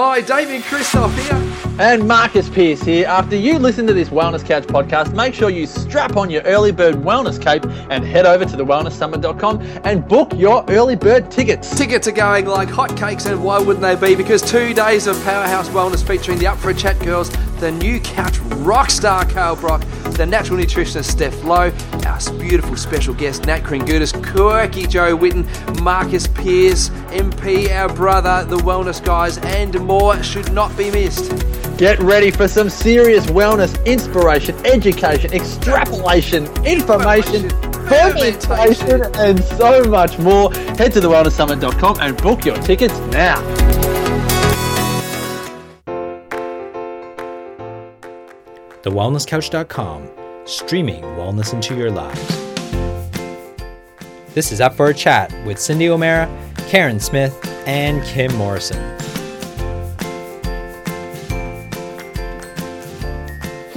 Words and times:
Hi, 0.00 0.20
Damian 0.20 0.62
Kristof 0.62 1.12
here. 1.18 1.67
And 1.80 2.08
Marcus 2.08 2.48
Pearce 2.48 2.82
here. 2.82 3.06
After 3.06 3.36
you 3.36 3.56
listen 3.56 3.86
to 3.86 3.92
this 3.92 4.08
Wellness 4.08 4.44
Couch 4.44 4.64
podcast, 4.64 5.14
make 5.14 5.32
sure 5.32 5.48
you 5.48 5.64
strap 5.64 6.16
on 6.16 6.28
your 6.28 6.42
early 6.42 6.72
bird 6.72 6.96
wellness 6.96 7.40
cape 7.40 7.64
and 7.88 8.04
head 8.04 8.26
over 8.26 8.44
to 8.44 8.56
thewellnesssummit.com 8.56 9.60
and 9.84 10.08
book 10.08 10.32
your 10.34 10.64
early 10.70 10.96
bird 10.96 11.30
tickets. 11.30 11.72
Tickets 11.78 12.08
are 12.08 12.12
going 12.12 12.46
like 12.46 12.68
hotcakes, 12.68 13.30
and 13.30 13.44
why 13.44 13.60
wouldn't 13.60 13.80
they 13.80 13.94
be? 13.94 14.16
Because 14.16 14.42
two 14.42 14.74
days 14.74 15.06
of 15.06 15.22
Powerhouse 15.22 15.68
Wellness 15.68 16.04
featuring 16.04 16.40
the 16.40 16.48
Up 16.48 16.58
for 16.58 16.70
a 16.70 16.74
Chat 16.74 16.98
girls, 16.98 17.30
the 17.60 17.70
new 17.70 18.00
couch 18.00 18.40
rock 18.40 18.90
star 18.90 19.24
Carl 19.24 19.54
Brock, 19.54 19.80
the 20.16 20.26
natural 20.26 20.58
nutritionist 20.58 21.04
Steph 21.04 21.44
Lowe, 21.44 21.72
our 22.04 22.38
beautiful 22.40 22.76
special 22.76 23.14
guest 23.14 23.46
Nat 23.46 23.60
Kringoudis, 23.60 24.12
quirky 24.32 24.88
Jo 24.88 25.14
Whitton, 25.14 25.46
Marcus 25.80 26.26
Pearce, 26.26 26.88
MP, 27.10 27.70
our 27.70 27.88
brother, 27.88 28.44
the 28.48 28.58
wellness 28.58 29.02
guys, 29.04 29.38
and 29.38 29.78
more 29.78 30.20
should 30.24 30.52
not 30.52 30.76
be 30.76 30.90
missed. 30.90 31.30
Get 31.78 32.00
ready 32.00 32.32
for 32.32 32.48
some 32.48 32.68
serious 32.68 33.26
wellness, 33.26 33.72
inspiration, 33.86 34.56
education, 34.66 35.32
extrapolation, 35.32 36.44
information, 36.66 37.50
fermentation, 37.86 39.02
and 39.14 39.44
so 39.44 39.84
much 39.84 40.18
more. 40.18 40.52
Head 40.52 40.92
to 40.94 41.00
thewellnesssummit.com 41.00 41.98
and 42.00 42.20
book 42.20 42.44
your 42.44 42.56
tickets 42.56 42.98
now. 43.12 43.40
TheWellnessCouch.com, 48.82 50.08
streaming 50.46 51.02
wellness 51.02 51.52
into 51.52 51.76
your 51.76 51.92
lives. 51.92 52.26
This 54.34 54.50
is 54.50 54.60
Up 54.60 54.74
for 54.74 54.88
a 54.88 54.94
Chat 54.94 55.32
with 55.46 55.60
Cindy 55.60 55.88
O'Meara, 55.88 56.28
Karen 56.68 56.98
Smith, 56.98 57.38
and 57.68 58.02
Kim 58.02 58.34
Morrison. 58.34 58.98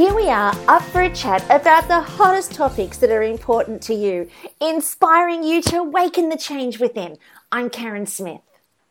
Here 0.01 0.15
we 0.15 0.29
are, 0.31 0.51
up 0.67 0.81
for 0.81 1.01
a 1.01 1.13
chat 1.13 1.45
about 1.51 1.87
the 1.87 2.01
hottest 2.01 2.53
topics 2.53 2.97
that 2.97 3.11
are 3.11 3.21
important 3.21 3.83
to 3.83 3.93
you, 3.93 4.31
inspiring 4.59 5.43
you 5.43 5.61
to 5.61 5.77
awaken 5.77 6.29
the 6.29 6.37
change 6.37 6.79
within. 6.79 7.19
I'm 7.51 7.69
Karen 7.69 8.07
Smith. 8.07 8.41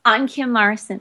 I'm 0.05 0.29
Kim 0.29 0.53
Morrison. 0.53 1.01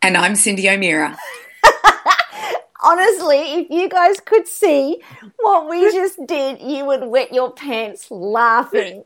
And 0.00 0.16
I'm 0.16 0.36
Cindy 0.36 0.70
O'Meara. 0.70 1.18
Honestly, 2.82 3.60
if 3.60 3.68
you 3.68 3.90
guys 3.90 4.20
could 4.20 4.48
see 4.48 5.02
what 5.38 5.68
we 5.68 5.92
just 5.92 6.18
did, 6.26 6.62
you 6.62 6.86
would 6.86 7.06
wet 7.06 7.34
your 7.34 7.52
pants 7.52 8.10
laughing. 8.10 9.04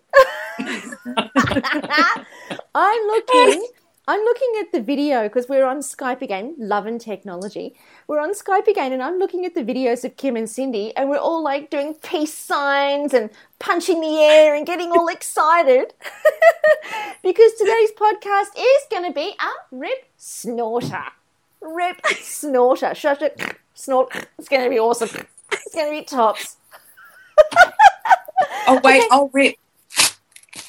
I'm 2.72 3.06
looking 3.09 3.67
I'm 4.11 4.25
looking 4.25 4.55
at 4.59 4.72
the 4.72 4.81
video 4.81 5.22
because 5.22 5.48
we're 5.48 5.65
on 5.65 5.78
Skype 5.83 6.20
again, 6.20 6.56
love 6.59 6.87
and 6.87 7.00
technology. 7.00 7.77
We're 8.11 8.19
on 8.19 8.34
Skype 8.34 8.66
again, 8.66 8.92
and 8.92 9.05
I'm 9.05 9.20
looking 9.20 9.47
at 9.47 9.55
the 9.55 9.62
videos 9.62 10.05
of 10.05 10.16
Kim 10.16 10.34
and 10.34 10.50
Cindy, 10.50 10.92
and 10.97 11.08
we're 11.08 11.16
all 11.16 11.44
like 11.44 11.70
doing 11.70 11.94
peace 11.94 12.34
signs 12.34 13.14
and 13.14 13.30
punching 13.61 14.00
the 14.00 14.19
air 14.19 14.53
and 14.56 14.66
getting 14.66 14.91
all 14.91 15.06
excited 15.06 15.94
because 17.22 17.53
today's 17.53 17.92
podcast 17.92 18.48
is 18.58 18.83
going 18.91 19.05
to 19.05 19.12
be 19.12 19.36
a 19.38 19.50
rip 19.70 20.11
snorter. 20.16 21.05
Rip 21.61 22.05
snorter. 22.20 22.97
Shut 22.97 23.22
it. 23.22 23.41
Snort. 23.75 24.27
It's 24.41 24.48
going 24.48 24.64
to 24.64 24.70
be 24.70 24.81
awesome. 24.81 25.25
It's 25.53 25.72
going 25.72 25.94
to 25.94 26.00
be 26.00 26.05
tops. 26.05 26.56
oh, 28.66 28.81
wait, 28.83 29.03
okay. 29.03 29.08
I'll 29.12 29.28
rip. 29.33 29.55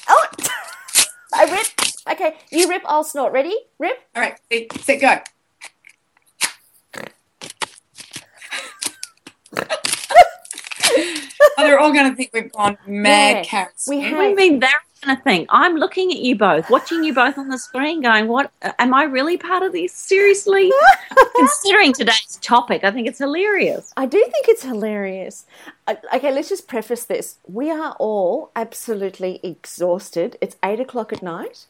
Oh, 0.08 0.26
I 1.34 1.50
rip. 1.50 1.66
Okay, 2.08 2.36
you 2.52 2.68
rip, 2.68 2.82
I'll 2.86 3.02
snort. 3.02 3.32
Ready? 3.32 3.56
Rip. 3.80 3.98
All 4.14 4.22
right, 4.22 4.38
set, 4.80 5.00
go. 5.00 5.18
oh, 10.86 11.30
they're 11.58 11.78
all 11.78 11.92
going 11.92 12.10
to 12.10 12.16
think 12.16 12.30
we've 12.32 12.52
gone 12.52 12.78
mad 12.86 13.36
yeah, 13.36 13.42
cats. 13.44 13.88
We 13.88 14.00
have. 14.00 14.18
I 14.18 14.34
mean, 14.34 14.60
they're 14.60 14.70
going 15.04 15.16
to 15.16 15.22
think. 15.22 15.48
I'm 15.50 15.76
looking 15.76 16.10
at 16.10 16.18
you 16.18 16.36
both, 16.36 16.70
watching 16.70 17.04
you 17.04 17.14
both 17.14 17.38
on 17.38 17.48
the 17.48 17.58
screen, 17.58 18.02
going, 18.02 18.28
"What? 18.28 18.50
Uh, 18.62 18.72
am 18.78 18.94
I 18.94 19.04
really 19.04 19.36
part 19.36 19.62
of 19.62 19.72
this? 19.72 19.92
Seriously?" 19.92 20.70
Considering 21.36 21.92
today's 21.92 22.38
topic, 22.40 22.84
I 22.84 22.90
think 22.90 23.06
it's 23.06 23.18
hilarious. 23.18 23.92
I 23.96 24.06
do 24.06 24.18
think 24.18 24.48
it's 24.48 24.62
hilarious. 24.62 25.46
Uh, 25.86 25.96
okay, 26.14 26.32
let's 26.32 26.48
just 26.48 26.68
preface 26.68 27.04
this. 27.04 27.38
We 27.46 27.70
are 27.70 27.96
all 27.98 28.50
absolutely 28.56 29.40
exhausted. 29.42 30.36
It's 30.40 30.56
eight 30.64 30.80
o'clock 30.80 31.12
at 31.12 31.22
night. 31.22 31.66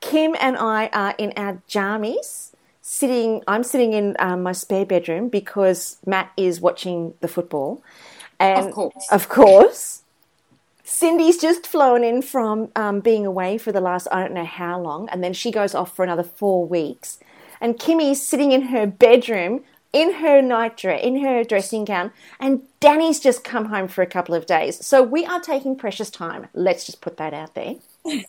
Kim 0.00 0.36
and 0.40 0.56
I 0.56 0.86
are 0.92 1.14
in 1.18 1.32
our 1.36 1.60
jammies, 1.68 2.52
sitting. 2.88 3.42
I'm 3.46 3.62
sitting 3.62 3.92
in 3.92 4.16
um, 4.18 4.42
my 4.42 4.52
spare 4.52 4.86
bedroom 4.86 5.28
because 5.28 5.98
Matt 6.06 6.32
is 6.36 6.60
watching 6.60 7.12
the 7.20 7.28
football, 7.28 7.82
and 8.40 8.68
of 8.68 8.72
course, 8.72 9.06
of 9.12 9.28
course, 9.28 10.02
Cindy's 10.84 11.36
just 11.36 11.66
flown 11.66 12.02
in 12.02 12.22
from 12.22 12.70
um, 12.74 13.00
being 13.00 13.26
away 13.26 13.58
for 13.58 13.72
the 13.72 13.80
last 13.80 14.08
I 14.10 14.22
don't 14.22 14.32
know 14.32 14.46
how 14.46 14.80
long, 14.80 15.08
and 15.10 15.22
then 15.22 15.34
she 15.34 15.50
goes 15.50 15.74
off 15.74 15.94
for 15.94 16.02
another 16.02 16.22
four 16.22 16.64
weeks, 16.64 17.18
and 17.60 17.78
Kimmy's 17.78 18.26
sitting 18.26 18.52
in 18.52 18.62
her 18.62 18.86
bedroom 18.86 19.64
in 19.92 20.14
her 20.14 20.42
nightdress, 20.42 21.02
in 21.02 21.22
her 21.22 21.42
dressing 21.44 21.84
gown, 21.84 22.12
and 22.38 22.62
Danny's 22.80 23.20
just 23.20 23.42
come 23.42 23.66
home 23.66 23.88
for 23.88 24.02
a 24.02 24.06
couple 24.06 24.34
of 24.34 24.46
days. 24.46 24.84
So 24.84 25.02
we 25.02 25.24
are 25.24 25.40
taking 25.40 25.76
precious 25.76 26.10
time. 26.10 26.46
Let's 26.52 26.84
just 26.84 27.00
put 27.00 27.16
that 27.16 27.32
out 27.32 27.54
there. 27.54 27.76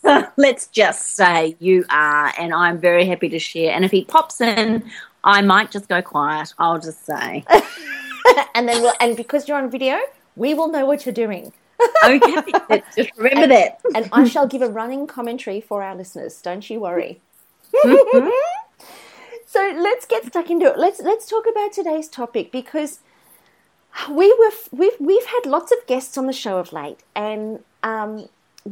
Let's 0.37 0.67
just 0.67 1.15
say 1.15 1.55
you 1.59 1.85
are, 1.89 2.33
and 2.37 2.53
I'm 2.53 2.79
very 2.79 3.05
happy 3.05 3.29
to 3.29 3.39
share. 3.39 3.73
And 3.73 3.85
if 3.85 3.91
he 3.91 4.03
pops 4.03 4.41
in, 4.41 4.89
I 5.23 5.41
might 5.41 5.71
just 5.71 5.87
go 5.87 6.01
quiet. 6.01 6.53
I'll 6.57 6.79
just 6.79 7.05
say. 7.05 7.45
and 8.55 8.67
then 8.67 8.81
we'll, 8.81 8.93
and 8.99 9.15
because 9.15 9.47
you're 9.47 9.57
on 9.57 9.69
video, 9.69 9.99
we 10.35 10.53
will 10.53 10.69
know 10.69 10.85
what 10.85 11.05
you're 11.05 11.13
doing. 11.13 11.53
okay, 12.03 12.35
just 12.95 13.17
remember 13.17 13.43
and, 13.43 13.51
that. 13.51 13.81
and 13.95 14.09
I 14.11 14.25
shall 14.27 14.47
give 14.47 14.61
a 14.61 14.69
running 14.69 15.07
commentary 15.07 15.61
for 15.61 15.81
our 15.83 15.95
listeners. 15.95 16.41
Don't 16.41 16.69
you 16.69 16.79
worry. 16.79 17.21
so 19.45 19.73
let's 19.77 20.05
get 20.05 20.25
stuck 20.25 20.49
into 20.49 20.65
it. 20.65 20.77
Let's 20.77 20.99
let's 20.99 21.25
talk 21.25 21.45
about 21.49 21.71
today's 21.71 22.09
topic 22.09 22.51
because 22.51 22.99
we 24.09 24.33
were 24.33 24.51
we've 24.71 24.99
we've 24.99 25.25
had 25.25 25.45
lots 25.45 25.71
of 25.71 25.85
guests 25.87 26.17
on 26.17 26.27
the 26.27 26.33
show 26.33 26.57
of 26.57 26.73
late, 26.73 26.99
and 27.15 27.63
um, 27.83 28.27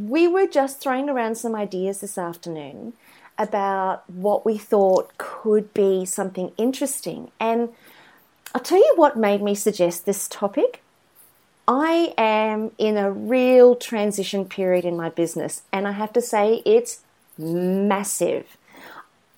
we 0.06 0.28
were 0.28 0.48
just 0.48 0.80
throwing 0.80 1.10
around 1.10 1.36
some 1.36 1.56
ideas 1.56 2.02
this 2.02 2.18
afternoon 2.18 2.94
about 3.38 4.10
what 4.10 4.46
we 4.46 4.58
thought 4.58 5.18
could 5.18 5.74
be 5.74 6.06
something 6.06 6.52
interesting. 6.58 7.32
And 7.40 7.70
I'll 8.54 8.62
tell 8.62 8.80
you 8.80 8.94
what 8.96 9.18
made 9.18 9.42
me 9.42 9.56
suggest 9.56 10.06
this 10.06 10.28
topic. 10.28 10.82
I 11.68 12.14
am 12.18 12.72
in 12.78 12.98
a 12.98 13.12
real 13.12 13.76
transition 13.76 14.46
period 14.46 14.86
in 14.86 14.96
my 14.96 15.10
business, 15.10 15.64
and 15.72 15.88
I 15.88 15.92
have 15.92 16.14
to 16.14 16.22
say 16.22 16.62
it's 16.66 17.02
massive. 17.38 18.58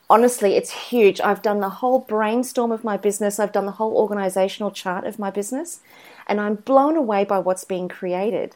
Honestly, 0.09 0.55
it's 0.55 0.89
huge. 0.89 1.19
I've 1.21 1.41
done 1.41 1.59
the 1.59 1.69
whole 1.69 1.99
brainstorm 1.99 2.71
of 2.71 2.83
my 2.83 2.97
business, 2.97 3.39
I've 3.39 3.51
done 3.51 3.65
the 3.65 3.73
whole 3.73 3.97
organizational 3.97 4.71
chart 4.71 5.05
of 5.05 5.19
my 5.19 5.31
business, 5.31 5.79
and 6.27 6.39
I'm 6.39 6.55
blown 6.55 6.95
away 6.95 7.23
by 7.25 7.39
what's 7.39 7.63
being 7.63 7.87
created. 7.87 8.55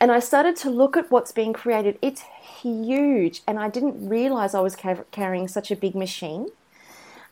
And 0.00 0.12
I 0.12 0.20
started 0.20 0.54
to 0.56 0.70
look 0.70 0.96
at 0.96 1.10
what's 1.10 1.32
being 1.32 1.52
created. 1.52 1.98
It's 2.00 2.22
huge, 2.62 3.42
and 3.46 3.58
I 3.58 3.68
didn't 3.68 4.08
realize 4.08 4.54
I 4.54 4.60
was 4.60 4.76
carrying 5.10 5.48
such 5.48 5.70
a 5.70 5.76
big 5.76 5.94
machine. 5.94 6.48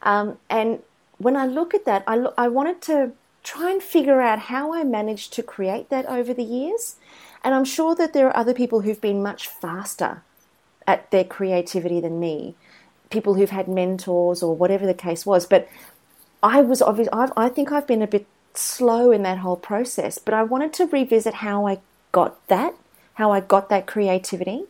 Um, 0.03 0.39
and 0.51 0.83
when 1.19 1.37
I 1.37 1.47
look 1.47 1.75
at 1.75 1.85
that, 1.85 2.03
I, 2.07 2.17
lo- 2.17 2.35
I 2.37 2.49
wanted 2.49 2.83
to 2.83 3.13
try 3.43 3.71
and 3.71 3.83
figure 3.83 4.21
out 4.21 4.41
how 4.41 4.75
I 4.75 4.83
managed 4.83 5.33
to 5.35 5.43
create 5.43 5.89
that 5.91 6.07
over 6.07 6.35
the 6.35 6.43
years. 6.43 6.97
And 7.45 7.55
I'm 7.55 7.65
sure 7.65 7.95
that 7.95 8.13
there 8.13 8.27
are 8.27 8.37
other 8.37 8.53
people 8.53 8.81
who've 8.81 9.01
been 9.01 9.23
much 9.23 9.47
faster 9.47 10.23
at 10.87 11.11
their 11.13 11.25
creativity 11.25 12.01
than 12.01 12.19
me, 12.19 12.57
people 13.11 13.35
who've 13.35 13.51
had 13.51 13.69
mentors 13.69 14.43
or 14.43 14.57
whatever 14.57 14.85
the 14.85 14.95
case 14.95 15.25
was. 15.25 15.47
But 15.47 15.69
I 16.43 16.61
was 16.61 16.83
obviously, 16.83 17.13
I 17.37 17.49
think 17.49 17.71
I've 17.71 17.87
been 17.87 18.03
a 18.03 18.09
bit 18.09 18.27
slow 18.55 19.13
in 19.13 19.23
that 19.23 19.39
whole 19.39 19.57
process, 19.57 20.19
but 20.19 20.35
I 20.35 20.43
wanted 20.43 20.73
to 20.75 20.87
revisit 20.87 21.35
how 21.35 21.67
I 21.67 21.79
got 22.17 22.49
that, 22.49 22.73
how 23.15 23.31
I 23.31 23.41
got 23.41 23.69
that 23.69 23.87
creativity. 23.87 24.65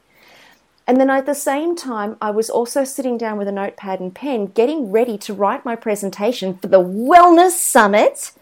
And 0.85 1.01
then 1.01 1.09
at 1.09 1.27
the 1.27 1.35
same 1.35 1.77
time, 1.77 2.17
I 2.21 2.31
was 2.33 2.51
also 2.51 2.83
sitting 2.83 3.17
down 3.17 3.39
with 3.39 3.47
a 3.47 3.53
notepad 3.53 4.01
and 4.01 4.13
pen, 4.13 4.47
getting 4.47 4.91
ready 4.91 5.17
to 5.19 5.33
write 5.33 5.65
my 5.65 5.77
presentation 5.77 6.59
for 6.59 6.67
the 6.67 6.83
Wellness 6.83 7.53
Summit 7.53 8.33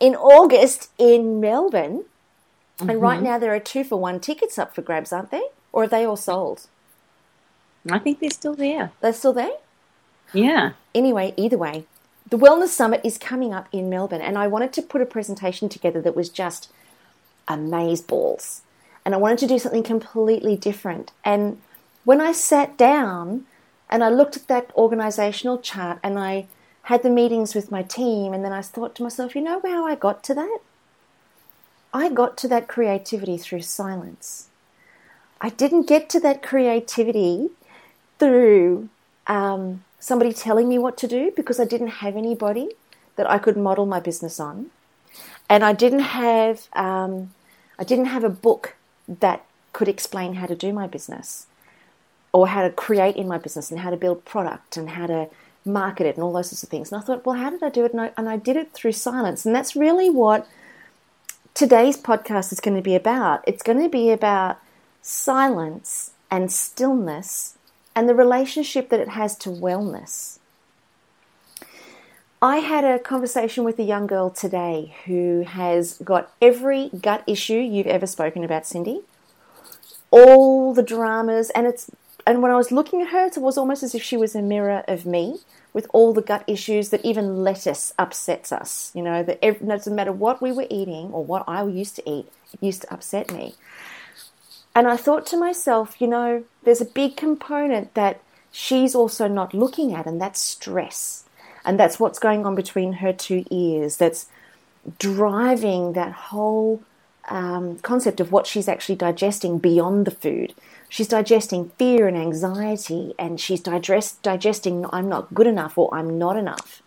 in 0.00 0.14
August 0.14 0.90
in 0.96 1.40
Melbourne. 1.40 2.06
Mm-hmm. 2.78 2.88
And 2.88 3.02
right 3.02 3.16
mm-hmm. 3.16 3.24
now, 3.24 3.38
there 3.38 3.54
are 3.54 3.60
two 3.60 3.84
for 3.84 4.00
one 4.00 4.18
tickets 4.18 4.58
up 4.58 4.74
for 4.74 4.80
grabs, 4.80 5.12
aren't 5.12 5.30
they? 5.30 5.44
Or 5.70 5.82
are 5.82 5.88
they 5.88 6.06
all 6.06 6.16
sold? 6.16 6.68
I 7.90 7.98
think 7.98 8.20
they're 8.20 8.30
still 8.30 8.54
there. 8.54 8.92
They're 9.02 9.12
still 9.12 9.34
there? 9.34 9.56
Yeah. 10.32 10.72
Anyway, 10.94 11.34
either 11.36 11.58
way, 11.58 11.84
the 12.30 12.38
Wellness 12.38 12.68
Summit 12.68 13.02
is 13.04 13.18
coming 13.18 13.52
up 13.52 13.68
in 13.72 13.90
Melbourne, 13.90 14.22
and 14.22 14.38
I 14.38 14.46
wanted 14.46 14.72
to 14.72 14.82
put 14.82 15.02
a 15.02 15.06
presentation 15.06 15.68
together 15.68 16.00
that 16.00 16.16
was 16.16 16.30
just 16.30 16.70
amaze 17.48 18.00
balls. 18.00 18.62
And 19.04 19.14
I 19.14 19.18
wanted 19.18 19.38
to 19.38 19.46
do 19.46 19.58
something 19.58 19.82
completely 19.82 20.56
different. 20.56 21.12
And 21.24 21.60
when 22.04 22.20
I 22.20 22.32
sat 22.32 22.76
down 22.76 23.46
and 23.88 24.04
I 24.04 24.10
looked 24.10 24.36
at 24.36 24.48
that 24.48 24.70
organizational 24.74 25.58
chart 25.58 25.98
and 26.02 26.18
I 26.18 26.46
had 26.82 27.02
the 27.02 27.10
meetings 27.10 27.54
with 27.54 27.70
my 27.70 27.82
team, 27.82 28.32
and 28.32 28.44
then 28.44 28.52
I 28.52 28.62
thought 28.62 28.94
to 28.94 29.02
myself, 29.02 29.34
you 29.34 29.42
know 29.42 29.60
how 29.64 29.86
I 29.86 29.94
got 29.94 30.22
to 30.24 30.34
that? 30.34 30.58
I 31.92 32.08
got 32.08 32.36
to 32.38 32.48
that 32.48 32.68
creativity 32.68 33.36
through 33.36 33.62
silence. 33.62 34.48
I 35.40 35.50
didn't 35.50 35.86
get 35.86 36.08
to 36.10 36.20
that 36.20 36.42
creativity 36.42 37.50
through 38.18 38.88
um, 39.26 39.84
somebody 40.00 40.32
telling 40.32 40.68
me 40.68 40.78
what 40.78 40.96
to 40.98 41.08
do 41.08 41.30
because 41.34 41.60
I 41.60 41.64
didn't 41.64 41.88
have 41.88 42.16
anybody 42.16 42.70
that 43.16 43.30
I 43.30 43.38
could 43.38 43.56
model 43.56 43.86
my 43.86 44.00
business 44.00 44.40
on, 44.40 44.70
and 45.48 45.64
I 45.64 45.72
didn't 45.72 46.00
have 46.00 46.68
um, 46.72 47.32
I 47.78 47.84
didn't 47.84 48.06
have 48.06 48.24
a 48.24 48.30
book 48.30 48.74
that 49.06 49.44
could 49.72 49.88
explain 49.88 50.34
how 50.34 50.46
to 50.46 50.56
do 50.56 50.72
my 50.72 50.86
business 50.86 51.46
or 52.32 52.48
how 52.48 52.62
to 52.62 52.70
create 52.70 53.16
in 53.16 53.28
my 53.28 53.38
business 53.38 53.70
and 53.70 53.80
how 53.80 53.90
to 53.90 53.96
build 53.96 54.24
product 54.24 54.76
and 54.76 54.90
how 54.90 55.06
to 55.06 55.28
market 55.64 56.06
it 56.06 56.16
and 56.16 56.24
all 56.24 56.32
those 56.32 56.50
sorts 56.50 56.62
of 56.62 56.68
things. 56.68 56.90
And 56.90 57.00
I 57.00 57.04
thought, 57.04 57.24
well, 57.24 57.36
how 57.36 57.50
did 57.50 57.62
I 57.62 57.68
do 57.68 57.84
it? 57.84 57.92
And 57.92 58.00
I, 58.00 58.10
and 58.16 58.28
I 58.28 58.36
did 58.36 58.56
it 58.56 58.72
through 58.72 58.92
silence, 58.92 59.46
and 59.46 59.54
that's 59.54 59.76
really 59.76 60.10
what 60.10 60.46
today's 61.54 61.96
podcast 61.96 62.52
is 62.52 62.60
going 62.60 62.76
to 62.76 62.82
be 62.82 62.94
about. 62.94 63.44
It's 63.46 63.62
going 63.62 63.80
to 63.82 63.88
be 63.88 64.10
about 64.10 64.58
silence 65.02 66.12
and 66.30 66.52
stillness 66.52 67.56
and 67.94 68.08
the 68.08 68.14
relationship 68.14 68.90
that 68.90 69.00
it 69.00 69.08
has 69.08 69.36
to 69.38 69.48
wellness. 69.48 70.37
I 72.40 72.58
had 72.58 72.84
a 72.84 73.00
conversation 73.00 73.64
with 73.64 73.80
a 73.80 73.82
young 73.82 74.06
girl 74.06 74.30
today 74.30 74.94
who 75.06 75.42
has 75.42 75.98
got 76.04 76.30
every 76.40 76.88
gut 76.90 77.24
issue 77.26 77.58
you've 77.58 77.88
ever 77.88 78.06
spoken 78.06 78.44
about, 78.44 78.64
Cindy. 78.64 79.00
All 80.12 80.72
the 80.72 80.84
dramas, 80.84 81.50
and 81.50 81.66
it's 81.66 81.90
and 82.28 82.40
when 82.40 82.52
I 82.52 82.56
was 82.56 82.70
looking 82.70 83.02
at 83.02 83.08
her, 83.08 83.26
it 83.26 83.38
was 83.38 83.58
almost 83.58 83.82
as 83.82 83.92
if 83.92 84.04
she 84.04 84.16
was 84.16 84.36
a 84.36 84.42
mirror 84.42 84.84
of 84.86 85.04
me 85.04 85.38
with 85.72 85.88
all 85.92 86.12
the 86.12 86.22
gut 86.22 86.44
issues 86.46 86.90
that 86.90 87.04
even 87.04 87.42
lettuce 87.42 87.92
upsets 87.98 88.52
us. 88.52 88.92
You 88.94 89.02
know, 89.02 89.24
that 89.24 89.40
it 89.42 89.66
doesn't 89.66 89.96
matter 89.96 90.12
what 90.12 90.40
we 90.40 90.52
were 90.52 90.66
eating 90.70 91.10
or 91.10 91.24
what 91.24 91.42
I 91.48 91.64
used 91.64 91.96
to 91.96 92.08
eat, 92.08 92.30
it 92.52 92.62
used 92.62 92.82
to 92.82 92.94
upset 92.94 93.32
me. 93.32 93.56
And 94.76 94.86
I 94.86 94.96
thought 94.96 95.26
to 95.26 95.36
myself, 95.36 96.00
you 96.00 96.06
know, 96.06 96.44
there's 96.62 96.80
a 96.80 96.84
big 96.84 97.16
component 97.16 97.94
that 97.94 98.20
she's 98.52 98.94
also 98.94 99.26
not 99.26 99.54
looking 99.54 99.92
at, 99.92 100.06
and 100.06 100.20
that's 100.20 100.40
stress. 100.40 101.24
And 101.64 101.78
that's 101.78 102.00
what's 102.00 102.18
going 102.18 102.46
on 102.46 102.54
between 102.54 102.94
her 102.94 103.12
two 103.12 103.44
ears 103.50 103.96
that's 103.96 104.26
driving 104.98 105.92
that 105.92 106.12
whole 106.12 106.82
um, 107.28 107.78
concept 107.80 108.20
of 108.20 108.32
what 108.32 108.46
she's 108.46 108.68
actually 108.68 108.96
digesting 108.96 109.58
beyond 109.58 110.06
the 110.06 110.10
food. 110.10 110.54
She's 110.88 111.08
digesting 111.08 111.70
fear 111.78 112.08
and 112.08 112.16
anxiety, 112.16 113.14
and 113.18 113.38
she's 113.38 113.60
digest, 113.60 114.22
digesting 114.22 114.86
I'm 114.90 115.08
not 115.08 115.34
good 115.34 115.46
enough 115.46 115.76
or 115.76 115.92
I'm 115.94 116.18
not 116.18 116.36
enough. 116.36 116.82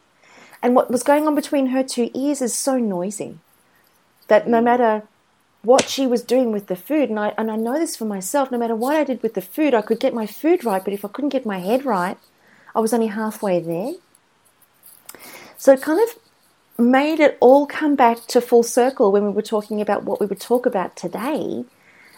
And 0.63 0.75
what 0.75 0.89
was 0.89 1.03
going 1.03 1.27
on 1.27 1.35
between 1.35 1.67
her 1.67 1.83
two 1.83 2.09
ears 2.13 2.41
is 2.41 2.56
so 2.56 2.77
noisy 2.77 3.38
that 4.27 4.47
no 4.47 4.62
matter 4.62 5.03
what 5.63 5.88
she 5.88 6.07
was 6.07 6.24
doing 6.24 6.51
with 6.51 6.67
the 6.67 6.75
food, 6.75 7.09
and 7.09 7.19
I, 7.19 7.33
and 7.38 7.51
I 7.51 7.56
know 7.56 7.77
this 7.77 7.95
for 7.95 8.06
myself, 8.06 8.51
no 8.51 8.57
matter 8.57 8.75
what 8.75 8.95
I 8.95 9.03
did 9.03 9.21
with 9.21 9.35
the 9.35 9.41
food, 9.41 9.74
I 9.74 9.81
could 9.81 10.00
get 10.00 10.13
my 10.13 10.25
food 10.25 10.65
right, 10.65 10.83
but 10.83 10.94
if 10.94 11.06
I 11.06 11.09
couldn't 11.09 11.29
get 11.29 11.45
my 11.45 11.59
head 11.59 11.85
right, 11.85 12.17
I 12.74 12.79
was 12.79 12.94
only 12.94 13.07
halfway 13.07 13.59
there. 13.59 13.94
So 15.62 15.74
it 15.74 15.81
kind 15.84 16.02
of 16.02 16.84
made 16.84 17.19
it 17.19 17.38
all 17.40 17.68
come 17.68 17.96
back 17.96 18.25
to 18.30 18.42
full 18.42 18.63
circle 18.63 19.12
when 19.12 19.24
we 19.24 19.30
were 19.30 19.44
talking 19.44 19.80
about 19.80 20.04
what 20.04 20.19
we 20.19 20.25
would 20.25 20.40
talk 20.40 20.66
about 20.66 20.96
today. 20.96 21.66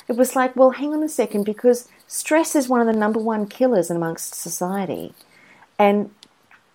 It 0.08 0.16
was 0.16 0.34
like, 0.34 0.56
well, 0.56 0.70
hang 0.70 0.94
on 0.94 1.04
a 1.04 1.10
second, 1.10 1.44
because 1.44 1.90
stress 2.08 2.56
is 2.56 2.70
one 2.70 2.80
of 2.80 2.88
the 2.88 2.98
number 2.98 3.20
one 3.20 3.48
killers 3.48 3.92
amongst 3.92 4.34
society. 4.34 5.14
And 5.78 6.12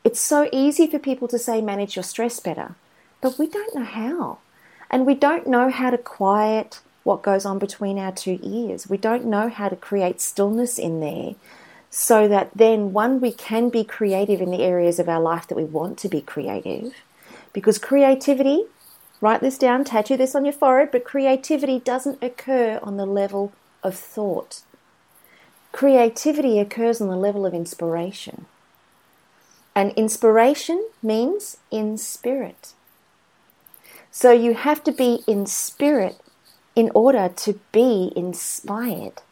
it's 0.05 0.21
so 0.21 0.51
easy 0.53 0.87
for 0.87 0.99
people 0.99 1.27
to 1.29 1.39
say, 1.39 1.63
manage 1.63 1.97
your 1.97 2.03
stress 2.03 2.39
better, 2.39 2.75
but 3.23 3.39
we 3.39 3.47
don't 3.47 3.75
know 3.75 3.85
how. 3.85 4.37
And 4.91 5.07
we 5.07 5.15
don't 5.15 5.47
know 5.47 5.71
how 5.71 5.89
to 5.89 5.97
quiet 5.97 6.81
what 7.03 7.23
goes 7.23 7.47
on 7.47 7.59
between 7.59 7.99
our 7.99 8.13
two 8.13 8.39
ears. 8.43 8.91
We 8.91 8.99
don't 8.99 9.25
know 9.25 9.49
how 9.49 9.71
to 9.71 9.77
create 9.77 10.21
stillness 10.21 10.79
in 10.79 11.01
there 11.01 11.35
so 11.91 12.29
that 12.29 12.51
then, 12.55 12.93
one, 12.93 13.21
we 13.21 13.33
can 13.33 13.71
be 13.71 13.85
creative 13.85 14.41
in 14.41 14.51
the 14.51 14.63
areas 14.63 14.99
of 14.99 15.09
our 15.09 15.21
life 15.21 15.47
that 15.49 15.57
we 15.57 15.65
want 15.65 15.99
to 15.99 16.09
be 16.09 16.21
creative. 16.21 16.95
Because 17.53 17.79
creativity, 17.79 18.65
write 19.21 19.41
this 19.41 19.59
down, 19.59 19.85
tattoo 19.85 20.17
this 20.17 20.35
on 20.35 20.45
your 20.45 20.53
forehead, 20.53 20.91
but 20.93 21.05
creativity 21.05 21.79
doesn't 21.79 22.23
occur 22.23 22.79
on 22.83 22.97
the 22.97 23.07
level 23.07 23.53
of 23.83 23.95
thought. 23.95 24.61
Creativity 25.73 26.59
occurs 26.59 27.01
on 27.01 27.09
the 27.09 27.17
level 27.17 27.47
of 27.47 27.55
inspiration. 27.55 28.47
And 29.75 29.93
inspiration 29.93 30.89
means 31.03 31.59
in 31.71 31.97
spirit. 31.97 32.75
So 34.11 34.33
you 34.33 34.55
have 34.55 34.83
to 34.85 34.93
be 34.93 35.23
in 35.27 35.47
spirit 35.47 36.17
in 36.75 36.91
order 36.95 37.31
to 37.37 37.61
be 37.73 38.13
inspired. 38.17 39.23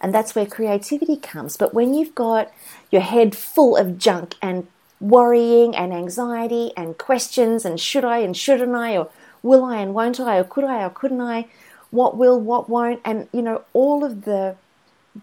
And 0.00 0.14
that's 0.14 0.34
where 0.34 0.46
creativity 0.46 1.16
comes. 1.16 1.56
But 1.56 1.74
when 1.74 1.94
you've 1.94 2.14
got 2.14 2.52
your 2.90 3.02
head 3.02 3.36
full 3.36 3.76
of 3.76 3.98
junk 3.98 4.34
and 4.40 4.66
worrying 5.00 5.76
and 5.76 5.92
anxiety 5.92 6.72
and 6.76 6.98
questions 6.98 7.64
and 7.64 7.80
should 7.80 8.04
I 8.04 8.18
and 8.18 8.36
shouldn't 8.36 8.74
I 8.74 8.96
or 8.96 9.10
will 9.42 9.64
I 9.64 9.76
and 9.76 9.94
won't 9.94 10.20
I 10.20 10.38
or 10.38 10.44
could 10.44 10.64
I 10.64 10.84
or 10.84 10.90
couldn't 10.90 11.20
I, 11.20 11.46
what 11.90 12.16
will, 12.16 12.40
what 12.40 12.68
won't, 12.68 13.00
and 13.04 13.28
you 13.32 13.42
know, 13.42 13.64
all 13.72 14.04
of 14.04 14.24
the 14.24 14.56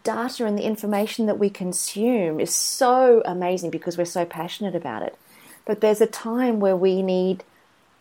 data 0.04 0.46
and 0.46 0.58
the 0.58 0.64
information 0.64 1.26
that 1.26 1.40
we 1.40 1.50
consume 1.50 2.40
is 2.40 2.54
so 2.54 3.22
amazing 3.26 3.70
because 3.70 3.98
we're 3.98 4.06
so 4.06 4.26
passionate 4.26 4.76
about 4.76 5.04
it. 5.04 5.18
But 5.66 5.82
there's 5.82 6.02
a 6.02 6.08
time 6.08 6.60
where 6.60 6.76
we 6.76 7.02
need 7.02 7.44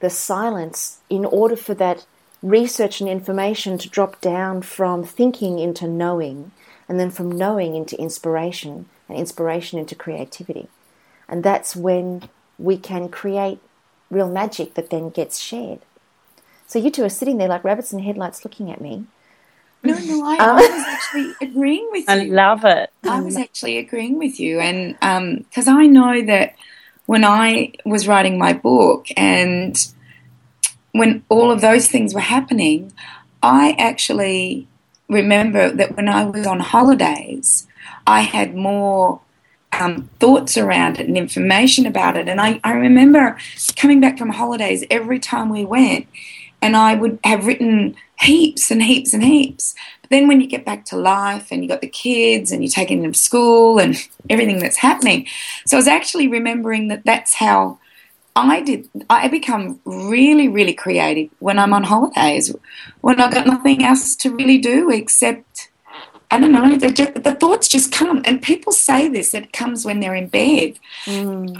the 0.00 0.10
silence 0.10 0.98
in 1.08 1.24
order 1.24 1.56
for 1.56 1.74
that 1.74 2.04
research 2.42 3.00
and 3.00 3.08
information 3.08 3.78
to 3.78 3.88
drop 3.88 4.20
down 4.20 4.60
from 4.60 5.04
thinking 5.04 5.58
into 5.58 5.88
knowing 5.88 6.50
and 6.88 7.00
then 7.00 7.10
from 7.10 7.30
knowing 7.30 7.74
into 7.74 7.98
inspiration 8.00 8.86
and 9.08 9.18
inspiration 9.18 9.78
into 9.78 9.94
creativity. 9.94 10.68
And 11.28 11.42
that's 11.42 11.74
when 11.74 12.28
we 12.58 12.76
can 12.76 13.08
create 13.08 13.58
real 14.10 14.30
magic 14.30 14.74
that 14.74 14.90
then 14.90 15.10
gets 15.10 15.40
shared. 15.40 15.80
So 16.66 16.78
you 16.78 16.90
two 16.90 17.04
are 17.04 17.08
sitting 17.10 17.38
there 17.38 17.48
like 17.48 17.64
rabbits 17.64 17.92
in 17.92 18.00
headlights 18.00 18.44
looking 18.44 18.70
at 18.70 18.80
me. 18.80 19.04
No, 19.82 19.98
no, 19.98 20.24
I, 20.24 20.36
Um, 20.38 20.40
I 20.40 20.52
was 20.54 20.86
actually 20.86 21.34
agreeing 21.42 21.88
with 21.92 22.04
you. 22.08 22.14
I 22.14 22.24
love 22.24 22.64
it. 22.64 22.90
I 23.04 23.20
was 23.20 23.36
actually 23.36 23.76
agreeing 23.76 24.18
with 24.18 24.40
you, 24.40 24.58
and 24.60 24.94
because 25.44 25.68
I 25.68 25.86
know 25.86 26.22
that 26.24 26.54
when 27.06 27.24
I 27.24 27.72
was 27.84 28.08
writing 28.08 28.38
my 28.38 28.54
book 28.54 29.08
and 29.16 29.76
when 30.92 31.22
all 31.28 31.50
of 31.50 31.60
those 31.60 31.86
things 31.88 32.14
were 32.14 32.20
happening, 32.20 32.92
I 33.42 33.76
actually 33.78 34.68
remember 35.08 35.70
that 35.70 35.96
when 35.96 36.08
I 36.08 36.24
was 36.24 36.46
on 36.46 36.60
holidays, 36.60 37.66
I 38.06 38.22
had 38.22 38.54
more 38.54 39.20
um, 39.72 40.08
thoughts 40.20 40.56
around 40.56 41.00
it 41.00 41.08
and 41.08 41.16
information 41.16 41.86
about 41.86 42.16
it. 42.16 42.28
And 42.28 42.40
I, 42.40 42.60
I 42.64 42.72
remember 42.72 43.36
coming 43.76 44.00
back 44.00 44.18
from 44.18 44.30
holidays 44.30 44.84
every 44.90 45.18
time 45.18 45.48
we 45.48 45.64
went, 45.64 46.06
and 46.62 46.76
I 46.76 46.94
would 46.94 47.18
have 47.24 47.46
written 47.46 47.96
heaps 48.20 48.70
and 48.70 48.82
heaps 48.82 49.12
and 49.12 49.22
heaps. 49.22 49.74
But 50.00 50.10
then 50.10 50.28
when 50.28 50.40
you 50.40 50.46
get 50.46 50.64
back 50.64 50.84
to 50.86 50.96
life 50.96 51.48
and 51.50 51.62
you 51.62 51.68
got 51.68 51.80
the 51.80 51.88
kids 51.88 52.52
and 52.52 52.62
you're 52.62 52.70
taking 52.70 53.02
them 53.02 53.12
to 53.12 53.18
school 53.18 53.78
and 53.78 53.96
everything 54.30 54.58
that's 54.58 54.76
happening, 54.76 55.26
so 55.66 55.76
I 55.76 55.78
was 55.78 55.88
actually 55.88 56.28
remembering 56.28 56.88
that 56.88 57.04
that's 57.04 57.34
how 57.34 57.78
I 58.36 58.60
did. 58.62 58.88
I 59.08 59.28
become 59.28 59.80
really, 59.84 60.48
really 60.48 60.74
creative 60.74 61.30
when 61.38 61.58
I'm 61.58 61.72
on 61.72 61.84
holidays, 61.84 62.54
when 63.00 63.20
I've 63.20 63.32
got 63.32 63.46
nothing 63.46 63.84
else 63.84 64.16
to 64.16 64.34
really 64.34 64.58
do 64.58 64.90
except. 64.90 65.70
I 66.30 66.40
don't 66.40 66.50
know. 66.50 66.76
they 66.76 66.90
ju- 66.90 67.12
The 67.14 67.34
thoughts 67.36 67.68
just 67.68 67.92
come, 67.92 68.22
and 68.24 68.42
people 68.42 68.72
say 68.72 69.08
this. 69.08 69.34
It 69.34 69.52
comes 69.52 69.84
when 69.84 70.00
they're 70.00 70.16
in 70.16 70.26
bed. 70.28 70.80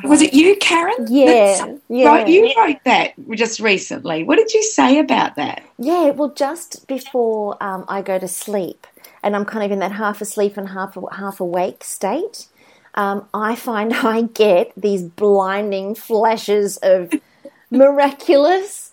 Was 0.03 0.21
it 0.21 0.35
you, 0.35 0.57
Karen? 0.57 1.07
Yeah, 1.09 1.77
yeah. 1.89 2.07
Right, 2.09 2.27
you 2.29 2.53
wrote 2.57 2.79
that 2.85 3.13
just 3.37 3.61
recently. 3.61 4.25
What 4.25 4.37
did 4.37 4.53
you 4.53 4.63
say 4.65 4.99
about 4.99 5.37
that? 5.37 5.63
Yeah, 5.79 6.11
well, 6.11 6.31
just 6.31 6.89
before 6.89 7.57
um, 7.63 7.85
I 7.89 8.03
go 8.03 8.19
to 8.19 8.27
sleep, 8.27 8.87
and 9.23 9.37
I'm 9.37 9.45
kind 9.45 9.65
of 9.65 9.71
in 9.71 9.79
that 9.79 9.93
half 9.93 10.21
asleep 10.21 10.57
and 10.57 10.71
half 10.71 10.99
half 11.13 11.39
awake 11.41 11.85
state, 11.85 12.49
um, 12.95 13.29
I 13.35 13.55
find 13.57 13.93
I 13.95 14.23
get 14.23 14.73
these 14.77 15.03
blinding 15.03 15.95
flashes 15.95 16.77
of 16.79 17.13
miraculous 17.71 18.93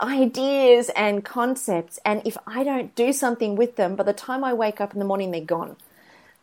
ideas 0.00 0.90
and 0.96 1.24
concepts, 1.24 1.98
and 2.04 2.22
if 2.24 2.36
I 2.46 2.64
don't 2.64 2.94
do 2.94 3.12
something 3.12 3.54
with 3.54 3.76
them, 3.76 3.96
by 3.96 4.04
the 4.04 4.12
time 4.12 4.42
I 4.44 4.54
wake 4.54 4.80
up 4.80 4.92
in 4.94 4.98
the 4.98 5.04
morning, 5.04 5.30
they're 5.30 5.42
gone. 5.42 5.76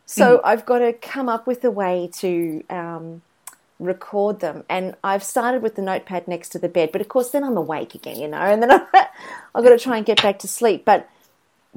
So 0.06 0.40
I've 0.42 0.64
got 0.64 0.78
to 0.78 0.94
come 0.94 1.28
up 1.28 1.46
with 1.46 1.62
a 1.64 1.70
way 1.70 2.08
to 2.14 2.64
um, 2.70 3.20
record 3.78 4.40
them. 4.40 4.64
And 4.68 4.94
I've 5.04 5.22
started 5.22 5.62
with 5.62 5.74
the 5.76 5.82
notepad 5.82 6.26
next 6.26 6.48
to 6.50 6.58
the 6.58 6.68
bed, 6.68 6.90
but 6.92 7.00
of 7.00 7.08
course, 7.08 7.30
then 7.30 7.44
I'm 7.44 7.56
awake 7.58 7.94
again, 7.94 8.18
you 8.18 8.28
know, 8.28 8.38
and 8.38 8.62
then 8.62 8.70
I've, 8.70 8.86
I've 9.54 9.64
got 9.64 9.70
to 9.70 9.78
try 9.78 9.98
and 9.98 10.06
get 10.06 10.22
back 10.22 10.38
to 10.40 10.48
sleep. 10.48 10.84
But 10.84 11.08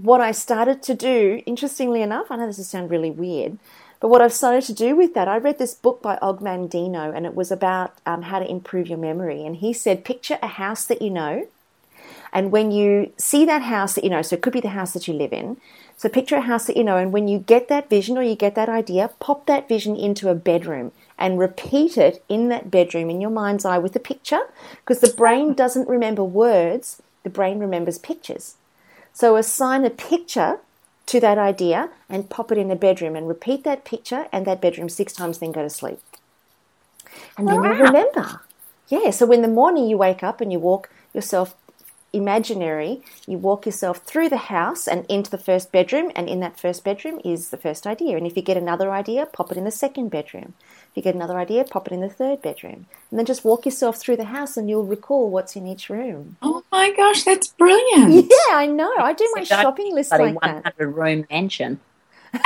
what 0.01 0.21
I 0.21 0.31
started 0.31 0.81
to 0.83 0.95
do, 0.95 1.41
interestingly 1.45 2.01
enough, 2.01 2.31
I 2.31 2.35
know 2.37 2.47
this 2.47 2.57
will 2.57 2.63
sound 2.65 2.89
really 2.89 3.11
weird, 3.11 3.57
But 4.01 4.09
what 4.09 4.21
I've 4.23 4.33
started 4.33 4.63
to 4.63 4.73
do 4.73 4.95
with 4.95 5.13
that, 5.13 5.27
I 5.27 5.37
read 5.37 5.59
this 5.59 5.75
book 5.75 6.01
by 6.01 6.17
Og 6.23 6.41
Mandino, 6.41 7.15
and 7.15 7.23
it 7.23 7.35
was 7.35 7.51
about 7.51 7.93
um, 8.03 8.23
how 8.23 8.39
to 8.39 8.49
improve 8.49 8.87
your 8.87 8.97
memory. 8.97 9.45
And 9.45 9.55
he 9.55 9.73
said, 9.73 10.03
picture 10.03 10.39
a 10.41 10.47
house 10.47 10.85
that 10.85 11.03
you 11.03 11.11
know, 11.11 11.47
and 12.33 12.51
when 12.51 12.71
you 12.71 13.13
see 13.17 13.45
that 13.45 13.61
house 13.61 13.93
that 13.93 14.03
you 14.03 14.09
know, 14.09 14.23
so 14.23 14.35
it 14.35 14.41
could 14.41 14.53
be 14.53 14.59
the 14.59 14.69
house 14.69 14.93
that 14.93 15.07
you 15.07 15.13
live 15.13 15.31
in. 15.31 15.57
So 15.97 16.09
picture 16.09 16.37
a 16.37 16.41
house 16.41 16.65
that 16.65 16.77
you 16.77 16.83
know, 16.83 16.97
and 16.97 17.11
when 17.11 17.27
you 17.27 17.37
get 17.37 17.67
that 17.67 17.91
vision 17.91 18.17
or 18.17 18.23
you 18.23 18.35
get 18.35 18.55
that 18.55 18.69
idea, 18.69 19.11
pop 19.19 19.45
that 19.45 19.69
vision 19.69 19.95
into 19.95 20.29
a 20.29 20.35
bedroom 20.35 20.93
and 21.19 21.37
repeat 21.37 21.95
it 21.95 22.23
in 22.27 22.49
that 22.49 22.71
bedroom 22.71 23.11
in 23.11 23.21
your 23.21 23.29
mind's 23.29 23.65
eye 23.65 23.77
with 23.77 23.95
a 23.95 23.99
picture, 23.99 24.41
because 24.77 25.01
the 25.01 25.15
brain 25.15 25.53
doesn't 25.53 25.87
remember 25.87 26.23
words, 26.23 27.03
the 27.21 27.29
brain 27.29 27.59
remembers 27.59 27.99
pictures. 27.99 28.55
So 29.13 29.35
assign 29.35 29.85
a 29.85 29.89
picture 29.89 30.59
to 31.07 31.19
that 31.19 31.37
idea 31.37 31.89
and 32.09 32.29
pop 32.29 32.51
it 32.51 32.57
in 32.57 32.69
the 32.69 32.75
bedroom 32.75 33.15
and 33.15 33.27
repeat 33.27 33.63
that 33.63 33.83
picture 33.83 34.27
and 34.31 34.45
that 34.45 34.61
bedroom 34.61 34.89
six 34.89 35.13
times, 35.13 35.39
then 35.39 35.51
go 35.51 35.61
to 35.61 35.69
sleep. 35.69 35.99
And 37.37 37.47
then 37.47 37.63
you 37.63 37.71
remember. 37.71 38.41
Yeah, 38.87 39.11
so 39.11 39.31
in 39.31 39.41
the 39.41 39.47
morning 39.47 39.87
you 39.87 39.97
wake 39.97 40.23
up 40.23 40.41
and 40.41 40.51
you 40.51 40.59
walk 40.59 40.89
yourself 41.13 41.55
imaginary, 42.13 43.01
you 43.27 43.37
walk 43.37 43.65
yourself 43.65 43.99
through 43.99 44.29
the 44.29 44.37
house 44.37 44.87
and 44.87 45.05
into 45.07 45.31
the 45.31 45.37
first 45.37 45.71
bedroom, 45.71 46.11
and 46.15 46.27
in 46.27 46.39
that 46.41 46.59
first 46.59 46.83
bedroom 46.83 47.19
is 47.23 47.49
the 47.49 47.57
first 47.57 47.87
idea. 47.87 48.17
And 48.17 48.27
if 48.27 48.35
you 48.35 48.41
get 48.41 48.57
another 48.57 48.91
idea, 48.91 49.25
pop 49.25 49.51
it 49.51 49.57
in 49.57 49.63
the 49.63 49.71
second 49.71 50.09
bedroom. 50.09 50.53
If 50.89 50.97
you 50.97 51.03
get 51.03 51.15
another 51.15 51.39
idea, 51.39 51.63
pop 51.63 51.87
it 51.87 51.93
in 51.93 52.01
the 52.01 52.09
third 52.09 52.41
bedroom. 52.41 52.85
And 53.09 53.17
then 53.17 53.25
just 53.25 53.45
walk 53.45 53.65
yourself 53.65 53.97
through 53.97 54.17
the 54.17 54.25
house 54.25 54.57
and 54.57 54.69
you'll 54.69 54.85
recall 54.85 55.29
what's 55.29 55.55
in 55.55 55.65
each 55.65 55.89
room. 55.89 56.35
Oh 56.41 56.63
my 56.71 56.91
gosh, 56.91 57.23
that's 57.23 57.47
brilliant. 57.47 58.29
Yeah, 58.31 58.55
I 58.55 58.67
know. 58.67 58.93
I 58.97 59.13
do 59.13 59.31
my 59.35 59.43
So 59.43 59.55
don't 59.55 59.61
shopping 59.63 59.93
list 59.93 60.09
Bloody 60.09 60.33
like 60.33 60.41
that. 60.41 60.63
100 60.77 60.87
room 60.89 61.25
mansion. 61.29 61.79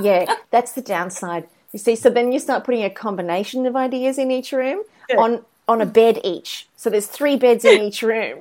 Yeah, 0.00 0.36
that's 0.50 0.72
the 0.72 0.80
downside. 0.80 1.48
You 1.72 1.78
see, 1.78 1.96
so 1.96 2.08
then 2.10 2.32
you 2.32 2.38
start 2.38 2.64
putting 2.64 2.82
a 2.82 2.90
combination 2.90 3.66
of 3.66 3.76
ideas 3.76 4.18
in 4.18 4.30
each 4.30 4.52
room 4.52 4.82
on 5.18 5.44
on 5.68 5.80
a 5.80 5.86
bed 5.86 6.20
each. 6.24 6.68
So 6.76 6.90
there's 6.90 7.06
three 7.06 7.36
beds 7.36 7.64
in 7.64 7.80
each 7.82 8.02
room. 8.02 8.40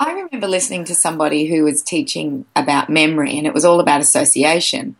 I 0.00 0.14
remember 0.14 0.48
listening 0.48 0.84
to 0.86 0.96
somebody 0.96 1.46
who 1.46 1.62
was 1.62 1.80
teaching 1.80 2.44
about 2.56 2.90
memory, 2.90 3.38
and 3.38 3.46
it 3.46 3.54
was 3.54 3.64
all 3.64 3.78
about 3.78 4.00
association. 4.00 4.96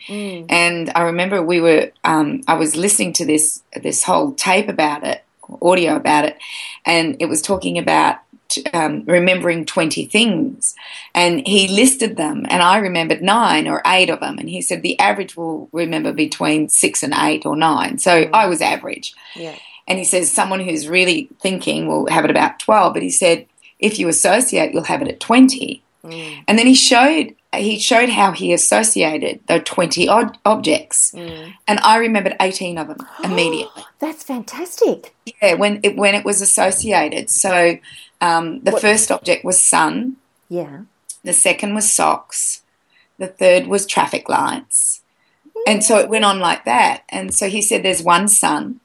And 0.49 0.93
I 0.95 1.03
remember 1.03 1.43
we 1.43 1.61
were, 1.61 1.91
um, 2.05 2.43
I 2.47 2.55
was 2.55 2.77
listening 2.77 3.13
to 3.15 3.27
this 3.27 3.65
this 3.83 4.05
whole 4.05 4.33
tape 4.33 4.69
about 4.69 5.03
it, 5.03 5.25
audio 5.61 5.97
about 5.97 6.27
it, 6.27 6.39
and 6.87 7.17
it 7.19 7.27
was 7.27 7.43
talking 7.43 7.79
about 7.79 8.19
um, 8.73 9.03
remembering 9.07 9.65
twenty 9.65 10.05
things, 10.05 10.77
and 11.17 11.45
he 11.49 11.67
listed 11.67 12.17
them, 12.17 12.47
and 12.49 12.63
I 12.63 12.79
remembered 12.79 13.23
nine 13.23 13.67
or 13.67 13.83
eight 13.85 14.09
of 14.09 14.21
them, 14.21 14.39
and 14.39 14.49
he 14.49 14.63
said 14.63 14.83
the 14.83 15.01
average 15.01 15.37
will 15.37 15.69
remember 15.73 16.13
between 16.13 16.69
six 16.69 17.03
and 17.03 17.13
eight 17.13 17.45
or 17.45 17.57
nine. 17.57 17.99
So 17.99 18.31
I 18.33 18.47
was 18.47 18.61
average. 18.61 19.15
Yeah. 19.35 19.57
And 19.89 19.99
he 19.99 20.05
says 20.05 20.31
someone 20.31 20.61
who's 20.61 20.89
really 20.89 21.29
thinking 21.41 21.87
will 21.87 22.07
have 22.09 22.25
it 22.25 22.31
about 22.31 22.59
12, 22.61 22.95
but 22.95 23.03
he 23.03 23.11
said 23.11 23.47
if 23.79 23.99
you 23.99 24.09
associate, 24.09 24.73
you'll 24.73 24.85
have 24.85 25.03
it 25.03 25.09
at 25.09 25.21
20. 25.21 25.83
And 26.05 26.59
then 26.59 26.67
he 26.67 26.75
showed 26.75 27.35
he 27.55 27.79
showed 27.79 28.09
how 28.09 28.33
he 28.33 28.53
associated 28.53 29.41
the 29.47 29.61
20 29.61 30.09
odd 30.09 30.39
objects. 30.45 31.13
And 31.15 31.55
I 31.81 31.99
remembered 31.99 32.35
18 32.41 32.79
of 32.79 32.89
them 32.89 33.07
immediately. 33.25 33.85
That's 34.01 34.25
fantastic. 34.25 35.15
yeah, 35.41 35.55
when 35.55 35.79
it 35.83 35.97
when 35.97 36.15
it 36.15 36.25
was 36.25 36.41
associated. 36.41 37.31
So 37.31 37.79
um, 38.21 38.61
the 38.63 38.73
first 38.73 39.11
object 39.13 39.45
was 39.45 39.63
sun, 39.63 40.17
Yeah. 40.49 40.81
the 41.25 41.33
second 41.33 41.75
was 41.75 41.91
socks, 41.91 42.63
the 43.19 43.27
third 43.29 43.67
was 43.69 43.87
traffic 43.87 44.29
lights. 44.29 45.03
And 45.67 45.85
so 45.85 45.99
it 45.99 46.09
went 46.09 46.25
on 46.25 46.41
like 46.41 46.65
that. 46.65 47.03
And 47.11 47.33
so 47.33 47.49
he 47.49 47.63
said 47.63 47.83
there's 47.85 48.03
one 48.03 48.27
sun, 48.29 48.81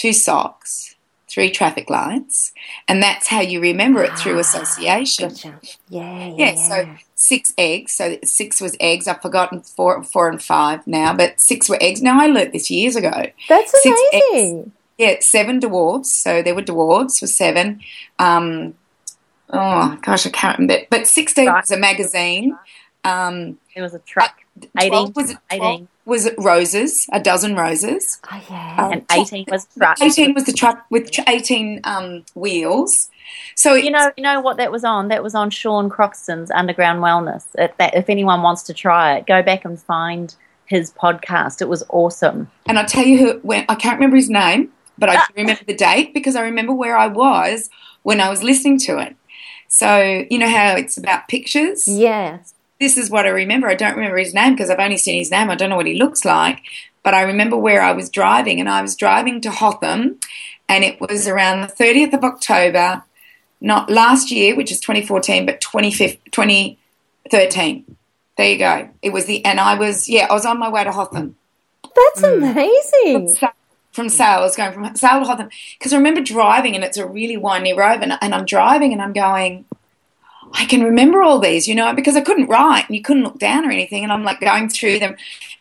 two 0.00 0.12
socks, 0.12 0.94
three 1.28 1.50
traffic 1.50 1.90
lights, 1.90 2.52
and 2.88 3.02
that's 3.02 3.26
how 3.28 3.40
you 3.40 3.60
remember 3.60 4.02
it 4.02 4.12
through 4.18 4.38
association. 4.38 5.28
Gotcha. 5.28 5.60
Yeah, 5.88 6.26
yeah. 6.28 6.34
Yeah, 6.36 6.54
so 6.68 6.88
six 7.14 7.52
eggs. 7.58 7.92
So 7.92 8.16
six 8.24 8.60
was 8.60 8.76
eggs. 8.80 9.06
I've 9.06 9.20
forgotten 9.22 9.60
four, 9.62 10.02
four 10.02 10.28
and 10.28 10.42
five 10.42 10.86
now, 10.86 11.14
but 11.14 11.38
six 11.40 11.68
were 11.68 11.78
eggs. 11.80 12.00
Now 12.02 12.20
I 12.20 12.26
learnt 12.26 12.52
this 12.52 12.70
years 12.70 12.96
ago. 12.96 13.12
That's 13.48 13.72
six 13.82 14.00
eggs. 14.12 14.22
amazing. 14.32 14.72
Yeah, 14.98 15.16
seven 15.20 15.60
dwarves. 15.60 16.06
So 16.06 16.42
there 16.42 16.54
were 16.54 16.62
dwarves 16.62 17.20
for 17.20 17.26
seven. 17.26 17.80
Um, 18.18 18.74
oh 19.50 19.98
gosh, 20.02 20.26
I 20.26 20.30
can't 20.30 20.58
remember. 20.58 20.86
But 20.90 21.06
sixteen 21.06 21.46
Right. 21.48 21.62
was 21.62 21.70
a 21.70 21.78
magazine. 21.78 22.58
Um, 23.04 23.58
There 23.74 23.82
was 23.82 23.94
a 23.94 23.98
truck. 24.00 24.34
12 24.88 25.10
18. 25.10 25.12
was 25.14 25.30
it 25.30 25.38
12 25.48 25.62
18. 25.62 25.88
was 26.04 26.26
it 26.26 26.34
roses? 26.38 27.06
A 27.12 27.20
dozen 27.20 27.54
roses. 27.56 28.18
Oh, 28.30 28.44
yeah. 28.50 28.90
And 28.90 29.04
18 29.10 29.46
was 29.48 29.66
truck. 29.76 30.00
Eighteen 30.02 30.34
was 30.34 30.44
the 30.44 30.52
truck 30.52 30.84
with 30.90 31.10
eighteen 31.28 31.80
um, 31.84 32.24
wheels. 32.34 33.10
So 33.54 33.74
You 33.74 33.90
know, 33.90 34.10
you 34.16 34.22
know 34.22 34.40
what 34.40 34.56
that 34.56 34.72
was 34.72 34.84
on? 34.84 35.08
That 35.08 35.22
was 35.22 35.34
on 35.34 35.50
Sean 35.50 35.88
Croxton's 35.88 36.50
Underground 36.50 37.00
Wellness. 37.00 37.46
If, 37.56 37.76
that, 37.76 37.94
if 37.94 38.08
anyone 38.08 38.42
wants 38.42 38.62
to 38.64 38.74
try 38.74 39.16
it, 39.16 39.26
go 39.26 39.42
back 39.42 39.64
and 39.64 39.80
find 39.80 40.34
his 40.66 40.92
podcast. 40.92 41.60
It 41.60 41.68
was 41.68 41.84
awesome. 41.90 42.50
And 42.66 42.78
I'll 42.78 42.86
tell 42.86 43.04
you 43.04 43.18
who 43.18 43.38
when 43.40 43.64
I 43.68 43.74
can't 43.74 43.96
remember 43.96 44.16
his 44.16 44.30
name, 44.30 44.70
but 44.98 45.08
I 45.08 45.16
do 45.16 45.34
remember 45.36 45.64
the 45.64 45.74
date 45.74 46.14
because 46.14 46.36
I 46.36 46.42
remember 46.42 46.72
where 46.72 46.96
I 46.96 47.06
was 47.06 47.68
when 48.02 48.20
I 48.20 48.30
was 48.30 48.42
listening 48.42 48.78
to 48.80 48.98
it. 48.98 49.16
So 49.68 50.24
you 50.30 50.38
know 50.38 50.48
how 50.48 50.76
it's 50.76 50.96
about 50.96 51.28
pictures. 51.28 51.86
Yeah. 51.86 52.38
This 52.80 52.96
is 52.96 53.10
what 53.10 53.26
I 53.26 53.28
remember. 53.28 53.68
I 53.68 53.74
don't 53.74 53.94
remember 53.94 54.16
his 54.16 54.34
name 54.34 54.54
because 54.54 54.70
I've 54.70 54.80
only 54.80 54.96
seen 54.96 55.18
his 55.18 55.30
name. 55.30 55.50
I 55.50 55.54
don't 55.54 55.68
know 55.68 55.76
what 55.76 55.86
he 55.86 55.94
looks 55.94 56.24
like, 56.24 56.62
but 57.02 57.14
I 57.14 57.22
remember 57.22 57.56
where 57.56 57.82
I 57.82 57.92
was 57.92 58.08
driving, 58.08 58.58
and 58.58 58.68
I 58.68 58.82
was 58.82 58.96
driving 58.96 59.40
to 59.42 59.50
Hotham, 59.50 60.18
and 60.68 60.82
it 60.82 61.00
was 61.00 61.28
around 61.28 61.60
the 61.60 61.68
thirtieth 61.68 62.14
of 62.14 62.24
October, 62.24 63.04
not 63.60 63.90
last 63.90 64.30
year, 64.30 64.56
which 64.56 64.72
is 64.72 64.80
2014, 64.80 65.46
but 65.46 65.60
2013. 65.60 67.96
There 68.36 68.50
you 68.50 68.58
go. 68.58 68.88
It 69.02 69.12
was 69.12 69.26
the, 69.26 69.44
and 69.44 69.60
I 69.60 69.74
was, 69.74 70.08
yeah, 70.08 70.26
I 70.30 70.32
was 70.32 70.46
on 70.46 70.58
my 70.58 70.70
way 70.70 70.82
to 70.82 70.92
Hotham 70.92 71.36
That's 71.82 72.22
mm. 72.22 72.50
amazing. 72.50 73.34
Sa- 73.34 73.52
from 73.92 74.08
Sale. 74.08 74.38
I 74.38 74.40
was 74.40 74.56
going 74.56 74.72
from 74.72 74.94
Sale 74.94 75.20
to 75.20 75.26
Hotham 75.26 75.50
because 75.78 75.92
I 75.92 75.96
remember 75.96 76.22
driving, 76.22 76.74
and 76.74 76.84
it's 76.84 76.96
a 76.96 77.06
really 77.06 77.36
windy 77.36 77.74
road, 77.74 78.02
and, 78.02 78.16
and 78.20 78.34
I'm 78.34 78.46
driving, 78.46 78.92
and 78.92 79.02
I'm 79.02 79.12
going. 79.12 79.66
I 80.52 80.64
can 80.66 80.82
remember 80.82 81.22
all 81.22 81.38
these, 81.38 81.68
you 81.68 81.74
know, 81.74 81.94
because 81.94 82.16
I 82.16 82.20
couldn't 82.20 82.48
write 82.48 82.86
and 82.88 82.96
you 82.96 83.02
couldn't 83.02 83.22
look 83.22 83.38
down 83.38 83.64
or 83.66 83.70
anything, 83.70 84.02
and 84.02 84.12
I'm 84.12 84.24
like 84.24 84.40
going 84.40 84.68
through 84.68 84.98
them. 84.98 85.16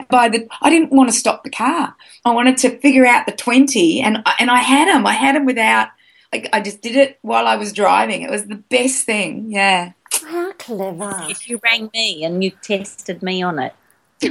By 0.10 0.30
the, 0.30 0.48
I 0.62 0.70
didn't 0.70 0.92
want 0.92 1.10
to 1.10 1.16
stop 1.16 1.44
the 1.44 1.50
car. 1.50 1.96
I 2.26 2.32
wanted 2.32 2.58
to 2.60 2.78
figure 2.80 3.06
out 3.06 3.26
the 3.26 3.32
twenty, 3.34 4.02
and 4.02 4.24
I- 4.26 4.36
and 4.40 4.50
I 4.50 4.58
had 4.60 4.88
them. 4.88 5.06
I 5.06 5.14
had 5.14 5.36
them 5.36 5.46
without. 5.46 5.90
Like 6.34 6.50
I 6.54 6.62
just 6.62 6.82
did 6.82 6.96
it 6.96 7.18
while 7.22 7.48
I 7.48 7.56
was 7.56 7.74
driving. 7.74 8.22
It 8.22 8.30
was 8.30 8.46
the 8.46 8.56
best 8.56 9.06
thing. 9.06 9.52
Yeah. 9.52 9.94
How 10.28 10.52
clever. 10.54 11.26
If 11.30 11.50
you 11.50 11.60
rang 11.64 11.90
me 11.94 12.24
and 12.24 12.44
you 12.44 12.52
tested 12.62 13.22
me 13.24 13.42
on 13.42 13.60
it. 13.60 13.74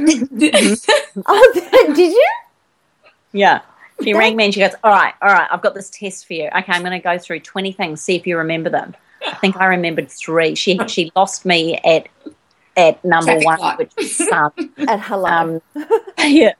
Oh, 1.26 1.52
did 1.94 1.98
you? 2.12 2.30
Yeah. 3.32 3.60
She 4.02 4.14
rang 4.14 4.36
me 4.36 4.44
and 4.44 4.54
she 4.54 4.60
goes, 4.60 4.74
All 4.84 4.92
right, 4.92 5.14
all 5.20 5.28
right, 5.32 5.48
I've 5.50 5.62
got 5.62 5.74
this 5.74 5.90
test 5.90 6.26
for 6.26 6.34
you. 6.34 6.44
Okay, 6.46 6.72
I'm 6.72 6.82
going 6.82 6.92
to 6.92 7.00
go 7.00 7.18
through 7.18 7.40
20 7.40 7.72
things, 7.72 8.00
see 8.00 8.14
if 8.14 8.26
you 8.26 8.38
remember 8.38 8.70
them. 8.70 8.94
I 9.26 9.34
think 9.34 9.56
I 9.56 9.66
remembered 9.66 10.10
three. 10.10 10.54
She 10.54 10.78
she 10.86 11.12
lost 11.16 11.44
me 11.44 11.78
at 11.84 12.08
at 12.76 13.04
number 13.04 13.32
Traffic 13.32 13.46
one, 13.46 13.60
light. 13.60 13.78
which 13.78 13.92
was 13.96 14.16
sun. 14.16 14.52
At 14.88 15.00
hello. 15.00 15.28
Um, 15.28 15.62
yeah. 16.18 16.52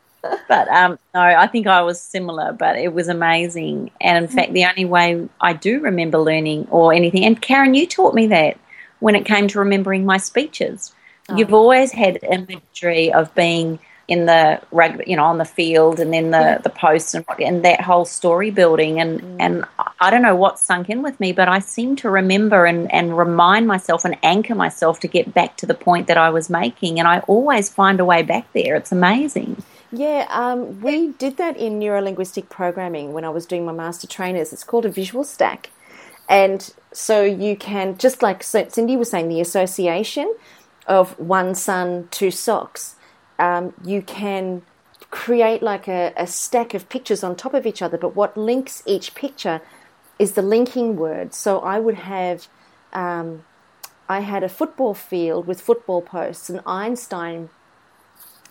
But 0.49 0.69
um, 0.69 0.99
no, 1.15 1.21
I 1.21 1.47
think 1.47 1.69
I 1.69 1.81
was 1.83 2.01
similar, 2.01 2.53
but 2.53 2.77
it 2.77 2.93
was 2.93 3.07
amazing. 3.07 3.93
And 4.01 4.25
in 4.25 4.29
fact, 4.29 4.53
the 4.53 4.65
only 4.65 4.85
way 4.85 5.29
I 5.41 5.53
do 5.53 5.81
remember 5.81 6.19
learning 6.19 6.67
or 6.71 6.93
anything, 6.93 7.25
and 7.25 7.41
Karen, 7.41 7.75
you 7.75 7.87
taught 7.87 8.15
me 8.15 8.27
that 8.27 8.59
when 8.99 9.15
it 9.15 9.25
came 9.25 9.47
to 9.49 9.61
remembering 9.61 10.05
my 10.05 10.17
speeches. 10.17 10.93
You've 11.37 11.53
always 11.53 11.93
had 11.93 12.19
imagery 12.23 13.13
of 13.13 13.35
being 13.35 13.79
in 14.09 14.25
the 14.25 14.61
rug, 14.73 15.03
you 15.07 15.15
know, 15.17 15.25
on 15.25 15.37
the 15.37 15.45
field, 15.45 16.01
and 16.01 16.13
then 16.13 16.31
the 16.31 16.61
the 16.63 16.71
posts 16.71 17.15
and 17.15 17.25
and 17.39 17.65
that 17.65 17.83
whole 17.83 18.07
story 18.07 18.51
building. 18.51 19.01
And 19.01 19.41
and 19.41 19.65
I 20.01 20.11
don't 20.11 20.23
know 20.23 20.35
what 20.35 20.59
sunk 20.59 20.89
in 20.89 21.03
with 21.03 21.21
me, 21.21 21.33
but 21.33 21.49
I 21.49 21.59
seem 21.59 21.95
to 21.97 22.11
remember 22.11 22.65
and 22.65 22.91
and 22.91 23.17
remind 23.17 23.67
myself 23.67 24.05
and 24.05 24.17
anchor 24.23 24.55
myself 24.55 24.99
to 25.01 25.09
get 25.09 25.35
back 25.35 25.57
to 25.59 25.67
the 25.67 25.75
point 25.75 26.07
that 26.07 26.17
I 26.17 26.31
was 26.31 26.49
making. 26.49 26.99
And 26.99 27.07
I 27.07 27.21
always 27.21 27.69
find 27.69 28.01
a 28.01 28.05
way 28.05 28.23
back 28.23 28.51
there. 28.55 28.75
It's 28.77 28.93
amazing. 28.93 29.63
Yeah, 29.91 30.27
um, 30.31 30.81
we 30.81 31.13
did 31.13 31.39
that 31.39 31.57
in 31.57 31.81
neurolinguistic 31.81 32.51
programming 32.51 33.13
when 33.13 33.25
I 33.25 33.31
was 33.31 33.47
doing 33.47 33.65
my 33.65 33.73
master 33.73 34.07
trainers. 34.07 34.53
It's 34.53 34.65
called 34.65 34.85
a 34.85 34.91
visual 34.91 35.25
stack. 35.25 35.71
And 36.29 36.75
so 36.93 37.25
you 37.25 37.57
can, 37.57 37.97
just 37.97 38.23
like 38.23 38.43
Cindy 38.43 38.97
was 38.99 39.11
saying, 39.11 39.29
the 39.29 39.41
association 39.41 40.35
of 40.87 41.19
one 41.19 41.55
sun, 41.55 42.09
two 42.11 42.31
socks, 42.31 42.97
um, 43.39 43.73
you 43.85 44.03
can 44.03 44.63
create 45.11 45.63
like 45.63 45.89
a, 45.89 46.13
a 46.17 46.27
stack 46.27 46.75
of 46.75 46.89
pictures 46.89 47.23
on 47.25 47.37
top 47.37 47.55
of 47.55 47.67
each 47.67 47.81
other. 47.81 47.97
But 47.97 48.15
what 48.15 48.37
links 48.37 48.83
each 48.87 49.15
picture 49.15 49.61
is 50.19 50.33
the 50.33 50.43
linking 50.43 50.97
word. 50.97 51.35
So 51.35 51.61
I 51.61 51.79
would 51.79 51.95
have, 51.95 52.49
um, 52.93 53.45
I 54.09 54.21
had 54.21 54.43
a 54.43 54.49
football 54.49 54.95
field 54.95 55.47
with 55.47 55.61
football 55.61 56.03
posts, 56.03 56.51
and 56.51 56.61
Einstein 56.67 57.51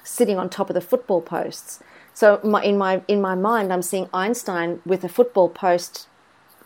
sitting 0.03 0.37
on 0.37 0.49
top 0.49 0.69
of 0.69 0.73
the 0.73 0.81
football 0.81 1.21
posts. 1.21 1.79
So 2.13 2.39
my, 2.43 2.63
in 2.63 2.77
my 2.77 3.01
in 3.07 3.21
my 3.21 3.35
mind, 3.35 3.71
I'm 3.71 3.81
seeing 3.81 4.09
Einstein 4.13 4.81
with 4.85 5.03
a 5.03 5.09
football 5.09 5.49
post. 5.49 6.07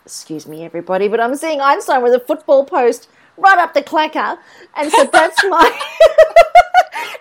Excuse 0.06 0.48
me, 0.48 0.64
everybody, 0.64 1.08
but 1.08 1.20
I'm 1.20 1.36
seeing 1.36 1.62
Einstein 1.62 2.02
with 2.02 2.14
a 2.14 2.20
football 2.20 2.66
post 2.66 3.08
right 3.38 3.58
up 3.58 3.74
the 3.74 3.82
clacker, 3.82 4.38
and 4.76 4.92
so 4.92 5.10
that's 5.12 5.44
my. 5.46 5.80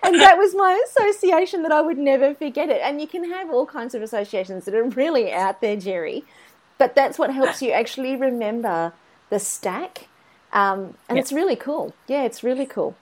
and 0.03 0.21
that 0.21 0.37
was 0.39 0.55
my 0.55 0.83
association 0.89 1.63
that 1.63 1.73
I 1.73 1.81
would 1.81 1.99
never 1.99 2.35
forget 2.35 2.69
it. 2.71 2.81
And 2.83 3.01
you 3.01 3.07
can 3.07 3.31
have 3.31 3.51
all 3.51 3.67
kinds 3.67 3.95
of 3.95 4.03
associations 4.03 4.65
that 4.65 4.75
are 4.75 4.85
really 4.85 5.33
out 5.33 5.61
there, 5.61 5.77
Jerry, 5.77 6.25
but 6.79 6.95
that's 6.95 7.19
what 7.19 7.33
helps 7.33 7.61
you 7.63 7.71
actually 7.73 8.17
remember 8.17 8.93
the 9.31 9.39
stack. 9.39 10.09
Um, 10.53 10.95
and 11.09 11.17
Yep. 11.17 11.23
it's 11.23 11.33
really 11.33 11.57
cool. 11.57 11.95
Yeah, 12.09 12.23
it's 12.23 12.43
really 12.43 12.67
cool. 12.67 12.97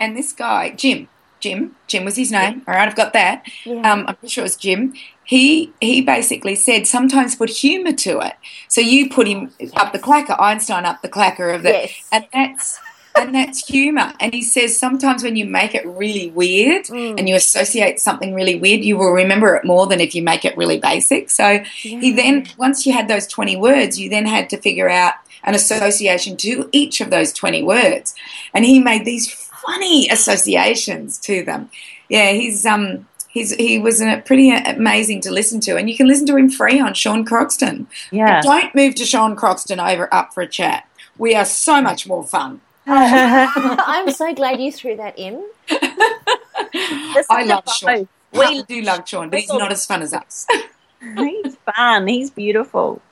And 0.00 0.16
this 0.16 0.32
guy, 0.32 0.70
Jim, 0.70 1.08
Jim, 1.40 1.76
Jim 1.86 2.04
was 2.04 2.16
his 2.16 2.32
name. 2.32 2.62
All 2.66 2.74
right, 2.74 2.88
I've 2.88 2.96
got 2.96 3.12
that. 3.12 3.44
Yeah. 3.64 3.80
Um, 3.92 4.06
I'm 4.08 4.16
pretty 4.16 4.28
sure 4.32 4.42
it 4.42 4.46
was 4.46 4.56
Jim. 4.56 4.94
He 5.24 5.72
he 5.80 6.00
basically 6.00 6.54
said 6.54 6.86
sometimes 6.86 7.34
put 7.34 7.50
humour 7.50 7.92
to 7.92 8.20
it. 8.20 8.34
So 8.68 8.80
you 8.80 9.10
put 9.10 9.26
him 9.28 9.52
up 9.74 9.92
the 9.92 9.98
clacker, 9.98 10.40
Einstein 10.40 10.84
up 10.86 11.02
the 11.02 11.08
clacker 11.08 11.54
of 11.54 11.62
the, 11.62 11.70
Yes. 11.70 12.08
and 12.12 12.26
that's 12.32 12.78
and 13.16 13.34
that's 13.34 13.66
humour. 13.66 14.12
And 14.20 14.32
he 14.34 14.42
says 14.42 14.78
sometimes 14.78 15.22
when 15.22 15.36
you 15.36 15.44
make 15.46 15.74
it 15.74 15.86
really 15.86 16.30
weird 16.30 16.86
Mm. 16.86 17.18
and 17.18 17.28
you 17.28 17.34
associate 17.34 18.00
something 18.00 18.34
really 18.34 18.56
weird, 18.56 18.84
you 18.84 18.96
will 18.96 19.12
remember 19.12 19.54
it 19.56 19.64
more 19.64 19.86
than 19.86 20.00
if 20.00 20.14
you 20.14 20.22
make 20.22 20.44
it 20.44 20.56
really 20.56 20.78
basic. 20.78 21.30
So 21.30 21.60
he 21.80 22.12
then 22.12 22.46
once 22.58 22.86
you 22.86 22.92
had 22.92 23.08
those 23.08 23.26
twenty 23.26 23.56
words, 23.56 23.98
you 23.98 24.08
then 24.08 24.26
had 24.26 24.50
to 24.50 24.56
figure 24.56 24.88
out 24.88 25.14
an 25.44 25.54
association 25.54 26.36
to 26.38 26.68
each 26.72 27.00
of 27.00 27.10
those 27.10 27.32
twenty 27.32 27.62
words, 27.62 28.14
and 28.52 28.64
he 28.64 28.78
made 28.80 29.04
these 29.04 29.32
funny 29.32 30.08
associations 30.08 31.18
to 31.18 31.44
them. 31.44 31.70
Yeah, 32.08 32.32
he's 32.32 32.64
um. 32.66 33.06
He's, 33.28 33.54
he 33.54 33.78
was 33.78 34.00
uh, 34.00 34.22
pretty 34.24 34.50
amazing 34.50 35.20
to 35.20 35.30
listen 35.30 35.60
to, 35.60 35.76
and 35.76 35.90
you 35.90 35.96
can 35.96 36.08
listen 36.08 36.24
to 36.28 36.36
him 36.36 36.48
free 36.48 36.80
on 36.80 36.94
Sean 36.94 37.22
Croxton. 37.22 37.86
Yeah. 38.10 38.40
Don't 38.40 38.74
move 38.74 38.94
to 38.94 39.04
Sean 39.04 39.36
Croxton 39.36 39.78
over 39.78 40.08
up 40.10 40.32
for 40.32 40.42
a 40.42 40.48
chat. 40.48 40.88
We 41.18 41.34
are 41.34 41.44
so 41.44 41.82
much 41.82 42.06
more 42.06 42.24
fun. 42.24 42.62
I'm 42.88 44.10
so 44.12 44.32
glad 44.34 44.60
you 44.60 44.70
threw 44.70 44.96
that 44.96 45.18
in. 45.18 45.44
I 45.70 47.42
love 47.44 47.64
Sean. 47.68 48.08
We, 48.32 48.38
We 48.38 48.62
do 48.62 48.82
love 48.82 49.08
Sean, 49.08 49.30
but 49.30 49.40
he's 49.40 49.48
not 49.52 49.72
as 49.72 49.84
fun 49.86 50.02
as 50.02 50.12
us. 50.14 50.46
he's 51.16 51.56
fun. 51.74 52.06
He's 52.06 52.30
beautiful. 52.30 53.02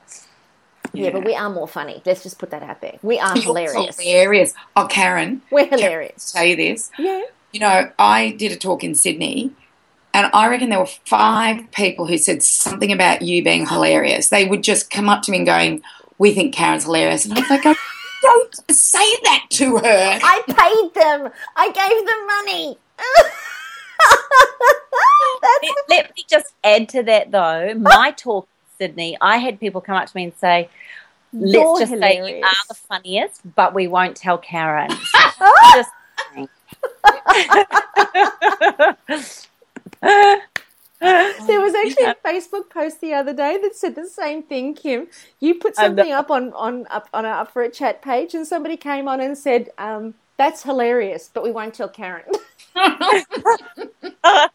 Yeah, 0.93 1.11
but 1.11 1.25
we 1.25 1.35
are 1.35 1.51
more 1.51 1.67
funny. 1.67 2.01
Let's 2.07 2.23
just 2.23 2.39
put 2.39 2.51
that 2.51 2.63
out 2.63 2.81
there. 2.81 2.99
We 3.03 3.19
are 3.19 3.35
You're 3.35 3.45
hilarious. 3.47 3.99
Hilarious. 3.99 4.55
Oh, 4.77 4.87
Karen, 4.87 5.43
We're 5.51 5.67
hilarious. 5.67 6.31
tell 6.31 6.45
you 6.45 6.55
this. 6.55 6.91
Yeah. 6.99 7.23
You 7.53 7.61
know, 7.61 7.91
I 7.99 8.31
did 8.31 8.53
a 8.53 8.57
talk 8.57 8.85
in 8.85 8.95
Sydney, 8.95 9.51
and 10.13 10.31
I 10.33 10.47
reckon 10.49 10.71
there 10.71 10.79
were 10.79 10.87
five 10.87 11.69
people 11.73 12.07
who 12.07 12.17
said 12.17 12.45
something 12.45 12.93
about 12.93 13.23
you 13.23 13.43
being 13.43 13.67
hilarious. 13.67 14.29
They 14.29 14.45
would 14.45 14.63
just 14.63 14.89
come 14.91 15.09
up 15.09 15.23
to 15.23 15.33
me 15.33 15.39
and 15.39 15.47
going, 15.47 15.83
"We 16.19 16.33
think 16.33 16.55
Karen's 16.55 16.85
hilarious," 16.85 17.25
and 17.25 17.35
I 17.35 17.41
was 17.41 17.51
like, 17.51 17.67
"Oh, 17.67 17.75
"Don't 18.25 18.71
say 18.71 19.17
that 19.25 19.47
to 19.51 19.79
her." 19.79 20.19
I 20.23 20.43
paid 20.47 20.95
them. 21.03 21.31
I 21.57 21.71
gave 21.71 22.07
them 22.07 22.27
money. 22.27 22.79
Let, 25.43 25.75
let 25.89 26.17
me 26.17 26.25
just 26.29 26.55
add 26.63 26.89
to 26.91 27.03
that 27.05 27.31
though. 27.31 27.75
My 27.75 28.13
talk 28.17 28.47
in 28.47 28.87
Sydney, 28.87 29.17
I 29.21 29.37
had 29.39 29.61
people 29.61 29.81
come 29.81 29.97
up 29.97 30.07
to 30.07 30.17
me 30.17 30.25
and 30.25 30.35
say, 30.35 30.69
"Let's 31.33 31.55
You're 31.55 31.79
just 31.81 31.93
say 31.93 32.17
you 32.17 32.45
are 32.45 32.53
the 32.69 32.75
funniest, 32.75 33.41
but 33.55 33.75
we 33.75 33.87
won't 33.89 34.17
tell 34.17 34.39
Karen." 34.39 34.91
just 35.75 35.91
saying. 36.33 36.49
There 41.47 41.61
was 41.61 41.75
actually 41.75 42.07
a 42.07 42.17
Facebook 42.27 42.71
post 42.71 43.01
the 43.01 43.15
other 43.15 43.35
day 43.35 43.59
that 43.63 43.77
said 43.77 43.95
the 43.97 44.09
same 44.09 44.43
thing, 44.45 44.75
Kim. 44.75 45.09
You 45.41 45.57
put 45.57 45.77
something 45.77 46.13
up 46.13 46.31
on 46.31 46.53
on 46.55 46.87
up 46.91 47.09
on 47.15 47.25
a 47.27 47.31
up 47.31 47.53
for 47.53 47.63
a 47.63 47.71
chat 47.71 48.03
page, 48.03 48.35
and 48.35 48.47
somebody 48.47 48.77
came 48.77 49.09
on 49.09 49.21
and 49.21 49.39
said, 49.39 49.71
um, 49.79 50.15
"That's 50.39 50.65
hilarious, 50.65 51.31
but 51.33 51.45
we 51.45 51.53
won't 51.53 51.75
tell 51.75 51.89
Karen." 51.91 52.25
I 52.77 54.51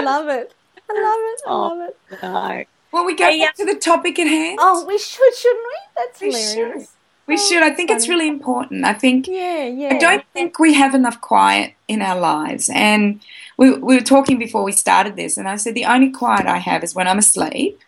love 0.00 0.28
it. 0.28 0.54
I 0.90 0.94
love 0.94 1.20
it. 1.22 1.42
I 1.48 1.52
Oh. 1.52 1.72
love 1.74 1.88
it. 1.88 2.00
no. 2.22 2.64
Well, 2.92 3.06
we 3.06 3.16
go 3.16 3.30
Hey, 3.30 3.38
back 3.38 3.54
to 3.56 3.66
the 3.66 3.76
topic 3.76 4.18
at 4.18 4.26
hand. 4.28 4.58
Oh, 4.58 4.86
we 4.86 4.98
should, 4.98 5.34
shouldn't 5.36 5.66
we? 5.66 5.78
That's 5.96 6.20
We 6.20 6.30
hilarious. 6.32 6.95
We 7.26 7.34
Oh, 7.34 7.36
should. 7.36 7.62
I 7.62 7.70
think 7.70 7.90
it's 7.90 8.08
really 8.08 8.28
important. 8.28 8.84
I 8.84 8.92
think 8.92 9.26
Yeah, 9.26 9.64
yeah. 9.64 9.94
I 9.94 9.98
don't 9.98 10.24
think 10.32 10.58
we 10.58 10.74
have 10.74 10.94
enough 10.94 11.20
quiet 11.20 11.74
in 11.88 12.02
our 12.02 12.18
lives. 12.18 12.70
And 12.72 13.20
we, 13.56 13.70
we 13.72 13.96
were 13.96 14.02
talking 14.02 14.38
before 14.38 14.62
we 14.62 14.72
started 14.72 15.16
this, 15.16 15.36
and 15.36 15.48
I 15.48 15.56
said 15.56 15.74
the 15.74 15.86
only 15.86 16.10
quiet 16.10 16.46
I 16.46 16.58
have 16.58 16.84
is 16.84 16.94
when 16.94 17.08
I'm 17.08 17.18
asleep 17.18 17.80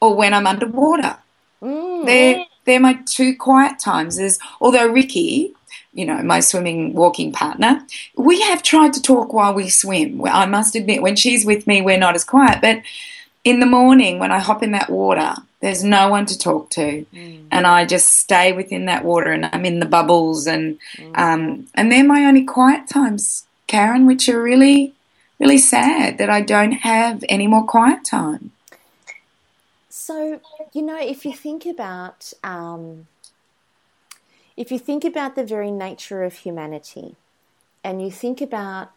or 0.00 0.14
when 0.14 0.34
I'm 0.34 0.46
underwater. 0.46 1.16
Mm. 1.62 2.04
They're, 2.04 2.44
they're 2.64 2.80
my 2.80 2.98
two 3.06 3.36
quiet 3.36 3.78
times. 3.78 4.18
Is 4.18 4.38
although 4.60 4.88
Ricky, 4.88 5.54
you 5.94 6.04
know, 6.04 6.22
my 6.22 6.40
swimming 6.40 6.92
walking 6.94 7.32
partner, 7.32 7.86
we 8.16 8.42
have 8.42 8.62
tried 8.62 8.92
to 8.94 9.02
talk 9.02 9.32
while 9.32 9.54
we 9.54 9.68
swim. 9.70 10.22
I 10.26 10.46
must 10.46 10.74
admit, 10.74 11.02
when 11.02 11.16
she's 11.16 11.46
with 11.46 11.66
me, 11.66 11.80
we're 11.80 11.98
not 11.98 12.14
as 12.14 12.24
quiet. 12.24 12.60
But 12.60 12.82
in 13.42 13.60
the 13.60 13.66
morning, 13.66 14.18
when 14.18 14.32
I 14.32 14.38
hop 14.40 14.62
in 14.62 14.72
that 14.72 14.90
water, 14.90 15.34
there's 15.60 15.82
no 15.82 16.08
one 16.08 16.26
to 16.26 16.38
talk 16.38 16.70
to, 16.70 17.06
and 17.50 17.66
I 17.66 17.84
just 17.84 18.08
stay 18.08 18.52
within 18.52 18.86
that 18.86 19.04
water, 19.04 19.32
and 19.32 19.46
I'm 19.46 19.64
in 19.64 19.80
the 19.80 19.86
bubbles, 19.86 20.46
and 20.46 20.78
um, 21.14 21.68
and 21.74 21.90
they're 21.90 22.04
my 22.04 22.24
only 22.24 22.44
quiet 22.44 22.88
times, 22.88 23.46
Karen, 23.66 24.06
which 24.06 24.28
are 24.28 24.42
really, 24.42 24.94
really 25.38 25.58
sad 25.58 26.18
that 26.18 26.30
I 26.30 26.40
don't 26.40 26.72
have 26.72 27.24
any 27.28 27.46
more 27.46 27.64
quiet 27.64 28.04
time. 28.04 28.52
So, 29.88 30.40
you 30.72 30.82
know, 30.82 31.00
if 31.00 31.24
you 31.24 31.32
think 31.32 31.66
about 31.66 32.32
um, 32.44 33.06
if 34.56 34.70
you 34.70 34.78
think 34.78 35.04
about 35.04 35.36
the 35.36 35.44
very 35.44 35.70
nature 35.70 36.22
of 36.22 36.34
humanity, 36.34 37.16
and 37.82 38.02
you 38.02 38.10
think 38.10 38.40
about 38.40 38.92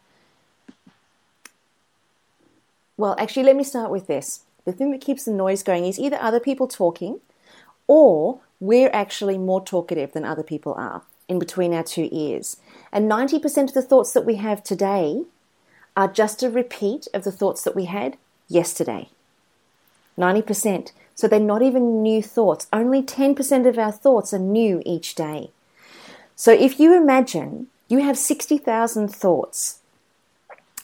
well, 3.00 3.16
actually, 3.18 3.44
let 3.44 3.56
me 3.56 3.64
start 3.64 3.90
with 3.90 4.06
this. 4.06 4.40
The 4.64 4.72
thing 4.72 4.90
that 4.92 5.00
keeps 5.00 5.24
the 5.24 5.32
noise 5.32 5.62
going 5.62 5.84
is 5.84 5.98
either 5.98 6.18
other 6.20 6.40
people 6.40 6.68
talking, 6.68 7.20
or 7.86 8.40
we're 8.60 8.90
actually 8.92 9.38
more 9.38 9.64
talkative 9.64 10.12
than 10.12 10.24
other 10.24 10.42
people 10.42 10.74
are 10.74 11.02
in 11.28 11.38
between 11.38 11.72
our 11.72 11.82
two 11.82 12.08
ears. 12.12 12.56
And 12.92 13.10
90% 13.10 13.68
of 13.68 13.74
the 13.74 13.82
thoughts 13.82 14.12
that 14.12 14.26
we 14.26 14.36
have 14.36 14.62
today 14.62 15.24
are 15.96 16.08
just 16.08 16.42
a 16.42 16.50
repeat 16.50 17.08
of 17.14 17.24
the 17.24 17.32
thoughts 17.32 17.62
that 17.62 17.76
we 17.76 17.86
had 17.86 18.16
yesterday. 18.48 19.08
90%. 20.18 20.92
So 21.14 21.28
they're 21.28 21.40
not 21.40 21.62
even 21.62 22.02
new 22.02 22.22
thoughts. 22.22 22.66
Only 22.72 23.02
10% 23.02 23.68
of 23.68 23.78
our 23.78 23.92
thoughts 23.92 24.32
are 24.32 24.38
new 24.38 24.82
each 24.84 25.14
day. 25.14 25.50
So 26.34 26.52
if 26.52 26.80
you 26.80 26.96
imagine 26.96 27.68
you 27.88 27.98
have 27.98 28.16
60,000 28.16 29.08
thoughts, 29.08 29.79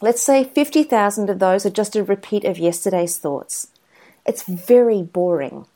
let's 0.01 0.23
say 0.23 0.45
50,000 0.45 1.31
of 1.31 1.39
those 1.39 1.65
are 1.67 1.71
just 1.71 1.97
a 1.97 2.05
repeat 2.05 2.45
of 2.45 2.59
yesterday's 2.59 3.19
thoughts. 3.19 3.69
It's 4.25 4.43
very 4.43 5.03
boring. 5.03 5.67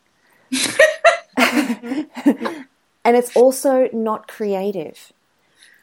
and 1.37 2.57
it's 3.05 3.35
also 3.37 3.89
not 3.93 4.29
creative. 4.29 5.13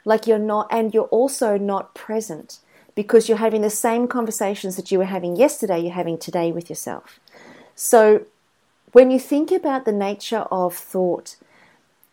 Like 0.06 0.28
you're 0.28 0.40
not, 0.40 0.68
and 0.72 0.94
you're 0.94 1.06
also 1.06 1.58
not 1.58 1.96
present 1.96 2.60
because 2.96 3.30
you're 3.30 3.38
having 3.38 3.62
the 3.62 3.70
same 3.70 4.08
conversations 4.08 4.76
that 4.76 4.92
you 4.92 4.98
were 4.98 5.06
having 5.06 5.36
yesterday, 5.36 5.80
you're 5.80 5.92
having 5.92 6.18
today 6.18 6.52
with 6.52 6.70
yourself. 6.70 7.20
So 7.76 8.26
when 8.92 9.12
you 9.12 9.20
think 9.20 9.52
about 9.52 9.86
the 9.86 9.92
nature 9.92 10.46
of 10.50 10.76
thought, 10.76 11.36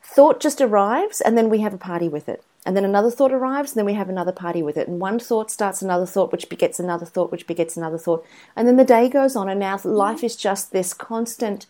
thought 0.02 0.40
just 0.40 0.60
arrives 0.60 1.20
and 1.20 1.38
then 1.38 1.48
we 1.48 1.60
have 1.60 1.72
a 1.72 1.78
party 1.78 2.08
with 2.08 2.28
it. 2.28 2.44
And 2.66 2.76
then 2.76 2.84
another 2.84 3.10
thought 3.10 3.32
arrives 3.32 3.72
and 3.72 3.78
then 3.78 3.84
we 3.84 3.94
have 3.94 4.08
another 4.08 4.32
party 4.32 4.62
with 4.62 4.78
it. 4.78 4.88
And 4.88 4.98
one 4.98 5.18
thought 5.18 5.50
starts 5.50 5.82
another 5.82 6.06
thought, 6.06 6.32
which 6.32 6.48
begets 6.48 6.80
another 6.80 7.04
thought, 7.04 7.30
which 7.30 7.46
begets 7.46 7.76
another 7.76 7.98
thought. 7.98 8.24
And 8.56 8.66
then 8.66 8.76
the 8.76 8.84
day 8.84 9.08
goes 9.08 9.36
on 9.36 9.48
and 9.50 9.60
now 9.60 9.78
life 9.84 10.24
is 10.24 10.34
just 10.34 10.72
this 10.72 10.94
constant 10.94 11.66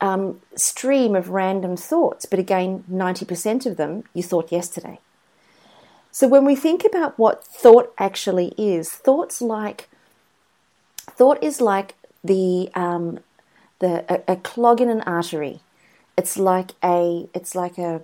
um, 0.00 0.40
stream 0.56 1.14
of 1.14 1.30
random 1.30 1.76
thoughts. 1.76 2.26
But 2.26 2.40
again, 2.40 2.84
90% 2.90 3.66
of 3.66 3.76
them 3.76 4.04
you 4.12 4.24
thought 4.24 4.50
yesterday. 4.50 4.98
So 6.10 6.26
when 6.26 6.44
we 6.44 6.56
think 6.56 6.84
about 6.84 7.16
what 7.18 7.44
thought 7.44 7.92
actually 7.96 8.54
is, 8.58 8.90
thoughts 8.90 9.40
like 9.40 9.88
thought 11.10 11.42
is 11.42 11.60
like 11.60 11.94
the 12.24 12.70
um, 12.74 13.20
the 13.78 14.04
a, 14.12 14.32
a 14.32 14.36
clog 14.36 14.80
in 14.80 14.88
an 14.88 15.02
artery. 15.02 15.60
It's 16.16 16.36
like 16.36 16.72
a 16.82 17.28
it's 17.34 17.54
like 17.54 17.78
a 17.78 18.02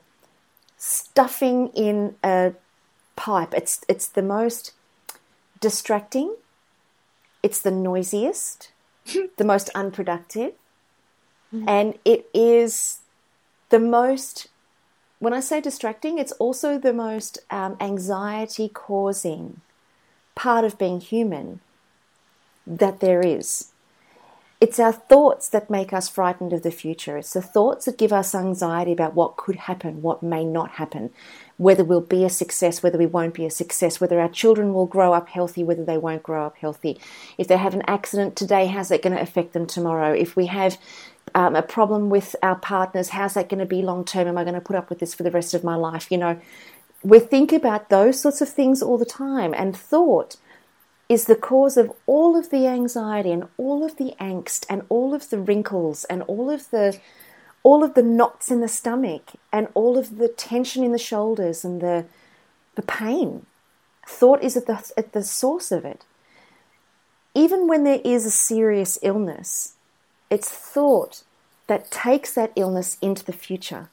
stuffing 0.85 1.69
in 1.69 2.15
a 2.23 2.53
pipe. 3.17 3.55
It's 3.55 3.85
it's 3.89 4.07
the 4.07 4.23
most 4.23 4.73
distracting. 5.59 6.37
It's 7.43 7.61
the 7.61 7.71
noisiest, 7.71 8.71
the 9.37 9.45
most 9.45 9.71
unproductive, 9.75 10.53
and 11.67 11.99
it 12.05 12.29
is 12.35 13.01
the 13.71 13.79
most. 13.79 14.49
When 15.21 15.33
I 15.33 15.41
say 15.41 15.61
distracting, 15.63 16.19
it's 16.19 16.33
also 16.33 16.79
the 16.79 16.93
most 16.93 17.39
um, 17.51 17.79
anxiety 17.81 18.69
causing 18.69 19.63
part 20.35 20.65
of 20.67 20.77
being 20.77 21.01
human 21.01 21.61
that 22.67 23.01
there 23.01 23.23
is. 23.23 23.71
It's 24.65 24.81
our 24.81 24.95
thoughts 24.95 25.51
that 25.51 25.69
make 25.69 25.93
us 25.93 26.09
frightened 26.09 26.55
of 26.55 26.63
the 26.63 26.71
future. 26.71 27.19
It's 27.19 27.35
the 27.35 27.43
thoughts 27.43 27.85
that 27.85 27.99
give 27.99 28.15
us 28.15 28.35
anxiety 28.35 28.93
about 28.93 29.13
what 29.13 29.37
could 29.37 29.57
happen, 29.57 30.01
what 30.01 30.23
may 30.23 30.43
not 30.43 30.71
happen, 30.71 31.11
whether 31.59 31.85
we'll 31.85 32.01
be 32.01 32.25
a 32.25 32.31
success, 32.31 32.83
whether 32.83 32.97
we 32.97 33.05
won't 33.05 33.35
be 33.35 33.45
a 33.45 33.51
success, 33.51 34.01
whether 34.01 34.19
our 34.19 34.29
children 34.31 34.73
will 34.73 34.87
grow 34.87 35.13
up 35.13 35.29
healthy, 35.29 35.63
whether 35.63 35.85
they 35.85 35.99
won't 35.99 36.23
grow 36.23 36.47
up 36.47 36.57
healthy. 36.57 36.99
If 37.37 37.47
they 37.47 37.59
have 37.59 37.75
an 37.75 37.83
accident 37.87 38.37
today, 38.37 38.65
how's 38.65 38.89
that 38.89 39.03
going 39.03 39.15
to 39.15 39.21
affect 39.21 39.53
them 39.53 39.67
tomorrow? 39.67 40.15
If 40.15 40.35
we 40.35 40.47
have 40.47 40.79
um, 41.35 41.55
a 41.55 41.61
problem 41.61 42.09
with 42.09 42.35
our 42.43 42.57
partners, 42.57 43.11
how's 43.11 43.35
that 43.35 43.51
going 43.51 43.61
to 43.61 43.67
be 43.67 43.83
long 43.83 44.03
term? 44.03 44.29
Am 44.29 44.39
I 44.39 44.45
going 44.45 44.55
to 44.55 44.63
put 44.63 44.77
up 44.77 44.89
with 44.89 44.99
this 44.99 45.13
for 45.13 45.25
the 45.25 45.31
rest 45.31 45.53
of 45.53 45.63
my 45.63 45.75
life? 45.75 46.11
You 46.11 46.17
know, 46.17 46.41
we 47.03 47.19
think 47.19 47.53
about 47.53 47.91
those 47.91 48.19
sorts 48.19 48.41
of 48.41 48.49
things 48.49 48.81
all 48.81 48.97
the 48.97 49.05
time, 49.05 49.53
and 49.53 49.77
thought 49.77 50.39
is 51.09 51.27
the 51.27 51.37
cause 51.37 51.77
of 51.77 51.93
all 52.07 52.37
of 52.37 52.51
the 52.51 52.67
anxiety 52.67 53.31
and 53.31 53.47
all 53.57 53.85
of 53.85 53.97
the 53.97 54.15
angst 54.21 54.65
and 54.69 54.83
all 54.89 55.15
of 55.15 55.31
the 55.31 55.39
wrinkles 55.39 56.05
and 56.05 56.23
all 56.23 56.51
of 56.51 56.71
the 56.71 56.99
all 57.63 57.83
of 57.83 57.95
the 57.95 58.03
knots 58.03 58.51
in 58.51 58.61
the 58.61 58.69
stomach 58.69 59.33
and 59.51 59.69
all 59.75 59.97
of 59.97 60.19
the 60.19 60.29
tension 60.29 60.85
in 60.85 60.93
the 60.93 60.99
shoulders 60.99 61.65
and 61.65 61.81
the 61.81 62.07
the 62.75 62.83
pain. 62.83 63.47
Thought 64.07 64.43
is 64.43 64.57
at 64.57 64.67
the 64.67 64.93
at 64.97 65.13
the 65.13 65.23
source 65.23 65.71
of 65.73 65.85
it. 65.85 66.05
Even 67.35 67.67
when 67.67 67.85
there 67.85 68.01
is 68.05 68.25
a 68.25 68.31
serious 68.31 68.99
illness, 69.03 69.75
it's 70.31 70.51
thought 70.51 71.23
that 71.67 71.91
takes 71.91 72.35
that 72.35 72.53
illness 72.55 72.99
into 73.01 73.25
the 73.25 73.33
future. 73.33 73.89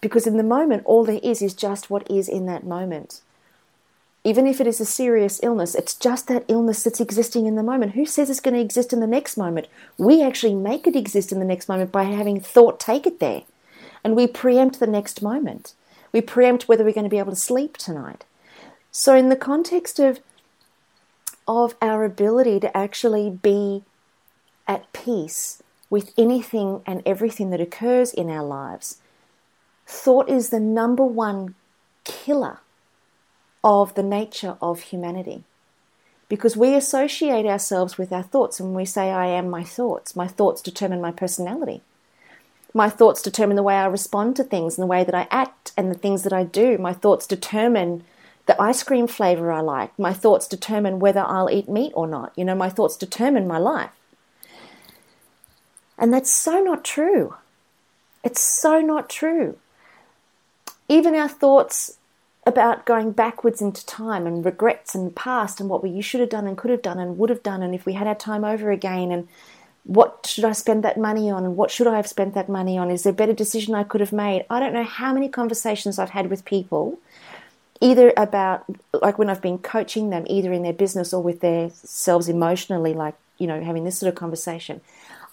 Because 0.00 0.26
in 0.26 0.36
the 0.36 0.42
moment, 0.42 0.82
all 0.84 1.04
there 1.04 1.20
is 1.22 1.42
is 1.42 1.54
just 1.54 1.90
what 1.90 2.08
is 2.10 2.28
in 2.28 2.46
that 2.46 2.64
moment 2.64 3.22
even 4.24 4.46
if 4.46 4.60
it 4.60 4.68
is 4.68 4.80
a 4.80 4.84
serious 4.84 5.40
illness, 5.42 5.74
it's 5.74 5.94
just 5.94 6.28
that 6.28 6.44
illness 6.46 6.84
that's 6.84 7.00
existing 7.00 7.46
in 7.46 7.56
the 7.56 7.62
moment. 7.62 7.92
Who 7.92 8.06
says 8.06 8.30
it's 8.30 8.40
going 8.40 8.54
to 8.54 8.60
exist 8.60 8.92
in 8.92 9.00
the 9.00 9.06
next 9.06 9.36
moment? 9.36 9.66
We 9.98 10.22
actually 10.22 10.54
make 10.54 10.86
it 10.86 10.94
exist 10.94 11.32
in 11.32 11.40
the 11.40 11.44
next 11.44 11.68
moment 11.68 11.90
by 11.90 12.04
having 12.04 12.40
thought 12.40 12.78
take 12.78 13.06
it 13.06 13.18
there. 13.18 13.42
And 14.04 14.14
we 14.14 14.26
preempt 14.28 14.78
the 14.78 14.86
next 14.86 15.22
moment. 15.22 15.74
We 16.12 16.20
preempt 16.20 16.68
whether 16.68 16.84
we're 16.84 16.92
going 16.92 17.04
to 17.04 17.10
be 17.10 17.18
able 17.18 17.32
to 17.32 17.36
sleep 17.36 17.76
tonight. 17.76 18.24
So, 18.92 19.16
in 19.16 19.28
the 19.28 19.36
context 19.36 19.98
of, 19.98 20.20
of 21.48 21.74
our 21.80 22.04
ability 22.04 22.60
to 22.60 22.76
actually 22.76 23.30
be 23.30 23.82
at 24.68 24.92
peace 24.92 25.62
with 25.90 26.12
anything 26.16 26.82
and 26.86 27.02
everything 27.04 27.50
that 27.50 27.60
occurs 27.60 28.12
in 28.12 28.30
our 28.30 28.44
lives, 28.44 28.98
thought 29.86 30.28
is 30.28 30.50
the 30.50 30.60
number 30.60 31.04
one 31.04 31.54
killer 32.04 32.60
of 33.64 33.94
the 33.94 34.02
nature 34.02 34.56
of 34.60 34.80
humanity. 34.80 35.44
Because 36.28 36.56
we 36.56 36.74
associate 36.74 37.46
ourselves 37.46 37.98
with 37.98 38.12
our 38.12 38.22
thoughts 38.22 38.58
and 38.58 38.74
we 38.74 38.84
say, 38.84 39.10
I 39.10 39.26
am 39.26 39.50
my 39.50 39.62
thoughts. 39.62 40.16
My 40.16 40.26
thoughts 40.26 40.62
determine 40.62 41.00
my 41.00 41.12
personality. 41.12 41.82
My 42.74 42.88
thoughts 42.88 43.20
determine 43.20 43.56
the 43.56 43.62
way 43.62 43.74
I 43.74 43.84
respond 43.84 44.36
to 44.36 44.44
things 44.44 44.78
and 44.78 44.82
the 44.82 44.86
way 44.90 45.04
that 45.04 45.14
I 45.14 45.28
act 45.30 45.72
and 45.76 45.90
the 45.90 45.98
things 45.98 46.22
that 46.22 46.32
I 46.32 46.44
do. 46.44 46.78
My 46.78 46.94
thoughts 46.94 47.26
determine 47.26 48.04
the 48.46 48.60
ice 48.60 48.82
cream 48.82 49.06
flavor 49.06 49.52
I 49.52 49.60
like. 49.60 49.96
My 49.98 50.12
thoughts 50.12 50.48
determine 50.48 50.98
whether 50.98 51.20
I'll 51.20 51.50
eat 51.50 51.68
meat 51.68 51.92
or 51.94 52.06
not. 52.06 52.32
You 52.34 52.44
know, 52.44 52.54
my 52.54 52.70
thoughts 52.70 52.96
determine 52.96 53.46
my 53.46 53.58
life. 53.58 53.90
And 55.98 56.12
that's 56.12 56.32
so 56.32 56.62
not 56.62 56.82
true. 56.84 57.34
It's 58.24 58.40
so 58.40 58.80
not 58.80 59.08
true. 59.08 59.58
Even 60.88 61.14
our 61.14 61.28
thoughts 61.28 61.98
about 62.44 62.86
going 62.86 63.12
backwards 63.12 63.62
into 63.62 63.86
time 63.86 64.26
and 64.26 64.44
regrets 64.44 64.94
and 64.94 65.14
past 65.14 65.60
and 65.60 65.68
what 65.68 65.82
we 65.82 65.90
you 65.90 66.02
should 66.02 66.20
have 66.20 66.28
done 66.28 66.46
and 66.46 66.58
could 66.58 66.70
have 66.70 66.82
done 66.82 66.98
and 66.98 67.16
would 67.18 67.30
have 67.30 67.42
done 67.42 67.62
and 67.62 67.74
if 67.74 67.86
we 67.86 67.92
had 67.92 68.06
our 68.06 68.14
time 68.14 68.44
over 68.44 68.70
again 68.70 69.12
and 69.12 69.28
what 69.84 70.26
should 70.26 70.44
I 70.44 70.52
spend 70.52 70.84
that 70.84 70.96
money 70.96 71.30
on 71.30 71.44
and 71.44 71.56
what 71.56 71.70
should 71.70 71.86
I 71.86 71.96
have 71.96 72.06
spent 72.06 72.34
that 72.34 72.48
money 72.48 72.78
on? 72.78 72.90
Is 72.90 73.02
there 73.02 73.12
a 73.12 73.16
better 73.16 73.32
decision 73.32 73.74
I 73.74 73.84
could 73.84 74.00
have 74.00 74.12
made? 74.12 74.44
I 74.48 74.60
don't 74.60 74.72
know 74.72 74.84
how 74.84 75.12
many 75.12 75.28
conversations 75.28 75.98
I've 75.98 76.10
had 76.10 76.30
with 76.30 76.44
people, 76.44 76.98
either 77.80 78.12
about 78.16 78.64
like 78.92 79.18
when 79.18 79.28
I've 79.28 79.42
been 79.42 79.58
coaching 79.58 80.10
them, 80.10 80.24
either 80.28 80.52
in 80.52 80.62
their 80.62 80.72
business 80.72 81.12
or 81.12 81.22
with 81.22 81.40
themselves 81.40 82.28
emotionally, 82.28 82.94
like, 82.94 83.14
you 83.38 83.46
know, 83.46 83.62
having 83.62 83.84
this 83.84 83.98
sort 83.98 84.08
of 84.08 84.14
conversation. 84.14 84.80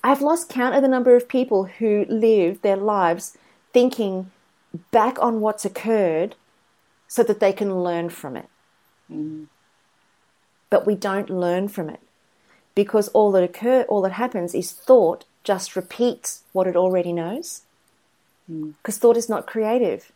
I've 0.04 0.22
lost 0.22 0.50
count 0.50 0.76
of 0.76 0.82
the 0.82 0.88
number 0.88 1.16
of 1.16 1.28
people 1.28 1.66
who 1.66 2.06
live 2.10 2.62
their 2.62 2.78
lives 2.78 3.38
thinking 3.72 4.32
back 4.92 5.22
on 5.22 5.42
what's 5.42 5.66
occurred 5.66 6.36
so 7.10 7.24
that 7.24 7.42
they 7.42 7.52
can 7.52 7.84
learn 7.84 8.08
from 8.08 8.38
it. 8.38 8.48
Mm. 9.12 9.48
But 10.70 10.86
we 10.86 10.96
don't 10.96 11.30
learn 11.30 11.68
from 11.68 11.90
it 11.90 12.00
because 12.76 13.10
all 13.10 13.32
that 13.32 13.44
occur, 13.44 13.82
all 13.90 14.02
that 14.04 14.14
happens 14.14 14.54
is 14.56 14.72
thought 14.72 15.26
just 15.44 15.76
repeats 15.76 16.44
what 16.54 16.68
it 16.68 16.78
already 16.78 17.12
knows. 17.12 17.64
Because 18.48 18.98
mm. 18.98 19.02
thought 19.02 19.18
is 19.18 19.28
not 19.28 19.48
creative. 19.48 20.12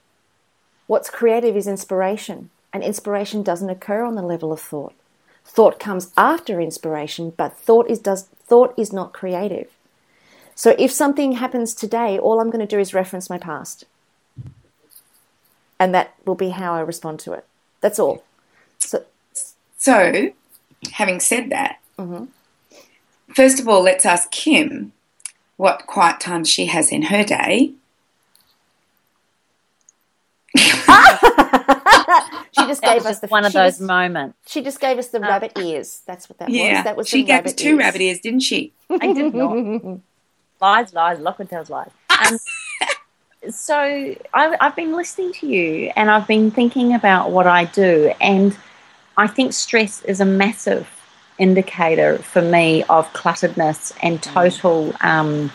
What's 0.85 1.09
creative 1.09 1.57
is 1.57 1.65
inspiration, 1.65 2.51
and 2.71 2.83
inspiration 2.83 3.41
doesn't 3.41 3.69
occur 3.69 4.03
on 4.03 4.15
the 4.15 4.21
level 4.21 4.53
of 4.53 4.59
thought. 4.59 4.93
Thought 5.45 5.79
comes 5.79 6.11
after 6.15 6.61
inspiration, 6.61 7.33
but 7.35 7.57
thought 7.57 7.89
is 7.89 7.99
does 7.99 8.23
thought 8.45 8.73
is 8.77 8.93
not 8.93 9.13
creative. 9.13 9.71
So 10.55 10.75
if 10.77 10.91
something 10.91 11.33
happens 11.33 11.73
today, 11.73 12.19
all 12.19 12.39
I'm 12.39 12.51
going 12.51 12.65
to 12.65 12.75
do 12.75 12.79
is 12.79 12.93
reference 12.93 13.29
my 13.29 13.39
past 13.39 13.85
and 15.79 15.93
that 15.93 16.13
will 16.25 16.35
be 16.35 16.49
how 16.49 16.73
I 16.73 16.79
respond 16.81 17.19
to 17.21 17.33
it. 17.33 17.45
That's 17.81 17.99
all. 17.99 18.23
So, 18.79 19.03
so 19.77 20.31
having 20.93 21.19
said 21.19 21.49
that, 21.49 21.79
mm-hmm. 21.97 22.25
first 23.33 23.59
of 23.59 23.67
all, 23.67 23.81
let's 23.81 24.05
ask 24.05 24.31
Kim 24.31 24.93
what 25.57 25.85
quiet 25.87 26.19
time 26.19 26.43
she 26.43 26.67
has 26.67 26.91
in 26.91 27.03
her 27.03 27.23
day. 27.23 27.73
she 30.55 30.61
just 32.67 32.83
gave 32.83 33.05
us 33.05 33.19
the 33.19 33.27
one 33.27 33.45
of 33.45 33.53
those 33.53 33.81
moments. 33.81 34.37
She 34.47 34.61
just 34.61 34.79
gave 34.79 34.97
us 34.97 35.07
the 35.07 35.17
uh, 35.17 35.27
rabbit 35.27 35.57
ears. 35.57 36.01
That's 36.05 36.29
what 36.29 36.37
that 36.39 36.49
yeah, 36.49 36.75
was. 36.75 36.83
That 36.83 36.97
was 36.97 37.07
she 37.09 37.23
gave 37.23 37.45
us 37.45 37.53
two 37.53 37.69
ears. 37.69 37.77
rabbit 37.79 38.01
ears, 38.01 38.19
didn't 38.19 38.41
she? 38.41 38.71
I 38.89 39.13
did 39.13 39.33
not. 39.33 39.55
lies, 40.61 40.93
lies. 40.93 41.19
Lachlan 41.19 41.47
tells 41.47 41.69
lies. 41.69 41.89
Um, 42.09 42.37
so 43.49 43.75
I, 44.33 44.57
I've 44.59 44.75
been 44.75 44.93
listening 44.93 45.33
to 45.33 45.47
you 45.47 45.91
and 45.95 46.09
I've 46.09 46.27
been 46.27 46.51
thinking 46.51 46.93
about 46.93 47.31
what 47.31 47.47
I 47.47 47.65
do, 47.65 48.13
and 48.21 48.55
I 49.17 49.27
think 49.27 49.53
stress 49.53 50.01
is 50.03 50.21
a 50.21 50.25
massive 50.25 50.87
indicator 51.37 52.17
for 52.19 52.41
me 52.41 52.83
of 52.83 53.11
clutteredness 53.13 53.93
and 54.01 54.21
mm. 54.21 54.33
total. 54.33 54.93
Um, 55.01 55.51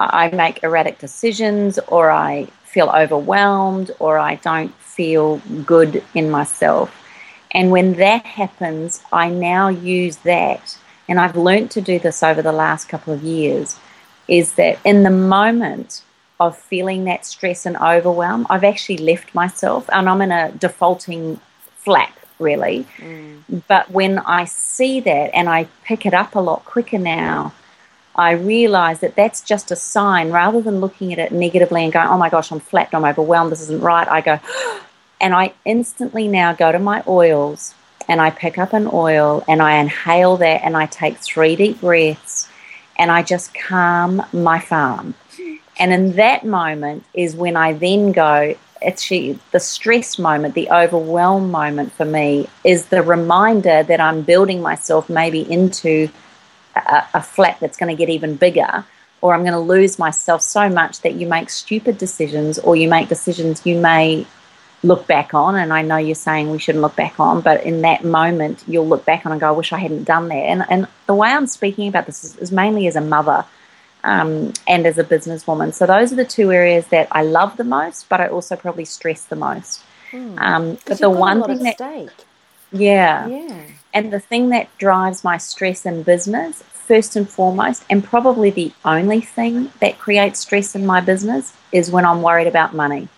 I 0.00 0.30
make 0.30 0.62
erratic 0.62 0.98
decisions, 0.98 1.78
or 1.88 2.10
I 2.10 2.44
feel 2.64 2.88
overwhelmed, 2.88 3.90
or 3.98 4.18
I 4.18 4.36
don't 4.36 4.72
feel 4.76 5.38
good 5.66 6.04
in 6.14 6.30
myself. 6.30 6.94
And 7.50 7.70
when 7.70 7.94
that 7.94 8.24
happens, 8.24 9.02
I 9.12 9.28
now 9.30 9.68
use 9.68 10.18
that, 10.18 10.78
and 11.08 11.18
I've 11.18 11.36
learned 11.36 11.70
to 11.72 11.80
do 11.80 11.98
this 11.98 12.22
over 12.22 12.42
the 12.42 12.52
last 12.52 12.88
couple 12.88 13.12
of 13.12 13.22
years, 13.24 13.76
is 14.28 14.52
that 14.54 14.78
in 14.84 15.02
the 15.02 15.10
moment, 15.10 16.02
of 16.40 16.56
feeling 16.56 17.04
that 17.04 17.26
stress 17.26 17.66
and 17.66 17.76
overwhelm, 17.76 18.46
I've 18.48 18.64
actually 18.64 18.98
left 18.98 19.34
myself 19.34 19.88
and 19.92 20.08
I'm 20.08 20.22
in 20.22 20.32
a 20.32 20.52
defaulting 20.52 21.40
flap, 21.76 22.16
really. 22.38 22.86
Mm. 22.98 23.42
But 23.66 23.90
when 23.90 24.18
I 24.20 24.44
see 24.44 25.00
that 25.00 25.34
and 25.34 25.48
I 25.48 25.68
pick 25.84 26.06
it 26.06 26.14
up 26.14 26.34
a 26.34 26.40
lot 26.40 26.64
quicker 26.64 26.98
now, 26.98 27.52
I 28.14 28.32
realize 28.32 29.00
that 29.00 29.14
that's 29.14 29.40
just 29.40 29.70
a 29.70 29.76
sign 29.76 30.30
rather 30.30 30.60
than 30.60 30.80
looking 30.80 31.12
at 31.12 31.18
it 31.18 31.32
negatively 31.32 31.84
and 31.84 31.92
going, 31.92 32.08
oh 32.08 32.18
my 32.18 32.28
gosh, 32.28 32.50
I'm 32.50 32.60
flapped, 32.60 32.94
I'm 32.94 33.04
overwhelmed, 33.04 33.52
this 33.52 33.62
isn't 33.62 33.80
right. 33.80 34.08
I 34.08 34.20
go, 34.20 34.40
and 35.20 35.34
I 35.34 35.54
instantly 35.64 36.28
now 36.28 36.52
go 36.52 36.70
to 36.72 36.78
my 36.78 37.02
oils 37.06 37.74
and 38.08 38.20
I 38.20 38.30
pick 38.30 38.58
up 38.58 38.72
an 38.72 38.88
oil 38.92 39.44
and 39.46 39.62
I 39.62 39.74
inhale 39.74 40.36
that 40.38 40.62
and 40.64 40.76
I 40.76 40.86
take 40.86 41.18
three 41.18 41.56
deep 41.56 41.80
breaths 41.80 42.48
and 42.96 43.10
I 43.10 43.22
just 43.22 43.54
calm 43.54 44.22
my 44.32 44.58
farm. 44.58 45.14
And 45.78 45.92
in 45.92 46.12
that 46.16 46.44
moment 46.44 47.04
is 47.14 47.36
when 47.36 47.56
I 47.56 47.72
then 47.72 48.12
go, 48.12 48.56
actually, 48.84 49.38
the 49.52 49.60
stress 49.60 50.18
moment, 50.18 50.54
the 50.54 50.70
overwhelm 50.70 51.50
moment 51.50 51.92
for 51.92 52.04
me 52.04 52.48
is 52.64 52.86
the 52.86 53.02
reminder 53.02 53.82
that 53.82 54.00
I'm 54.00 54.22
building 54.22 54.60
myself 54.60 55.08
maybe 55.08 55.40
into 55.50 56.08
a, 56.74 57.04
a 57.14 57.22
flat 57.22 57.58
that's 57.60 57.76
going 57.76 57.94
to 57.94 57.98
get 57.98 58.08
even 58.08 58.36
bigger, 58.36 58.84
or 59.20 59.34
I'm 59.34 59.42
going 59.42 59.52
to 59.52 59.58
lose 59.58 59.98
myself 59.98 60.42
so 60.42 60.68
much 60.68 61.00
that 61.00 61.14
you 61.14 61.26
make 61.26 61.50
stupid 61.50 61.98
decisions, 61.98 62.58
or 62.58 62.76
you 62.76 62.88
make 62.88 63.08
decisions 63.08 63.64
you 63.64 63.78
may 63.78 64.26
look 64.84 65.08
back 65.08 65.34
on. 65.34 65.56
And 65.56 65.72
I 65.72 65.82
know 65.82 65.96
you're 65.96 66.14
saying 66.14 66.50
we 66.50 66.58
shouldn't 66.58 66.82
look 66.82 66.94
back 66.96 67.18
on, 67.18 67.40
but 67.40 67.64
in 67.64 67.82
that 67.82 68.04
moment, 68.04 68.64
you'll 68.68 68.86
look 68.86 69.04
back 69.04 69.26
on 69.26 69.32
and 69.32 69.40
go, 69.40 69.48
I 69.48 69.52
wish 69.52 69.72
I 69.72 69.78
hadn't 69.78 70.04
done 70.04 70.28
that. 70.28 70.34
And, 70.34 70.64
and 70.68 70.88
the 71.06 71.14
way 71.14 71.28
I'm 71.30 71.48
speaking 71.48 71.88
about 71.88 72.06
this 72.06 72.22
is, 72.22 72.36
is 72.36 72.52
mainly 72.52 72.86
as 72.86 72.94
a 72.94 73.00
mother 73.00 73.44
um, 74.04 74.52
and 74.66 74.86
as 74.86 74.98
a 74.98 75.04
businesswoman. 75.04 75.74
So 75.74 75.86
those 75.86 76.12
are 76.12 76.16
the 76.16 76.24
two 76.24 76.52
areas 76.52 76.86
that 76.88 77.08
I 77.12 77.22
love 77.22 77.56
the 77.56 77.64
most, 77.64 78.08
but 78.08 78.20
I 78.20 78.28
also 78.28 78.56
probably 78.56 78.84
stress 78.84 79.24
the 79.24 79.36
most. 79.36 79.82
Hmm. 80.10 80.38
Um, 80.38 80.78
but 80.86 80.98
the 80.98 81.10
one 81.10 81.42
thing 81.44 81.62
that 81.64 81.74
stake. 81.74 82.10
Yeah. 82.72 83.26
Yeah. 83.26 83.62
And 83.94 84.12
the 84.12 84.20
thing 84.20 84.50
that 84.50 84.68
drives 84.78 85.24
my 85.24 85.38
stress 85.38 85.86
in 85.86 86.02
business, 86.02 86.62
first 86.62 87.16
and 87.16 87.28
foremost, 87.28 87.84
and 87.90 88.04
probably 88.04 88.50
the 88.50 88.72
only 88.84 89.20
thing 89.20 89.72
that 89.80 89.98
creates 89.98 90.40
stress 90.40 90.74
in 90.74 90.86
my 90.86 91.00
business, 91.00 91.54
is 91.72 91.90
when 91.90 92.04
I'm 92.04 92.22
worried 92.22 92.46
about 92.46 92.74
money. 92.74 93.08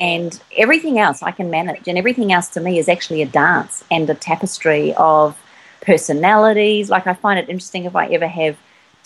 And 0.00 0.40
everything 0.56 0.98
else 0.98 1.22
I 1.22 1.32
can 1.32 1.50
manage, 1.50 1.88
and 1.88 1.98
everything 1.98 2.32
else 2.32 2.48
to 2.48 2.60
me 2.60 2.78
is 2.78 2.88
actually 2.88 3.20
a 3.20 3.26
dance 3.26 3.84
and 3.90 4.08
a 4.08 4.14
tapestry 4.14 4.94
of 4.94 5.36
personalities. 5.80 6.88
Like 6.88 7.06
I 7.06 7.14
find 7.14 7.38
it 7.38 7.48
interesting 7.48 7.84
if 7.84 7.96
I 7.96 8.06
ever 8.06 8.28
have 8.28 8.56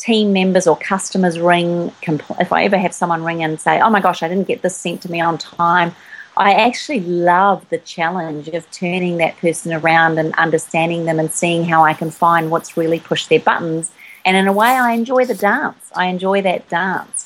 team 0.02 0.32
members 0.32 0.66
or 0.66 0.76
customers 0.76 1.38
ring, 1.38 1.92
compl- 2.02 2.40
if 2.40 2.52
I 2.52 2.64
ever 2.64 2.76
have 2.76 2.92
someone 2.92 3.22
ring 3.22 3.42
and 3.42 3.60
say, 3.60 3.80
"Oh 3.80 3.90
my 3.90 4.00
gosh, 4.00 4.22
I 4.22 4.28
didn't 4.28 4.48
get 4.48 4.62
this 4.62 4.76
sent 4.76 5.00
to 5.02 5.10
me 5.10 5.20
on 5.20 5.38
time," 5.38 5.94
I 6.36 6.54
actually 6.54 7.00
love 7.00 7.68
the 7.68 7.78
challenge 7.78 8.48
of 8.48 8.68
turning 8.70 9.18
that 9.18 9.36
person 9.36 9.72
around 9.72 10.18
and 10.18 10.34
understanding 10.34 11.04
them 11.04 11.20
and 11.20 11.30
seeing 11.30 11.64
how 11.64 11.84
I 11.84 11.94
can 11.94 12.10
find 12.10 12.50
what's 12.50 12.76
really 12.76 13.00
pushed 13.00 13.28
their 13.28 13.40
buttons. 13.40 13.90
And 14.24 14.36
in 14.36 14.46
a 14.48 14.52
way, 14.52 14.68
I 14.68 14.92
enjoy 14.92 15.24
the 15.26 15.34
dance. 15.34 15.90
I 15.94 16.06
enjoy 16.06 16.42
that 16.42 16.68
dance. 16.68 17.21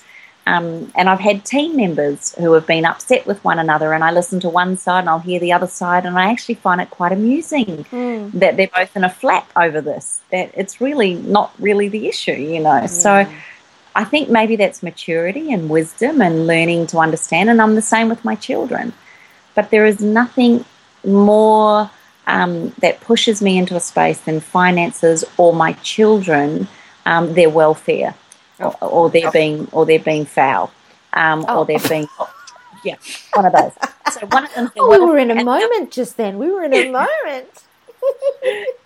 Um, 0.47 0.93
and 0.95 1.09
I've 1.09 1.19
had 1.19 1.45
team 1.45 1.77
members 1.77 2.33
who 2.37 2.53
have 2.53 2.69
been 2.69 2.85
upset 2.85 3.27
with 3.27 3.43
one 3.43 3.59
another, 3.59 3.93
and 3.93 4.05
I 4.05 4.13
listen 4.13 4.39
to 4.41 4.49
one 4.49 4.77
side 4.77 5.01
and 5.01 5.09
I'll 5.09 5.19
hear 5.19 5.41
the 5.41 5.53
other 5.53 5.67
side, 5.67 6.07
and 6.07 6.17
I 6.17 6.31
actually 6.31 6.55
find 6.55 6.81
it 6.81 6.91
quite 6.91 7.11
amusing 7.11 7.85
that 8.33 8.57
they're 8.57 8.69
both 8.69 8.97
in 8.97 9.03
a 9.03 9.11
flap 9.11 9.51
over 9.57 9.81
this. 9.81 10.21
That 10.31 10.53
it's 10.55 10.81
really 10.81 11.15
not 11.15 11.53
really 11.59 11.89
the 11.89 12.07
issue, 12.07 12.33
you 12.33 12.61
know. 12.61 12.87
So 12.87 13.27
I 13.97 14.05
think 14.05 14.29
maybe 14.29 14.55
that's 14.55 14.85
maturity 14.85 15.53
and 15.53 15.69
wisdom 15.69 16.21
and 16.21 16.47
learning 16.47 16.87
to 16.89 16.99
understand, 16.99 17.51
and 17.51 17.61
I'm 17.61 17.75
the 17.75 17.83
same 17.83 18.09
with 18.09 18.25
my 18.25 18.37
children. 18.37 18.93
But 19.57 19.71
there 19.71 19.85
is 19.85 20.01
nothing 20.01 20.65
more 21.05 21.91
um, 22.27 22.73
that 22.81 23.01
pushes 23.01 23.41
me 23.41 23.59
into 23.59 23.75
a 23.75 23.81
space 23.81 24.21
than 24.21 24.41
finances 24.41 25.25
or 25.39 25.53
my 25.53 25.73
children, 25.75 26.69
um, 27.05 27.35
their 27.35 27.51
welfare, 27.51 28.15
or, 28.61 28.77
or 28.83 29.11
they're 29.11 29.31
being 29.33 29.69
or 29.73 29.87
they're 29.87 29.99
being 29.99 30.25
foul, 30.25 30.73
um, 31.13 31.45
Oh. 31.49 31.59
or 31.61 31.67
they're 31.67 31.79
being 31.89 32.09
yeah, 32.85 32.97
one 33.35 33.47
of 33.47 33.53
those. 33.53 33.73
So 34.13 34.27
one 34.27 34.45
of 34.45 34.55
them. 34.55 34.71
Oh, 34.79 34.91
we 34.91 34.99
were 35.05 35.19
in 35.19 35.31
a 35.31 35.45
moment 35.45 35.91
just 35.91 36.17
then. 36.17 36.39
We 36.39 36.51
were 36.51 36.65
in 36.65 36.73
a 36.75 36.91
moment. 37.03 37.49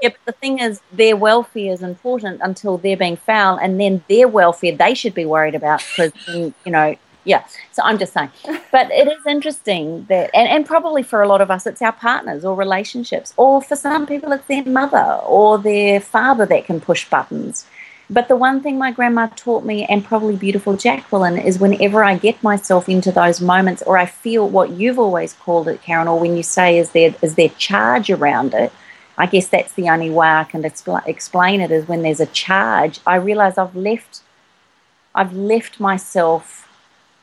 Yeah, 0.01 0.09
but 0.11 0.17
the 0.25 0.33
thing 0.33 0.61
is, 0.61 0.81
their 0.93 1.15
welfare 1.17 1.73
is 1.73 1.83
important 1.83 2.41
until 2.43 2.79
they're 2.79 2.97
being 2.97 3.17
foul, 3.17 3.59
and 3.59 3.79
then 3.79 4.03
their 4.09 4.29
welfare 4.29 4.75
they 4.75 4.95
should 4.95 5.15
be 5.15 5.27
worried 5.27 5.55
about 5.55 5.81
because, 5.81 6.13
you 6.29 6.55
know, 6.67 6.97
yeah. 7.25 7.45
So 7.73 7.83
I'm 7.83 7.99
just 7.99 8.15
saying. 8.15 8.31
But 8.73 8.91
it 8.91 9.09
is 9.09 9.27
interesting 9.27 10.07
that, 10.09 10.31
and, 10.33 10.49
and 10.49 10.65
probably 10.65 11.03
for 11.03 11.21
a 11.23 11.29
lot 11.29 11.43
of 11.43 11.51
us, 11.51 11.67
it's 11.67 11.83
our 11.83 11.93
partners 11.93 12.45
or 12.47 12.55
relationships, 12.55 13.35
or 13.37 13.61
for 13.61 13.77
some 13.77 14.07
people, 14.07 14.33
it's 14.33 14.47
their 14.47 14.65
mother 14.65 15.21
or 15.27 15.59
their 15.59 16.01
father 16.01 16.47
that 16.47 16.65
can 16.65 16.81
push 16.81 17.07
buttons. 17.11 17.67
But 18.13 18.27
the 18.27 18.35
one 18.35 18.61
thing 18.61 18.77
my 18.77 18.91
grandma 18.91 19.29
taught 19.37 19.65
me, 19.65 19.85
and 19.85 20.05
probably 20.05 20.35
beautiful 20.35 20.77
Jacqueline, 20.77 21.39
is 21.39 21.61
whenever 21.61 22.03
I 22.03 22.19
get 22.19 22.43
myself 22.43 22.89
into 22.89 23.13
those 23.13 23.41
moments, 23.41 23.83
or 23.83 23.97
I 23.97 24.07
feel 24.07 24.49
what 24.49 24.71
you've 24.71 24.99
always 24.99 25.33
called 25.35 25.69
it, 25.69 25.81
Karen, 25.81 26.09
or 26.09 26.19
when 26.19 26.37
you 26.37 26.43
say 26.43 26.77
is 26.77 26.91
there 26.91 27.15
is 27.23 27.37
there 27.37 27.51
charge 27.51 28.11
around 28.11 28.53
it. 28.53 28.73
I 29.17 29.27
guess 29.27 29.47
that's 29.47 29.75
the 29.75 29.89
only 29.89 30.11
way 30.11 30.27
I 30.27 30.45
can 30.45 30.63
expl- 30.65 31.07
explain 31.07 31.61
it 31.61 31.71
is 31.71 31.87
when 31.87 32.03
there's 32.03 32.21
a 32.21 32.27
charge. 32.27 32.99
I 33.07 33.15
realize 33.15 33.57
I've 33.57 33.77
left, 33.77 34.23
I've 35.15 35.33
left 35.33 35.79
myself 35.79 36.69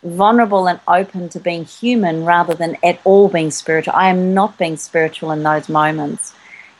vulnerable 0.04 0.67
and 0.69 0.80
open 0.88 1.28
to 1.30 1.39
being 1.39 1.65
human 1.65 2.23
rather 2.23 2.54
than 2.54 2.78
at 2.82 3.02
all 3.04 3.28
being 3.28 3.52
spiritual. 3.52 3.93
I 3.95 4.10
am 4.10 4.34
not 4.34 4.58
being 4.58 4.78
spiritual 4.78 5.32
in 5.32 5.43
those 5.43 5.67
moments. 5.67 6.34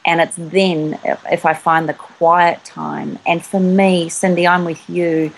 And 0.08 0.22
it's 0.22 0.38
then 0.38 0.98
if, 1.04 1.24
if 1.30 1.46
I 1.46 1.54
find 1.54 1.88
the 1.88 1.94
quiet 1.94 2.64
time. 2.64 3.20
And 3.28 3.46
for 3.46 3.60
me, 3.60 4.08
Cindy, 4.08 4.48
I'm 4.48 4.64
with 4.64 4.90
you. 4.90 5.32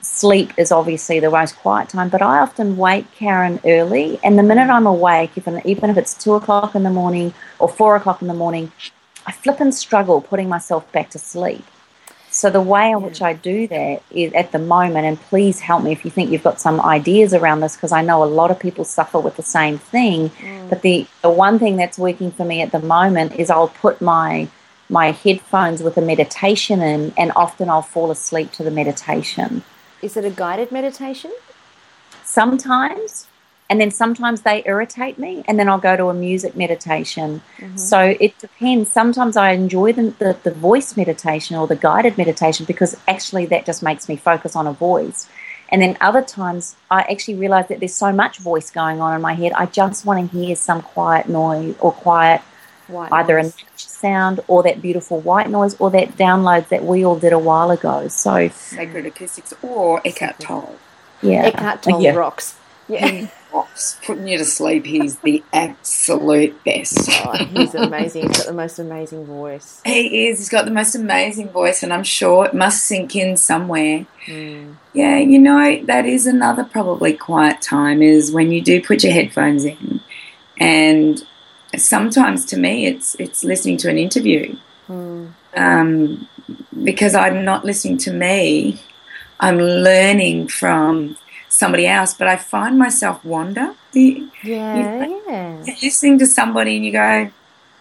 Sleep 0.00 0.52
is 0.56 0.70
obviously 0.70 1.18
the 1.18 1.30
most 1.30 1.56
quiet 1.56 1.88
time, 1.88 2.10
but 2.10 2.22
I 2.22 2.38
often 2.38 2.76
wake 2.76 3.10
Karen 3.12 3.58
early. 3.64 4.20
And 4.22 4.38
the 4.38 4.42
minute 4.44 4.70
I'm 4.70 4.86
awake, 4.86 5.32
even, 5.36 5.60
even 5.66 5.90
if 5.90 5.96
it's 5.96 6.14
two 6.14 6.34
o'clock 6.34 6.76
in 6.76 6.84
the 6.84 6.90
morning 6.90 7.34
or 7.58 7.68
four 7.68 7.96
o'clock 7.96 8.22
in 8.22 8.28
the 8.28 8.34
morning, 8.34 8.70
I 9.26 9.32
flip 9.32 9.58
and 9.58 9.74
struggle 9.74 10.20
putting 10.20 10.48
myself 10.48 10.90
back 10.92 11.10
to 11.10 11.18
sleep. 11.18 11.64
So 12.34 12.50
the 12.50 12.60
way 12.60 12.90
in 12.90 13.00
which 13.00 13.22
I 13.22 13.32
do 13.32 13.68
that 13.68 14.02
is 14.10 14.32
at 14.32 14.50
the 14.50 14.58
moment, 14.58 15.06
and 15.06 15.20
please 15.20 15.60
help 15.60 15.84
me 15.84 15.92
if 15.92 16.04
you 16.04 16.10
think 16.10 16.30
you've 16.30 16.42
got 16.42 16.60
some 16.60 16.80
ideas 16.80 17.32
around 17.32 17.60
this, 17.60 17.76
because 17.76 17.92
I 17.92 18.02
know 18.02 18.24
a 18.24 18.26
lot 18.40 18.50
of 18.50 18.58
people 18.58 18.84
suffer 18.84 19.20
with 19.20 19.36
the 19.36 19.44
same 19.44 19.78
thing. 19.78 20.30
Mm. 20.30 20.68
But 20.68 20.82
the, 20.82 21.06
the 21.22 21.30
one 21.30 21.60
thing 21.60 21.76
that's 21.76 21.96
working 21.96 22.32
for 22.32 22.44
me 22.44 22.60
at 22.60 22.72
the 22.72 22.80
moment 22.80 23.36
is 23.36 23.50
I'll 23.50 23.68
put 23.68 24.00
my 24.00 24.48
my 24.90 25.12
headphones 25.12 25.82
with 25.82 25.96
a 25.96 26.02
meditation 26.02 26.82
in, 26.82 27.14
and 27.16 27.32
often 27.36 27.70
I'll 27.70 27.82
fall 27.82 28.10
asleep 28.10 28.50
to 28.52 28.62
the 28.62 28.70
meditation. 28.70 29.62
Is 30.02 30.16
it 30.16 30.24
a 30.24 30.30
guided 30.30 30.70
meditation? 30.72 31.32
Sometimes, 32.22 33.26
and 33.74 33.80
then 33.80 33.90
sometimes 33.90 34.42
they 34.42 34.62
irritate 34.66 35.18
me, 35.18 35.42
and 35.48 35.58
then 35.58 35.68
I'll 35.68 35.80
go 35.80 35.96
to 35.96 36.06
a 36.06 36.14
music 36.14 36.54
meditation. 36.54 37.42
Mm-hmm. 37.58 37.76
So 37.76 38.14
it 38.20 38.38
depends. 38.38 38.92
Sometimes 38.92 39.36
I 39.36 39.50
enjoy 39.50 39.92
the, 39.92 40.10
the, 40.20 40.38
the 40.44 40.52
voice 40.52 40.96
meditation 40.96 41.56
or 41.56 41.66
the 41.66 41.74
guided 41.74 42.16
meditation 42.16 42.66
because 42.66 42.96
actually 43.08 43.46
that 43.46 43.66
just 43.66 43.82
makes 43.82 44.08
me 44.08 44.14
focus 44.14 44.54
on 44.54 44.68
a 44.68 44.72
voice. 44.72 45.28
And 45.70 45.82
then 45.82 45.96
other 46.00 46.22
times 46.22 46.76
I 46.88 47.00
actually 47.10 47.34
realize 47.34 47.66
that 47.66 47.80
there's 47.80 47.96
so 47.96 48.12
much 48.12 48.38
voice 48.38 48.70
going 48.70 49.00
on 49.00 49.12
in 49.12 49.20
my 49.20 49.34
head. 49.34 49.50
I 49.54 49.66
just 49.66 50.06
want 50.06 50.30
to 50.30 50.38
hear 50.38 50.54
some 50.54 50.80
quiet 50.82 51.28
noise 51.28 51.74
or 51.80 51.90
quiet, 51.90 52.42
White 52.86 53.10
either 53.10 53.38
a 53.38 53.42
noise. 53.42 53.56
nature 53.56 53.66
sound 53.76 54.38
or 54.46 54.62
that 54.62 54.80
beautiful 54.80 55.18
white 55.18 55.50
noise 55.50 55.74
or 55.80 55.90
that 55.90 56.10
download 56.16 56.68
that 56.68 56.84
we 56.84 57.04
all 57.04 57.18
did 57.18 57.32
a 57.32 57.40
while 57.40 57.72
ago. 57.72 58.06
So 58.06 58.46
Sacred 58.50 59.04
Acoustics 59.06 59.52
or 59.62 60.00
Eckhart 60.04 60.38
Tolle. 60.38 60.76
yeah, 61.22 61.46
Eckhart 61.46 61.82
Tolle 61.82 62.00
Yeah. 62.02 62.12
rocks. 62.14 62.56
Yeah. 62.86 63.28
Putting 64.04 64.26
you 64.26 64.38
to 64.38 64.44
sleep. 64.44 64.84
He's 64.84 65.18
the 65.20 65.42
absolute 65.52 66.62
best. 66.64 67.08
Oh, 67.24 67.36
he's 67.44 67.74
amazing. 67.74 68.26
He's 68.26 68.38
got 68.38 68.46
the 68.46 68.52
most 68.52 68.78
amazing 68.80 69.26
voice. 69.26 69.80
He 69.84 70.26
is. 70.26 70.38
He's 70.38 70.48
got 70.48 70.64
the 70.64 70.72
most 70.72 70.96
amazing 70.96 71.50
voice, 71.50 71.82
and 71.84 71.92
I'm 71.92 72.02
sure 72.02 72.46
it 72.46 72.54
must 72.54 72.82
sink 72.84 73.14
in 73.14 73.36
somewhere. 73.36 74.06
Yeah, 74.26 75.18
you 75.18 75.38
know, 75.38 75.84
that 75.84 76.04
is 76.04 76.26
another 76.26 76.64
probably 76.64 77.12
quiet 77.12 77.60
time 77.62 78.02
is 78.02 78.32
when 78.32 78.50
you 78.50 78.60
do 78.60 78.82
put 78.82 79.04
your 79.04 79.12
headphones 79.12 79.64
in, 79.64 80.00
and 80.58 81.24
sometimes 81.76 82.44
to 82.46 82.56
me, 82.56 82.86
it's 82.86 83.14
it's 83.16 83.44
listening 83.44 83.76
to 83.78 83.88
an 83.88 83.98
interview, 83.98 84.56
um, 84.88 86.28
because 86.82 87.14
I'm 87.14 87.44
not 87.44 87.64
listening 87.64 87.98
to 87.98 88.12
me. 88.12 88.80
I'm 89.38 89.58
learning 89.58 90.48
from 90.48 91.16
somebody 91.54 91.86
else, 91.86 92.14
but 92.14 92.26
I 92.28 92.36
find 92.36 92.78
myself 92.78 93.24
wander. 93.24 93.74
You- 93.92 94.30
Yeah, 94.42 95.06
yeah. 95.28 95.62
You're 95.64 95.76
listening 95.82 96.18
to 96.18 96.26
somebody, 96.26 96.76
and 96.76 96.84
you 96.84 96.92
go, 96.92 97.30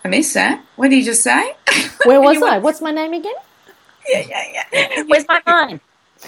"I 0.05 0.07
missed 0.07 0.33
that. 0.35 0.61
What 0.75 0.89
did 0.89 0.97
you 0.97 1.03
just 1.05 1.23
say?" 1.23 1.55
Where 2.05 2.21
was 2.21 2.41
I? 2.41 2.59
What's 2.59 2.81
my 2.81 2.91
name 2.91 3.13
again? 3.13 3.33
yeah, 4.09 4.23
yeah, 4.29 4.63
yeah. 4.73 5.03
where's 5.07 5.25
my 5.27 5.41
mind? 5.45 5.79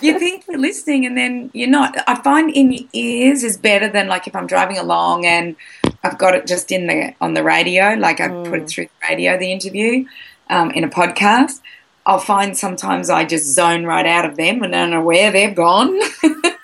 you 0.02 0.20
think 0.20 0.44
you're 0.48 0.60
listening 0.60 1.06
and 1.06 1.18
then 1.18 1.50
you're 1.54 1.70
not. 1.70 1.96
I 2.08 2.16
find 2.16 2.50
in 2.52 2.72
your 2.74 2.84
ears 2.94 3.44
is 3.44 3.56
better 3.58 3.88
than 3.88 4.08
like 4.10 4.28
if 4.28 4.36
I'm 4.36 4.48
driving 4.48 4.78
along 4.78 5.26
and 5.26 5.56
I've 6.04 6.18
got 6.18 6.36
it 6.36 6.46
just 6.48 6.72
in 6.72 6.88
the 6.88 7.14
on 7.22 7.34
the 7.34 7.44
radio, 7.44 7.94
like 7.94 8.20
I 8.20 8.28
put 8.28 8.60
it 8.62 8.68
through 8.70 8.86
the 8.86 9.08
radio, 9.10 9.38
the 9.38 9.52
interview 9.52 10.06
um, 10.50 10.72
in 10.72 10.84
a 10.84 10.90
podcast. 10.90 11.62
I'll 12.06 12.20
find 12.20 12.56
sometimes 12.58 13.10
I 13.10 13.24
just 13.26 13.46
zone 13.54 13.84
right 13.86 14.06
out 14.06 14.26
of 14.26 14.36
them 14.36 14.62
and 14.64 14.74
don't 14.74 14.92
know 14.92 15.02
where 15.02 15.32
they've 15.32 15.56
gone. 15.56 15.98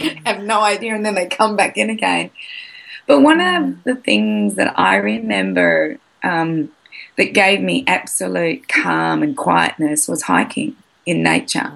Have 0.26 0.42
no 0.42 0.60
idea, 0.60 0.94
and 0.94 1.04
then 1.04 1.14
they 1.14 1.26
come 1.26 1.56
back 1.56 1.76
in 1.76 1.90
again. 1.90 2.30
But 3.06 3.20
one 3.20 3.40
of 3.40 3.84
the 3.84 3.94
things 3.96 4.54
that 4.54 4.78
I 4.78 4.96
remember 4.96 5.98
um, 6.22 6.70
that 7.16 7.34
gave 7.34 7.60
me 7.60 7.84
absolute 7.86 8.68
calm 8.68 9.22
and 9.22 9.36
quietness 9.36 10.06
was 10.06 10.22
hiking 10.22 10.76
in 11.06 11.22
nature 11.22 11.72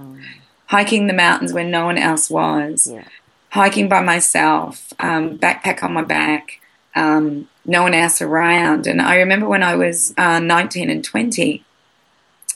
hiking 0.66 1.06
the 1.06 1.12
mountains 1.12 1.52
where 1.52 1.64
no 1.64 1.84
one 1.84 1.98
else 1.98 2.30
was, 2.30 2.88
Yeah. 2.90 3.04
hiking 3.50 3.88
by 3.88 4.00
myself, 4.00 4.92
um, 4.98 5.38
backpack 5.38 5.82
on 5.82 5.92
my 5.92 6.02
back, 6.02 6.60
um, 6.96 7.48
no 7.64 7.82
one 7.82 7.94
else 7.94 8.20
around. 8.20 8.86
And 8.86 9.00
I 9.00 9.16
remember 9.16 9.46
when 9.48 9.62
I 9.62 9.76
was 9.76 10.14
uh, 10.16 10.40
19 10.40 10.90
and 10.90 11.04
20, 11.04 11.64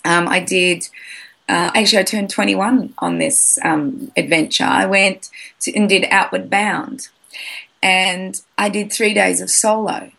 um, 0.04 0.28
I 0.28 0.40
did. 0.40 0.88
Uh, 1.48 1.70
actually, 1.74 2.00
I 2.00 2.02
turned 2.02 2.28
21 2.30 2.94
on 2.98 3.18
this 3.18 3.58
um, 3.64 4.12
adventure. 4.16 4.64
I 4.64 4.84
went 4.84 5.30
to, 5.60 5.74
and 5.74 5.88
did 5.88 6.06
Outward 6.10 6.50
Bound, 6.50 7.08
and 7.82 8.40
I 8.58 8.68
did 8.68 8.92
three 8.92 9.14
days 9.14 9.40
of 9.40 9.50
solo. 9.50 10.10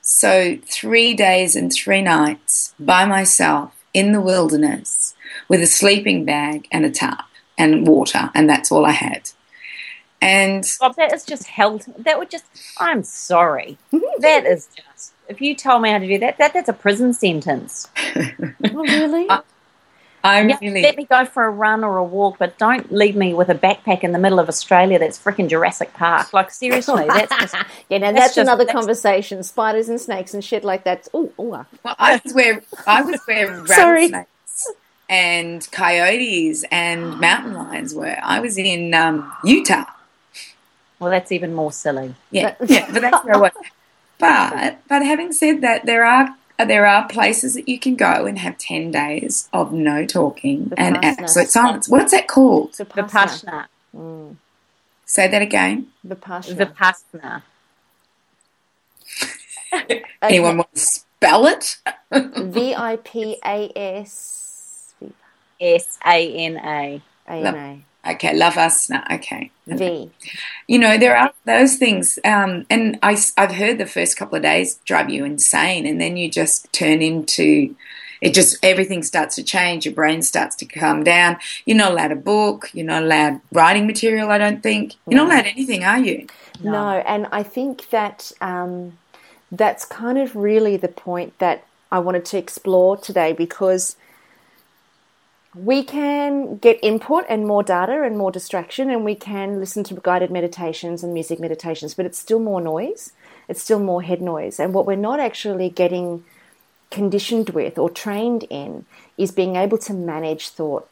So, 0.00 0.56
three 0.64 1.12
days 1.12 1.54
and 1.54 1.70
three 1.70 2.00
nights 2.00 2.74
by 2.80 3.04
myself 3.04 3.74
in 3.92 4.12
the 4.12 4.22
wilderness 4.22 5.14
with 5.48 5.60
a 5.60 5.66
sleeping 5.66 6.24
bag 6.24 6.66
and 6.72 6.86
a 6.86 6.90
tarp 6.90 7.20
and 7.58 7.86
water, 7.86 8.30
and 8.34 8.48
that's 8.48 8.72
all 8.72 8.86
I 8.86 8.92
had. 8.92 9.30
And 10.22 10.64
Bob, 10.80 10.96
that 10.96 11.12
is 11.12 11.24
just 11.24 11.46
held. 11.46 11.84
That 11.98 12.18
would 12.18 12.30
just. 12.30 12.46
I'm 12.78 13.02
sorry. 13.04 13.76
that 14.20 14.46
is 14.46 14.68
just. 14.74 15.12
if 15.28 15.40
you 15.40 15.54
told 15.54 15.82
me 15.82 15.90
how 15.90 15.98
to 15.98 16.06
do 16.08 16.18
that, 16.18 16.38
that 16.38 16.54
that's 16.54 16.68
a 16.68 16.72
prison 16.72 17.12
sentence. 17.12 17.86
Oh, 18.16 18.54
really? 18.64 19.26
I- 19.30 19.42
I'm 20.28 20.48
Yeah, 20.50 20.58
really 20.60 20.82
let 20.82 20.96
me 20.96 21.04
go 21.04 21.24
for 21.24 21.44
a 21.44 21.50
run 21.50 21.82
or 21.84 21.96
a 21.98 22.04
walk, 22.04 22.36
but 22.38 22.58
don't 22.58 22.92
leave 22.92 23.16
me 23.16 23.34
with 23.34 23.48
a 23.48 23.54
backpack 23.54 24.04
in 24.04 24.12
the 24.12 24.18
middle 24.18 24.38
of 24.38 24.48
Australia 24.48 24.98
that's 24.98 25.18
freaking 25.18 25.48
Jurassic 25.48 25.92
Park. 25.94 26.32
Like 26.32 26.50
seriously, 26.50 27.06
that's 27.08 27.34
just 27.36 27.54
yeah, 27.88 27.98
now 27.98 28.12
that's 28.12 28.18
that's, 28.20 28.34
just- 28.36 28.38
another 28.48 28.64
that's- 28.64 28.74
conversation. 28.78 29.42
Spiders 29.42 29.88
and 29.88 30.00
snakes 30.00 30.34
and 30.34 30.44
shit 30.44 30.64
like 30.64 30.84
that. 30.84 31.08
Ooh, 31.14 31.32
ooh, 31.40 31.54
ah. 31.54 31.64
Well, 31.84 31.96
I 31.98 32.20
was 32.24 32.32
where 32.34 32.62
I 32.86 33.02
was 33.02 33.20
where 33.26 33.62
rattlesnakes 33.68 34.66
and 35.08 35.66
coyotes 35.72 36.64
and 36.70 37.18
mountain 37.18 37.54
lions 37.54 37.94
were. 37.94 38.18
I 38.22 38.40
was 38.40 38.58
in 38.58 38.92
um, 38.94 39.32
Utah. 39.44 39.84
well, 40.98 41.10
that's 41.10 41.32
even 41.32 41.54
more 41.54 41.72
silly. 41.72 42.14
Yeah, 42.30 42.54
yeah, 42.66 42.90
but 42.92 43.00
that's 43.02 43.24
where 43.24 43.34
I 43.36 43.38
was. 43.38 43.52
But 44.20 44.80
but 44.88 45.02
having 45.04 45.32
said 45.32 45.60
that, 45.60 45.86
there 45.86 46.04
are 46.04 46.34
Uh, 46.58 46.64
there 46.64 46.86
are 46.86 47.06
places 47.06 47.54
that 47.54 47.68
you 47.68 47.78
can 47.78 47.94
go 47.94 48.26
and 48.26 48.38
have 48.38 48.58
ten 48.58 48.90
days 48.90 49.48
of 49.52 49.72
no 49.72 50.04
talking 50.04 50.72
and 50.76 51.02
absolute 51.04 51.48
silence. 51.48 51.88
What's 51.88 52.12
that 52.12 52.26
called? 52.26 52.72
Vipassana. 52.72 53.04
Vipassana, 53.08 53.66
mm. 53.96 54.36
Say 55.04 55.28
that 55.28 55.40
again. 55.40 55.88
Vipassana. 56.06 56.74
vipassana. 56.74 57.42
Anyone 60.22 60.58
want 60.58 60.74
to 60.74 60.80
spell 60.80 61.46
it? 61.46 61.78
V 62.12 62.74
I 62.74 62.96
P 62.96 63.36
A 63.44 63.72
S 63.76 64.94
S 65.60 65.98
A 66.04 66.32
N 66.32 66.56
A. 66.56 67.02
A 67.28 67.32
N 67.32 67.84
Okay, 68.08 68.34
love 68.34 68.56
us. 68.56 68.88
No, 68.88 69.02
okay. 69.10 69.50
A 69.70 69.76
V. 69.76 70.10
You 70.66 70.78
know, 70.78 70.96
there 70.96 71.16
are 71.16 71.32
those 71.44 71.76
things, 71.76 72.18
um, 72.24 72.64
and 72.70 72.98
I, 73.02 73.18
have 73.36 73.52
heard 73.52 73.78
the 73.78 73.86
first 73.86 74.16
couple 74.16 74.36
of 74.36 74.42
days 74.42 74.76
drive 74.84 75.10
you 75.10 75.24
insane, 75.24 75.86
and 75.86 76.00
then 76.00 76.16
you 76.16 76.30
just 76.30 76.72
turn 76.72 77.02
into 77.02 77.74
it. 78.20 78.34
Just 78.34 78.56
everything 78.64 79.02
starts 79.02 79.34
to 79.36 79.42
change. 79.42 79.84
Your 79.84 79.94
brain 79.94 80.22
starts 80.22 80.56
to 80.56 80.66
calm 80.66 81.04
down. 81.04 81.36
You're 81.66 81.76
not 81.76 81.92
allowed 81.92 82.12
a 82.12 82.16
book. 82.16 82.70
You're 82.72 82.86
not 82.86 83.02
allowed 83.02 83.40
writing 83.52 83.86
material. 83.86 84.30
I 84.30 84.38
don't 84.38 84.62
think 84.62 84.94
you're 85.06 85.22
not 85.22 85.32
allowed 85.32 85.46
anything, 85.46 85.84
are 85.84 86.00
you? 86.00 86.26
No. 86.62 87.02
and 87.06 87.28
I 87.30 87.42
think 87.42 87.90
that 87.90 88.32
um, 88.40 88.98
that's 89.52 89.84
kind 89.84 90.18
of 90.18 90.34
really 90.34 90.76
the 90.76 90.88
point 90.88 91.38
that 91.38 91.64
I 91.92 91.98
wanted 91.98 92.24
to 92.26 92.38
explore 92.38 92.96
today 92.96 93.32
because 93.32 93.96
we 95.54 95.82
can 95.82 96.58
get 96.58 96.78
input 96.82 97.24
and 97.28 97.46
more 97.46 97.62
data 97.62 98.02
and 98.02 98.18
more 98.18 98.30
distraction, 98.30 98.90
and 98.90 99.04
we 99.04 99.14
can 99.14 99.58
listen 99.58 99.84
to 99.84 99.94
guided 99.94 100.30
meditations 100.30 101.02
and 101.02 101.14
music 101.14 101.40
meditations, 101.40 101.94
but 101.94 102.06
it's 102.06 102.18
still 102.18 102.38
more 102.38 102.60
noise. 102.60 103.12
It's 103.48 103.62
still 103.62 103.80
more 103.80 104.02
head 104.02 104.20
noise. 104.20 104.60
And 104.60 104.74
what 104.74 104.86
we're 104.86 104.96
not 104.96 105.20
actually 105.20 105.70
getting 105.70 106.24
conditioned 106.90 107.50
with 107.50 107.78
or 107.78 107.90
trained 107.90 108.44
in 108.50 108.84
is 109.16 109.30
being 109.30 109.56
able 109.56 109.78
to 109.78 109.92
manage 109.92 110.48
thought 110.48 110.88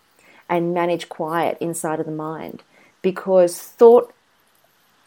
and 0.48 0.74
manage 0.74 1.08
quiet 1.08 1.56
inside 1.60 2.00
of 2.00 2.06
the 2.06 2.12
mind 2.12 2.62
because 3.02 3.58
thought 3.58 4.12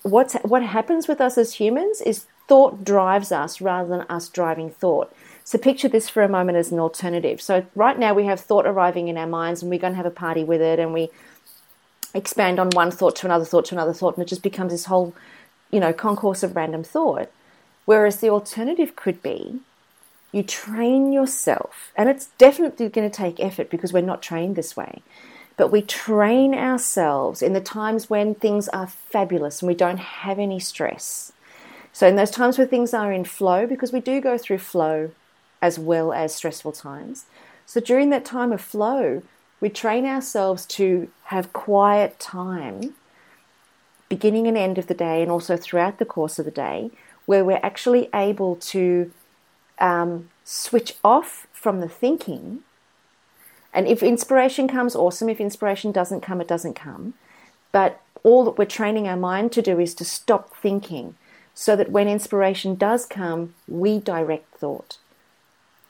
what's 0.04 0.34
what 0.36 0.64
happens 0.64 1.08
with 1.08 1.22
us 1.22 1.38
as 1.38 1.54
humans 1.54 2.02
is 2.02 2.26
thought 2.48 2.84
drives 2.84 3.32
us 3.32 3.62
rather 3.62 3.90
than 3.90 4.06
us 4.10 4.30
driving 4.30 4.70
thought. 4.70 5.14
So 5.50 5.58
picture 5.58 5.88
this 5.88 6.08
for 6.08 6.22
a 6.22 6.30
moment 6.30 6.60
as 6.60 6.72
an 6.72 6.78
alternative. 6.78 7.42
So 7.42 7.66
right 7.74 7.98
now 7.98 8.14
we 8.14 8.26
have 8.26 8.40
thought 8.40 8.68
arriving 8.68 9.08
in 9.08 9.18
our 9.18 9.26
minds 9.26 9.64
and 9.64 9.72
we're 9.72 9.80
going 9.80 9.94
to 9.94 9.98
have 9.98 10.06
a 10.06 10.12
party 10.12 10.44
with 10.44 10.62
it 10.62 10.78
and 10.78 10.94
we 10.94 11.10
expand 12.14 12.60
on 12.60 12.70
one 12.70 12.92
thought 12.92 13.16
to 13.16 13.26
another 13.26 13.46
thought 13.46 13.66
to 13.66 13.74
another 13.74 13.92
thought 13.92 14.16
and 14.16 14.22
it 14.22 14.30
just 14.30 14.44
becomes 14.44 14.72
this 14.72 14.86
whole, 14.86 15.16
you 15.72 15.80
know, 15.80 15.92
concourse 15.92 16.44
of 16.44 16.56
random 16.56 16.84
thought. 16.84 17.32
Whereas 17.86 18.18
the 18.18 18.30
alternative 18.30 18.96
could 18.96 19.24
be 19.24 19.62
you 20.32 20.44
train 20.44 21.12
yourself, 21.12 21.92
and 21.96 22.10
it's 22.10 22.28
definitely 22.38 22.88
going 22.88 23.10
to 23.10 23.18
take 23.18 23.40
effort 23.40 23.72
because 23.72 23.92
we're 23.92 24.02
not 24.02 24.22
trained 24.22 24.56
this 24.56 24.78
way. 24.78 25.02
But 25.58 25.72
we 25.72 25.82
train 25.82 26.54
ourselves 26.54 27.42
in 27.42 27.54
the 27.54 27.60
times 27.60 28.08
when 28.08 28.36
things 28.36 28.68
are 28.68 28.86
fabulous 28.86 29.64
and 29.64 29.68
we 29.68 29.74
don't 29.74 29.98
have 29.98 30.38
any 30.38 30.60
stress. 30.60 31.32
So, 31.92 32.08
in 32.08 32.18
those 32.18 32.30
times 32.30 32.60
where 32.60 32.68
things 32.68 32.94
are 32.94 33.12
in 33.12 33.26
flow, 33.26 33.66
because 33.66 33.92
we 33.92 34.00
do 34.00 34.22
go 34.22 34.38
through 34.38 34.60
flow 34.60 35.10
as 35.62 35.78
well 35.80 36.14
as 36.14 36.36
stressful 36.36 36.72
times. 36.72 37.26
So, 37.66 37.80
during 37.80 38.10
that 38.10 38.26
time 38.26 38.52
of 38.52 38.62
flow, 38.62 39.22
we 39.62 39.70
train 39.70 40.06
ourselves 40.06 40.66
to 40.68 41.10
have 41.26 41.54
quiet 41.54 42.20
time, 42.20 42.96
beginning 44.08 44.48
and 44.48 44.58
end 44.58 44.78
of 44.78 44.88
the 44.88 44.94
day, 44.94 45.22
and 45.22 45.32
also 45.32 45.58
throughout 45.58 46.00
the 46.00 46.06
course 46.06 46.40
of 46.40 46.46
the 46.46 46.52
day, 46.52 46.92
where 47.26 47.46
we're 47.46 47.60
actually 47.62 48.10
able 48.14 48.56
to 48.56 49.12
um, 49.80 50.30
switch 50.44 50.96
off 51.04 51.48
from 51.52 51.80
the 51.80 51.90
thinking. 51.90 52.62
And 53.74 53.88
if 53.88 54.02
inspiration 54.02 54.68
comes, 54.68 54.96
awesome. 54.96 55.30
If 55.30 55.40
inspiration 55.40 55.92
doesn't 55.92 56.22
come, 56.22 56.42
it 56.42 56.48
doesn't 56.48 56.74
come. 56.74 57.14
But 57.72 58.02
all 58.24 58.44
that 58.46 58.58
we're 58.58 58.66
training 58.66 59.08
our 59.08 59.18
mind 59.18 59.52
to 59.54 59.62
do 59.62 59.80
is 59.80 59.94
to 59.96 60.06
stop 60.06 60.56
thinking 60.56 61.16
so 61.54 61.76
that 61.76 61.92
when 61.92 62.08
inspiration 62.08 62.76
does 62.76 63.06
come, 63.06 63.54
we 63.68 64.00
direct 64.00 64.56
thought. 64.56 64.98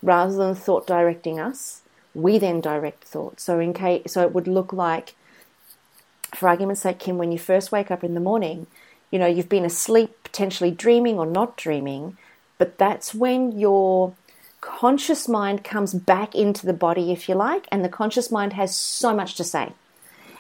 Rather 0.02 0.34
than 0.34 0.56
thought 0.56 0.88
directing 0.88 1.40
us, 1.40 1.82
we 2.14 2.38
then 2.38 2.62
direct 2.62 3.04
thought. 3.04 3.40
So 3.40 3.60
in 3.60 3.74
case, 3.74 4.14
so 4.14 4.22
it 4.22 4.34
would 4.34 4.48
look 4.48 4.74
like, 4.74 5.16
for 6.34 6.48
argument's 6.48 6.82
sake, 6.82 7.00
Kim, 7.00 7.18
when 7.18 7.32
you 7.32 7.40
first 7.40 7.72
wake 7.72 7.92
up 7.92 8.04
in 8.04 8.14
the 8.14 8.20
morning, 8.20 8.68
you 9.12 9.20
know, 9.20 9.28
you've 9.28 9.50
been 9.50 9.66
asleep, 9.66 10.16
potentially 10.24 10.72
dreaming 10.72 11.18
or 11.18 11.26
not 11.26 11.58
dreaming, 11.58 12.18
but 12.58 12.78
that's 12.78 13.14
when 13.14 13.58
your 13.58 14.14
conscious 14.62 15.28
mind 15.28 15.64
comes 15.64 15.94
back 15.94 16.36
into 16.36 16.66
the 16.66 16.74
body, 16.74 17.12
if 17.12 17.28
you 17.28 17.36
like, 17.36 17.68
and 17.72 17.84
the 17.84 17.90
conscious 17.90 18.32
mind 18.32 18.54
has 18.54 18.76
so 18.76 19.14
much 19.14 19.36
to 19.36 19.44
say. 19.44 19.74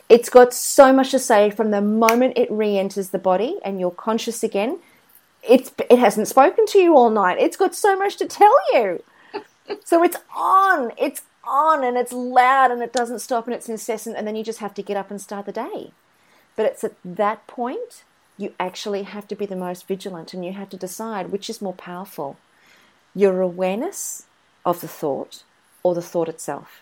It's 0.09 0.29
got 0.29 0.53
so 0.53 0.91
much 0.91 1.11
to 1.11 1.19
say 1.19 1.51
from 1.51 1.71
the 1.71 1.81
moment 1.81 2.33
it 2.37 2.51
re 2.51 2.77
enters 2.77 3.09
the 3.09 3.19
body 3.19 3.57
and 3.63 3.79
you're 3.79 3.91
conscious 3.91 4.43
again. 4.43 4.79
It's, 5.47 5.71
it 5.89 5.99
hasn't 5.99 6.27
spoken 6.27 6.65
to 6.67 6.79
you 6.79 6.95
all 6.95 7.09
night. 7.09 7.37
It's 7.39 7.55
got 7.55 7.75
so 7.75 7.95
much 7.97 8.17
to 8.17 8.25
tell 8.25 8.55
you. 8.73 9.03
So 9.83 10.03
it's 10.03 10.17
on, 10.35 10.91
it's 10.97 11.21
on, 11.43 11.83
and 11.83 11.97
it's 11.97 12.13
loud, 12.13 12.71
and 12.71 12.81
it 12.81 12.93
doesn't 12.93 13.19
stop, 13.19 13.45
and 13.45 13.53
it's 13.53 13.69
incessant, 13.69 14.17
and 14.17 14.27
then 14.27 14.35
you 14.35 14.43
just 14.43 14.59
have 14.59 14.73
to 14.75 14.83
get 14.83 14.97
up 14.97 15.11
and 15.11 15.21
start 15.21 15.45
the 15.45 15.51
day. 15.51 15.91
But 16.55 16.65
it's 16.65 16.83
at 16.83 16.93
that 17.03 17.47
point 17.47 18.03
you 18.37 18.53
actually 18.59 19.03
have 19.03 19.27
to 19.27 19.35
be 19.35 19.45
the 19.45 19.55
most 19.55 19.87
vigilant, 19.87 20.33
and 20.33 20.45
you 20.45 20.53
have 20.53 20.69
to 20.69 20.77
decide 20.77 21.31
which 21.31 21.49
is 21.49 21.61
more 21.61 21.73
powerful 21.73 22.37
your 23.15 23.41
awareness 23.41 24.25
of 24.65 24.81
the 24.81 24.87
thought 24.87 25.43
or 25.83 25.95
the 25.95 26.01
thought 26.01 26.29
itself. 26.29 26.81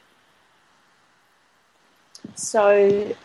So, 2.35 3.15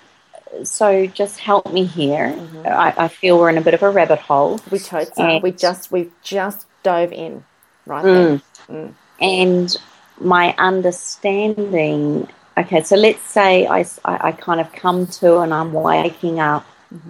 so 0.62 1.06
just 1.06 1.40
help 1.40 1.72
me 1.72 1.84
here. 1.84 2.28
Mm-hmm. 2.28 2.66
I, 2.66 2.94
I 2.96 3.08
feel 3.08 3.38
we're 3.38 3.50
in 3.50 3.58
a 3.58 3.62
bit 3.62 3.74
of 3.74 3.82
a 3.82 3.90
rabbit 3.90 4.18
hole, 4.18 4.60
We 4.70 4.78
totes 4.78 5.18
are. 5.18 5.40
We 5.40 5.50
just 5.52 5.90
we 5.90 6.10
just 6.22 6.66
dove 6.82 7.12
in 7.12 7.44
right 7.86 8.04
mm. 8.04 8.42
there. 8.68 8.76
Mm. 8.76 8.94
And 9.22 9.74
my 10.20 10.54
understanding. 10.58 12.28
Okay, 12.58 12.82
so 12.82 12.96
let's 12.96 13.22
say 13.22 13.66
i, 13.66 13.84
I, 14.04 14.32
kind 14.32 14.60
of 14.60 14.70
come 14.72 15.06
to 15.06 15.38
and 15.38 15.54
I'm 15.54 15.72
waking 15.72 16.38
up, 16.38 16.66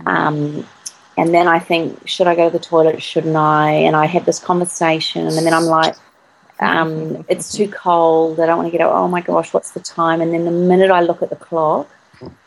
um, 0.06 0.64
and 1.16 1.34
then 1.34 1.48
I 1.48 1.58
think, 1.58 2.06
should 2.06 2.28
I 2.28 2.36
go 2.36 2.48
to 2.48 2.58
the 2.58 2.64
toilet? 2.64 3.02
Shouldn't 3.02 3.34
I? 3.34 3.72
And 3.72 3.96
I 3.96 4.06
have 4.06 4.24
this 4.24 4.38
conversation, 4.38 5.26
and 5.26 5.44
then 5.44 5.52
I'm 5.52 5.64
like, 5.64 5.96
um, 6.60 7.24
it's 7.28 7.52
too 7.52 7.68
cold. 7.68 8.38
I 8.38 8.46
don't 8.46 8.58
want 8.58 8.68
to 8.68 8.78
get 8.78 8.86
up. 8.86 8.92
Oh 8.94 9.08
my 9.08 9.20
gosh, 9.20 9.52
what's 9.52 9.72
the 9.72 9.80
time? 9.80 10.20
And 10.20 10.32
then 10.32 10.44
the 10.44 10.52
minute 10.52 10.92
I 10.92 11.00
look 11.00 11.22
at 11.22 11.30
the 11.30 11.36
clock 11.36 11.90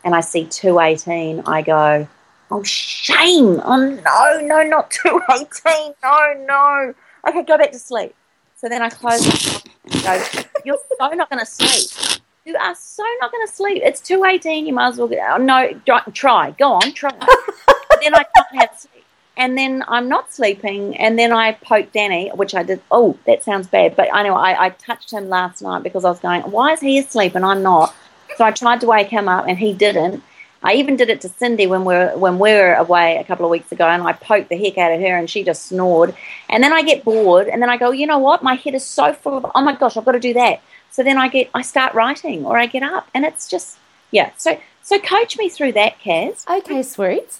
and 0.04 0.14
I 0.14 0.20
see 0.20 0.46
two 0.46 0.80
eighteen, 0.80 1.42
I 1.46 1.60
go, 1.60 2.08
oh 2.50 2.62
shame! 2.62 3.60
Oh 3.62 3.76
no, 3.76 4.40
no, 4.40 4.62
not 4.62 4.90
two 4.90 5.20
eighteen. 5.32 5.92
No, 6.02 6.44
no. 6.46 6.94
Okay, 7.28 7.42
go 7.42 7.58
back 7.58 7.72
to 7.72 7.78
sleep. 7.78 8.14
So 8.66 8.70
then 8.70 8.82
I 8.82 8.88
close. 8.88 9.24
my 10.04 10.10
eyes 10.10 10.28
go, 10.28 10.42
You're 10.64 10.78
so 10.98 11.08
not 11.10 11.30
going 11.30 11.38
to 11.38 11.46
sleep. 11.46 12.20
You 12.44 12.56
are 12.56 12.74
so 12.74 13.04
not 13.20 13.30
going 13.30 13.46
to 13.46 13.52
sleep. 13.52 13.80
It's 13.84 14.00
two 14.00 14.24
eighteen. 14.24 14.66
You 14.66 14.72
might 14.72 14.88
as 14.88 14.98
well 14.98 15.06
get. 15.06 15.24
Oh, 15.30 15.36
no, 15.36 15.80
try. 16.12 16.50
Go 16.50 16.72
on, 16.72 16.92
try. 16.92 17.12
then 18.02 18.12
I 18.12 18.24
can't 18.34 18.54
have 18.54 18.70
sleep. 18.76 19.04
And 19.36 19.56
then 19.56 19.84
I'm 19.86 20.08
not 20.08 20.32
sleeping. 20.32 20.96
And 20.96 21.16
then 21.16 21.30
I 21.30 21.52
poke 21.52 21.92
Danny, 21.92 22.30
which 22.30 22.56
I 22.56 22.64
did. 22.64 22.82
Oh, 22.90 23.16
that 23.24 23.44
sounds 23.44 23.68
bad. 23.68 23.94
But 23.94 24.12
I 24.12 24.24
know 24.24 24.34
I, 24.34 24.64
I 24.64 24.70
touched 24.70 25.12
him 25.12 25.28
last 25.28 25.62
night 25.62 25.84
because 25.84 26.04
I 26.04 26.08
was 26.08 26.18
going, 26.18 26.42
why 26.42 26.72
is 26.72 26.80
he 26.80 26.98
asleep 26.98 27.36
and 27.36 27.44
I'm 27.44 27.62
not? 27.62 27.94
So 28.36 28.44
I 28.44 28.50
tried 28.50 28.80
to 28.80 28.88
wake 28.88 29.10
him 29.10 29.28
up 29.28 29.46
and 29.46 29.60
he 29.60 29.74
didn't. 29.74 30.24
I 30.62 30.74
even 30.74 30.96
did 30.96 31.10
it 31.10 31.20
to 31.20 31.28
Cindy 31.28 31.66
when 31.66 31.84
we 31.84 31.94
were 31.94 32.12
when 32.16 32.38
we 32.38 32.52
were 32.52 32.74
away 32.74 33.16
a 33.18 33.24
couple 33.24 33.44
of 33.44 33.50
weeks 33.50 33.70
ago, 33.72 33.86
and 33.86 34.02
I 34.02 34.12
poked 34.12 34.48
the 34.48 34.56
heck 34.56 34.78
out 34.78 34.92
of 34.92 35.00
her, 35.00 35.16
and 35.16 35.28
she 35.30 35.44
just 35.44 35.66
snored. 35.66 36.14
And 36.48 36.62
then 36.62 36.72
I 36.72 36.82
get 36.82 37.04
bored, 37.04 37.48
and 37.48 37.62
then 37.62 37.70
I 37.70 37.76
go, 37.76 37.90
you 37.92 38.06
know 38.06 38.18
what? 38.18 38.42
My 38.42 38.54
head 38.54 38.74
is 38.74 38.84
so 38.84 39.12
full 39.12 39.36
of, 39.38 39.46
oh 39.54 39.60
my 39.62 39.74
gosh, 39.74 39.96
I've 39.96 40.04
got 40.04 40.12
to 40.12 40.20
do 40.20 40.34
that. 40.34 40.60
So 40.90 41.02
then 41.02 41.18
I 41.18 41.28
get, 41.28 41.50
I 41.54 41.62
start 41.62 41.94
writing, 41.94 42.44
or 42.46 42.56
I 42.58 42.66
get 42.66 42.82
up, 42.82 43.08
and 43.14 43.24
it's 43.24 43.48
just, 43.48 43.76
yeah. 44.10 44.30
So 44.38 44.58
so 44.82 44.98
coach 44.98 45.36
me 45.36 45.48
through 45.48 45.72
that, 45.72 45.98
Kaz. 46.00 46.46
Okay, 46.48 46.82
sweet. 46.82 47.38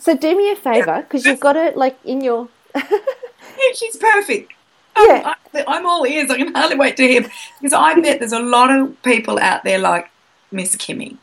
so 0.00 0.16
do 0.16 0.36
me 0.36 0.50
a 0.50 0.56
favor 0.56 1.02
because 1.02 1.24
you've 1.24 1.40
got 1.40 1.56
it 1.56 1.76
like 1.76 1.98
in 2.04 2.20
your. 2.22 2.48
she's 3.74 3.96
perfect. 3.96 4.52
I'm- 4.96 5.34
Yeah. 5.54 5.64
I'm 5.68 5.86
all 5.86 6.06
ears. 6.06 6.30
I 6.30 6.36
can 6.38 6.54
hardly 6.54 6.76
wait 6.76 6.96
to 6.98 7.06
hear 7.06 7.22
because 7.60 7.72
I 7.72 7.98
bet 8.00 8.18
there's 8.18 8.32
a 8.32 8.40
lot 8.40 8.70
of 8.70 9.00
people 9.02 9.38
out 9.38 9.62
there 9.64 9.78
like 9.78 10.10
Miss 10.50 10.74
Kimmy. 10.76 11.16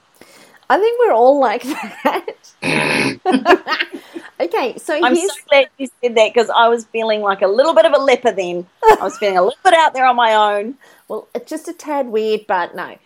I 0.70 0.80
think 0.80 1.00
we're 1.00 1.14
all 1.14 1.40
like 1.40 1.64
that. 1.64 2.28
okay, 4.40 4.78
so 4.78 5.00
I'm 5.04 5.16
here's 5.16 5.32
so 5.32 5.42
glad 5.50 5.70
you 5.78 5.88
said 6.02 6.16
that 6.16 6.34
because 6.34 6.50
I 6.50 6.68
was 6.70 6.86
feeling 6.86 7.22
like 7.22 7.42
a 7.42 7.48
little 7.48 7.74
bit 7.74 7.86
of 7.86 7.94
a 7.94 8.00
leper 8.00 8.32
then. 8.32 8.68
I 8.84 8.98
was 9.02 9.18
feeling 9.18 9.38
a 9.38 9.44
little 9.44 9.60
bit 9.64 9.74
out 9.74 9.94
there 9.94 10.06
on 10.06 10.16
my 10.16 10.34
own. 10.34 10.76
well, 11.08 11.28
it's 11.36 11.50
just 11.50 11.68
a 11.68 11.74
tad 11.74 12.08
weird, 12.08 12.48
but 12.48 12.76
no, 12.76 12.98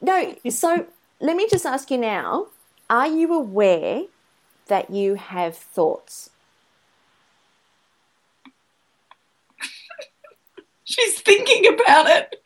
no. 0.00 0.34
So 0.48 0.86
let 1.20 1.36
me 1.36 1.48
just 1.48 1.66
ask 1.66 1.90
you 1.90 1.98
now: 1.98 2.46
Are 2.88 3.08
you 3.08 3.34
aware 3.34 4.04
that 4.68 4.90
you 4.90 5.14
have 5.16 5.56
thoughts? 5.56 6.30
She's 10.84 11.20
thinking 11.20 11.66
about 11.74 12.06
it. 12.06 12.36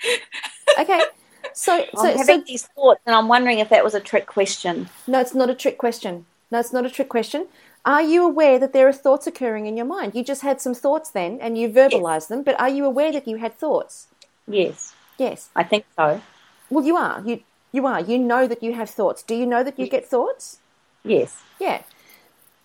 Okay, 0.80 1.00
so 1.52 1.84
I'm 1.96 2.16
having 2.16 2.40
so 2.40 2.44
these 2.46 2.66
thoughts, 2.66 3.00
and 3.06 3.14
I'm 3.14 3.28
wondering 3.28 3.58
if 3.58 3.68
that 3.68 3.84
was 3.84 3.94
a 3.94 4.00
trick 4.00 4.26
question. 4.26 4.88
no, 5.06 5.20
it's 5.20 5.34
not 5.34 5.50
a 5.50 5.54
trick 5.54 5.78
question. 5.78 6.26
No, 6.50 6.60
it's 6.60 6.72
not 6.72 6.86
a 6.86 6.90
trick 6.90 7.08
question. 7.08 7.46
Are 7.84 8.02
you 8.02 8.24
aware 8.24 8.58
that 8.58 8.72
there 8.72 8.88
are 8.88 8.92
thoughts 8.92 9.26
occurring 9.26 9.66
in 9.66 9.76
your 9.76 9.86
mind? 9.86 10.14
You 10.14 10.24
just 10.24 10.42
had 10.42 10.60
some 10.60 10.74
thoughts 10.74 11.10
then, 11.10 11.38
and 11.40 11.56
you 11.56 11.68
verbalized 11.68 12.28
them. 12.28 12.42
But 12.42 12.58
are 12.60 12.68
you 12.68 12.84
aware 12.84 13.12
that 13.12 13.28
you 13.28 13.36
had 13.36 13.54
thoughts? 13.54 14.08
Yes, 14.46 14.94
Yes. 15.18 15.50
I 15.56 15.64
think 15.64 15.84
so. 15.96 16.22
Well, 16.70 16.84
you 16.84 16.96
are. 16.96 17.22
You 17.26 17.40
you 17.72 17.86
are. 17.86 18.00
You 18.00 18.18
know 18.18 18.46
that 18.46 18.62
you 18.62 18.72
have 18.74 18.88
thoughts. 18.88 19.22
Do 19.22 19.34
you 19.34 19.46
know 19.46 19.62
that 19.64 19.78
you 19.78 19.88
get 19.88 20.06
thoughts? 20.06 20.58
Yes. 21.04 21.42
Yeah. 21.60 21.82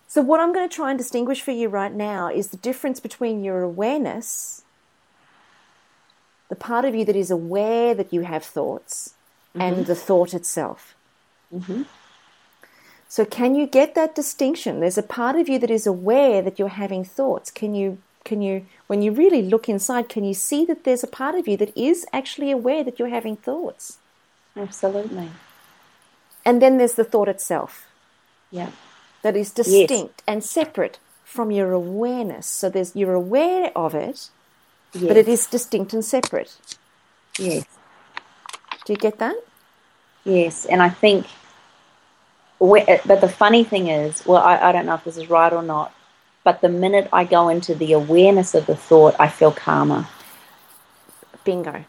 So 0.07 0.21
what 0.21 0.39
I'm 0.39 0.53
going 0.53 0.67
to 0.69 0.73
try 0.75 0.91
and 0.91 0.97
distinguish 0.97 1.41
for 1.41 1.51
you 1.51 1.67
right 1.69 1.91
now 1.93 2.29
is 2.29 2.49
the 2.49 2.57
difference 2.57 2.99
between 2.99 3.43
your 3.43 3.61
awareness, 3.63 4.62
the 6.54 6.66
part 6.72 6.86
of 6.86 6.93
you 6.93 7.04
that 7.04 7.16
is 7.16 7.32
aware 7.32 7.95
that 7.95 8.14
you 8.14 8.22
have 8.22 8.43
thoughts, 8.45 9.16
and 9.56 9.76
mm-hmm. 9.76 9.86
the 9.86 9.95
thought 9.95 10.36
itself. 10.36 10.93
Mm-hmm. 11.51 11.82
So 13.16 13.26
can 13.26 13.56
you 13.56 13.66
get 13.80 13.95
that 13.95 14.14
distinction? 14.14 14.80
There's 14.80 14.99
a 14.99 15.10
part 15.20 15.36
of 15.36 15.49
you 15.49 15.58
that 15.64 15.72
is 15.72 15.88
aware 15.88 16.43
that 16.43 16.60
you're 16.60 16.80
having 16.84 17.04
thoughts. 17.04 17.49
Can 17.49 17.74
you 17.74 17.97
can 18.30 18.43
you 18.43 18.56
when 18.86 19.01
you 19.01 19.12
really 19.24 19.41
look 19.54 19.66
inside, 19.68 20.10
can 20.10 20.24
you 20.24 20.36
see 20.36 20.64
that 20.66 20.84
there's 20.84 21.04
a 21.04 21.16
part 21.22 21.34
of 21.39 21.47
you 21.47 21.58
that 21.58 21.76
is 21.76 22.06
actually 22.20 22.51
aware 22.51 22.84
that 22.84 22.99
you're 22.99 23.18
having 23.20 23.36
thoughts? 23.36 23.97
Absolutely. 24.56 25.30
And 26.45 26.62
then 26.62 26.78
there's 26.78 26.97
the 27.01 27.10
thought 27.12 27.30
itself. 27.36 27.88
Yeah. 28.51 28.70
that 29.24 29.36
is 29.36 29.49
distinct 29.49 30.22
and 30.28 30.43
separate 30.43 30.99
from 31.24 31.49
your 31.49 31.72
awareness. 31.72 32.45
So 32.45 32.70
there's 32.70 32.95
you're 32.95 33.20
aware 33.26 33.72
of 33.76 33.95
it, 33.95 34.30
Yes. 34.94 35.08
but 35.08 35.18
it 35.18 35.28
is 35.28 35.48
distinct 35.48 35.94
and 35.94 36.06
separate. 36.06 36.56
Yes. 37.39 37.66
Do 38.86 38.94
you 38.94 38.98
get 38.98 39.18
that? 39.20 39.36
Yes, 40.24 40.66
and 40.66 40.82
I 40.82 40.89
think, 40.89 41.26
uh, 42.62 42.98
but 43.06 43.20
the 43.22 43.28
funny 43.28 43.64
thing 43.64 43.88
is, 43.88 44.26
well, 44.26 44.41
I, 44.41 44.70
I 44.70 44.72
don't 44.72 44.86
know 44.86 44.94
if 44.94 45.04
this 45.04 45.18
is 45.18 45.30
right 45.30 45.52
or 45.52 45.64
not, 45.64 45.94
but 46.44 46.62
the 46.62 46.70
minute 46.70 47.10
I 47.12 47.24
go 47.24 47.50
into 47.50 47.74
the 47.74 47.94
awareness 47.94 48.54
of 48.54 48.66
the 48.66 48.76
thought, 48.76 49.16
I 49.20 49.28
feel 49.28 49.52
calmer. 49.52 50.08
Bingo. 51.44 51.86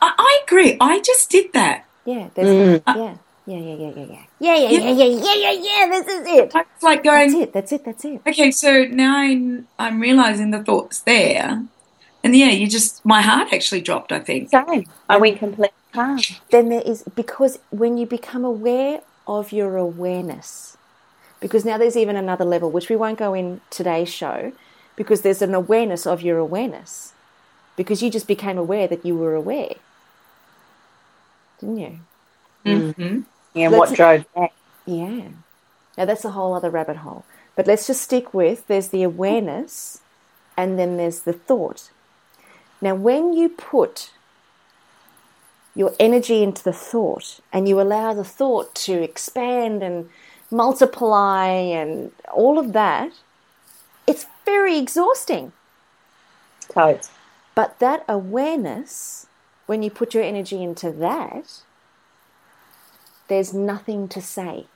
I, 0.00 0.14
I 0.18 0.40
agree. 0.44 0.76
I 0.80 1.00
just 1.00 1.30
did 1.30 1.52
that. 1.52 1.86
Yeah. 2.04 2.30
There's 2.34 2.80
mm. 2.80 2.82
yeah. 2.96 3.16
Yeah, 3.48 3.58
yeah, 3.60 3.74
yeah, 3.76 3.92
yeah, 3.96 4.06
yeah. 4.06 4.24
Yeah, 4.40 4.56
yeah, 4.56 4.70
yeah, 4.70 4.92
yeah, 4.92 5.06
yeah, 5.06 5.34
yeah, 5.34 5.52
yeah. 5.52 5.88
This 5.90 6.06
is 6.08 6.26
it. 6.26 6.54
It's 6.54 6.82
like 6.82 7.02
going. 7.02 7.32
That's 7.32 7.42
it. 7.42 7.52
That's 7.54 7.72
it. 7.72 7.84
That's 7.84 8.04
it. 8.04 8.20
okay, 8.28 8.50
so 8.50 8.84
now 8.84 9.18
I'm, 9.18 9.68
I'm 9.78 10.00
realizing 10.00 10.50
the 10.50 10.62
thoughts 10.62 11.00
there. 11.00 11.64
And 12.22 12.36
yeah, 12.36 12.50
you 12.50 12.68
just, 12.68 13.04
my 13.06 13.22
heart 13.22 13.48
actually 13.52 13.80
dropped, 13.80 14.12
I 14.12 14.20
think. 14.20 14.50
Same. 14.50 14.84
I 15.08 15.16
went 15.16 15.38
completely 15.38 15.74
calm. 15.94 16.18
Then 16.50 16.68
there 16.68 16.82
is 16.82 17.04
because 17.14 17.58
when 17.70 17.96
you 17.96 18.06
become 18.06 18.44
aware 18.44 19.00
of 19.26 19.52
your 19.52 19.76
awareness, 19.76 20.76
because 21.40 21.64
now 21.64 21.78
there's 21.78 21.96
even 21.96 22.16
another 22.16 22.44
level 22.44 22.70
which 22.70 22.90
we 22.90 22.96
won't 22.96 23.18
go 23.18 23.34
in 23.34 23.62
today's 23.70 24.12
show, 24.12 24.52
because 24.96 25.22
there's 25.22 25.42
an 25.42 25.54
awareness 25.54 26.06
of 26.06 26.22
your 26.22 26.38
awareness, 26.38 27.14
because 27.76 28.02
you 28.02 28.10
just 28.10 28.28
became 28.28 28.58
aware 28.58 28.88
that 28.88 29.06
you 29.06 29.16
were 29.16 29.34
aware, 29.34 29.74
didn't 31.60 31.78
you? 31.78 32.00
hmm 32.64 33.20
Let's- 33.66 33.90
what 33.90 33.96
drove 33.96 34.26
that? 34.36 34.52
Yeah. 34.86 35.28
Now 35.96 36.04
that's 36.04 36.24
a 36.24 36.30
whole 36.30 36.54
other 36.54 36.70
rabbit 36.70 36.98
hole. 36.98 37.24
But 37.56 37.66
let's 37.66 37.86
just 37.86 38.02
stick 38.02 38.32
with 38.32 38.66
there's 38.68 38.88
the 38.88 39.02
awareness 39.02 40.00
and 40.56 40.78
then 40.78 40.96
there's 40.96 41.20
the 41.22 41.32
thought. 41.32 41.90
Now, 42.80 42.94
when 42.94 43.32
you 43.32 43.48
put 43.48 44.10
your 45.74 45.94
energy 45.98 46.42
into 46.42 46.62
the 46.62 46.72
thought 46.72 47.40
and 47.52 47.68
you 47.68 47.80
allow 47.80 48.14
the 48.14 48.24
thought 48.24 48.74
to 48.74 49.02
expand 49.02 49.82
and 49.82 50.08
multiply 50.50 51.46
and 51.48 52.12
all 52.32 52.58
of 52.58 52.72
that, 52.72 53.12
it's 54.06 54.26
very 54.44 54.78
exhausting. 54.78 55.52
Totes. 56.68 57.10
But 57.54 57.78
that 57.80 58.04
awareness, 58.08 59.26
when 59.66 59.82
you 59.82 59.90
put 59.90 60.14
your 60.14 60.22
energy 60.22 60.62
into 60.62 60.90
that, 60.92 61.62
there's 63.28 63.54
nothing 63.54 64.08
to 64.08 64.20
say. 64.20 64.66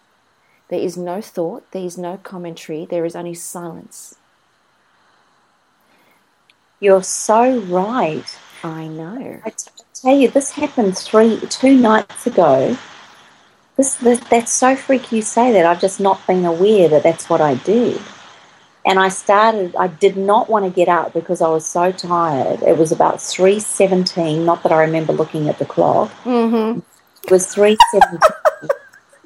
There 0.69 0.81
is 0.81 0.97
no 0.97 1.21
thought, 1.21 1.71
there 1.73 1.85
is 1.85 1.99
no 1.99 2.19
commentary, 2.23 2.87
there 2.87 3.05
is 3.05 3.17
only 3.17 3.35
silence. 3.35 4.17
You're 6.81 7.03
so 7.03 7.59
right. 7.59 8.39
I 8.65 8.87
know. 8.87 9.41
I 9.45 9.53
tell 9.95 10.17
you, 10.17 10.29
this 10.29 10.53
happened 10.53 10.97
three, 10.97 11.39
two 11.49 11.77
nights 11.77 12.27
ago. 12.27 12.77
This, 13.77 13.97
this, 13.97 14.21
that's 14.21 14.53
so 14.53 14.77
freaky 14.77 15.17
you 15.17 15.23
say 15.23 15.53
that. 15.53 15.65
I've 15.65 15.81
just 15.81 16.01
not 16.01 16.27
been 16.27 16.45
aware 16.45 16.89
that 16.89 17.03
that's 17.03 17.29
what 17.29 17.41
I 17.41 17.55
did. 17.55 18.01
And 18.85 18.99
I 18.99 19.11
started. 19.11 19.77
I 19.77 19.87
did 19.87 20.17
not 20.17 20.51
want 20.51 20.65
to 20.65 20.71
get 20.71 20.89
up 20.89 21.13
because 21.13 21.41
I 21.41 21.49
was 21.49 21.65
so 21.65 21.93
tired. 21.93 22.63
It 22.63 22.77
was 22.77 22.91
about 22.91 23.23
three 23.23 23.61
seventeen. 23.61 24.45
Not 24.45 24.65
that 24.65 24.73
I 24.73 24.83
remember 24.83 25.13
looking 25.13 25.49
at 25.49 25.61
the 25.61 25.65
clock. 25.65 26.11
Mm-hmm. 26.25 26.81
It 27.25 27.31
was 27.31 27.47
three 27.47 27.77
seventeen, 27.93 28.21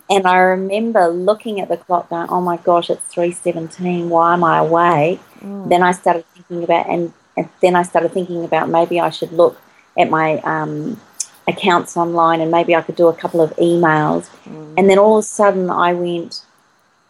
and 0.08 0.26
I 0.26 0.38
remember 0.38 1.08
looking 1.08 1.60
at 1.60 1.68
the 1.68 1.76
clock, 1.76 2.10
going, 2.10 2.28
"Oh 2.28 2.40
my 2.40 2.58
gosh, 2.58 2.90
it's 2.90 3.02
three 3.12 3.32
seventeen. 3.32 4.08
Why 4.08 4.34
am 4.34 4.44
I 4.44 4.58
awake?" 4.58 5.20
Then 5.68 5.82
I 5.82 5.92
started 5.92 6.24
thinking 6.34 6.62
about, 6.64 6.88
and, 6.88 7.12
and 7.36 7.48
then 7.60 7.74
I 7.76 7.82
started 7.82 8.12
thinking 8.12 8.44
about 8.44 8.68
maybe 8.68 9.00
I 9.00 9.10
should 9.10 9.32
look 9.32 9.60
at 9.98 10.10
my 10.10 10.38
um, 10.40 11.00
accounts 11.48 11.96
online, 11.96 12.40
and 12.40 12.50
maybe 12.50 12.74
I 12.74 12.82
could 12.82 12.96
do 12.96 13.08
a 13.08 13.14
couple 13.14 13.40
of 13.40 13.54
emails. 13.56 14.28
And 14.76 14.88
then 14.88 14.98
all 14.98 15.18
of 15.18 15.24
a 15.24 15.26
sudden, 15.26 15.70
I 15.70 15.92
went, 15.92 16.42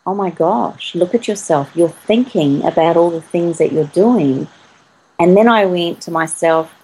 "Oh 0.07 0.15
my 0.15 0.31
gosh, 0.31 0.95
look 0.95 1.15
at 1.15 1.29
yourself. 1.29 1.71
You're 1.75 1.89
thinking 1.89 2.65
about 2.65 2.97
all 2.97 3.11
the 3.11 3.21
things 3.21 3.59
that 3.59 3.73
you're 3.73 3.93
doing." 4.05 4.49
And 5.19 5.37
then 5.37 5.49
I 5.49 5.65
went 5.65 6.03
to 6.03 6.11
myself, 6.11 6.75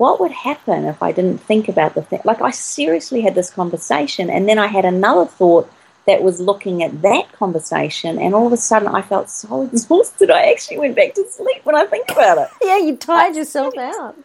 what 0.00 0.18
would 0.18 0.32
happen 0.32 0.86
if 0.86 1.02
I 1.02 1.12
didn't 1.12 1.42
think 1.42 1.68
about 1.68 1.94
the 1.94 2.00
thing? 2.00 2.22
Like, 2.24 2.40
I 2.40 2.52
seriously 2.52 3.20
had 3.20 3.34
this 3.34 3.50
conversation, 3.50 4.30
and 4.30 4.48
then 4.48 4.58
I 4.58 4.66
had 4.66 4.86
another 4.86 5.26
thought 5.26 5.70
that 6.06 6.22
was 6.22 6.40
looking 6.40 6.82
at 6.82 7.02
that 7.02 7.30
conversation, 7.32 8.18
and 8.18 8.34
all 8.34 8.46
of 8.46 8.52
a 8.54 8.56
sudden 8.56 8.88
I 8.88 9.02
felt 9.02 9.28
so 9.28 9.60
exhausted. 9.72 10.30
I 10.30 10.50
actually 10.52 10.78
went 10.78 10.96
back 10.96 11.12
to 11.16 11.30
sleep 11.30 11.60
when 11.64 11.76
I 11.76 11.84
think 11.84 12.10
about 12.10 12.38
it. 12.38 12.48
Yeah, 12.62 12.78
you 12.78 12.96
tired 12.96 13.36
yourself 13.36 13.76
out. 13.76 14.16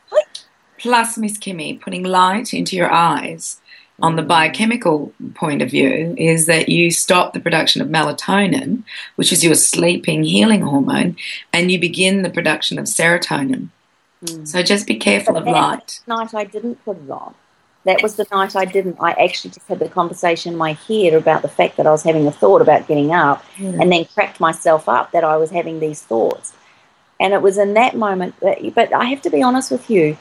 Plus, 0.77 1.17
Miss 1.17 1.37
Kimmy, 1.37 1.81
putting 1.81 2.03
light 2.03 2.53
into 2.53 2.77
your 2.77 2.89
eyes 2.89 3.59
on 4.01 4.15
the 4.15 4.23
biochemical 4.23 5.13
point 5.33 5.61
of 5.61 5.71
view 5.71 6.15
is 6.17 6.45
that 6.45 6.69
you 6.69 6.89
stop 6.89 7.33
the 7.33 7.39
production 7.41 7.81
of 7.81 7.89
melatonin, 7.89 8.83
which 9.17 9.33
is 9.33 9.43
your 9.43 9.55
sleeping 9.55 10.23
healing 10.23 10.61
hormone, 10.61 11.17
and 11.51 11.69
you 11.69 11.79
begin 11.81 12.21
the 12.21 12.29
production 12.29 12.79
of 12.79 12.85
serotonin. 12.85 13.69
Mm. 14.25 14.47
So 14.47 14.63
just 14.63 14.87
be 14.87 14.95
careful 14.95 15.37
of 15.37 15.45
light. 15.45 16.01
night 16.07 16.33
I 16.33 16.43
didn't 16.43 16.83
put 16.83 16.97
it 16.97 17.09
on. 17.09 17.35
That 17.85 18.01
was 18.01 18.15
the 18.15 18.25
night 18.31 18.55
I 18.55 18.65
didn't. 18.65 18.97
I 18.99 19.11
actually 19.11 19.51
just 19.51 19.67
had 19.67 19.77
the 19.77 19.87
conversation 19.87 20.53
in 20.53 20.57
my 20.57 20.73
head 20.73 21.13
about 21.13 21.43
the 21.43 21.47
fact 21.47 21.77
that 21.77 21.85
I 21.85 21.91
was 21.91 22.01
having 22.01 22.25
a 22.25 22.31
thought 22.31 22.61
about 22.61 22.87
getting 22.87 23.13
up, 23.13 23.45
and 23.59 23.91
then 23.91 24.05
cracked 24.05 24.39
myself 24.39 24.89
up 24.89 25.11
that 25.11 25.23
I 25.23 25.37
was 25.37 25.51
having 25.51 25.79
these 25.79 26.01
thoughts. 26.01 26.53
And 27.19 27.33
it 27.33 27.43
was 27.43 27.57
in 27.59 27.75
that 27.75 27.95
moment 27.95 28.39
that. 28.39 28.73
But 28.73 28.91
I 28.91 29.05
have 29.05 29.21
to 29.21 29.29
be 29.29 29.43
honest 29.43 29.71
with 29.71 29.89
you. 29.89 30.17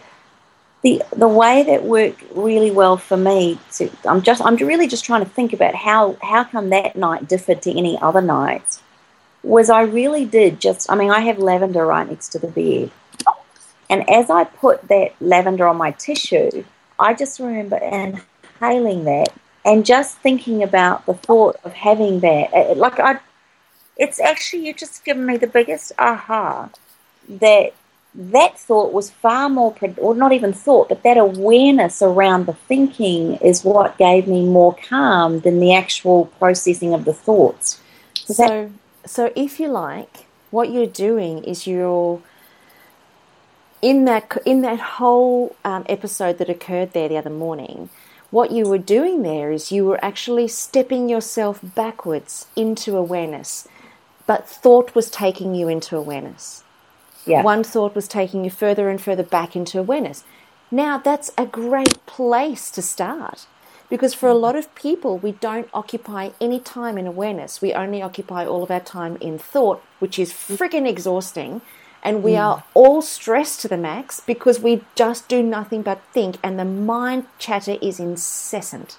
The, 0.82 1.02
the 1.16 1.26
way 1.26 1.62
that 1.62 1.84
worked 1.84 2.22
really 2.34 2.70
well 2.70 2.98
for 2.98 3.16
me 3.16 3.59
to, 3.76 3.90
I'm 4.05 4.20
just 4.20 4.42
I'm 4.44 4.57
really 4.57 4.86
just 4.86 5.02
trying 5.02 5.24
to 5.24 5.30
think 5.30 5.55
about 5.55 5.74
how 5.74 6.18
how 6.20 6.44
come 6.44 6.68
that 6.68 6.94
night 6.94 7.26
differed 7.26 7.62
to 7.62 7.70
any 7.70 7.98
other 8.02 8.20
nights 8.20 8.82
was 9.42 9.70
I 9.70 9.82
really 9.82 10.24
did 10.24 10.61
just 10.61 10.90
I 10.90 10.94
mean 10.94 11.11
I 11.11 11.20
have 11.20 11.38
lavender 11.38 11.86
right 11.86 12.09
next 12.09 12.28
to 12.30 12.38
the 12.38 12.48
bed 12.48 12.90
and 13.95 14.11
as 14.11 14.28
I 14.28 14.42
put 14.42 14.88
that 14.88 15.12
lavender 15.20 15.68
on 15.68 15.76
my 15.76 15.92
tissue, 15.92 16.64
I 16.99 17.14
just 17.14 17.38
remember 17.38 17.76
inhaling 17.76 19.05
that 19.05 19.28
and 19.64 19.86
just 19.86 20.18
thinking 20.18 20.64
about 20.64 21.07
the 21.07 21.14
thought 21.14 21.61
of 21.62 21.72
having 21.74 22.18
that. 22.20 22.76
Like 22.76 22.99
I, 22.99 23.20
it's 23.97 24.18
actually 24.18 24.66
you 24.66 24.74
just 24.74 25.05
given 25.05 25.24
me 25.24 25.36
the 25.36 25.47
biggest 25.47 25.92
aha 25.97 26.70
that 27.28 27.72
that 28.16 28.59
thought 28.59 28.92
was 28.92 29.11
far 29.11 29.49
more, 29.49 29.76
or 29.99 30.16
not 30.16 30.32
even 30.32 30.53
thought, 30.53 30.88
but 30.88 31.05
that 31.05 31.16
awareness 31.16 32.03
around 32.03 32.47
the 32.47 32.53
thinking 32.53 33.36
is 33.36 33.64
what 33.64 33.97
gave 33.97 34.26
me 34.26 34.45
more 34.45 34.74
calm 34.88 35.38
than 35.40 35.61
the 35.61 35.72
actual 35.72 36.26
processing 36.40 36.95
of 36.95 37.05
the 37.05 37.14
thoughts. 37.14 37.80
Does 38.26 38.38
that- 38.38 38.49
So, 38.49 38.70
so 39.07 39.32
if 39.36 39.61
you 39.61 39.68
like, 39.68 40.26
what 40.51 40.70
you're 40.70 40.86
doing 40.86 41.45
is 41.45 41.66
you're 41.66 42.20
in 43.85 44.07
that 44.07 44.39
in 44.47 44.62
that 44.62 44.80
whole 44.80 45.55
um, 45.62 45.85
episode 45.91 46.39
that 46.39 46.49
occurred 46.49 46.93
there 46.95 47.09
the 47.09 47.18
other 47.18 47.30
morning. 47.30 47.91
What 48.30 48.51
you 48.51 48.64
were 48.66 48.78
doing 48.78 49.22
there 49.22 49.53
is 49.53 49.70
you 49.70 49.85
were 49.85 50.03
actually 50.03 50.49
stepping 50.49 51.09
yourself 51.09 51.61
backwards 51.62 52.47
into 52.57 52.97
awareness, 52.97 53.68
but 54.26 54.49
thought 54.49 54.95
was 54.95 55.11
taking 55.11 55.55
you 55.55 55.68
into 55.68 55.97
awareness. 55.99 56.64
yeah. 57.26 57.43
One 57.43 57.62
thought 57.62 57.95
was 57.95 58.09
taking 58.09 58.43
you 58.43 58.51
further 58.51 58.89
and 58.89 59.01
further 59.01 59.22
back 59.22 59.55
into 59.55 59.78
awareness. 59.78 60.24
Now, 60.70 60.99
that's 60.99 61.30
a 61.37 61.47
great 61.47 62.05
place 62.07 62.70
to 62.72 62.82
start 62.82 63.47
because 63.91 64.14
for 64.14 64.30
a 64.30 64.35
lot 64.35 64.57
of 64.57 64.74
people, 64.74 65.18
we 65.18 65.32
don't 65.32 65.68
occupy 65.74 66.30
any 66.41 66.59
time 66.59 66.97
in 66.99 67.07
awareness. 67.07 67.61
We 67.61 67.74
only 67.74 68.03
occupy 68.03 68.47
all 68.47 68.62
of 68.62 68.70
our 68.70 68.80
time 68.80 69.16
in 69.20 69.39
thought, 69.39 69.82
which 70.01 70.18
is 70.18 70.32
friggin' 70.32 70.89
exhausting. 70.89 71.61
And 72.05 72.22
we 72.22 72.36
are 72.36 72.59
mm. 72.59 72.62
all 72.74 73.00
stressed 73.00 73.62
to 73.62 73.68
the 73.68 73.78
max 73.78 74.20
because 74.20 74.61
we 74.61 74.82
just 74.94 75.26
do 75.26 75.42
nothing 75.42 75.80
but 75.80 76.02
think, 76.12 76.36
and 76.42 76.59
the 76.59 76.64
mind 76.64 77.26
chatter 77.38 77.78
is 77.80 77.98
incessant. 77.98 78.98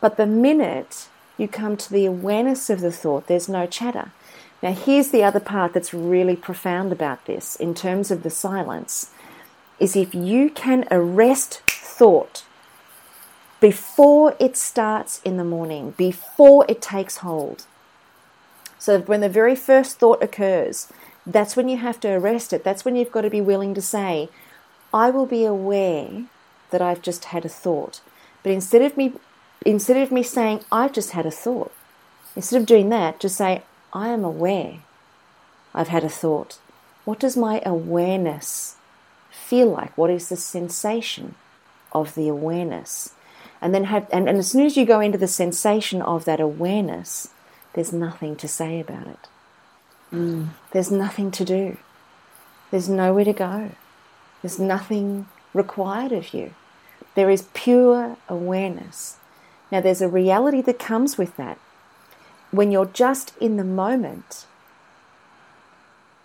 But 0.00 0.16
the 0.16 0.26
minute 0.26 1.08
you 1.36 1.48
come 1.48 1.76
to 1.76 1.92
the 1.92 2.06
awareness 2.06 2.70
of 2.70 2.80
the 2.80 2.92
thought, 2.92 3.26
there's 3.26 3.48
no 3.48 3.66
chatter. 3.66 4.12
Now, 4.62 4.72
here's 4.72 5.10
the 5.10 5.24
other 5.24 5.40
part 5.40 5.72
that's 5.72 5.92
really 5.92 6.36
profound 6.36 6.92
about 6.92 7.26
this 7.26 7.56
in 7.56 7.74
terms 7.74 8.10
of 8.10 8.22
the 8.22 8.30
silence 8.30 9.10
is 9.78 9.94
if 9.94 10.14
you 10.14 10.50
can 10.50 10.86
arrest 10.90 11.62
thought 11.68 12.44
before 13.60 14.36
it 14.38 14.56
starts 14.56 15.20
in 15.24 15.36
the 15.36 15.44
morning, 15.44 15.94
before 15.96 16.64
it 16.68 16.82
takes 16.82 17.18
hold. 17.18 17.66
So, 18.78 19.00
when 19.00 19.20
the 19.20 19.28
very 19.28 19.56
first 19.56 19.98
thought 19.98 20.22
occurs, 20.22 20.92
that's 21.28 21.56
when 21.56 21.68
you 21.68 21.76
have 21.76 22.00
to 22.00 22.08
arrest 22.08 22.52
it. 22.52 22.64
That's 22.64 22.84
when 22.84 22.96
you've 22.96 23.12
got 23.12 23.20
to 23.20 23.30
be 23.30 23.40
willing 23.40 23.74
to 23.74 23.82
say, 23.82 24.28
I 24.92 25.10
will 25.10 25.26
be 25.26 25.44
aware 25.44 26.24
that 26.70 26.82
I've 26.82 27.02
just 27.02 27.26
had 27.26 27.44
a 27.44 27.50
thought. 27.50 28.00
But 28.42 28.52
instead 28.52 28.82
of 28.82 28.96
me 28.96 29.12
instead 29.66 29.96
of 29.96 30.10
me 30.10 30.22
saying 30.22 30.60
I've 30.72 30.92
just 30.92 31.10
had 31.10 31.26
a 31.26 31.30
thought, 31.30 31.72
instead 32.34 32.60
of 32.60 32.66
doing 32.66 32.88
that, 32.90 33.20
just 33.20 33.36
say 33.36 33.62
I 33.92 34.08
am 34.08 34.24
aware 34.24 34.80
I've 35.74 35.88
had 35.88 36.04
a 36.04 36.08
thought. 36.08 36.58
What 37.04 37.20
does 37.20 37.36
my 37.36 37.60
awareness 37.64 38.76
feel 39.30 39.70
like? 39.70 39.96
What 39.96 40.10
is 40.10 40.28
the 40.28 40.36
sensation 40.36 41.34
of 41.92 42.14
the 42.14 42.28
awareness? 42.28 43.12
And 43.60 43.74
then 43.74 43.84
have 43.84 44.06
and, 44.12 44.28
and 44.28 44.38
as 44.38 44.50
soon 44.50 44.64
as 44.64 44.76
you 44.76 44.86
go 44.86 45.00
into 45.00 45.18
the 45.18 45.28
sensation 45.28 46.00
of 46.00 46.24
that 46.24 46.40
awareness, 46.40 47.28
there's 47.74 47.92
nothing 47.92 48.36
to 48.36 48.48
say 48.48 48.80
about 48.80 49.06
it. 49.06 49.28
Mm. 50.12 50.48
There's 50.72 50.90
nothing 50.90 51.30
to 51.32 51.44
do. 51.44 51.76
There's 52.70 52.88
nowhere 52.88 53.24
to 53.24 53.32
go. 53.32 53.70
There's 54.42 54.58
nothing 54.58 55.26
required 55.54 56.12
of 56.12 56.32
you. 56.32 56.54
There 57.14 57.30
is 57.30 57.48
pure 57.54 58.16
awareness. 58.28 59.16
Now, 59.70 59.80
there's 59.80 60.00
a 60.00 60.08
reality 60.08 60.62
that 60.62 60.78
comes 60.78 61.18
with 61.18 61.36
that. 61.36 61.58
When 62.50 62.70
you're 62.70 62.86
just 62.86 63.36
in 63.38 63.56
the 63.56 63.64
moment 63.64 64.46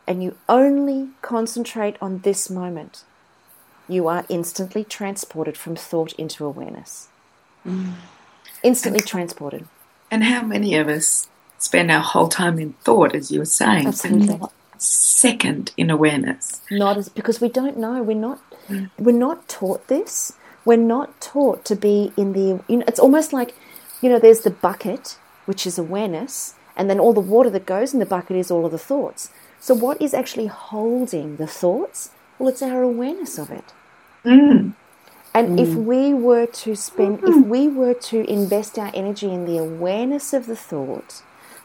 and 0.07 0.23
you 0.23 0.37
only 0.47 1.09
concentrate 1.21 1.97
on 2.01 2.19
this 2.19 2.49
moment, 2.49 3.03
you 3.87 4.07
are 4.07 4.25
instantly 4.29 4.83
transported 4.83 5.57
from 5.57 5.75
thought 5.75 6.13
into 6.13 6.45
awareness. 6.45 7.09
Mm. 7.65 7.93
Instantly 8.61 9.01
transported. 9.01 9.67
And 10.09 10.23
how 10.23 10.43
many 10.43 10.75
of 10.75 10.87
us 10.87 11.27
spend 11.63 11.89
our 11.89 12.01
whole 12.01 12.27
time 12.27 12.59
in 12.59 12.73
thought, 12.83 13.15
as 13.15 13.31
you 13.31 13.39
were 13.39 13.45
saying, 13.45 13.87
Absolutely. 13.87 14.39
second 14.77 15.71
in 15.77 15.89
awareness? 15.89 16.61
not 16.69 16.97
as 16.97 17.07
because 17.09 17.39
we 17.39 17.49
don't 17.49 17.77
know. 17.77 18.03
We're 18.03 18.25
not 18.29 18.39
mm. 18.67 18.89
we're 18.99 19.23
not 19.27 19.47
taught 19.47 19.87
this. 19.87 20.33
We're 20.65 20.77
not 20.95 21.19
taught 21.21 21.63
to 21.65 21.75
be 21.75 22.11
in 22.17 22.33
the 22.33 22.63
you 22.67 22.77
know 22.77 22.85
it's 22.87 22.99
almost 22.99 23.31
like 23.31 23.55
you 24.01 24.09
know 24.09 24.19
there's 24.19 24.41
the 24.41 24.49
bucket 24.49 25.17
which 25.45 25.65
is 25.65 25.77
awareness 25.77 26.55
and 26.75 26.89
then 26.89 26.99
all 26.99 27.13
the 27.13 27.19
water 27.35 27.49
that 27.49 27.65
goes 27.65 27.93
in 27.93 27.99
the 27.99 28.05
bucket 28.05 28.35
is 28.35 28.51
all 28.51 28.65
of 28.65 28.71
the 28.71 28.77
thoughts. 28.77 29.29
So 29.59 29.73
what 29.73 30.01
is 30.01 30.13
actually 30.13 30.47
holding 30.47 31.37
the 31.37 31.47
thoughts? 31.47 32.11
Well 32.37 32.49
it's 32.49 32.61
our 32.61 32.83
awareness 32.83 33.37
of 33.37 33.49
it. 33.51 33.71
Mm. 34.25 34.73
And 35.35 35.59
if 35.59 35.69
mm. 35.69 35.85
we 35.85 36.13
were 36.13 36.45
to 36.45 36.75
spend 36.75 37.21
if 37.23 37.45
we 37.45 37.67
were 37.67 37.95
to 38.11 38.29
invest 38.29 38.77
our 38.77 38.91
energy 38.93 39.31
in 39.31 39.45
the 39.45 39.57
awareness 39.57 40.33
of 40.33 40.45
the 40.45 40.57
thought 40.57 41.23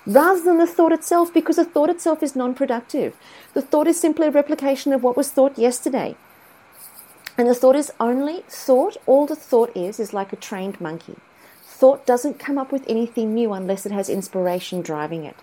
rather 0.08 0.40
than 0.40 0.58
the 0.58 0.66
thought 0.66 0.92
itself, 0.92 1.32
because 1.32 1.56
the 1.56 1.64
thought 1.64 1.90
itself 1.90 2.22
is 2.22 2.34
non 2.34 2.54
productive. 2.54 3.14
The 3.54 3.62
thought 3.62 3.86
is 3.86 4.00
simply 4.00 4.26
a 4.26 4.30
replication 4.30 4.92
of 4.92 5.02
what 5.02 5.16
was 5.16 5.30
thought 5.30 5.58
yesterday. 5.58 6.16
And 7.36 7.48
the 7.48 7.54
thought 7.54 7.76
is 7.76 7.92
only 8.00 8.42
thought, 8.48 8.96
all 9.06 9.26
the 9.26 9.36
thought 9.36 9.70
is, 9.76 10.00
is 10.00 10.12
like 10.12 10.32
a 10.32 10.36
trained 10.36 10.80
monkey. 10.80 11.16
Thought 11.62 12.06
doesn't 12.06 12.40
come 12.40 12.58
up 12.58 12.72
with 12.72 12.84
anything 12.88 13.34
new 13.34 13.52
unless 13.52 13.86
it 13.86 13.92
has 13.92 14.08
inspiration 14.08 14.80
driving 14.80 15.24
it. 15.24 15.36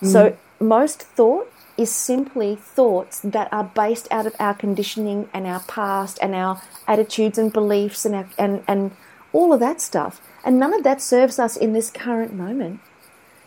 Hmm. 0.00 0.06
So 0.06 0.36
most 0.60 1.02
thought 1.02 1.50
is 1.76 1.90
simply 1.90 2.54
thoughts 2.54 3.18
that 3.20 3.48
are 3.50 3.64
based 3.64 4.06
out 4.10 4.26
of 4.26 4.36
our 4.38 4.54
conditioning 4.54 5.28
and 5.32 5.46
our 5.46 5.60
past 5.60 6.18
and 6.20 6.34
our 6.34 6.60
attitudes 6.86 7.38
and 7.38 7.52
beliefs 7.52 8.04
and, 8.04 8.14
our, 8.14 8.28
and, 8.38 8.62
and 8.68 8.92
all 9.32 9.52
of 9.52 9.58
that 9.60 9.80
stuff. 9.80 10.20
And 10.44 10.60
none 10.60 10.74
of 10.74 10.84
that 10.84 11.00
serves 11.00 11.38
us 11.38 11.56
in 11.56 11.72
this 11.72 11.90
current 11.90 12.34
moment 12.34 12.80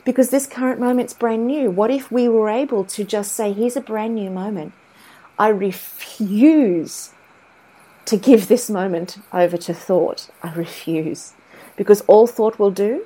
because 0.05 0.29
this 0.29 0.45
current 0.45 0.79
moment's 0.79 1.13
brand 1.13 1.47
new. 1.47 1.71
What 1.71 1.91
if 1.91 2.11
we 2.11 2.29
were 2.29 2.47
able 2.47 2.85
to 2.85 3.03
just 3.03 3.33
say, 3.33 3.51
here's 3.51 3.75
a 3.75 3.81
brand 3.81 4.15
new 4.15 4.29
moment? 4.29 4.71
I 5.37 5.49
refuse 5.49 7.11
to 8.05 8.15
give 8.15 8.47
this 8.47 8.69
moment 8.69 9.17
over 9.33 9.57
to 9.57 9.73
thought. 9.73 10.29
I 10.41 10.53
refuse. 10.53 11.33
Because 11.75 12.01
all 12.01 12.27
thought 12.27 12.59
will 12.59 12.71
do 12.71 13.05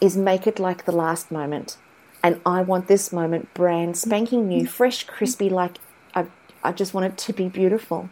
is 0.00 0.16
make 0.16 0.46
it 0.46 0.60
like 0.60 0.84
the 0.84 0.92
last 0.92 1.32
moment. 1.32 1.78
And 2.22 2.40
I 2.46 2.62
want 2.62 2.88
this 2.88 3.12
moment 3.12 3.52
brand 3.54 3.96
spanking 3.96 4.46
new, 4.46 4.62
mm-hmm. 4.62 4.68
fresh, 4.68 5.04
crispy, 5.04 5.48
like 5.48 5.78
I, 6.14 6.26
I 6.62 6.72
just 6.72 6.94
want 6.94 7.06
it 7.06 7.18
to 7.18 7.32
be 7.32 7.48
beautiful. 7.48 8.08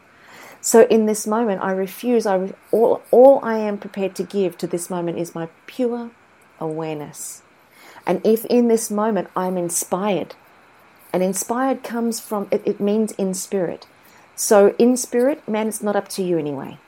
So 0.60 0.86
in 0.86 1.06
this 1.06 1.26
moment, 1.26 1.60
I 1.62 1.72
refuse. 1.72 2.24
I 2.24 2.36
re- 2.36 2.52
all, 2.70 3.02
all 3.10 3.40
I 3.42 3.58
am 3.58 3.78
prepared 3.78 4.14
to 4.16 4.22
give 4.22 4.56
to 4.58 4.66
this 4.66 4.88
moment 4.88 5.18
is 5.18 5.34
my 5.34 5.48
pure 5.66 6.10
awareness. 6.60 7.42
And 8.06 8.20
if 8.24 8.44
in 8.46 8.68
this 8.68 8.90
moment 8.90 9.28
I'm 9.36 9.56
inspired, 9.56 10.34
and 11.12 11.22
inspired 11.22 11.82
comes 11.82 12.20
from, 12.20 12.48
it, 12.50 12.62
it 12.64 12.80
means 12.80 13.12
in 13.12 13.34
spirit. 13.34 13.86
So 14.34 14.74
in 14.78 14.96
spirit, 14.96 15.46
man, 15.46 15.68
it's 15.68 15.82
not 15.82 15.96
up 15.96 16.08
to 16.10 16.22
you 16.22 16.38
anyway. 16.38 16.78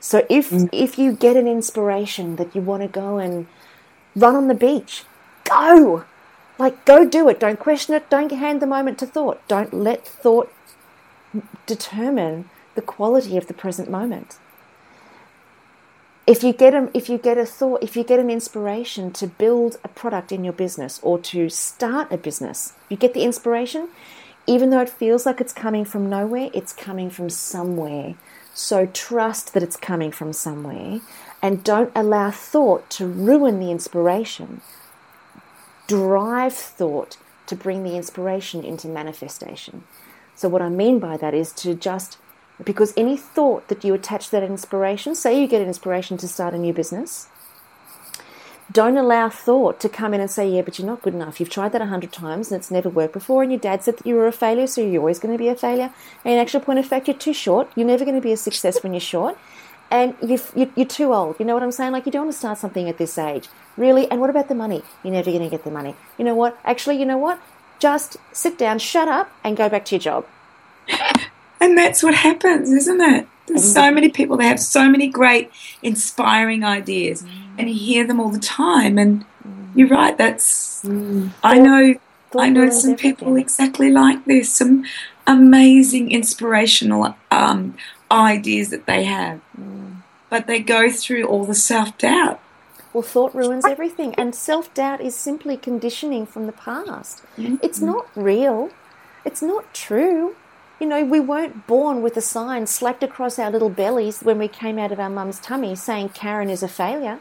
So 0.00 0.26
if 0.28 0.50
mm. 0.50 0.68
if 0.72 0.98
you 0.98 1.12
get 1.12 1.36
an 1.36 1.46
inspiration 1.46 2.36
that 2.36 2.54
you 2.54 2.60
want 2.60 2.82
to 2.82 2.88
go 2.88 3.18
and 3.18 3.46
run 4.14 4.36
on 4.36 4.48
the 4.48 4.54
beach, 4.54 5.04
go. 5.44 6.04
Like 6.58 6.84
go 6.84 7.04
do 7.08 7.28
it. 7.28 7.40
Don't 7.40 7.58
question 7.58 7.94
it. 7.94 8.10
Don't 8.10 8.32
hand 8.32 8.60
the 8.60 8.66
moment 8.66 8.98
to 8.98 9.06
thought. 9.06 9.46
Don't 9.48 9.72
let 9.72 10.06
thought 10.06 10.52
determine 11.66 12.48
the 12.74 12.82
quality 12.82 13.36
of 13.36 13.46
the 13.46 13.54
present 13.54 13.90
moment 13.90 14.38
if 16.28 16.42
you 16.44 16.52
get 16.52 16.74
a, 16.74 16.90
if 16.92 17.08
you 17.08 17.16
get 17.16 17.38
a 17.38 17.46
thought, 17.46 17.82
if 17.82 17.96
you 17.96 18.04
get 18.04 18.18
an 18.18 18.28
inspiration 18.28 19.10
to 19.12 19.26
build 19.26 19.78
a 19.82 19.88
product 19.88 20.30
in 20.30 20.44
your 20.44 20.52
business 20.52 21.00
or 21.02 21.18
to 21.20 21.48
start 21.48 22.12
a 22.12 22.18
business, 22.18 22.74
you 22.90 22.98
get 22.98 23.14
the 23.14 23.22
inspiration, 23.22 23.88
even 24.46 24.68
though 24.68 24.82
it 24.82 24.90
feels 24.90 25.24
like 25.24 25.40
it's 25.40 25.54
coming 25.54 25.86
from 25.86 26.10
nowhere, 26.10 26.50
it's 26.52 26.74
coming 26.74 27.08
from 27.08 27.30
somewhere. 27.30 28.14
So 28.52 28.84
trust 28.84 29.54
that 29.54 29.62
it's 29.62 29.76
coming 29.76 30.12
from 30.12 30.34
somewhere 30.34 31.00
and 31.40 31.64
don't 31.64 31.92
allow 31.96 32.30
thought 32.30 32.90
to 32.90 33.06
ruin 33.06 33.58
the 33.58 33.70
inspiration. 33.70 34.60
Drive 35.86 36.52
thought 36.52 37.16
to 37.46 37.56
bring 37.56 37.84
the 37.84 37.96
inspiration 37.96 38.64
into 38.64 38.86
manifestation. 38.86 39.84
So, 40.34 40.50
what 40.50 40.60
I 40.60 40.68
mean 40.68 40.98
by 40.98 41.16
that 41.16 41.32
is 41.32 41.52
to 41.52 41.74
just 41.74 42.18
because 42.64 42.92
any 42.96 43.16
thought 43.16 43.68
that 43.68 43.84
you 43.84 43.94
attach 43.94 44.30
that 44.30 44.42
inspiration, 44.42 45.14
say 45.14 45.40
you 45.40 45.46
get 45.46 45.62
an 45.62 45.68
inspiration 45.68 46.16
to 46.18 46.28
start 46.28 46.54
a 46.54 46.58
new 46.58 46.72
business, 46.72 47.28
don't 48.70 48.98
allow 48.98 49.30
thought 49.30 49.80
to 49.80 49.88
come 49.88 50.12
in 50.12 50.20
and 50.20 50.30
say, 50.30 50.48
Yeah, 50.48 50.62
but 50.62 50.78
you're 50.78 50.86
not 50.86 51.02
good 51.02 51.14
enough. 51.14 51.40
You've 51.40 51.50
tried 51.50 51.72
that 51.72 51.80
a 51.80 51.86
hundred 51.86 52.12
times 52.12 52.50
and 52.50 52.58
it's 52.60 52.70
never 52.70 52.88
worked 52.88 53.14
before, 53.14 53.42
and 53.42 53.50
your 53.50 53.60
dad 53.60 53.82
said 53.82 53.96
that 53.96 54.06
you 54.06 54.14
were 54.14 54.26
a 54.26 54.32
failure, 54.32 54.66
so 54.66 54.82
you're 54.82 55.00
always 55.00 55.18
going 55.18 55.32
to 55.32 55.38
be 55.38 55.48
a 55.48 55.54
failure. 55.54 55.90
And 56.24 56.34
in 56.34 56.38
actual 56.38 56.60
point 56.60 56.78
of 56.78 56.86
fact, 56.86 57.08
you're 57.08 57.16
too 57.16 57.32
short. 57.32 57.70
You're 57.76 57.86
never 57.86 58.04
going 58.04 58.16
to 58.16 58.20
be 58.20 58.32
a 58.32 58.36
success 58.36 58.82
when 58.82 58.92
you're 58.92 59.00
short. 59.00 59.38
And 59.90 60.14
you've, 60.22 60.52
you're 60.54 60.84
too 60.84 61.14
old. 61.14 61.36
You 61.38 61.46
know 61.46 61.54
what 61.54 61.62
I'm 61.62 61.72
saying? 61.72 61.92
Like, 61.92 62.04
you 62.04 62.12
don't 62.12 62.26
want 62.26 62.34
to 62.34 62.38
start 62.38 62.58
something 62.58 62.90
at 62.90 62.98
this 62.98 63.16
age. 63.16 63.48
Really? 63.78 64.10
And 64.10 64.20
what 64.20 64.28
about 64.28 64.48
the 64.48 64.54
money? 64.54 64.82
You're 65.02 65.14
never 65.14 65.30
going 65.30 65.42
to 65.44 65.48
get 65.48 65.64
the 65.64 65.70
money. 65.70 65.96
You 66.18 66.26
know 66.26 66.34
what? 66.34 66.58
Actually, 66.62 66.98
you 66.98 67.06
know 67.06 67.16
what? 67.16 67.40
Just 67.78 68.18
sit 68.32 68.58
down, 68.58 68.80
shut 68.80 69.08
up, 69.08 69.32
and 69.42 69.56
go 69.56 69.70
back 69.70 69.86
to 69.86 69.94
your 69.94 70.00
job 70.00 70.26
And 71.60 71.76
that's 71.76 72.02
what 72.02 72.14
happens, 72.14 72.70
isn't 72.70 73.00
it? 73.00 73.26
There's 73.46 73.62
mm. 73.62 73.74
so 73.74 73.90
many 73.90 74.08
people 74.08 74.36
that 74.36 74.44
have 74.44 74.60
so 74.60 74.88
many 74.88 75.08
great, 75.08 75.50
inspiring 75.82 76.64
ideas, 76.64 77.24
and 77.56 77.68
you 77.68 77.74
hear 77.74 78.06
them 78.06 78.20
all 78.20 78.30
the 78.30 78.38
time. 78.38 78.98
And 78.98 79.24
mm. 79.46 79.70
you're 79.74 79.88
right. 79.88 80.16
That's 80.16 80.82
mm. 80.84 81.30
I 81.42 81.58
know. 81.58 81.94
I 82.36 82.50
know 82.50 82.68
some 82.68 82.94
people 82.94 83.36
exactly 83.36 83.90
like 83.90 84.26
this. 84.26 84.52
Some 84.52 84.84
amazing, 85.26 86.10
inspirational 86.10 87.16
um, 87.30 87.76
ideas 88.10 88.68
that 88.70 88.86
they 88.86 89.04
have, 89.04 89.40
but 90.28 90.46
they 90.46 90.60
go 90.60 90.90
through 90.90 91.24
all 91.24 91.44
the 91.44 91.54
self 91.54 91.96
doubt. 91.98 92.40
Well, 92.92 93.02
thought 93.02 93.34
ruins 93.34 93.64
everything, 93.66 94.14
and 94.16 94.34
self 94.34 94.72
doubt 94.74 95.00
is 95.00 95.14
simply 95.14 95.56
conditioning 95.56 96.26
from 96.26 96.46
the 96.46 96.52
past. 96.52 97.22
Mm-hmm. 97.36 97.56
It's 97.62 97.80
not 97.80 98.08
real, 98.14 98.70
it's 99.24 99.42
not 99.42 99.72
true. 99.72 100.36
You 100.80 100.86
know, 100.86 101.04
we 101.04 101.18
weren't 101.18 101.66
born 101.66 102.02
with 102.02 102.16
a 102.16 102.20
sign 102.20 102.66
slapped 102.68 103.02
across 103.02 103.38
our 103.38 103.50
little 103.50 103.68
bellies 103.68 104.20
when 104.20 104.38
we 104.38 104.46
came 104.46 104.78
out 104.78 104.92
of 104.92 105.00
our 105.00 105.10
mum's 105.10 105.40
tummy 105.40 105.74
saying 105.74 106.10
Karen 106.10 106.48
is 106.48 106.62
a 106.62 106.68
failure. 106.68 107.18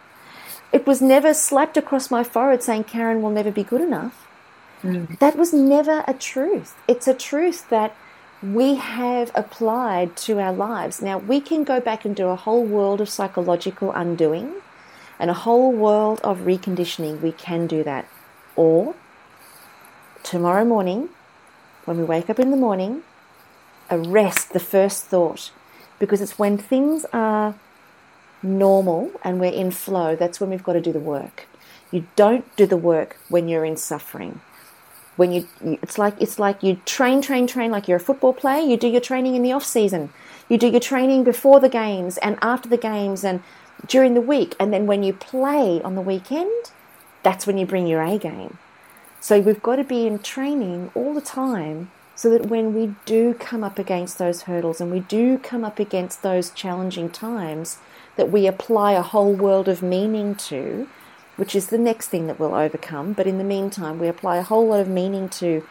It 0.71 0.85
was 0.85 1.01
never 1.01 1.33
slapped 1.33 1.77
across 1.77 2.11
my 2.11 2.23
forehead 2.23 2.61
saying 2.61 2.83
Karen 2.83 3.21
will 3.21 3.31
never 3.31 3.51
be 3.51 3.63
good 3.63 3.81
enough. 3.81 4.27
Mm. 4.83 5.17
That 5.17 5.35
was 5.35 5.53
never 5.53 6.03
a 6.07 6.13
truth. 6.13 6.75
It's 6.87 7.07
a 7.07 7.15
truth 7.15 7.67
that 7.69 7.95
we 8.43 8.75
have 8.75 9.31
applied 9.33 10.15
to 10.17 10.39
our 10.39 10.53
lives. 10.53 11.01
Now, 11.01 11.17
we 11.17 11.41
can 11.41 11.63
go 11.63 11.79
back 11.79 12.05
and 12.05 12.15
do 12.15 12.27
a 12.27 12.35
whole 12.35 12.63
world 12.63 13.01
of 13.01 13.09
psychological 13.09 13.91
undoing 13.91 14.53
and 15.19 15.31
a 15.31 15.33
whole 15.33 15.71
world 15.71 16.21
of 16.23 16.41
reconditioning. 16.41 17.21
We 17.21 17.31
can 17.31 17.65
do 17.65 17.83
that. 17.83 18.07
Or 18.55 18.93
tomorrow 20.21 20.65
morning, 20.65 21.09
when 21.85 21.97
we 21.97 22.03
wake 22.03 22.29
up 22.29 22.39
in 22.39 22.51
the 22.51 22.57
morning, 22.57 23.01
arrest 23.89 24.53
the 24.53 24.59
first 24.59 25.05
thought 25.05 25.51
because 25.99 26.21
it's 26.21 26.37
when 26.37 26.57
things 26.57 27.05
are 27.13 27.55
normal 28.43 29.11
and 29.23 29.39
we're 29.39 29.51
in 29.51 29.71
flow 29.71 30.15
that's 30.15 30.39
when 30.39 30.49
we've 30.49 30.63
got 30.63 30.73
to 30.73 30.81
do 30.81 30.91
the 30.91 30.99
work. 30.99 31.47
You 31.91 32.05
don't 32.15 32.55
do 32.55 32.65
the 32.65 32.77
work 32.77 33.17
when 33.29 33.47
you're 33.47 33.65
in 33.65 33.77
suffering. 33.77 34.41
When 35.15 35.31
you 35.31 35.47
it's 35.63 35.97
like 35.97 36.13
it's 36.21 36.37
like 36.37 36.61
you 36.61 36.79
train 36.85 37.21
train 37.21 37.47
train 37.47 37.71
like 37.71 37.87
you're 37.87 37.97
a 37.97 38.01
football 38.01 38.33
player 38.33 38.61
you 38.61 38.77
do 38.77 38.87
your 38.87 39.01
training 39.01 39.35
in 39.35 39.41
the 39.41 39.51
off 39.51 39.65
season. 39.65 40.09
You 40.47 40.57
do 40.57 40.67
your 40.67 40.79
training 40.79 41.23
before 41.23 41.59
the 41.59 41.69
games 41.69 42.17
and 42.19 42.37
after 42.41 42.69
the 42.69 42.77
games 42.77 43.23
and 43.23 43.41
during 43.87 44.13
the 44.13 44.21
week 44.21 44.55
and 44.59 44.71
then 44.71 44.85
when 44.85 45.03
you 45.03 45.13
play 45.13 45.81
on 45.81 45.95
the 45.95 46.01
weekend 46.01 46.71
that's 47.23 47.47
when 47.47 47.57
you 47.57 47.65
bring 47.65 47.87
your 47.87 48.01
A 48.01 48.17
game. 48.17 48.57
So 49.19 49.39
we've 49.39 49.61
got 49.61 49.77
to 49.77 49.83
be 49.83 50.05
in 50.05 50.19
training 50.19 50.91
all 50.93 51.13
the 51.13 51.21
time 51.21 51.91
so 52.17 52.31
that 52.31 52.47
when 52.47 52.73
we 52.73 52.95
do 53.05 53.35
come 53.35 53.63
up 53.63 53.77
against 53.77 54.17
those 54.17 54.41
hurdles 54.41 54.81
and 54.81 54.91
we 54.91 55.01
do 55.01 55.37
come 55.37 55.63
up 55.63 55.77
against 55.77 56.23
those 56.23 56.49
challenging 56.49 57.11
times, 57.11 57.77
that 58.15 58.31
we 58.31 58.47
apply 58.47 58.93
a 58.93 59.03
whole 59.03 59.33
world 59.33 59.67
of 59.67 59.83
meaning 59.83 60.33
to, 60.33 60.89
which 61.35 61.55
is 61.55 61.67
the 61.67 61.77
next 61.77 62.07
thing 62.07 62.25
that 62.25 62.39
we'll 62.39 62.55
overcome. 62.55 63.13
But 63.13 63.27
in 63.27 63.37
the 63.37 63.43
meantime, 63.43 63.99
we 63.99 64.07
apply 64.07 64.37
a 64.37 64.43
whole 64.43 64.67
lot 64.67 64.79
of 64.79 64.87
meaning 64.87 65.29
to 65.29 65.63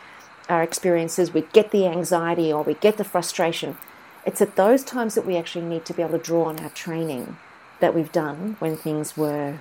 our 0.49 0.63
experiences. 0.63 1.35
We 1.35 1.43
get 1.53 1.73
the 1.73 1.89
anxiety 1.89 2.53
or 2.53 2.63
we 2.63 2.75
get 2.75 2.97
the 2.97 3.03
frustration. 3.03 3.77
It's 4.25 4.41
at 4.41 4.55
those 4.55 4.85
times 4.85 5.17
that 5.17 5.27
we 5.27 5.37
actually 5.37 5.65
need 5.65 5.85
to 5.87 5.95
be 5.95 6.03
able 6.03 6.17
to 6.17 6.25
draw 6.25 6.45
on 6.45 6.61
our 6.61 6.71
training 6.71 7.39
that 7.81 7.93
we've 7.93 8.13
done 8.13 8.55
when 8.61 8.77
things 8.77 9.17
were 9.17 9.59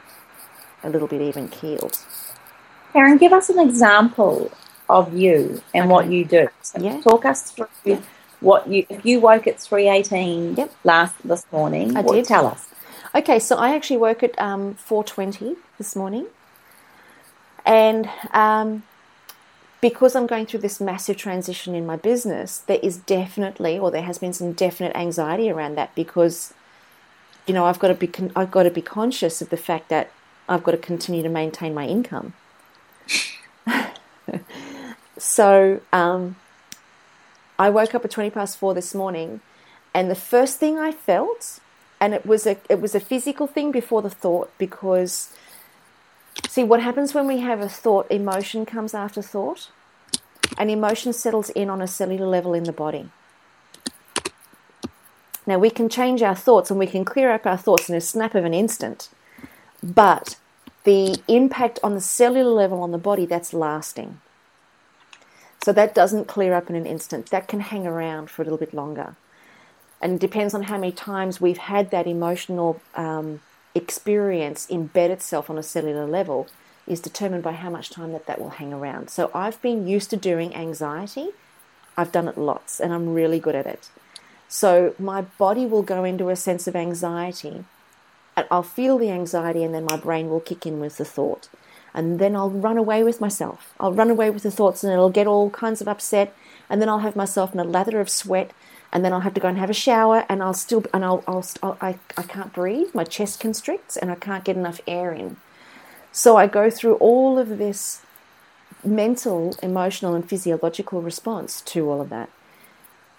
a 0.83 0.89
little 0.91 1.07
bit 1.07 1.21
even 1.21 1.47
keeled. 1.47 1.97
Karen, 2.93 3.17
give 3.17 3.33
us 3.33 3.49
an 3.49 3.57
example 3.57 4.51
of 4.89 5.13
you 5.13 5.61
and 5.73 5.89
what 5.89 6.07
you 6.09 6.25
do. 6.25 6.47
So 6.61 6.79
Yeah. 6.81 7.01
Talk 7.01 7.25
us 7.25 7.51
through 7.51 7.67
what 8.39 8.67
you. 8.67 8.85
If 8.89 9.05
you 9.05 9.19
woke 9.19 9.47
at 9.47 9.59
three 9.59 9.87
eighteen 9.89 10.55
Yep. 10.55 10.71
last 10.83 11.15
this 11.23 11.45
morning, 11.51 11.95
I 11.97 12.01
what, 12.01 12.13
did. 12.13 12.25
Tell 12.25 12.47
us. 12.47 12.67
Okay, 13.15 13.39
so 13.39 13.55
I 13.55 13.73
actually 13.73 13.97
woke 13.97 14.23
at 14.23 14.37
um, 14.39 14.75
4.20 14.75 15.55
this 15.77 15.95
morning. 15.95 16.27
And 17.65 18.09
um, 18.33 18.83
because 19.79 20.17
I'm 20.17 20.27
going 20.27 20.45
through 20.45 20.59
this 20.59 20.81
massive 20.81 21.15
transition 21.15 21.75
in 21.75 21.85
my 21.85 21.95
business, 21.95 22.57
there 22.57 22.79
is 22.83 22.97
definitely, 22.97 23.79
or 23.79 23.89
there 23.89 24.01
has 24.01 24.17
been 24.17 24.33
some 24.33 24.51
definite 24.51 24.95
anxiety 24.97 25.49
around 25.49 25.75
that 25.75 25.95
because, 25.95 26.53
you 27.47 27.53
know, 27.53 27.65
I've 27.65 27.79
got 27.79 27.87
to 27.87 27.93
be, 27.95 28.07
con- 28.07 28.33
I've 28.35 28.51
got 28.51 28.63
to 28.63 28.69
be 28.71 28.81
conscious 28.81 29.41
of 29.41 29.49
the 29.49 29.57
fact 29.57 29.87
that 29.89 30.11
I've 30.49 30.63
got 30.63 30.71
to 30.71 30.77
continue 30.77 31.23
to 31.23 31.29
maintain 31.29 31.73
my 31.73 31.87
income. 31.87 32.33
So 35.17 35.81
um, 35.93 36.35
I 37.57 37.69
woke 37.69 37.95
up 37.95 38.03
at 38.05 38.11
20 38.11 38.29
past 38.29 38.57
four 38.57 38.73
this 38.73 38.93
morning, 38.93 39.41
and 39.93 40.09
the 40.11 40.15
first 40.15 40.59
thing 40.59 40.77
I 40.77 40.91
felt 40.91 41.59
and 41.99 42.13
it 42.13 42.25
was 42.25 42.45
a 42.45 42.57
it 42.69 42.81
was 42.81 42.93
a 42.93 42.99
physical 42.99 43.47
thing 43.47 43.71
before 43.71 44.01
the 44.01 44.09
thought 44.09 44.51
because 44.57 45.33
see 46.47 46.63
what 46.63 46.81
happens 46.81 47.13
when 47.13 47.27
we 47.27 47.39
have 47.39 47.59
a 47.59 47.69
thought 47.69 48.09
emotion 48.11 48.65
comes 48.65 48.93
after 48.93 49.21
thought 49.21 49.71
and 50.57 50.69
emotion 50.69 51.13
settles 51.13 51.49
in 51.51 51.69
on 51.69 51.81
a 51.81 51.87
cellular 51.87 52.27
level 52.27 52.53
in 52.53 52.63
the 52.63 52.71
body. 52.71 53.09
Now 55.47 55.59
we 55.59 55.69
can 55.69 55.89
change 55.89 56.21
our 56.21 56.35
thoughts 56.35 56.69
and 56.69 56.79
we 56.79 56.87
can 56.87 57.05
clear 57.05 57.31
up 57.31 57.45
our 57.45 57.57
thoughts 57.57 57.89
in 57.89 57.95
a 57.95 58.01
snap 58.01 58.35
of 58.35 58.45
an 58.45 58.53
instant 58.53 59.09
but 59.81 60.37
the 60.83 61.21
impact 61.27 61.79
on 61.83 61.95
the 61.95 62.01
cellular 62.01 62.51
level 62.51 62.81
on 62.81 62.91
the 62.91 62.97
body 62.97 63.25
that's 63.25 63.53
lasting 63.53 64.19
so 65.65 65.73
that 65.73 65.95
doesn't 65.95 66.27
clear 66.27 66.53
up 66.53 66.69
in 66.69 66.75
an 66.75 66.85
instant. 66.85 67.31
That 67.31 67.47
can 67.47 67.59
hang 67.59 67.87
around 67.87 68.29
for 68.29 68.43
a 68.43 68.45
little 68.45 68.59
bit 68.59 68.71
longer. 68.71 69.15
And 69.99 70.13
it 70.13 70.21
depends 70.21 70.53
on 70.53 70.61
how 70.61 70.77
many 70.77 70.91
times 70.91 71.41
we've 71.41 71.57
had 71.57 71.89
that 71.89 72.05
emotional 72.05 72.79
um, 72.93 73.41
experience 73.73 74.67
embed 74.67 75.09
itself 75.09 75.49
on 75.49 75.57
a 75.57 75.63
cellular 75.63 76.05
level 76.05 76.45
is 76.85 76.99
determined 76.99 77.41
by 77.41 77.53
how 77.53 77.71
much 77.71 77.89
time 77.89 78.11
that 78.11 78.27
that 78.27 78.39
will 78.39 78.51
hang 78.61 78.73
around. 78.73 79.09
So 79.09 79.31
i've 79.33 79.59
been 79.63 79.87
used 79.87 80.11
to 80.11 80.17
doing 80.17 80.53
anxiety. 80.53 81.29
I've 81.97 82.11
done 82.11 82.27
it 82.27 82.37
lots 82.37 82.79
and 82.79 82.93
i'm 82.93 83.15
really 83.15 83.39
good 83.39 83.55
at 83.55 83.65
it. 83.65 83.89
So 84.47 84.93
my 84.99 85.21
body 85.21 85.65
will 85.65 85.81
go 85.81 86.03
into 86.03 86.29
a 86.29 86.35
sense 86.35 86.67
of 86.67 86.75
anxiety 86.75 87.65
and 88.37 88.45
i'll 88.51 88.61
feel 88.61 88.99
the 88.99 89.09
anxiety 89.09 89.63
and 89.63 89.73
then 89.73 89.85
my 89.85 89.97
brain 89.97 90.29
will 90.29 90.41
kick 90.41 90.67
in 90.67 90.79
with 90.79 90.97
the 90.97 91.05
thought 91.05 91.49
and 91.95 92.19
then 92.19 92.35
i'll 92.35 92.51
run 92.51 92.77
away 92.77 93.03
with 93.03 93.19
myself 93.19 93.73
i'll 93.79 93.93
run 93.93 94.11
away 94.11 94.29
with 94.29 94.43
the 94.43 94.51
thoughts 94.51 94.83
and 94.83 94.93
it'll 94.93 95.09
get 95.09 95.25
all 95.25 95.49
kinds 95.49 95.81
of 95.81 95.87
upset 95.87 96.35
and 96.69 96.79
then 96.79 96.89
i'll 96.89 96.99
have 96.99 97.15
myself 97.15 97.53
in 97.53 97.59
a 97.59 97.63
lather 97.63 97.99
of 97.99 98.09
sweat 98.09 98.51
and 98.95 99.03
then 99.03 99.11
I'll 99.11 99.19
have 99.21 99.33
to 99.33 99.41
go 99.41 99.49
and 99.49 99.57
have 99.57 99.69
a 99.69 99.73
shower, 99.73 100.25
and 100.29 100.41
I'll 100.41 100.53
still 100.53 100.85
and 100.93 101.03
I'll, 101.03 101.21
I'll, 101.27 101.45
I'll 101.61 101.77
I 101.81 101.99
I 102.15 102.23
can't 102.23 102.53
breathe. 102.53 102.95
My 102.95 103.03
chest 103.03 103.41
constricts, 103.41 103.97
and 103.97 104.09
I 104.09 104.15
can't 104.15 104.45
get 104.45 104.55
enough 104.55 104.79
air 104.87 105.11
in. 105.11 105.35
So 106.13 106.37
I 106.37 106.47
go 106.47 106.69
through 106.69 106.95
all 106.95 107.37
of 107.37 107.57
this 107.57 108.01
mental, 108.85 109.57
emotional, 109.61 110.13
and 110.15 110.27
physiological 110.27 111.01
response 111.01 111.59
to 111.61 111.89
all 111.89 111.99
of 111.99 112.09
that. 112.09 112.29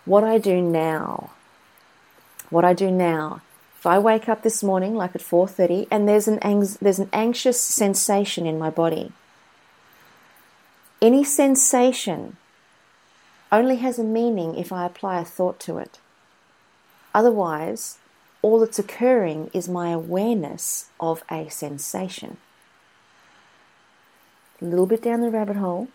What 0.06 0.24
I 0.24 0.38
do 0.38 0.62
now, 0.62 1.32
what 2.48 2.64
I 2.64 2.72
do 2.72 2.90
now, 2.90 3.42
I 3.86 3.98
wake 3.98 4.28
up 4.28 4.42
this 4.42 4.62
morning 4.62 4.94
like 4.94 5.14
at 5.14 5.22
four 5.22 5.46
thirty, 5.46 5.86
and 5.90 6.08
there's 6.08 6.28
an 6.28 6.38
anx- 6.40 6.78
there's 6.78 6.98
an 6.98 7.10
anxious 7.12 7.60
sensation 7.60 8.46
in 8.46 8.58
my 8.58 8.70
body. 8.70 9.12
Any 11.00 11.24
sensation 11.24 12.36
only 13.52 13.76
has 13.76 13.98
a 13.98 14.04
meaning 14.04 14.56
if 14.56 14.72
I 14.72 14.86
apply 14.86 15.20
a 15.20 15.24
thought 15.24 15.60
to 15.60 15.78
it. 15.78 15.98
Otherwise, 17.14 17.98
all 18.42 18.58
that's 18.60 18.78
occurring 18.78 19.50
is 19.52 19.68
my 19.68 19.90
awareness 19.90 20.90
of 20.98 21.22
a 21.30 21.48
sensation. 21.48 22.38
A 24.60 24.64
little 24.64 24.86
bit 24.86 25.02
down 25.02 25.20
the 25.20 25.30
rabbit 25.30 25.56
hole. 25.56 25.88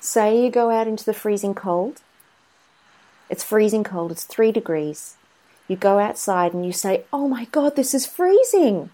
Say 0.00 0.42
you 0.42 0.50
go 0.50 0.70
out 0.70 0.86
into 0.86 1.04
the 1.04 1.14
freezing 1.14 1.54
cold. 1.54 2.00
It's 3.28 3.42
freezing 3.42 3.84
cold, 3.84 4.12
it's 4.12 4.24
three 4.24 4.52
degrees. 4.52 5.16
You 5.68 5.76
go 5.76 5.98
outside 5.98 6.54
and 6.54 6.64
you 6.64 6.72
say, 6.72 7.04
Oh 7.12 7.28
my 7.28 7.46
God, 7.46 7.76
this 7.76 7.94
is 7.94 8.06
freezing. 8.06 8.90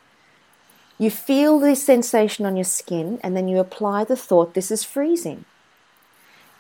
You 0.99 1.11
feel 1.11 1.59
the 1.59 1.75
sensation 1.75 2.47
on 2.47 2.57
your 2.57 2.65
skin 2.65 3.19
and 3.23 3.37
then 3.37 3.49
you 3.49 3.59
apply 3.59 4.05
the 4.05 4.17
thought, 4.17 4.55
This 4.55 4.71
is 4.71 4.85
freezing 4.85 5.45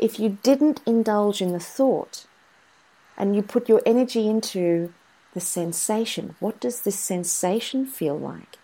if 0.02 0.18
you 0.18 0.38
didn't 0.42 0.80
indulge 0.84 1.40
in 1.40 1.52
the 1.52 1.60
thought 1.60 2.26
and 3.16 3.36
you 3.36 3.40
put 3.42 3.68
your 3.68 3.80
energy 3.86 4.28
into 4.28 4.92
the 5.32 5.40
sensation, 5.40 6.34
what 6.40 6.58
does 6.58 6.80
this 6.80 6.98
sensation 6.98 7.86
feel 7.86 8.18
like? 8.18 8.58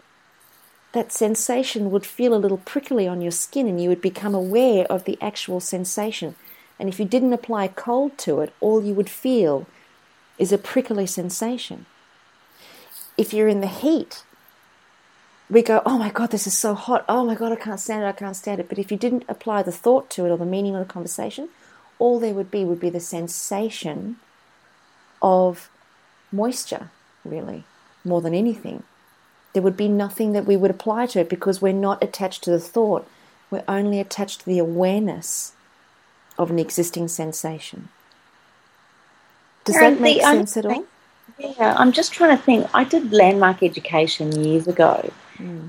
That 0.92 1.12
sensation 1.12 1.92
would 1.92 2.04
feel 2.04 2.34
a 2.34 2.42
little 2.42 2.58
prickly 2.58 3.06
on 3.06 3.20
your 3.20 3.30
skin 3.30 3.68
and 3.68 3.80
you 3.80 3.88
would 3.88 4.02
become 4.02 4.34
aware 4.34 4.84
of 4.86 5.04
the 5.04 5.16
actual 5.20 5.60
sensation. 5.60 6.34
And 6.80 6.88
if 6.88 6.98
you 6.98 7.04
didn't 7.04 7.32
apply 7.32 7.68
cold 7.68 8.18
to 8.18 8.40
it, 8.40 8.52
all 8.60 8.82
you 8.82 8.94
would 8.94 9.08
feel 9.08 9.66
is 10.38 10.52
a 10.52 10.58
prickly 10.58 11.06
sensation. 11.06 11.86
If 13.16 13.34
you're 13.34 13.48
in 13.48 13.60
the 13.60 13.66
heat, 13.66 14.22
we 15.50 15.62
go, 15.62 15.82
oh 15.84 15.98
my 15.98 16.10
God, 16.10 16.30
this 16.30 16.46
is 16.46 16.56
so 16.56 16.74
hot. 16.74 17.04
Oh 17.08 17.24
my 17.24 17.34
God, 17.34 17.52
I 17.52 17.56
can't 17.56 17.80
stand 17.80 18.04
it. 18.04 18.06
I 18.06 18.12
can't 18.12 18.36
stand 18.36 18.60
it. 18.60 18.68
But 18.68 18.78
if 18.78 18.90
you 18.90 18.96
didn't 18.96 19.24
apply 19.28 19.62
the 19.62 19.72
thought 19.72 20.10
to 20.10 20.26
it 20.26 20.30
or 20.30 20.36
the 20.36 20.44
meaning 20.44 20.74
of 20.74 20.86
the 20.86 20.92
conversation, 20.92 21.48
all 21.98 22.20
there 22.20 22.34
would 22.34 22.50
be 22.50 22.64
would 22.64 22.80
be 22.80 22.90
the 22.90 23.00
sensation 23.00 24.16
of 25.20 25.70
moisture, 26.30 26.90
really, 27.24 27.64
more 28.04 28.20
than 28.20 28.34
anything. 28.34 28.84
There 29.52 29.62
would 29.62 29.76
be 29.76 29.88
nothing 29.88 30.32
that 30.32 30.44
we 30.44 30.56
would 30.56 30.70
apply 30.70 31.06
to 31.06 31.20
it 31.20 31.28
because 31.28 31.60
we're 31.60 31.72
not 31.72 32.04
attached 32.04 32.44
to 32.44 32.50
the 32.50 32.60
thought. 32.60 33.08
We're 33.50 33.64
only 33.66 33.98
attached 33.98 34.40
to 34.40 34.46
the 34.46 34.58
awareness 34.58 35.52
of 36.38 36.50
an 36.50 36.58
existing 36.58 37.08
sensation. 37.08 37.88
Does 39.68 39.80
that 39.80 40.00
make 40.00 40.22
sense 40.22 40.56
at 40.56 40.66
all? 40.66 40.84
Yeah, 41.38 41.74
I'm 41.78 41.92
just 41.92 42.12
trying 42.12 42.36
to 42.36 42.42
think. 42.42 42.68
I 42.74 42.84
did 42.84 43.12
landmark 43.12 43.62
education 43.62 44.32
years 44.44 44.66
ago, 44.66 45.12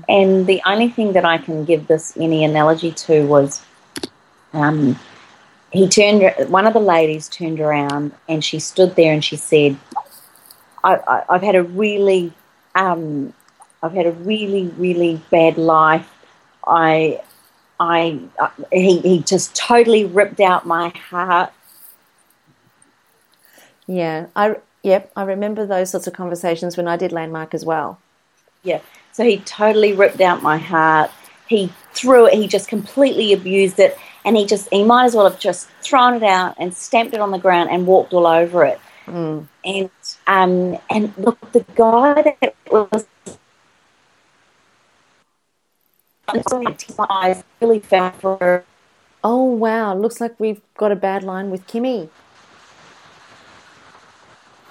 and 0.08 0.46
the 0.46 0.60
only 0.66 0.88
thing 0.88 1.12
that 1.12 1.24
I 1.24 1.38
can 1.38 1.64
give 1.64 1.86
this 1.86 2.16
any 2.16 2.44
analogy 2.44 2.92
to 2.92 3.26
was, 3.26 3.62
um, 4.52 4.98
he 5.72 5.88
turned. 5.88 6.22
One 6.50 6.66
of 6.66 6.72
the 6.72 6.80
ladies 6.80 7.28
turned 7.28 7.60
around 7.60 8.12
and 8.28 8.44
she 8.44 8.58
stood 8.58 8.96
there 8.96 9.12
and 9.12 9.24
she 9.24 9.36
said, 9.36 9.76
I, 10.82 10.96
I, 10.96 11.24
"I've 11.28 11.42
had 11.42 11.54
a 11.54 11.62
really, 11.62 12.32
um, 12.74 13.32
I've 13.82 13.92
had 13.92 14.06
a 14.06 14.12
really, 14.12 14.66
really 14.76 15.20
bad 15.30 15.58
life. 15.58 16.08
I." 16.66 17.22
I, 17.82 18.20
uh, 18.38 18.50
he, 18.70 19.00
he 19.00 19.22
just 19.22 19.56
totally 19.56 20.04
ripped 20.04 20.38
out 20.38 20.66
my 20.66 20.90
heart 20.90 21.50
Yeah, 23.90 24.26
I 24.36 24.56
yep, 24.84 25.10
I 25.16 25.24
remember 25.24 25.66
those 25.66 25.90
sorts 25.90 26.06
of 26.06 26.12
conversations 26.12 26.76
when 26.76 26.86
I 26.86 26.96
did 26.96 27.10
landmark 27.10 27.54
as 27.54 27.64
well. 27.64 27.98
Yeah. 28.62 28.80
So 29.12 29.24
he 29.24 29.38
totally 29.38 29.92
ripped 29.92 30.20
out 30.20 30.42
my 30.44 30.58
heart. 30.58 31.10
He 31.48 31.72
threw 31.92 32.26
it. 32.26 32.34
He 32.34 32.46
just 32.46 32.68
completely 32.68 33.32
abused 33.32 33.80
it, 33.80 33.98
and 34.24 34.36
he 34.36 34.46
just 34.46 34.68
he 34.70 34.84
might 34.84 35.06
as 35.06 35.16
well 35.16 35.28
have 35.28 35.40
just 35.40 35.68
thrown 35.82 36.14
it 36.14 36.22
out 36.22 36.54
and 36.58 36.72
stamped 36.72 37.14
it 37.14 37.20
on 37.20 37.32
the 37.32 37.38
ground 37.38 37.70
and 37.70 37.84
walked 37.84 38.12
all 38.12 38.28
over 38.28 38.64
it. 38.64 38.80
And 39.64 39.90
um 40.28 40.78
and 40.88 41.12
look, 41.18 41.40
the 41.52 41.66
guy 41.74 42.36
that 42.40 42.54
was 42.70 43.06
really 47.60 47.80
fell 47.80 48.12
for 48.12 48.64
Oh 49.22 49.44
wow, 49.44 49.94
looks 49.94 50.20
like 50.20 50.38
we've 50.40 50.62
got 50.76 50.92
a 50.92 50.96
bad 50.96 51.22
line 51.24 51.50
with 51.50 51.66
Kimmy. 51.66 52.08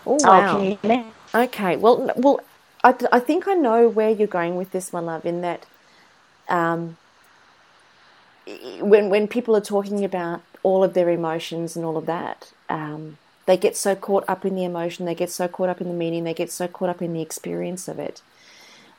Oh 0.05 0.15
Oh, 0.23 0.41
wow. 0.41 0.43
can 0.43 0.61
you 0.61 0.77
hear 0.81 0.89
me? 0.89 1.13
Okay, 1.35 1.77
well, 1.77 2.11
well, 2.17 2.41
I, 2.83 2.95
I 3.11 3.19
think 3.19 3.47
I 3.47 3.53
know 3.53 3.89
where 3.89 4.09
you're 4.11 4.27
going 4.27 4.55
with 4.55 4.71
this, 4.71 4.93
my 4.93 4.99
love. 4.99 5.25
In 5.25 5.41
that, 5.41 5.67
um, 6.49 6.97
when 8.81 9.09
when 9.09 9.27
people 9.27 9.55
are 9.55 9.61
talking 9.61 10.05
about 10.05 10.43
all 10.63 10.83
of 10.83 10.93
their 10.93 11.09
emotions 11.09 11.75
and 11.75 11.85
all 11.85 11.97
of 11.97 12.05
that, 12.07 12.53
um, 12.69 13.19
they 13.47 13.57
get 13.57 13.77
so 13.77 13.95
caught 13.95 14.25
up 14.27 14.45
in 14.45 14.55
the 14.55 14.65
emotion, 14.65 15.05
they 15.05 15.15
get 15.15 15.31
so 15.31 15.47
caught 15.47 15.69
up 15.69 15.81
in 15.81 15.87
the 15.87 15.93
meaning, 15.93 16.23
they 16.25 16.33
get 16.33 16.51
so 16.51 16.67
caught 16.67 16.89
up 16.89 17.01
in 17.01 17.13
the 17.13 17.21
experience 17.21 17.87
of 17.87 17.99
it, 17.99 18.21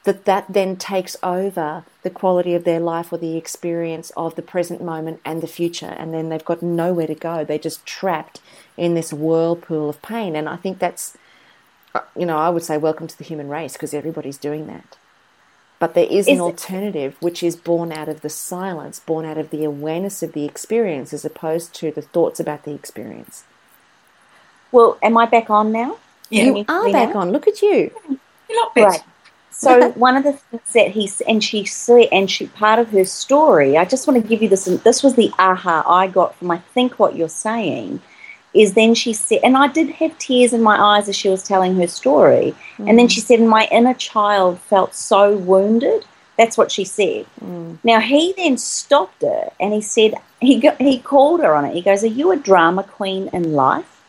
that 0.04 0.24
that 0.26 0.46
then 0.50 0.76
takes 0.76 1.16
over 1.22 1.84
the 2.02 2.10
quality 2.10 2.54
of 2.54 2.64
their 2.64 2.80
life 2.80 3.12
or 3.12 3.18
the 3.18 3.36
experience 3.36 4.10
of 4.16 4.36
the 4.36 4.42
present 4.42 4.82
moment 4.82 5.20
and 5.24 5.42
the 5.42 5.46
future, 5.48 5.94
and 5.98 6.14
then 6.14 6.28
they've 6.30 6.44
got 6.44 6.62
nowhere 6.62 7.08
to 7.08 7.14
go. 7.14 7.44
They're 7.44 7.58
just 7.58 7.86
trapped 7.86 8.40
in 8.80 8.94
this 8.94 9.12
whirlpool 9.12 9.90
of 9.90 10.00
pain, 10.02 10.34
and 10.34 10.48
I 10.48 10.56
think 10.56 10.78
that's 10.78 11.16
uh, 11.94 12.00
you 12.16 12.24
know, 12.24 12.38
I 12.38 12.48
would 12.48 12.62
say 12.64 12.78
welcome 12.78 13.06
to 13.08 13.18
the 13.18 13.24
human 13.24 13.48
race 13.48 13.74
because 13.74 13.92
everybody's 13.92 14.38
doing 14.38 14.66
that. 14.68 14.96
But 15.80 15.94
there 15.94 16.06
is, 16.08 16.28
Is 16.28 16.28
an 16.28 16.34
it- 16.36 16.40
alternative 16.40 17.16
which 17.20 17.42
is 17.42 17.56
born 17.56 17.90
out 17.92 18.08
of 18.08 18.20
the 18.20 18.28
silence, 18.28 19.00
born 19.00 19.24
out 19.24 19.38
of 19.38 19.50
the 19.50 19.64
awareness 19.64 20.22
of 20.22 20.32
the 20.32 20.44
experience 20.44 21.12
as 21.12 21.24
opposed 21.24 21.74
to 21.76 21.90
the 21.90 22.02
thoughts 22.02 22.38
about 22.40 22.64
the 22.64 22.72
experience. 22.72 23.44
Well, 24.72 24.98
am 25.02 25.16
I 25.18 25.26
back 25.26 25.50
on 25.50 25.72
now? 25.72 25.98
Yeah. 26.30 26.44
Can 26.44 26.56
You 26.56 26.64
are 26.68 26.84
me 26.84 26.92
back 26.92 27.14
now? 27.14 27.20
on. 27.22 27.32
Look 27.32 27.48
at 27.48 27.60
you. 27.60 27.90
You 28.48 28.60
lot 28.60 28.74
bit. 28.74 28.84
Right. 28.84 29.02
So 29.50 29.90
one 30.06 30.16
of 30.16 30.22
the 30.24 30.34
things 30.34 30.72
that 30.74 30.88
he 30.92 31.04
s- 31.08 31.20
and 31.22 31.42
she 31.42 31.64
said, 31.64 32.08
and 32.12 32.30
she 32.30 32.46
part 32.46 32.78
of 32.78 32.90
her 32.90 33.04
story. 33.04 33.76
I 33.76 33.84
just 33.84 34.06
want 34.06 34.22
to 34.22 34.28
give 34.28 34.42
you 34.42 34.48
this. 34.48 34.64
This 34.66 35.02
was 35.02 35.14
the 35.16 35.32
aha 35.38 35.82
I 35.86 36.06
got 36.06 36.36
from 36.36 36.50
I 36.50 36.58
think 36.58 36.98
what 36.98 37.16
you're 37.16 37.28
saying 37.28 38.00
is 38.52 38.74
then 38.74 38.94
she 38.94 39.12
said, 39.12 39.40
and 39.44 39.56
I 39.56 39.68
did 39.68 39.90
have 39.90 40.18
tears 40.18 40.52
in 40.52 40.62
my 40.62 40.76
eyes 40.76 41.08
as 41.08 41.16
she 41.16 41.28
was 41.28 41.42
telling 41.42 41.76
her 41.76 41.86
story, 41.86 42.54
and 42.78 42.98
then 42.98 43.06
mm. 43.06 43.10
she 43.10 43.20
said, 43.20 43.40
my 43.40 43.68
inner 43.70 43.94
child 43.94 44.60
felt 44.60 44.94
so 44.94 45.36
wounded. 45.36 46.04
That's 46.36 46.56
what 46.56 46.72
she 46.72 46.84
said. 46.84 47.26
Mm. 47.44 47.78
Now 47.84 48.00
he 48.00 48.32
then 48.34 48.56
stopped 48.56 49.20
her 49.20 49.50
and 49.60 49.74
he 49.74 49.82
said 49.82 50.14
he 50.40 50.58
go, 50.58 50.74
he 50.78 50.98
called 50.98 51.42
her 51.42 51.54
on 51.54 51.66
it. 51.66 51.74
He 51.74 51.82
goes, 51.82 52.02
"Are 52.02 52.06
you 52.06 52.32
a 52.32 52.36
drama 52.36 52.82
queen 52.82 53.28
in 53.34 53.52
life? 53.52 54.00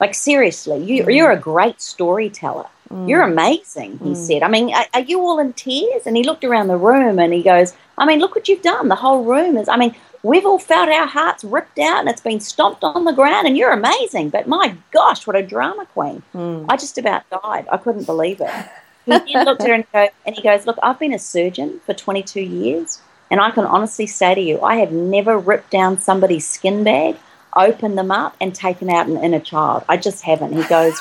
Like 0.00 0.12
seriously, 0.12 0.82
you, 0.82 1.04
mm. 1.04 1.14
you're 1.14 1.30
a 1.30 1.38
great 1.38 1.80
storyteller. 1.80 2.66
You're 3.06 3.22
amazing." 3.22 4.00
He 4.02 4.16
said. 4.16 4.42
"I 4.42 4.48
mean, 4.48 4.74
are, 4.74 4.86
are 4.94 5.02
you 5.02 5.20
all 5.20 5.38
in 5.38 5.52
tears?" 5.52 6.06
And 6.06 6.16
he 6.16 6.24
looked 6.24 6.42
around 6.42 6.66
the 6.66 6.76
room 6.76 7.20
and 7.20 7.32
he 7.32 7.44
goes, 7.44 7.72
"I 7.96 8.04
mean, 8.04 8.18
look 8.18 8.34
what 8.34 8.48
you've 8.48 8.62
done. 8.62 8.88
The 8.88 8.96
whole 8.96 9.22
room 9.22 9.56
is. 9.56 9.68
I 9.68 9.76
mean." 9.76 9.94
We've 10.26 10.44
all 10.44 10.58
felt 10.58 10.88
our 10.88 11.06
hearts 11.06 11.44
ripped 11.44 11.78
out 11.78 12.00
and 12.00 12.08
it's 12.08 12.20
been 12.20 12.40
stomped 12.40 12.82
on 12.82 13.04
the 13.04 13.12
ground, 13.12 13.46
and 13.46 13.56
you're 13.56 13.70
amazing. 13.70 14.30
But 14.30 14.48
my 14.48 14.74
gosh, 14.90 15.24
what 15.24 15.36
a 15.36 15.42
drama 15.42 15.86
queen! 15.94 16.22
Hmm. 16.32 16.64
I 16.68 16.76
just 16.76 16.98
about 16.98 17.22
died. 17.30 17.66
I 17.70 17.76
couldn't 17.76 18.06
believe 18.06 18.40
it. 18.40 18.50
He 19.24 19.38
looked 19.38 19.60
at 19.62 19.68
her 19.68 19.74
and, 19.74 19.84
go, 19.92 20.08
and 20.26 20.34
he 20.34 20.42
goes, 20.42 20.66
Look, 20.66 20.78
I've 20.82 20.98
been 20.98 21.12
a 21.12 21.18
surgeon 21.20 21.80
for 21.86 21.94
22 21.94 22.40
years, 22.40 23.00
and 23.30 23.40
I 23.40 23.52
can 23.52 23.64
honestly 23.64 24.08
say 24.08 24.34
to 24.34 24.40
you, 24.40 24.60
I 24.62 24.78
have 24.78 24.90
never 24.90 25.38
ripped 25.38 25.70
down 25.70 26.00
somebody's 26.00 26.44
skin 26.44 26.82
bag, 26.82 27.14
opened 27.54 27.96
them 27.96 28.10
up, 28.10 28.34
and 28.40 28.52
taken 28.52 28.90
out 28.90 29.06
an 29.06 29.16
inner 29.16 29.38
child. 29.38 29.84
I 29.88 29.96
just 29.96 30.24
haven't. 30.24 30.54
He 30.54 30.64
goes, 30.64 30.98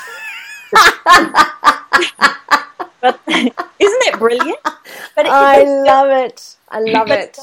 but, 3.02 3.20
Isn't 3.28 4.02
that 4.06 4.16
brilliant? 4.20 4.60
But 5.16 5.26
it- 5.26 5.32
I 5.32 5.64
love 5.64 6.10
it. 6.12 6.58
I 6.70 6.82
love 6.82 7.10
it. 7.10 7.40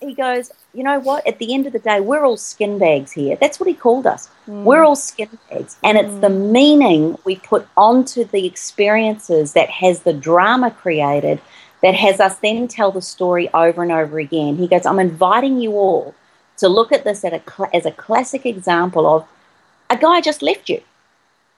He 0.00 0.14
goes, 0.14 0.50
you 0.74 0.82
know 0.82 1.00
what? 1.00 1.26
At 1.26 1.38
the 1.38 1.52
end 1.54 1.66
of 1.66 1.72
the 1.72 1.78
day, 1.78 2.00
we're 2.00 2.24
all 2.24 2.36
skin 2.36 2.78
bags 2.78 3.12
here. 3.12 3.36
That's 3.36 3.58
what 3.58 3.68
he 3.68 3.74
called 3.74 4.06
us. 4.06 4.28
Hmm. 4.46 4.64
We're 4.64 4.84
all 4.84 4.96
skin 4.96 5.28
bags. 5.50 5.76
And 5.82 5.98
it's 5.98 6.20
the 6.20 6.28
hmm. 6.28 6.52
meaning 6.52 7.18
we 7.24 7.36
put 7.36 7.66
onto 7.76 8.24
the 8.24 8.46
experiences 8.46 9.52
that 9.54 9.70
has 9.70 10.02
the 10.02 10.12
drama 10.12 10.70
created 10.70 11.40
that 11.82 11.94
has 11.94 12.20
us 12.20 12.36
then 12.38 12.68
tell 12.68 12.90
the 12.90 13.02
story 13.02 13.48
over 13.54 13.82
and 13.82 13.92
over 13.92 14.18
again. 14.18 14.56
He 14.56 14.66
goes, 14.66 14.84
I'm 14.86 14.98
inviting 14.98 15.60
you 15.60 15.72
all 15.72 16.14
to 16.58 16.68
look 16.68 16.92
at 16.92 17.04
this 17.04 17.24
at 17.24 17.32
a 17.32 17.42
cl- 17.48 17.70
as 17.72 17.86
a 17.86 17.92
classic 17.92 18.44
example 18.44 19.06
of 19.06 19.26
a 19.88 19.96
guy 19.96 20.20
just 20.20 20.42
left 20.42 20.68
you. 20.68 20.82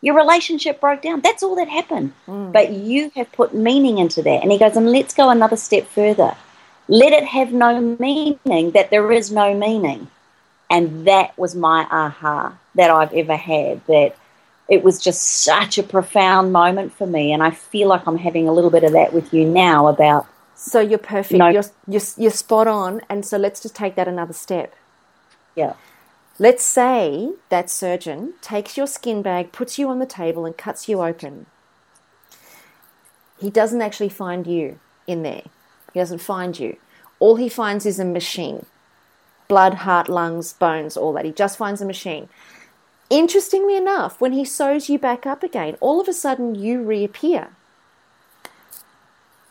Your 0.03 0.15
relationship 0.15 0.81
broke 0.81 1.03
down. 1.03 1.21
That's 1.21 1.43
all 1.43 1.57
that 1.57 1.69
happened. 1.69 2.13
Hmm. 2.27 2.53
But 2.53 2.73
you 2.73 3.13
have 3.17 3.31
put 3.33 3.55
meaning 3.55 3.99
into 3.99 4.23
that. 4.23 4.43
And 4.43 4.51
he 4.51 4.59
goes, 4.59 4.77
and 4.77 4.91
let's 4.91 5.15
go 5.15 5.29
another 5.29 5.57
step 5.57 5.87
further. 5.87 6.37
Let 6.91 7.13
it 7.15 7.25
have 7.25 7.53
no 7.53 7.81
meaning 7.99 8.73
that 8.73 8.91
there 8.91 9.13
is 9.13 9.31
no 9.33 9.55
meaning. 9.55 10.09
And 10.71 11.07
that 11.07 11.39
was 11.39 11.55
my 11.55 11.87
aha 11.91 12.55
that 12.75 12.91
I've 12.91 13.15
ever 13.15 13.37
had. 13.37 13.87
That 13.87 14.17
it 14.69 14.83
was 14.85 15.01
just 15.01 15.23
such 15.45 15.79
a 15.79 15.83
profound 15.83 16.53
moment 16.53 16.93
for 16.93 17.07
me. 17.07 17.33
And 17.33 17.43
I 17.43 17.51
feel 17.53 17.89
like 17.89 18.07
I'm 18.07 18.19
having 18.19 18.49
a 18.49 18.53
little 18.53 18.71
bit 18.71 18.85
of 18.85 18.93
that 18.93 19.13
with 19.13 19.33
you 19.35 19.47
now 19.47 19.89
about 19.89 20.27
So 20.55 20.81
you're 20.81 20.99
perfect. 20.99 21.39
No. 21.39 21.49
You're, 21.49 21.65
you're 21.89 22.03
you're 22.17 22.31
spot 22.33 22.67
on. 22.69 23.01
And 23.09 23.25
so 23.27 23.39
let's 23.39 23.61
just 23.63 23.77
take 23.77 23.95
that 23.97 24.09
another 24.09 24.35
step. 24.35 24.75
yeah. 25.57 25.75
Let's 26.39 26.65
say 26.65 27.35
that 27.51 27.69
surgeon 27.71 28.35
takes 28.41 28.77
your 28.77 28.87
skin 28.87 29.23
bag, 29.23 29.53
puts 29.53 29.79
you 29.79 29.91
on 29.91 29.99
the 29.99 30.07
table, 30.07 30.47
and 30.47 30.57
cuts 30.57 30.89
you 30.89 31.03
open. 31.03 31.47
He 33.39 33.51
doesn't 33.51 33.83
actually 33.83 34.09
find 34.09 34.47
you 34.47 34.81
in 35.07 35.23
there. 35.23 35.45
He 35.93 36.01
doesn't 36.01 36.19
find 36.19 36.59
you. 36.59 36.77
All 37.19 37.37
he 37.37 37.49
finds 37.49 37.87
is 37.87 37.99
a 37.99 38.05
machine 38.05 38.67
blood, 39.49 39.75
heart, 39.75 40.09
lungs, 40.09 40.53
bones, 40.53 40.97
all 40.97 41.13
that. 41.13 41.25
He 41.25 41.33
just 41.33 41.59
finds 41.59 41.83
a 41.83 41.85
machine. 41.85 42.29
Interestingly 43.11 43.77
enough, 43.77 44.21
when 44.21 44.33
he 44.33 44.45
sews 44.45 44.89
you 44.89 44.97
back 44.97 45.27
up 45.27 45.43
again, 45.43 45.77
all 45.81 46.01
of 46.01 46.07
a 46.07 46.13
sudden 46.13 46.55
you 46.55 46.81
reappear. 46.81 47.49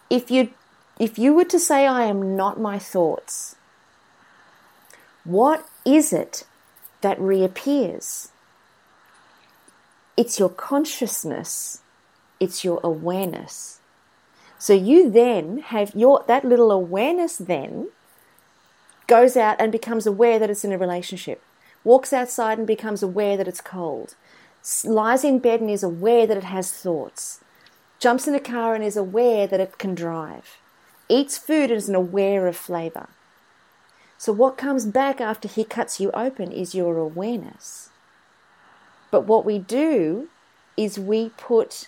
If 0.09 0.31
you 0.31 0.53
if 0.97 1.19
you 1.19 1.33
were 1.33 1.45
to 1.45 1.59
say 1.59 1.85
I 1.85 2.03
am 2.05 2.37
not 2.37 2.59
my 2.59 2.79
thoughts, 2.79 3.57
what 5.25 5.67
is 5.85 6.13
it 6.13 6.45
that 7.01 7.19
reappears? 7.19 8.29
It's 10.15 10.39
your 10.39 10.49
consciousness, 10.49 11.81
it's 12.39 12.63
your 12.63 12.79
awareness. 12.83 13.78
So 14.59 14.73
you 14.73 15.09
then 15.09 15.59
have 15.59 15.95
your 15.95 16.25
that 16.27 16.43
little 16.43 16.69
awareness 16.69 17.37
then 17.37 17.87
goes 19.07 19.37
out 19.37 19.55
and 19.57 19.71
becomes 19.71 20.05
aware 20.05 20.37
that 20.37 20.49
it's 20.49 20.65
in 20.65 20.73
a 20.73 20.77
relationship, 20.77 21.41
walks 21.85 22.11
outside 22.11 22.57
and 22.57 22.67
becomes 22.67 23.01
aware 23.01 23.37
that 23.37 23.47
it's 23.47 23.61
cold, 23.61 24.15
lies 24.83 25.23
in 25.23 25.39
bed 25.39 25.61
and 25.61 25.69
is 25.69 25.81
aware 25.81 26.27
that 26.27 26.37
it 26.37 26.43
has 26.43 26.73
thoughts, 26.73 27.39
jumps 27.99 28.27
in 28.27 28.35
a 28.35 28.39
car 28.39 28.75
and 28.75 28.83
is 28.83 28.97
aware 28.97 29.47
that 29.47 29.61
it 29.61 29.77
can 29.77 29.95
drive, 29.95 30.57
eats 31.07 31.37
food 31.37 31.71
and 31.71 31.77
is 31.77 31.89
aware 31.89 32.45
of 32.45 32.57
flavor. 32.57 33.07
So, 34.17 34.33
what 34.33 34.57
comes 34.57 34.85
back 34.85 35.21
after 35.21 35.47
he 35.47 35.63
cuts 35.63 36.01
you 36.01 36.11
open 36.11 36.51
is 36.51 36.75
your 36.75 36.97
awareness. 36.97 37.91
But 39.09 39.21
what 39.21 39.45
we 39.45 39.57
do 39.57 40.27
is 40.75 40.99
we 40.99 41.29
put 41.29 41.87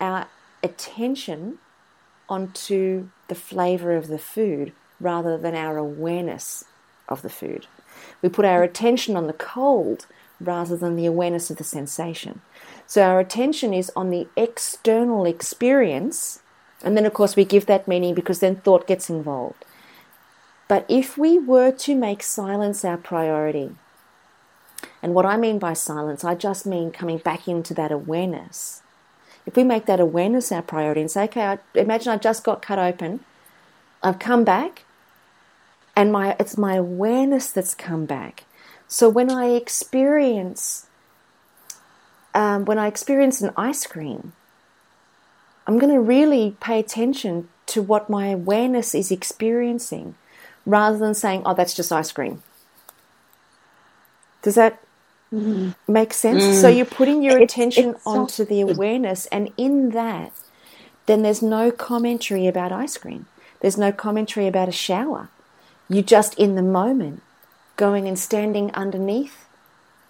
our 0.00 0.26
attention 0.64 1.60
onto 2.28 3.08
the 3.28 3.34
flavor 3.34 3.96
of 3.96 4.08
the 4.08 4.18
food 4.18 4.72
rather 5.00 5.36
than 5.36 5.54
our 5.54 5.76
awareness 5.76 6.64
of 7.08 7.22
the 7.22 7.30
food. 7.30 7.66
We 8.22 8.28
put 8.28 8.44
our 8.44 8.62
attention 8.62 9.16
on 9.16 9.26
the 9.26 9.32
cold 9.32 10.06
rather 10.40 10.76
than 10.76 10.96
the 10.96 11.06
awareness 11.06 11.50
of 11.50 11.56
the 11.56 11.64
sensation. 11.64 12.40
So 12.86 13.02
our 13.02 13.20
attention 13.20 13.72
is 13.72 13.90
on 13.96 14.10
the 14.10 14.28
external 14.36 15.24
experience, 15.24 16.40
and 16.82 16.96
then, 16.96 17.06
of 17.06 17.14
course, 17.14 17.36
we 17.36 17.44
give 17.44 17.66
that 17.66 17.88
meaning 17.88 18.14
because 18.14 18.40
then 18.40 18.56
thought 18.56 18.86
gets 18.86 19.08
involved. 19.08 19.64
But 20.68 20.84
if 20.88 21.16
we 21.16 21.38
were 21.38 21.70
to 21.70 21.94
make 21.94 22.22
silence 22.22 22.84
our 22.84 22.96
priority, 22.96 23.76
and 25.02 25.14
what 25.14 25.26
I 25.26 25.36
mean 25.36 25.58
by 25.58 25.74
silence, 25.74 26.24
I 26.24 26.34
just 26.34 26.66
mean 26.66 26.90
coming 26.90 27.18
back 27.18 27.46
into 27.46 27.74
that 27.74 27.92
awareness. 27.92 28.82
If 29.46 29.56
we 29.56 29.64
make 29.64 29.86
that 29.86 30.00
awareness 30.00 30.50
our 30.50 30.62
priority 30.62 31.02
and 31.02 31.10
say, 31.10 31.24
okay, 31.24 31.42
I, 31.42 31.58
imagine 31.74 32.12
I 32.12 32.16
just 32.16 32.44
got 32.44 32.62
cut 32.62 32.78
open, 32.78 33.20
I've 34.02 34.18
come 34.18 34.44
back, 34.44 34.84
and 35.96 36.12
my 36.12 36.36
it's 36.40 36.58
my 36.58 36.74
awareness 36.74 37.50
that's 37.50 37.74
come 37.74 38.06
back. 38.06 38.44
So 38.88 39.08
when 39.08 39.30
I 39.30 39.46
experience 39.50 40.86
um, 42.34 42.64
when 42.64 42.78
I 42.78 42.88
experience 42.88 43.40
an 43.40 43.52
ice 43.56 43.86
cream, 43.86 44.32
I'm 45.66 45.78
going 45.78 45.92
to 45.92 46.00
really 46.00 46.56
pay 46.60 46.80
attention 46.80 47.48
to 47.66 47.80
what 47.80 48.10
my 48.10 48.26
awareness 48.28 48.94
is 48.94 49.10
experiencing, 49.10 50.16
rather 50.66 50.98
than 50.98 51.14
saying, 51.14 51.42
"Oh, 51.46 51.54
that's 51.54 51.74
just 51.74 51.92
ice 51.92 52.12
cream." 52.12 52.42
Does 54.42 54.56
that 54.56 54.80
mm. 55.34 55.74
make 55.88 56.14
sense? 56.14 56.42
Mm. 56.42 56.60
So 56.60 56.68
you're 56.68 56.86
putting 56.86 57.22
your 57.22 57.40
it's, 57.40 57.52
attention 57.52 57.90
it's 57.90 58.06
onto 58.06 58.44
the 58.44 58.60
awareness, 58.60 59.26
and 59.26 59.52
in 59.56 59.90
that, 59.90 60.32
then 61.06 61.22
there's 61.22 61.42
no 61.42 61.70
commentary 61.70 62.46
about 62.46 62.72
ice 62.72 62.96
cream. 62.96 63.26
There's 63.60 63.78
no 63.78 63.92
commentary 63.92 64.46
about 64.46 64.68
a 64.68 64.72
shower. 64.72 65.28
You're 65.88 66.02
just 66.02 66.34
in 66.38 66.54
the 66.54 66.62
moment, 66.62 67.22
going 67.76 68.06
and 68.06 68.18
standing 68.18 68.70
underneath 68.72 69.46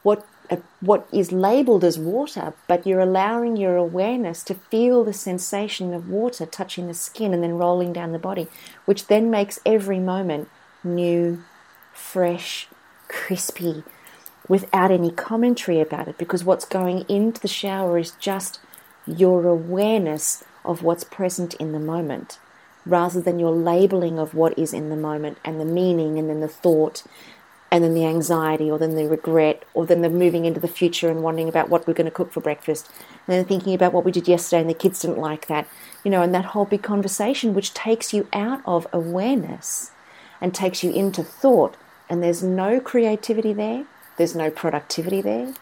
what 0.02 0.26
uh, 0.50 0.56
what 0.80 1.08
is 1.10 1.32
labeled 1.32 1.84
as 1.84 1.98
water, 1.98 2.52
but 2.68 2.86
you're 2.86 3.00
allowing 3.00 3.56
your 3.56 3.76
awareness 3.76 4.42
to 4.44 4.54
feel 4.54 5.02
the 5.02 5.12
sensation 5.12 5.94
of 5.94 6.10
water 6.10 6.44
touching 6.44 6.86
the 6.86 6.94
skin 6.94 7.32
and 7.32 7.42
then 7.42 7.56
rolling 7.56 7.92
down 7.94 8.12
the 8.12 8.18
body, 8.18 8.46
which 8.84 9.06
then 9.06 9.30
makes 9.30 9.58
every 9.64 9.98
moment 9.98 10.48
new, 10.84 11.42
fresh, 11.94 12.68
crispy, 13.08 13.82
without 14.49 14.90
any 14.90 15.11
commentary 15.11 15.80
about 15.80 16.09
it, 16.09 16.18
because 16.18 16.45
what's 16.45 16.64
going 16.64 17.01
into 17.09 17.40
the 17.40 17.49
shower 17.49 17.99
is 17.99 18.12
just 18.12 18.61
your 19.07 19.47
awareness 19.47 20.45
of 20.64 20.82
what's 20.82 21.05
present 21.05 21.55
in 21.55 21.72
the 21.72 21.80
moment 21.80 22.38
rather 22.86 23.20
than 23.20 23.38
your 23.38 23.53
labeling 23.53 24.18
of 24.18 24.34
what 24.34 24.59
is 24.59 24.72
in 24.72 24.90
the 24.90 24.97
moment 24.97 25.38
and 25.45 25.61
the 25.61 25.64
meaning 25.64 26.18
and 26.18 26.28
then 26.28 26.40
the 26.40 26.49
thought 26.49 27.03
and 27.70 27.82
then 27.82 27.95
the 27.95 28.05
anxiety 28.05 28.70
or 28.70 28.78
then 28.78 28.95
the 28.95 29.07
regret 29.07 29.64
or 29.74 29.86
then 29.86 30.03
the 30.03 30.09
moving 30.09 30.45
into 30.45 30.61
the 30.61 30.68
future 30.68 31.11
and 31.11 31.22
wondering 31.22 31.49
about 31.49 31.68
what 31.68 31.86
we're 31.86 31.95
going 31.95 32.05
to 32.05 32.11
cook 32.11 32.30
for 32.30 32.40
breakfast 32.40 32.88
and 33.26 33.36
then 33.36 33.45
thinking 33.45 33.74
about 33.74 33.92
what 33.92 34.05
we 34.05 34.12
did 34.12 34.28
yesterday 34.28 34.61
and 34.61 34.70
the 34.70 34.74
kids 34.74 35.01
didn't 35.01 35.18
like 35.18 35.47
that 35.47 35.66
you 36.05 36.11
know 36.11 36.22
and 36.22 36.34
that 36.34 36.45
whole 36.47 36.66
big 36.66 36.82
conversation 36.82 37.55
which 37.55 37.74
takes 37.74 38.12
you 38.12 38.28
out 38.32 38.61
of 38.66 38.86
awareness 38.92 39.90
and 40.40 40.55
takes 40.55 40.84
you 40.84 40.92
into 40.92 41.22
thought 41.22 41.76
and 42.09 42.22
there's 42.22 42.42
no 42.42 42.80
creativity 42.80 43.53
there 43.53 43.86
there's 44.16 44.34
no 44.34 44.50
productivity 44.50 45.20
there 45.20 45.52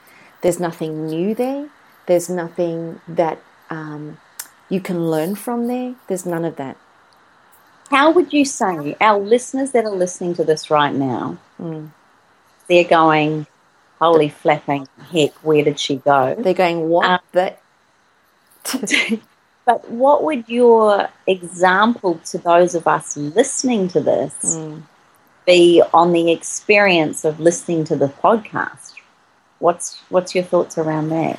there's 0.42 0.60
nothing 0.60 1.06
new 1.06 1.34
there 1.34 1.68
there's 2.06 2.28
nothing 2.28 3.00
that 3.06 3.38
um, 3.70 4.18
you 4.68 4.80
can 4.80 5.10
learn 5.10 5.34
from 5.34 5.66
there 5.66 5.94
there's 6.08 6.26
none 6.26 6.44
of 6.44 6.56
that 6.56 6.76
how 7.92 8.10
would 8.10 8.32
you 8.32 8.46
say 8.46 8.96
our 9.02 9.18
listeners 9.18 9.72
that 9.72 9.84
are 9.84 9.94
listening 9.94 10.34
to 10.36 10.44
this 10.44 10.70
right 10.70 10.94
now, 10.94 11.36
mm. 11.60 11.90
they're 12.66 12.84
going, 12.84 13.46
holy 14.00 14.30
flapping 14.30 14.88
heck, 15.12 15.32
where 15.44 15.62
did 15.62 15.78
she 15.78 15.96
go? 15.96 16.34
They're 16.34 16.54
going, 16.54 16.88
what? 16.88 17.04
Um, 17.04 17.20
but, 17.32 17.60
but 19.66 19.90
what 19.90 20.24
would 20.24 20.48
your 20.48 21.10
example 21.26 22.18
to 22.30 22.38
those 22.38 22.74
of 22.74 22.86
us 22.86 23.14
listening 23.14 23.88
to 23.88 24.00
this 24.00 24.56
mm. 24.56 24.82
Be 25.46 25.82
on 25.92 26.12
the 26.12 26.30
experience 26.30 27.24
of 27.24 27.40
listening 27.40 27.84
to 27.84 27.96
the 27.96 28.08
podcast? 28.08 28.94
What's 29.58 30.00
what's 30.08 30.34
your 30.34 30.44
thoughts 30.44 30.78
around 30.78 31.10
that? 31.10 31.38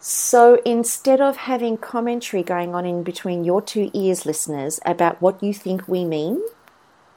So 0.00 0.60
instead 0.66 1.20
of 1.22 1.36
having 1.36 1.78
commentary 1.78 2.42
going 2.42 2.74
on 2.74 2.84
in 2.84 3.02
between 3.02 3.42
your 3.42 3.62
two 3.62 3.90
ears, 3.94 4.26
listeners, 4.26 4.78
about 4.84 5.22
what 5.22 5.42
you 5.42 5.54
think 5.54 5.88
we 5.88 6.04
mean 6.04 6.42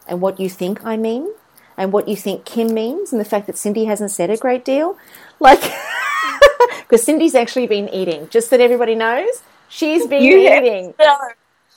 and 0.08 0.22
what 0.22 0.40
you 0.40 0.50
think 0.50 0.86
I 0.86 0.96
mean 0.96 1.34
and 1.76 1.92
what 1.92 2.08
you 2.08 2.16
think 2.16 2.46
Kim 2.46 2.74
means 2.74 3.12
and 3.12 3.20
the 3.20 3.26
fact 3.26 3.46
that 3.48 3.58
Cindy 3.58 3.86
hasn't 3.86 4.12
said 4.12 4.30
a 4.30 4.38
great 4.38 4.64
deal, 4.64 4.98
like, 5.40 5.60
because 6.80 7.04
Cindy's 7.04 7.36
actually 7.36 7.68
been 7.68 7.90
eating, 7.90 8.30
just 8.30 8.50
that 8.52 8.62
everybody 8.62 8.96
knows, 8.96 9.44
she's 9.68 10.08
been 10.08 10.24
you 10.24 10.38
eating. 10.38 10.94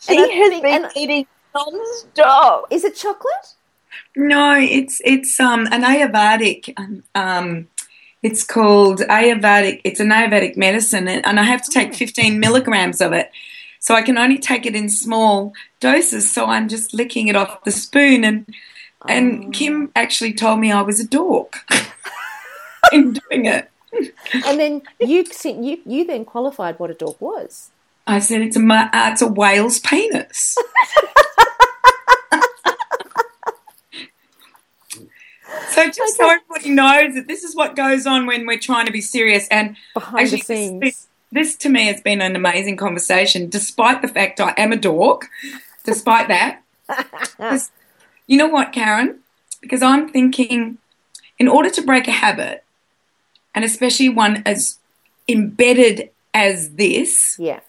She 0.01 0.17
has 0.17 0.63
been 0.63 0.87
eating 0.97 1.27
non-stop. 1.55 2.69
Is 2.71 2.85
it 2.85 2.95
chocolate? 2.95 3.55
No, 4.17 4.57
it's 4.59 5.01
it's 5.05 5.39
um 5.41 5.67
an 5.71 5.83
Ayurvedic 5.83 6.75
um, 6.77 7.03
um 7.15 7.69
it's 8.23 8.45
called 8.45 9.01
Ayurvedic. 9.01 9.81
It's 9.85 10.01
an 10.01 10.09
Ayurvedic 10.11 10.57
medicine, 10.57 11.09
and 11.09 11.41
I 11.41 11.45
have 11.45 11.63
to 11.63 11.71
take 11.71 11.95
15 11.95 12.39
milligrams 12.39 13.01
of 13.01 13.13
it. 13.13 13.31
So 13.79 13.95
I 13.95 14.03
can 14.03 14.19
only 14.19 14.39
take 14.39 14.67
it 14.67 14.77
in 14.77 14.91
small 14.91 15.55
doses. 15.81 16.31
So 16.31 16.45
I'm 16.45 16.69
just 16.69 16.93
licking 16.93 17.29
it 17.29 17.37
off 17.37 17.65
the 17.65 17.71
spoon, 17.71 18.25
and 18.25 18.47
and 19.09 19.47
oh. 19.47 19.51
Kim 19.51 19.91
actually 19.97 20.35
told 20.35 20.61
me 20.61 20.71
I 20.71 20.83
was 20.83 21.01
a 21.01 21.07
dork 21.07 21.57
in 22.93 23.15
doing 23.15 23.47
it. 23.47 23.71
and 24.47 24.61
then 24.61 24.83
you 25.01 25.25
you 25.45 25.81
you 25.87 26.07
then 26.07 26.25
qualified 26.25 26.79
what 26.79 26.91
a 26.91 26.95
dork 26.95 27.21
was. 27.21 27.71
I 28.07 28.19
said 28.19 28.43
it's 28.43 28.57
a 28.57 28.67
uh, 28.67 28.89
it's 29.13 29.23
a 29.23 29.29
whale's 29.29 29.79
penis. 29.79 30.57
So 35.81 35.87
just 35.87 36.21
okay. 36.21 36.29
so 36.29 36.31
everybody 36.31 36.71
knows 36.71 37.15
that 37.15 37.27
this 37.27 37.43
is 37.43 37.57
what 37.57 37.75
goes 37.75 38.07
on 38.07 38.27
when 38.27 38.47
we're 38.47 38.59
trying 38.59 38.85
to 38.85 38.93
be 38.93 39.01
serious 39.01 39.49
and 39.49 39.77
behind 39.95 40.25
actually, 40.25 40.39
the 40.39 40.45
scenes. 40.45 40.81
This, 40.81 41.09
this, 41.33 41.57
to 41.57 41.71
me 41.71 41.87
has 41.87 42.03
been 42.03 42.21
an 42.21 42.37
amazing 42.37 42.77
conversation, 42.77 43.49
despite 43.49 44.03
the 44.03 44.09
fact 44.09 44.41
I 44.41 44.53
am 44.59 44.73
a 44.73 44.77
dork. 44.77 45.29
Despite 45.85 46.29
that, 46.29 46.63
you 48.27 48.37
know 48.37 48.49
what, 48.49 48.73
Karen? 48.73 49.21
Because 49.63 49.81
I'm 49.81 50.11
thinking, 50.11 50.77
in 51.39 51.49
order 51.49 51.71
to 51.71 51.83
break 51.83 52.07
a 52.07 52.13
habit, 52.13 52.63
and 53.55 53.65
especially 53.65 54.11
one 54.11 54.43
as 54.45 54.79
embedded 55.29 56.11
as 56.35 56.73
this, 56.73 57.37
yeah, 57.39 57.61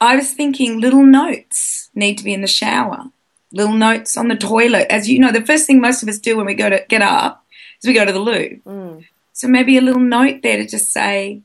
I 0.00 0.16
was 0.16 0.32
thinking 0.32 0.80
little 0.80 1.04
notes 1.04 1.90
need 1.94 2.16
to 2.16 2.24
be 2.24 2.32
in 2.32 2.40
the 2.40 2.46
shower 2.46 3.10
little 3.52 3.74
notes 3.74 4.16
on 4.16 4.28
the 4.28 4.36
toilet. 4.36 4.86
As 4.90 5.08
you 5.08 5.18
know, 5.18 5.32
the 5.32 5.44
first 5.44 5.66
thing 5.66 5.80
most 5.80 6.02
of 6.02 6.08
us 6.08 6.18
do 6.18 6.36
when 6.36 6.46
we 6.46 6.54
go 6.54 6.68
to 6.68 6.84
get 6.88 7.02
up 7.02 7.44
is 7.80 7.86
we 7.86 7.94
go 7.94 8.04
to 8.04 8.12
the 8.12 8.18
loo. 8.18 8.60
Mm. 8.66 9.04
So 9.32 9.48
maybe 9.48 9.76
a 9.78 9.80
little 9.80 10.00
note 10.00 10.42
there 10.42 10.56
to 10.56 10.66
just 10.66 10.92
say, 10.92 11.42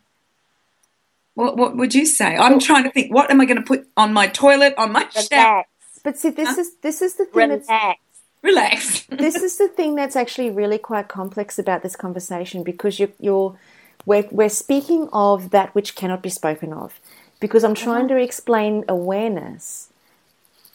what, 1.35 1.57
what 1.57 1.75
would 1.77 1.95
you 1.95 2.05
say? 2.05 2.35
I'm 2.35 2.59
trying 2.59 2.83
to 2.83 2.91
think. 2.91 3.13
What 3.13 3.31
am 3.31 3.41
I 3.41 3.45
going 3.45 3.57
to 3.57 3.63
put 3.63 3.87
on 3.97 4.13
my 4.13 4.27
toilet, 4.27 4.75
on 4.77 4.91
my 4.91 5.07
shower? 5.09 5.65
But 6.03 6.17
see, 6.17 6.29
this 6.29 6.49
huh? 6.49 6.61
is 6.61 6.75
this 6.81 7.01
is 7.01 7.15
the 7.15 7.25
thing 7.25 7.49
Relax. 7.49 7.67
that's 7.67 7.99
relax. 8.41 9.01
this 9.09 9.35
is 9.35 9.57
the 9.57 9.67
thing 9.69 9.95
that's 9.95 10.15
actually 10.15 10.49
really 10.49 10.77
quite 10.77 11.07
complex 11.07 11.57
about 11.57 11.81
this 11.81 11.95
conversation 11.95 12.63
because 12.63 12.99
you're, 12.99 13.11
you're 13.19 13.57
we're, 14.05 14.27
we're 14.31 14.49
speaking 14.49 15.07
of 15.13 15.51
that 15.51 15.73
which 15.73 15.95
cannot 15.95 16.21
be 16.21 16.29
spoken 16.29 16.73
of 16.73 16.99
because 17.39 17.63
I'm 17.63 17.73
trying 17.73 18.05
uh-huh. 18.05 18.15
to 18.15 18.21
explain 18.21 18.83
awareness 18.89 19.92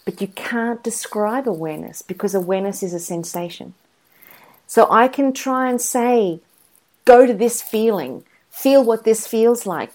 but 0.09 0.23
you 0.23 0.29
can't 0.29 0.83
describe 0.83 1.47
awareness 1.47 2.01
because 2.01 2.35
awareness 2.35 2.83
is 2.83 2.95
a 2.95 2.99
sensation. 2.99 3.75
So 4.67 4.91
I 4.91 5.07
can 5.07 5.35
try 5.35 5.69
and 5.69 5.79
say, 5.79 6.41
go 7.05 7.27
to 7.27 7.35
this 7.35 7.61
feeling, 7.61 8.25
feel 8.49 8.83
what 8.83 9.05
this 9.05 9.27
feels 9.27 9.67
like, 9.67 9.93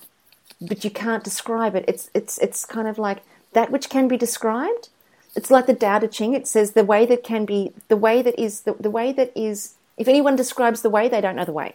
but 0.61 0.83
you 0.83 0.91
can't 0.91 1.23
describe 1.23 1.73
it. 1.73 1.83
It's 1.87 2.11
it's 2.13 2.37
it's 2.37 2.63
kind 2.63 2.87
of 2.87 2.99
like 2.99 3.23
that 3.53 3.71
which 3.71 3.89
can 3.89 4.07
be 4.07 4.15
described. 4.15 4.89
It's 5.35 5.49
like 5.49 5.65
the 5.65 5.73
Tao 5.73 5.97
Te 5.97 6.07
Ching. 6.07 6.35
It 6.35 6.47
says 6.47 6.73
the 6.73 6.85
way 6.85 7.07
that 7.07 7.23
can 7.23 7.43
be 7.43 7.73
the 7.87 7.97
way 7.97 8.21
that 8.21 8.39
is 8.39 8.61
the, 8.61 8.73
the 8.73 8.91
way 8.91 9.13
that 9.13 9.31
is. 9.35 9.73
If 9.97 10.07
anyone 10.07 10.35
describes 10.35 10.83
the 10.83 10.91
way, 10.91 11.09
they 11.09 11.21
don't 11.21 11.37
know 11.37 11.45
the 11.45 11.59
way. 11.63 11.73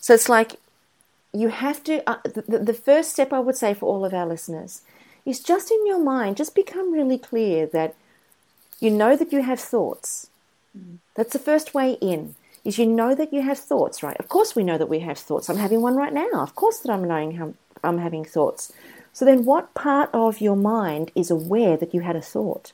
So 0.00 0.14
it's 0.14 0.30
like 0.30 0.56
you 1.34 1.48
have 1.48 1.84
to. 1.84 2.08
Uh, 2.08 2.16
the, 2.24 2.58
the 2.58 2.80
first 2.88 3.12
step 3.12 3.34
I 3.34 3.40
would 3.40 3.56
say 3.56 3.74
for 3.74 3.84
all 3.84 4.06
of 4.06 4.14
our 4.14 4.26
listeners 4.26 4.80
is 5.24 5.40
just 5.40 5.70
in 5.70 5.86
your 5.86 6.00
mind, 6.00 6.36
just 6.36 6.54
become 6.54 6.92
really 6.92 7.18
clear 7.18 7.66
that 7.66 7.94
you 8.80 8.90
know 8.90 9.16
that 9.16 9.32
you 9.32 9.42
have 9.42 9.60
thoughts. 9.60 10.28
Mm. 10.76 10.98
That's 11.14 11.32
the 11.32 11.38
first 11.38 11.74
way 11.74 11.92
in. 12.00 12.34
is 12.64 12.78
you 12.78 12.86
know 12.86 13.14
that 13.14 13.32
you 13.32 13.42
have 13.42 13.58
thoughts, 13.58 14.02
right? 14.02 14.16
Of 14.18 14.28
course, 14.28 14.54
we 14.54 14.62
know 14.62 14.78
that 14.78 14.88
we 14.88 15.00
have 15.00 15.18
thoughts. 15.18 15.48
I'm 15.48 15.56
having 15.56 15.80
one 15.80 15.96
right 15.96 16.12
now. 16.12 16.42
Of 16.42 16.54
course, 16.54 16.78
that 16.80 16.92
I'm 16.92 17.06
knowing 17.06 17.36
how 17.36 17.54
I'm 17.82 17.98
having 17.98 18.24
thoughts. 18.24 18.72
So 19.12 19.24
then, 19.24 19.44
what 19.44 19.74
part 19.74 20.10
of 20.12 20.40
your 20.40 20.56
mind 20.56 21.10
is 21.14 21.30
aware 21.30 21.76
that 21.76 21.94
you 21.94 22.00
had 22.00 22.16
a 22.16 22.22
thought? 22.22 22.72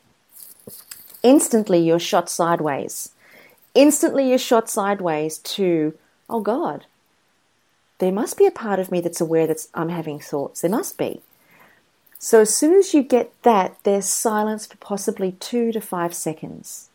Instantly, 1.22 1.78
you're 1.78 1.98
shot 1.98 2.28
sideways. 2.28 3.10
Instantly, 3.74 4.28
you're 4.28 4.38
shot 4.38 4.68
sideways 4.68 5.38
to, 5.38 5.94
oh 6.28 6.40
God, 6.40 6.86
there 7.98 8.12
must 8.12 8.36
be 8.36 8.46
a 8.46 8.50
part 8.50 8.78
of 8.78 8.90
me 8.90 9.00
that's 9.00 9.20
aware 9.20 9.46
that 9.46 9.66
I'm 9.74 9.88
having 9.88 10.20
thoughts. 10.20 10.60
There 10.60 10.70
must 10.70 10.98
be. 10.98 11.22
So 12.18 12.40
as 12.40 12.54
soon 12.54 12.74
as 12.74 12.94
you 12.94 13.02
get 13.02 13.32
that, 13.42 13.76
there's 13.84 14.06
silence 14.06 14.66
for 14.66 14.76
possibly 14.78 15.32
two 15.32 15.72
to 15.72 15.80
five 15.80 16.14
seconds. 16.14 16.88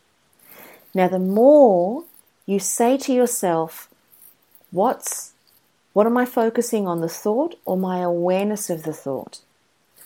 Now, 0.93 1.07
the 1.07 1.19
more 1.19 2.03
you 2.45 2.59
say 2.59 2.97
to 2.97 3.13
yourself, 3.13 3.87
what's 4.71 5.33
what 5.93 6.07
am 6.07 6.17
I 6.17 6.25
focusing 6.25 6.87
on, 6.87 7.01
the 7.01 7.09
thought 7.09 7.55
or 7.65 7.75
my 7.77 7.99
awareness 7.99 8.69
of 8.69 8.83
the 8.83 8.93
thought? 8.93 9.39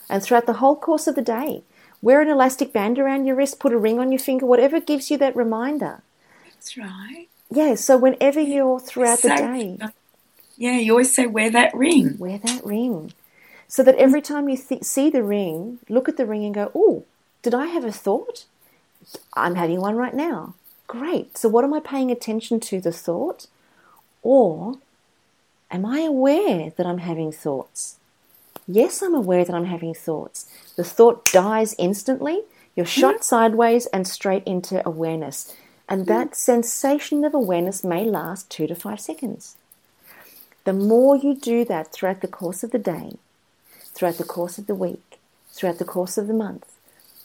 And 0.10 0.22
throughout 0.22 0.48
the 0.48 0.54
whole 0.54 0.76
course 0.76 1.06
of 1.08 1.16
the 1.16 1.22
day, 1.22 1.62
wear 2.02 2.22
an 2.22 2.28
elastic 2.30 2.74
band 2.74 2.98
around 2.98 3.26
your 3.26 3.36
wrist, 3.36 3.60
put 3.60 3.72
a 3.74 3.78
ring 3.78 4.00
on 4.00 4.12
your 4.12 4.20
finger, 4.20 4.46
whatever 4.48 4.80
gives 4.80 5.12
you 5.12 5.18
that 5.20 5.36
reminder. 5.36 6.02
That's 6.46 6.76
right. 6.78 7.28
Yeah, 7.52 7.76
so 7.76 7.98
whenever 7.98 8.40
you're 8.40 8.80
throughout 8.80 9.22
the 9.22 9.30
day, 9.30 9.78
Yeah, 10.58 10.78
you 10.78 10.92
always 10.92 11.14
say, 11.14 11.28
wear 11.28 11.52
that 11.52 11.76
ring. 11.76 12.18
wear 12.18 12.40
that 12.40 12.66
ring. 12.66 13.14
So 13.68 13.84
that 13.84 13.96
every 13.96 14.22
time 14.22 14.48
you 14.48 14.58
th- 14.58 14.84
see 14.84 15.10
the 15.10 15.24
ring, 15.24 15.80
look 15.90 16.08
at 16.08 16.18
the 16.18 16.26
ring 16.26 16.46
and 16.46 16.54
go, 16.54 16.72
oh, 16.76 17.04
did 17.42 17.54
I 17.54 17.68
have 17.68 17.86
a 17.86 17.92
thought? 17.92 18.46
I'm 19.34 19.56
having 19.56 19.82
one 19.82 19.96
right 19.96 20.14
now. 20.14 20.56
Great. 20.88 21.38
So, 21.38 21.50
what 21.50 21.64
am 21.64 21.74
I 21.74 21.80
paying 21.80 22.12
attention 22.12 22.60
to, 22.62 22.80
the 22.80 22.92
thought? 22.92 23.48
Or 24.22 24.78
am 25.72 25.86
I 25.86 26.02
aware 26.02 26.72
that 26.76 26.86
I'm 26.86 27.00
having 27.00 27.32
thoughts? 27.32 27.98
Yes, 28.68 29.02
I'm 29.02 29.14
aware 29.14 29.46
that 29.46 29.56
I'm 29.56 29.66
having 29.66 29.94
thoughts. 29.94 30.50
The 30.76 30.84
thought 30.84 31.26
dies 31.26 31.76
instantly. 31.78 32.42
You're 32.76 32.86
mm-hmm. 32.86 33.00
shot 33.02 33.24
sideways 33.24 33.86
and 33.88 34.08
straight 34.08 34.44
into 34.46 34.88
awareness. 34.88 35.56
And 35.88 36.02
mm-hmm. 36.02 36.14
that 36.14 36.36
sensation 36.36 37.24
of 37.24 37.34
awareness 37.34 37.84
may 37.84 38.06
last 38.06 38.50
two 38.50 38.68
to 38.68 38.76
five 38.76 39.00
seconds. 39.00 39.56
The 40.64 40.74
more 40.74 41.16
you 41.16 41.36
do 41.36 41.64
that 41.66 41.92
throughout 41.92 42.22
the 42.22 42.28
course 42.28 42.64
of 42.64 42.72
the 42.72 42.80
day, 42.80 43.18
throughout 43.96 44.18
the 44.18 44.24
course 44.24 44.58
of 44.60 44.68
the 44.68 44.76
week, 44.76 45.20
throughout 45.52 45.80
the 45.80 45.86
course 45.86 46.18
of 46.18 46.28
the 46.28 46.34
month, 46.34 46.72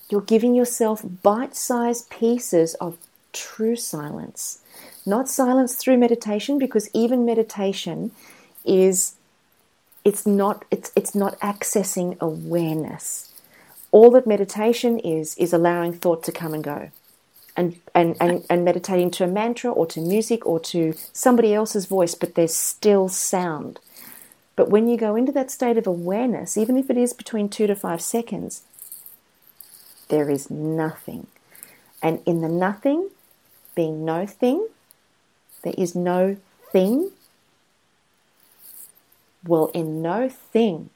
you're 0.09 0.21
giving 0.21 0.55
yourself 0.55 1.05
bite 1.23 1.55
sized 1.55 2.09
pieces 2.09 2.75
of 2.75 2.97
true 3.33 3.77
silence. 3.77 4.61
Not 5.05 5.29
silence 5.29 5.75
through 5.75 5.99
meditation, 5.99 6.59
because 6.59 6.89
even 6.95 7.27
meditation 7.27 8.13
is 8.65 9.15
it's 10.05 10.27
not 10.27 10.65
it's 10.71 10.93
it's 10.97 11.15
not 11.15 11.39
accessing 11.41 12.19
awareness. 12.21 13.33
All 13.93 14.11
that 14.13 14.27
meditation 14.27 14.99
is 15.01 15.37
is 15.37 15.53
allowing 15.53 15.93
thought 15.93 16.23
to 16.25 16.33
come 16.33 16.55
and 16.55 16.65
go. 16.65 16.91
And, 17.57 17.79
and, 17.95 18.17
and, 18.21 18.47
and 18.49 18.65
meditating 18.65 19.11
to 19.13 19.25
a 19.25 19.27
mantra 19.27 19.71
or 19.71 19.85
to 19.87 20.01
music 20.01 20.47
or 20.47 20.61
to 20.61 20.95
somebody 21.13 21.53
else's 21.53 21.85
voice, 21.85 22.15
but 22.15 22.35
there's 22.35 22.55
still 22.55 23.09
sound. 23.09 23.81
But 24.57 24.69
when 24.69 24.89
you 24.89 24.97
go 24.97 25.17
into 25.17 25.33
that 25.33 25.51
state 25.51 25.79
of 25.79 25.87
awareness, 25.87 26.57
even 26.57 26.77
if 26.77 26.91
it 26.91 26.97
is 26.97 27.13
between 27.13 27.49
two 27.49 27.67
to 27.67 27.75
five 27.75 28.03
seconds, 28.03 28.63
there 30.09 30.29
is 30.29 30.51
nothing. 30.51 31.29
And 32.03 32.21
in 32.27 32.41
the 32.41 32.49
nothing, 32.49 33.11
being 33.75 34.05
no 34.05 34.27
thing, 34.27 34.69
there 35.63 35.75
is 35.77 35.95
no 35.95 36.37
thing. 36.73 37.11
Well, 39.47 39.71
in 39.73 40.03
no 40.03 40.29
thing, 40.29 40.91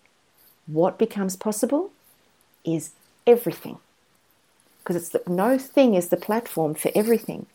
what 0.66 0.98
becomes 0.98 1.36
possible 1.36 1.90
is 2.64 2.92
everything. 3.26 3.78
Because 4.78 4.96
it's 4.96 5.08
the, 5.10 5.22
no 5.26 5.56
thing 5.58 5.94
is 5.94 6.08
the 6.08 6.16
platform 6.16 6.74
for 6.74 6.90
everything. 6.94 7.46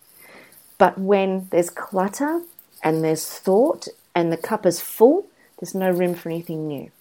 But 0.77 0.97
when 0.97 1.47
there's 1.51 1.69
clutter 1.69 2.41
and 2.83 3.03
there's 3.03 3.27
thought 3.27 3.87
and 4.15 4.31
the 4.31 4.37
cup 4.37 4.65
is 4.65 4.79
full, 4.81 5.27
there's 5.59 5.75
no 5.75 5.91
room 5.91 6.15
for 6.15 6.29
anything 6.29 6.67
new. 6.67 6.91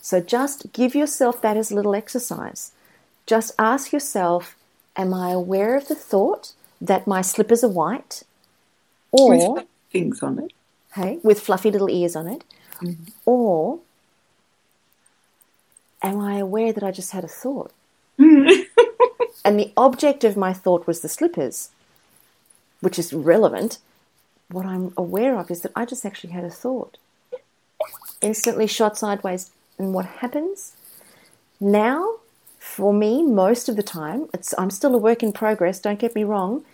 So 0.00 0.20
just 0.20 0.72
give 0.72 0.94
yourself 0.94 1.42
that 1.42 1.56
as 1.56 1.70
a 1.70 1.74
little 1.74 1.94
exercise. 1.94 2.72
Just 3.26 3.52
ask 3.58 3.92
yourself, 3.92 4.56
am 4.96 5.12
I 5.12 5.30
aware 5.30 5.76
of 5.76 5.88
the 5.88 5.94
thought 5.94 6.52
that 6.80 7.06
my 7.06 7.20
slippers 7.20 7.62
are 7.62 7.68
white? 7.68 8.22
Or, 9.10 9.54
With 9.54 9.66
things 9.90 10.22
on 10.22 10.38
it. 10.38 10.52
hey, 10.94 11.18
with 11.22 11.40
fluffy 11.40 11.70
little 11.70 11.90
ears 11.90 12.16
on 12.16 12.26
it? 12.26 12.44
Mm-hmm. 12.80 13.04
Or, 13.26 13.80
am 16.02 16.20
I 16.20 16.38
aware 16.38 16.72
that 16.72 16.82
I 16.84 16.90
just 16.90 17.12
had 17.12 17.24
a 17.24 17.28
thought? 17.28 17.72
and 18.18 19.58
the 19.58 19.72
object 19.76 20.24
of 20.24 20.36
my 20.36 20.52
thought 20.52 20.86
was 20.86 21.00
the 21.00 21.08
slippers, 21.08 21.70
which 22.80 22.98
is 22.98 23.12
relevant. 23.12 23.78
What 24.50 24.66
I'm 24.66 24.92
aware 24.96 25.38
of 25.38 25.50
is 25.50 25.60
that 25.62 25.72
I 25.76 25.84
just 25.84 26.06
actually 26.06 26.32
had 26.32 26.44
a 26.44 26.50
thought. 26.50 26.96
Instantly 28.20 28.66
shot 28.66 28.96
sideways. 28.98 29.50
And 29.78 29.94
what 29.94 30.06
happens? 30.06 30.74
Now, 31.60 32.16
for 32.58 32.92
me, 32.92 33.22
most 33.22 33.68
of 33.68 33.76
the 33.76 33.82
time, 33.82 34.28
it's, 34.34 34.54
I'm 34.58 34.70
still 34.70 34.94
a 34.94 34.98
work 34.98 35.22
in 35.22 35.32
progress, 35.32 35.80
don't 35.80 35.98
get 35.98 36.14
me 36.14 36.24
wrong, 36.24 36.64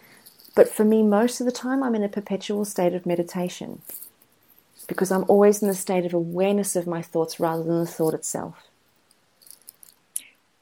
but 0.55 0.69
for 0.69 0.85
me, 0.85 1.03
most 1.03 1.41
of 1.41 1.47
the 1.47 1.53
time, 1.53 1.83
I'm 1.83 1.95
in 1.95 2.03
a 2.03 2.09
perpetual 2.09 2.65
state 2.65 2.95
of 2.95 3.07
meditation 3.07 3.81
because 4.87 5.11
I'm 5.11 5.25
always 5.29 5.63
in 5.63 5.69
the 5.69 5.75
state 5.75 6.05
of 6.05 6.15
awareness 6.15 6.77
of 6.77 6.87
my 6.87 7.03
thoughts 7.03 7.41
rather 7.41 7.63
than 7.63 7.81
the 7.81 7.87
thought 7.87 8.15
itself. 8.15 8.57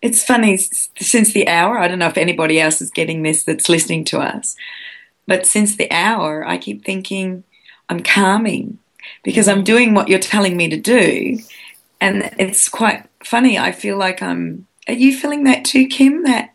It's 0.01 0.25
funny, 0.25 0.57
since 0.57 1.33
the 1.33 1.47
hour, 1.49 1.79
I 1.79 1.89
don't 1.89 1.99
know 1.99 2.09
if 2.09 2.19
anybody 2.19 2.61
else 2.61 2.81
is 2.81 2.91
getting 2.91 3.23
this 3.23 3.45
that's 3.45 3.69
listening 3.69 4.05
to 4.07 4.19
us, 4.19 4.57
but 5.27 5.47
since 5.47 5.77
the 5.77 5.91
hour, 5.91 6.47
I 6.47 6.59
keep 6.59 6.85
thinking 6.85 7.45
I'm 7.89 8.03
calming 8.03 8.79
because 9.23 9.49
I'm 9.49 9.65
doing 9.65 9.95
what 9.95 10.09
you're 10.09 10.19
telling 10.19 10.57
me 10.57 10.69
to 10.69 10.77
do. 10.77 11.39
And 12.01 12.31
it's 12.39 12.69
quite 12.69 13.07
funny. 13.25 13.59
I 13.59 13.73
feel 13.73 13.97
like 13.97 14.23
I'm. 14.23 14.67
Are 14.89 14.95
you 14.95 15.17
feeling 15.17 15.45
that 15.45 15.65
too, 15.65 15.87
Kim? 15.87 16.25
That 16.25 16.51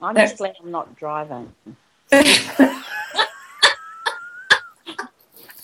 I'm 0.00 0.14
That- 0.14 0.24
just 0.30 0.38
glad 0.38 0.56
I'm 0.62 0.70
not 0.70 0.96
driving. 0.96 1.52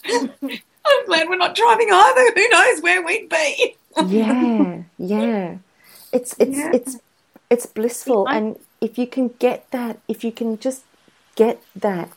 I'm 0.09 1.07
glad 1.07 1.29
we're 1.29 1.37
not 1.37 1.55
driving 1.57 1.89
either. 1.93 2.33
Who 2.35 2.49
knows 2.49 2.81
where 2.81 3.03
we'd 3.05 3.29
be? 3.29 3.77
yeah, 4.07 4.83
yeah. 4.99 5.57
It's 6.13 6.35
it's 6.39 6.57
Yeah. 6.59 6.71
it's 6.73 6.97
it's 7.51 7.67
blissful, 7.67 8.27
I- 8.29 8.37
and 8.37 8.59
if 8.81 8.99
you 8.99 9.07
can 9.07 9.29
get 9.39 9.69
that, 9.71 9.99
if 10.09 10.23
you 10.25 10.33
can 10.33 10.59
just 10.59 10.85
get 11.35 11.61
that 11.75 12.11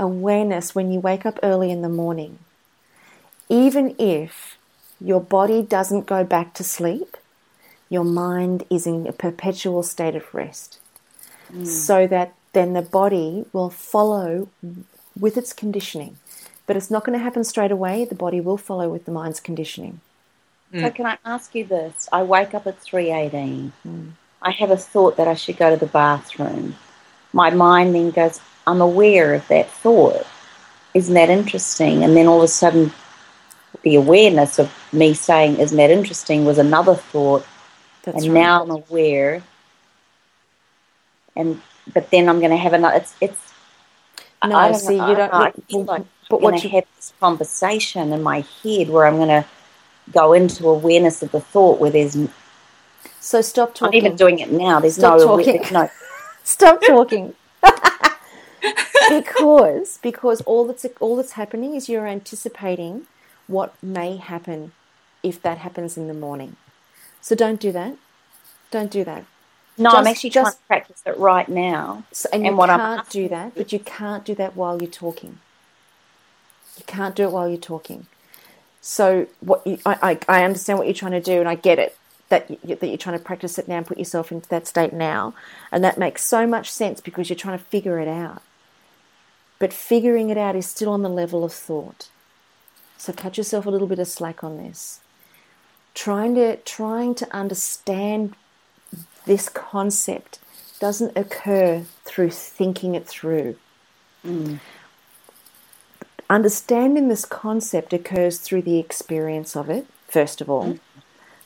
awareness 0.00 0.74
when 0.74 0.90
you 0.90 0.98
wake 0.98 1.24
up 1.24 1.38
early 1.42 1.70
in 1.70 1.82
the 1.82 1.88
morning, 1.88 2.38
even 3.48 3.94
if 3.98 4.58
your 5.00 5.20
body 5.20 5.62
doesn't 5.62 6.06
go 6.06 6.24
back 6.24 6.54
to 6.54 6.64
sleep, 6.64 7.16
your 7.88 8.04
mind 8.04 8.64
is 8.70 8.86
in 8.86 9.06
a 9.06 9.12
perpetual 9.12 9.82
state 9.82 10.16
of 10.16 10.34
rest, 10.34 10.78
mm. 11.52 11.66
so 11.66 12.06
that 12.06 12.34
then 12.52 12.72
the 12.72 12.82
body 12.82 13.44
will 13.52 13.70
follow 13.70 14.48
with 15.18 15.36
its 15.36 15.52
conditioning. 15.52 16.16
But 16.66 16.76
it's 16.76 16.90
not 16.90 17.04
going 17.04 17.18
to 17.18 17.24
happen 17.24 17.44
straight 17.44 17.72
away. 17.72 18.04
The 18.04 18.14
body 18.14 18.40
will 18.40 18.56
follow 18.56 18.88
with 18.88 19.04
the 19.04 19.12
mind's 19.12 19.40
conditioning. 19.40 20.00
So 20.72 20.78
mm. 20.78 20.94
can 20.94 21.06
I 21.06 21.18
ask 21.24 21.54
you 21.54 21.64
this? 21.64 22.08
I 22.12 22.22
wake 22.22 22.54
up 22.54 22.66
at 22.66 22.78
three 22.78 23.10
eighteen. 23.10 23.72
Mm. 23.86 24.12
I 24.40 24.52
have 24.52 24.70
a 24.70 24.76
thought 24.76 25.16
that 25.16 25.28
I 25.28 25.34
should 25.34 25.58
go 25.58 25.70
to 25.70 25.76
the 25.76 25.86
bathroom. 25.86 26.76
My 27.32 27.50
mind 27.50 27.94
then 27.94 28.10
goes, 28.10 28.40
I'm 28.66 28.80
aware 28.80 29.34
of 29.34 29.46
that 29.48 29.70
thought. 29.70 30.26
Isn't 30.94 31.14
that 31.14 31.30
interesting? 31.30 32.02
And 32.04 32.16
then 32.16 32.26
all 32.26 32.38
of 32.38 32.44
a 32.44 32.48
sudden, 32.48 32.92
the 33.82 33.94
awareness 33.96 34.58
of 34.58 34.72
me 34.92 35.14
saying, 35.14 35.58
Isn't 35.58 35.76
that 35.76 35.90
interesting? 35.90 36.44
was 36.44 36.58
another 36.58 36.94
thought. 36.94 37.46
That's 38.02 38.24
and 38.24 38.34
right. 38.34 38.40
now 38.40 38.62
I'm 38.62 38.70
aware. 38.70 39.42
And 41.36 41.60
but 41.92 42.10
then 42.10 42.28
I'm 42.28 42.38
going 42.40 42.50
to 42.50 42.56
have 42.56 42.72
another. 42.72 42.96
It's 42.96 43.14
it's. 43.20 43.52
No, 44.44 44.56
I 44.56 44.70
don't 44.70 44.78
see, 44.80 44.96
know, 44.96 45.10
you 45.10 45.16
don't- 45.16 45.34
I 45.34 45.50
feel 45.68 45.84
like 45.84 46.02
but 46.30 46.40
what 46.40 46.62
you- 46.64 46.70
have 46.70 46.84
this 46.96 47.12
conversation 47.20 48.12
in 48.12 48.22
my 48.22 48.44
head 48.62 48.88
where 48.88 49.06
I'm 49.06 49.16
going 49.16 49.28
to 49.28 49.44
go 50.12 50.32
into 50.32 50.68
awareness 50.68 51.22
of 51.22 51.30
the 51.32 51.40
thought 51.40 51.78
where 51.78 51.90
there's. 51.90 52.16
So 53.20 53.40
stop 53.42 53.74
talking. 53.74 54.00
I'm 54.00 54.06
even 54.06 54.16
doing 54.16 54.38
it 54.38 54.50
now. 54.50 54.80
There's 54.80 54.96
Stop 54.96 55.18
no 55.18 55.36
talking. 55.36 55.62
no. 55.72 55.88
Stop 56.44 56.80
talking. 56.82 57.34
because 59.10 59.98
because 60.02 60.40
all 60.42 60.66
that's 60.66 60.86
all 61.00 61.16
that's 61.16 61.32
happening 61.32 61.74
is 61.74 61.88
you're 61.88 62.06
anticipating 62.06 63.06
what 63.46 63.74
may 63.82 64.16
happen 64.16 64.72
if 65.22 65.42
that 65.42 65.58
happens 65.58 65.96
in 65.96 66.08
the 66.08 66.14
morning. 66.14 66.56
So 67.20 67.34
don't 67.34 67.60
do 67.60 67.72
that. 67.72 67.96
Don't 68.70 68.90
do 68.90 69.04
that. 69.04 69.24
No, 69.76 69.90
I'm 69.90 70.04
Just- 70.04 70.10
actually 70.16 70.30
trying 70.30 70.44
just- 70.46 70.58
to 70.58 70.64
practice 70.66 71.02
it 71.06 71.18
right 71.18 71.48
now. 71.48 72.04
So, 72.12 72.28
and, 72.32 72.46
And 72.46 72.56
you 72.56 72.66
can't 72.66 73.08
do 73.10 73.28
that, 73.28 73.54
but 73.54 73.72
you 73.72 73.78
can't 73.78 74.24
do 74.24 74.34
that 74.34 74.56
while 74.56 74.80
you're 74.80 74.90
talking. 74.90 75.38
You 76.78 76.84
can't 76.86 77.14
do 77.14 77.24
it 77.24 77.32
while 77.32 77.48
you're 77.48 77.58
talking. 77.58 78.06
So 78.80 79.26
what 79.40 79.66
you, 79.66 79.78
I, 79.84 80.18
I, 80.28 80.40
I 80.40 80.44
understand 80.44 80.78
what 80.78 80.86
you're 80.86 80.94
trying 80.94 81.12
to 81.12 81.20
do, 81.20 81.40
and 81.40 81.48
I 81.48 81.54
get 81.54 81.78
it 81.78 81.96
that 82.30 82.50
you, 82.50 82.76
that 82.76 82.86
you're 82.86 82.96
trying 82.96 83.18
to 83.18 83.24
practice 83.24 83.58
it 83.58 83.68
now 83.68 83.78
and 83.78 83.86
put 83.86 83.98
yourself 83.98 84.32
into 84.32 84.48
that 84.48 84.66
state 84.66 84.92
now, 84.92 85.34
and 85.72 85.84
that 85.84 85.98
makes 85.98 86.24
so 86.24 86.46
much 86.46 86.70
sense 86.70 87.00
because 87.00 87.28
you're 87.28 87.36
trying 87.36 87.58
to 87.58 87.64
figure 87.64 87.98
it 87.98 88.08
out. 88.08 88.42
But 89.60 89.72
figuring 89.72 90.30
it 90.30 90.38
out 90.38 90.56
is 90.56 90.66
still 90.66 90.90
on 90.90 91.02
the 91.02 91.08
level 91.08 91.44
of 91.44 91.52
thought. 91.52 92.08
So 92.96 93.12
cut 93.12 93.38
yourself 93.38 93.66
a 93.66 93.70
little 93.70 93.86
bit 93.86 94.00
of 94.00 94.08
slack 94.08 94.42
on 94.42 94.56
this. 94.56 95.00
Trying 95.94 96.34
to 96.34 96.56
trying 96.56 97.14
to 97.16 97.32
understand 97.34 98.34
this 99.26 99.48
concept 99.48 100.40
doesn't 100.80 101.16
occur 101.16 101.84
through 102.04 102.30
thinking 102.30 102.94
it 102.94 103.06
through. 103.06 103.56
Mm. 104.26 104.60
Understanding 106.28 107.08
this 107.08 107.24
concept 107.24 107.92
occurs 107.92 108.38
through 108.38 108.62
the 108.62 108.78
experience 108.78 109.56
of 109.56 109.68
it, 109.68 109.86
first 110.08 110.40
of 110.40 110.48
all. 110.48 110.74
Mm. 110.74 110.80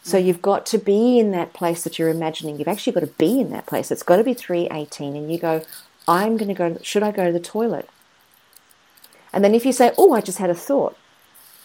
So 0.02 0.18
you've 0.18 0.42
got 0.42 0.66
to 0.66 0.78
be 0.78 1.18
in 1.18 1.30
that 1.30 1.54
place 1.54 1.82
that 1.82 1.98
you're 1.98 2.10
imagining. 2.10 2.58
You've 2.58 2.68
actually 2.68 2.92
got 2.92 3.00
to 3.00 3.06
be 3.06 3.40
in 3.40 3.50
that 3.50 3.66
place. 3.66 3.90
It's 3.90 4.02
got 4.02 4.18
to 4.18 4.24
be 4.24 4.34
318 4.34 5.16
and 5.16 5.32
you 5.32 5.38
go, 5.38 5.62
I'm 6.06 6.36
going 6.36 6.48
to 6.48 6.54
go, 6.54 6.78
should 6.82 7.02
I 7.02 7.10
go 7.10 7.26
to 7.26 7.32
the 7.32 7.40
toilet? 7.40 7.88
And 9.34 9.44
then 9.44 9.54
if 9.54 9.66
you 9.66 9.72
say, 9.72 9.92
oh, 9.98 10.14
I 10.14 10.20
just 10.22 10.38
had 10.38 10.48
a 10.48 10.54
thought, 10.54 10.96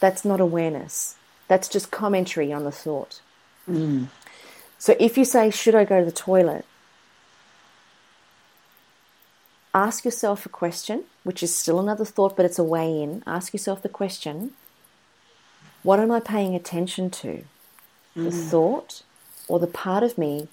that's 0.00 0.24
not 0.24 0.40
awareness. 0.40 1.14
That's 1.48 1.68
just 1.68 1.92
commentary 1.92 2.52
on 2.52 2.64
the 2.64 2.72
thought. 2.72 3.20
So 4.78 4.96
if 4.98 5.16
you 5.16 5.24
say, 5.24 5.50
should 5.50 5.76
I 5.76 5.84
go 5.84 6.00
to 6.00 6.04
the 6.04 6.12
toilet? 6.12 6.66
Ask 9.72 10.04
yourself 10.04 10.44
a 10.44 10.48
question, 10.48 11.04
which 11.22 11.44
is 11.44 11.54
still 11.54 11.78
another 11.78 12.04
thought, 12.04 12.36
but 12.36 12.44
it's 12.44 12.58
a 12.58 12.64
way 12.64 13.00
in. 13.00 13.22
Ask 13.26 13.52
yourself 13.52 13.82
the 13.82 13.88
question 13.88 14.52
what 15.82 16.00
am 16.00 16.10
I 16.10 16.20
paying 16.20 16.54
attention 16.54 17.10
to? 17.10 17.44
The 18.14 18.30
thought 18.30 19.02
or 19.48 19.58
the 19.60 19.66
part 19.66 20.02
of 20.02 20.18
me 20.18 20.48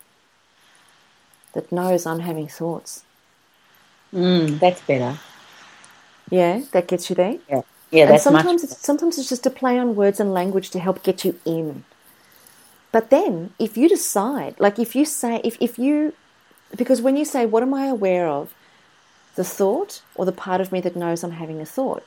that 1.54 1.72
knows 1.72 2.06
I'm 2.06 2.20
having 2.20 2.48
thoughts? 2.48 3.04
Mm, 4.14 4.60
that's 4.60 4.82
better. 4.82 5.18
Yeah, 6.30 6.64
that 6.72 6.88
gets 6.88 7.10
you 7.10 7.16
there? 7.16 7.38
Yeah, 7.50 7.62
yeah, 7.92 8.06
and 8.06 8.12
that's 8.12 8.24
sometimes 8.24 8.64
much. 8.64 8.72
it's, 8.72 8.86
sometimes 8.86 9.18
it's 9.18 9.30
just 9.30 9.46
a 9.46 9.50
play 9.50 9.78
on 9.80 9.96
words 9.96 10.20
and 10.20 10.34
language 10.34 10.70
to 10.72 10.80
help 10.80 11.04
get 11.04 11.24
you 11.24 11.40
in. 11.46 11.84
But 12.92 13.10
then, 13.10 13.52
if 13.60 13.78
you 13.78 13.88
decide, 13.90 14.60
like 14.60 14.80
if 14.80 14.96
you 14.96 15.06
say, 15.06 15.42
if, 15.44 15.58
if 15.62 15.78
you, 15.78 16.14
because 16.76 17.02
when 17.02 17.18
you 17.18 17.26
say, 17.26 17.46
what 17.46 17.64
am 17.64 17.74
I 17.74 17.86
aware 17.86 18.28
of? 18.28 18.54
The 19.36 19.44
thought 19.44 20.02
or 20.16 20.26
the 20.26 20.32
part 20.32 20.62
of 20.62 20.72
me 20.72 20.82
that 20.82 20.96
knows 20.96 21.24
I'm 21.24 21.32
having 21.32 21.62
a 21.62 21.66
thought? 21.66 22.04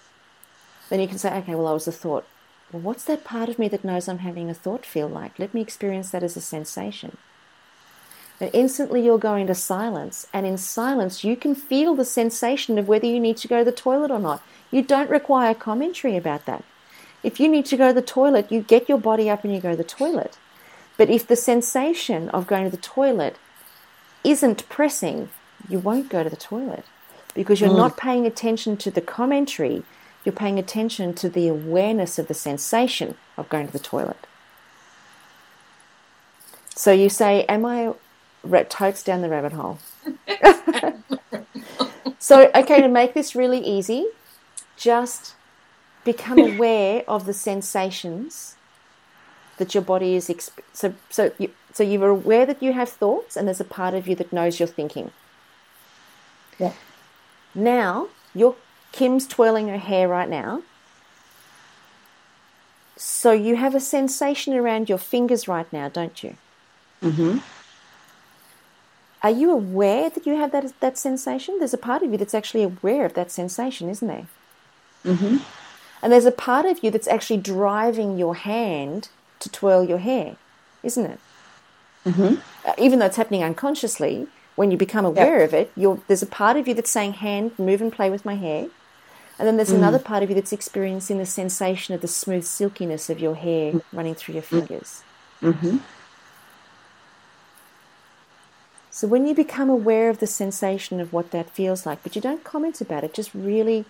Then 0.89 1.01
you 1.01 1.07
can 1.07 1.19
say, 1.19 1.33
okay, 1.39 1.55
well, 1.55 1.69
I 1.69 1.73
was 1.73 1.87
a 1.87 1.93
thought. 1.93 2.27
Well, 2.73 2.83
what's 2.83 3.05
that 3.05 3.25
part 3.25 3.49
of 3.49 3.59
me 3.59 3.69
that 3.69 3.85
knows 3.85 4.09
I'm 4.09 4.19
having 4.19 4.51
a 4.51 4.55
thought 4.55 4.85
feel 4.85 5.09
like? 5.09 5.39
Let 5.39 5.55
me 5.55 5.61
experience 5.61 6.11
that 6.11 6.23
as 6.23 6.37
a 6.37 6.41
sensation. 6.41 7.17
And 8.41 8.51
instantly 8.55 9.05
you'll 9.05 9.19
go 9.19 9.35
into 9.35 9.55
silence, 9.55 10.27
and 10.33 10.47
in 10.47 10.57
silence, 10.57 11.23
you 11.23 11.37
can 11.37 11.55
feel 11.55 11.95
the 11.95 12.07
sensation 12.07 12.79
of 12.79 12.89
whether 12.89 13.07
you 13.07 13.21
need 13.21 13.37
to 13.39 13.49
go 13.49 13.59
to 13.59 13.65
the 13.65 13.73
toilet 13.73 14.11
or 14.11 14.19
not. 14.19 14.43
You 14.71 14.83
don't 14.83 15.11
require 15.11 15.53
commentary 15.53 16.17
about 16.17 16.47
that. 16.47 16.65
If 17.23 17.39
you 17.39 17.49
need 17.49 17.67
to 17.67 17.77
go 17.77 17.89
to 17.89 17.95
the 17.95 18.01
toilet, 18.01 18.51
you 18.51 18.63
get 18.63 18.89
your 18.89 18.99
body 18.99 19.29
up 19.29 19.45
and 19.45 19.55
you 19.55 19.61
go 19.61 19.73
to 19.73 19.77
the 19.77 19.85
toilet. 19.85 20.39
But 20.97 21.11
if 21.11 21.27
the 21.27 21.37
sensation 21.37 22.31
of 22.31 22.47
going 22.47 22.65
to 22.65 22.71
the 22.71 22.83
toilet 22.83 23.37
isn't 24.25 24.69
pressing, 24.69 25.29
you 25.69 25.79
won't 25.79 26.09
go 26.09 26.23
to 26.23 26.31
the 26.31 26.37
toilet 26.37 26.85
because 27.35 27.61
you're 27.61 27.71
mm. 27.71 27.77
not 27.77 27.97
paying 27.97 28.27
attention 28.27 28.77
to 28.79 28.91
the 28.91 29.01
commentary, 29.01 29.83
you're 30.25 30.33
paying 30.33 30.59
attention 30.59 31.15
to 31.15 31.29
the 31.29 31.49
awareness 31.49 32.19
of 32.19 32.29
the 32.29 32.35
sensation 32.35 33.17
of 33.37 33.49
going 33.49 33.67
to 33.67 33.73
the 33.73 33.79
toilet. 33.79 34.27
So 36.75 36.93
you 36.93 37.09
say, 37.09 37.45
Am 37.45 37.65
I 37.67 37.93
totes 38.71 39.03
down 39.03 39.23
the 39.23 39.29
rabbit 39.29 39.53
hole? 39.53 39.79
so, 42.19 42.51
okay, 42.55 42.81
to 42.81 42.89
make 42.89 43.15
this 43.15 43.35
really 43.35 43.59
easy, 43.61 44.07
just 44.77 45.35
become 46.05 46.39
aware 46.53 47.05
of 47.07 47.27
the 47.27 47.35
sensations 47.35 48.57
that 49.59 49.75
your 49.75 49.83
body 49.83 50.15
is 50.15 50.29
exp- 50.29 50.63
so 50.73 50.95
so 51.11 51.31
you 51.39 51.51
so 51.75 51.83
you're 51.83 52.09
aware 52.09 52.47
that 52.47 52.63
you 52.63 52.73
have 52.73 52.89
thoughts 52.89 53.37
and 53.37 53.47
there's 53.47 53.61
a 53.61 53.65
part 53.65 53.93
of 53.93 54.09
you 54.09 54.15
that 54.17 54.33
knows 54.33 54.59
you're 54.59 54.67
thinking 54.67 55.11
Yeah. 56.59 56.73
now 57.55 58.09
your 58.35 58.57
kim's 58.93 59.27
twirling 59.27 59.69
her 59.69 59.77
hair 59.77 60.09
right 60.09 60.31
now 60.31 60.63
so 62.97 63.33
you 63.33 63.57
have 63.57 63.75
a 63.75 63.81
sensation 63.81 64.55
around 64.55 64.89
your 64.89 64.97
fingers 64.99 65.47
right 65.47 65.71
now 65.73 65.91
don't 65.91 66.23
you 66.25 66.37
Mm-hmm. 67.03 67.39
Are 69.23 69.31
you 69.31 69.51
aware 69.51 70.09
that 70.11 70.27
you 70.27 70.37
have 70.37 70.53
that 70.53 70.73
that 70.81 70.97
sensation 70.99 71.59
there's 71.59 71.75
a 71.75 71.79
part 71.79 72.03
of 72.03 72.11
you 72.11 72.19
that's 72.19 72.35
actually 72.35 72.63
aware 72.63 73.05
of 73.05 73.15
that 73.15 73.31
sensation 73.31 73.89
isn't 73.89 74.09
there 74.09 74.27
Mm-hmm. 75.05 75.39
and 76.03 76.13
there's 76.13 76.27
a 76.27 76.31
part 76.31 76.67
of 76.67 76.85
you 76.85 76.91
that's 76.91 77.09
actually 77.09 77.39
driving 77.39 78.19
your 78.19 78.35
hand 78.35 79.09
to 79.39 79.49
twirl 79.49 79.83
your 79.85 79.97
hair, 79.99 80.37
isn't 80.83 81.07
it? 81.07 81.19
Mm-hmm. 82.05 82.35
Uh, 82.69 82.75
even 82.77 82.99
though 82.99 83.07
it's 83.07 83.17
happening 83.17 83.43
unconsciously, 83.43 84.27
when 84.57 84.71
you 84.71 84.77
become 84.77 85.07
aware 85.07 85.43
of 85.43 85.55
it, 85.55 85.73
you're, 85.77 85.99
there's 86.07 86.23
a 86.23 86.27
part 86.27 86.59
of 86.59 86.69
you 86.69 86.75
that's 86.75 86.91
saying, 86.91 87.15
"Hand, 87.15 87.59
move 87.59 87.81
and 87.81 87.91
play 87.91 88.11
with 88.11 88.27
my 88.27 88.35
hair," 88.35 88.67
and 89.39 89.49
then 89.49 89.57
there's 89.57 89.71
another 89.71 89.99
part 89.99 90.23
of 90.23 90.29
you 90.29 90.35
that's 90.35 90.53
experiencing 90.53 91.17
the 91.17 91.25
sensation 91.25 91.95
of 91.95 92.03
the 92.03 92.09
smooth 92.09 92.45
silkiness 92.45 93.09
of 93.09 93.19
your 93.19 93.37
hair 93.37 93.81
running 93.93 94.15
through 94.15 94.35
your 94.35 94.43
fingers. 94.43 95.03
Mm-hmm. 95.41 95.79
So 98.91 99.07
when 99.07 99.27
you 99.27 99.35
become 99.35 99.71
aware 99.71 100.11
of 100.11 100.19
the 100.19 100.27
sensation 100.27 101.01
of 101.01 101.13
what 101.13 101.31
that 101.31 101.49
feels 101.49 101.87
like, 101.87 102.03
but 102.03 102.17
you 102.17 102.21
don't 102.21 102.43
comment 102.43 102.81
about 102.81 103.05
it, 103.05 103.15
just 103.15 103.33
really, 103.33 103.85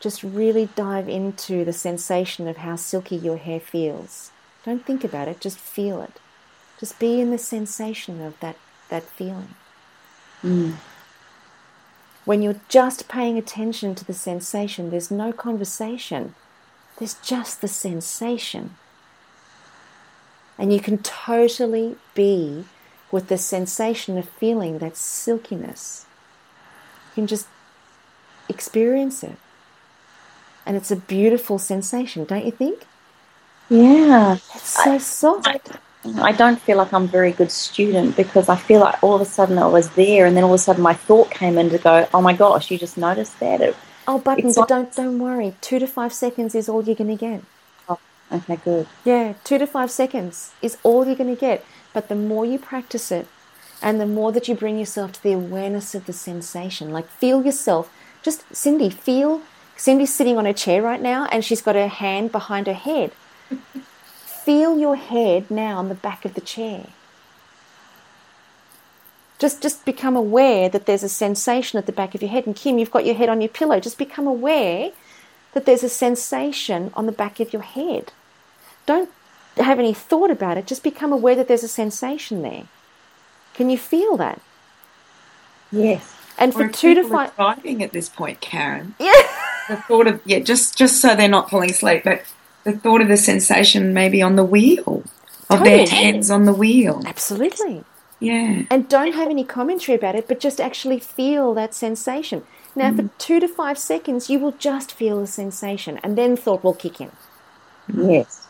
just 0.00 0.22
really 0.22 0.70
dive 0.74 1.08
into 1.08 1.64
the 1.64 1.74
sensation 1.74 2.48
of 2.48 2.56
how 2.58 2.76
silky 2.76 3.16
your 3.16 3.36
hair 3.36 3.60
feels. 3.60 4.30
Don't 4.64 4.84
think 4.84 5.04
about 5.04 5.28
it, 5.28 5.40
just 5.40 5.58
feel 5.58 6.00
it. 6.00 6.12
Just 6.80 6.98
be 6.98 7.20
in 7.20 7.30
the 7.30 7.38
sensation 7.38 8.22
of 8.22 8.40
that, 8.40 8.56
that 8.88 9.02
feeling. 9.02 9.54
Mm. 10.42 10.76
When 12.24 12.40
you're 12.40 12.60
just 12.70 13.08
paying 13.08 13.36
attention 13.36 13.94
to 13.96 14.04
the 14.04 14.14
sensation, 14.14 14.90
there's 14.90 15.10
no 15.10 15.32
conversation. 15.32 16.34
There's 16.98 17.14
just 17.14 17.60
the 17.60 17.68
sensation. 17.68 18.76
And 20.56 20.72
you 20.72 20.80
can 20.80 20.98
totally 20.98 21.96
be 22.14 22.64
with 23.14 23.28
the 23.28 23.38
sensation 23.38 24.18
of 24.18 24.28
feeling 24.28 24.78
that 24.78 24.96
silkiness. 24.96 26.04
You 27.10 27.12
can 27.22 27.26
just 27.28 27.46
experience 28.48 29.22
it. 29.22 29.36
And 30.66 30.76
it's 30.76 30.90
a 30.90 30.96
beautiful 30.96 31.60
sensation, 31.60 32.24
don't 32.24 32.44
you 32.44 32.50
think? 32.50 32.78
Yeah. 33.70 34.38
It's 34.56 34.82
so 34.82 34.98
soft. 34.98 35.46
I 36.30 36.32
don't 36.32 36.60
feel 36.60 36.76
like 36.78 36.92
I'm 36.92 37.04
a 37.04 37.14
very 37.20 37.30
good 37.30 37.52
student 37.52 38.16
because 38.16 38.48
I 38.48 38.56
feel 38.56 38.80
like 38.80 39.00
all 39.02 39.14
of 39.14 39.20
a 39.20 39.30
sudden 39.38 39.58
I 39.58 39.68
was 39.68 39.90
there 39.90 40.26
and 40.26 40.36
then 40.36 40.42
all 40.42 40.52
of 40.52 40.60
a 40.60 40.64
sudden 40.68 40.82
my 40.82 40.94
thought 40.94 41.30
came 41.30 41.56
in 41.56 41.70
to 41.70 41.78
go, 41.78 42.08
oh 42.12 42.20
my 42.20 42.32
gosh, 42.32 42.68
you 42.70 42.78
just 42.78 42.98
noticed 42.98 43.38
that. 43.38 43.60
It, 43.60 43.76
Oh, 44.08 44.18
button, 44.18 44.48
but 44.48 44.56
like- 44.58 44.68
don't 44.68 44.92
don't 44.94 45.18
worry. 45.20 45.54
Two 45.62 45.78
to 45.78 45.86
five 45.86 46.12
seconds 46.12 46.54
is 46.56 46.68
all 46.68 46.82
you're 46.84 47.00
going 47.02 47.16
to 47.16 47.20
get. 47.28 47.40
oh, 47.88 47.98
okay, 48.32 48.56
good. 48.56 48.86
Yeah, 49.04 49.34
two 49.44 49.56
to 49.56 49.66
five 49.66 49.90
seconds 49.90 50.52
is 50.60 50.76
all 50.82 51.06
you're 51.06 51.20
going 51.22 51.34
to 51.34 51.40
get. 51.40 51.64
But 51.94 52.08
the 52.08 52.14
more 52.14 52.44
you 52.44 52.58
practice 52.58 53.10
it, 53.10 53.26
and 53.80 53.98
the 53.98 54.06
more 54.06 54.32
that 54.32 54.48
you 54.48 54.54
bring 54.54 54.78
yourself 54.78 55.12
to 55.12 55.22
the 55.22 55.32
awareness 55.32 55.94
of 55.94 56.04
the 56.04 56.12
sensation, 56.12 56.92
like 56.92 57.08
feel 57.08 57.42
yourself. 57.44 57.90
Just 58.22 58.44
Cindy, 58.54 58.90
feel 58.90 59.40
Cindy's 59.76 60.12
sitting 60.12 60.36
on 60.36 60.46
a 60.46 60.52
chair 60.52 60.82
right 60.82 61.00
now, 61.00 61.26
and 61.26 61.44
she's 61.44 61.62
got 61.62 61.74
her 61.74 61.88
hand 61.88 62.32
behind 62.32 62.66
her 62.66 62.74
head. 62.74 63.12
feel 64.44 64.78
your 64.78 64.96
head 64.96 65.50
now 65.50 65.78
on 65.78 65.88
the 65.88 65.94
back 65.94 66.24
of 66.24 66.34
the 66.34 66.40
chair. 66.40 66.86
Just, 69.38 69.62
just 69.62 69.84
become 69.84 70.16
aware 70.16 70.68
that 70.68 70.86
there's 70.86 71.02
a 71.02 71.08
sensation 71.08 71.78
at 71.78 71.86
the 71.86 71.92
back 71.92 72.14
of 72.14 72.22
your 72.22 72.30
head. 72.30 72.46
And 72.46 72.54
Kim, 72.54 72.78
you've 72.78 72.90
got 72.90 73.04
your 73.04 73.14
head 73.14 73.28
on 73.28 73.40
your 73.40 73.48
pillow. 73.48 73.80
Just 73.80 73.98
become 73.98 74.26
aware 74.26 74.92
that 75.52 75.66
there's 75.66 75.82
a 75.82 75.88
sensation 75.88 76.92
on 76.94 77.06
the 77.06 77.12
back 77.12 77.40
of 77.40 77.52
your 77.52 77.62
head. 77.62 78.12
Don't 78.86 79.10
have 79.56 79.78
any 79.78 79.94
thought 79.94 80.30
about 80.30 80.58
it. 80.58 80.66
Just 80.66 80.82
become 80.82 81.12
aware 81.12 81.36
that 81.36 81.48
there's 81.48 81.62
a 81.62 81.68
sensation 81.68 82.42
there. 82.42 82.64
Can 83.54 83.70
you 83.70 83.78
feel 83.78 84.16
that? 84.16 84.40
Yes. 85.70 86.14
And 86.38 86.52
for 86.52 86.68
two 86.68 86.94
to 86.94 87.08
five, 87.08 87.34
driving 87.36 87.82
at 87.82 87.92
this 87.92 88.08
point, 88.08 88.40
Karen. 88.40 88.94
yeah, 89.00 89.12
The 89.68 89.76
thought 89.76 90.06
of 90.06 90.20
yeah, 90.24 90.40
just 90.40 90.76
just 90.76 91.00
so 91.00 91.14
they're 91.14 91.28
not 91.28 91.50
falling 91.50 91.70
asleep, 91.70 92.02
but 92.04 92.22
the 92.64 92.72
thought 92.72 93.00
of 93.00 93.08
the 93.08 93.16
sensation 93.16 93.94
maybe 93.94 94.20
on 94.20 94.36
the 94.36 94.44
wheel 94.44 95.04
of 95.50 95.58
Totally. 95.58 95.70
their 95.70 95.86
hands 95.86 96.30
on 96.30 96.44
the 96.44 96.52
wheel. 96.52 97.02
absolutely, 97.06 97.84
Yeah. 98.18 98.62
and 98.70 98.88
don't 98.88 99.12
have 99.12 99.28
any 99.30 99.44
commentary 99.44 99.94
about 99.96 100.16
it, 100.16 100.26
but 100.26 100.40
just 100.40 100.60
actually 100.60 100.98
feel 100.98 101.54
that 101.54 101.74
sensation. 101.74 102.42
Now, 102.74 102.92
for 102.92 103.02
mm. 103.02 103.10
two 103.18 103.38
to 103.38 103.46
five 103.46 103.78
seconds, 103.78 104.28
you 104.28 104.40
will 104.40 104.52
just 104.52 104.92
feel 104.92 105.20
the 105.20 105.26
sensation, 105.28 106.00
and 106.02 106.18
then 106.18 106.36
thought 106.36 106.64
will 106.64 106.74
kick 106.74 107.00
in. 107.00 107.12
Yes. 107.94 108.43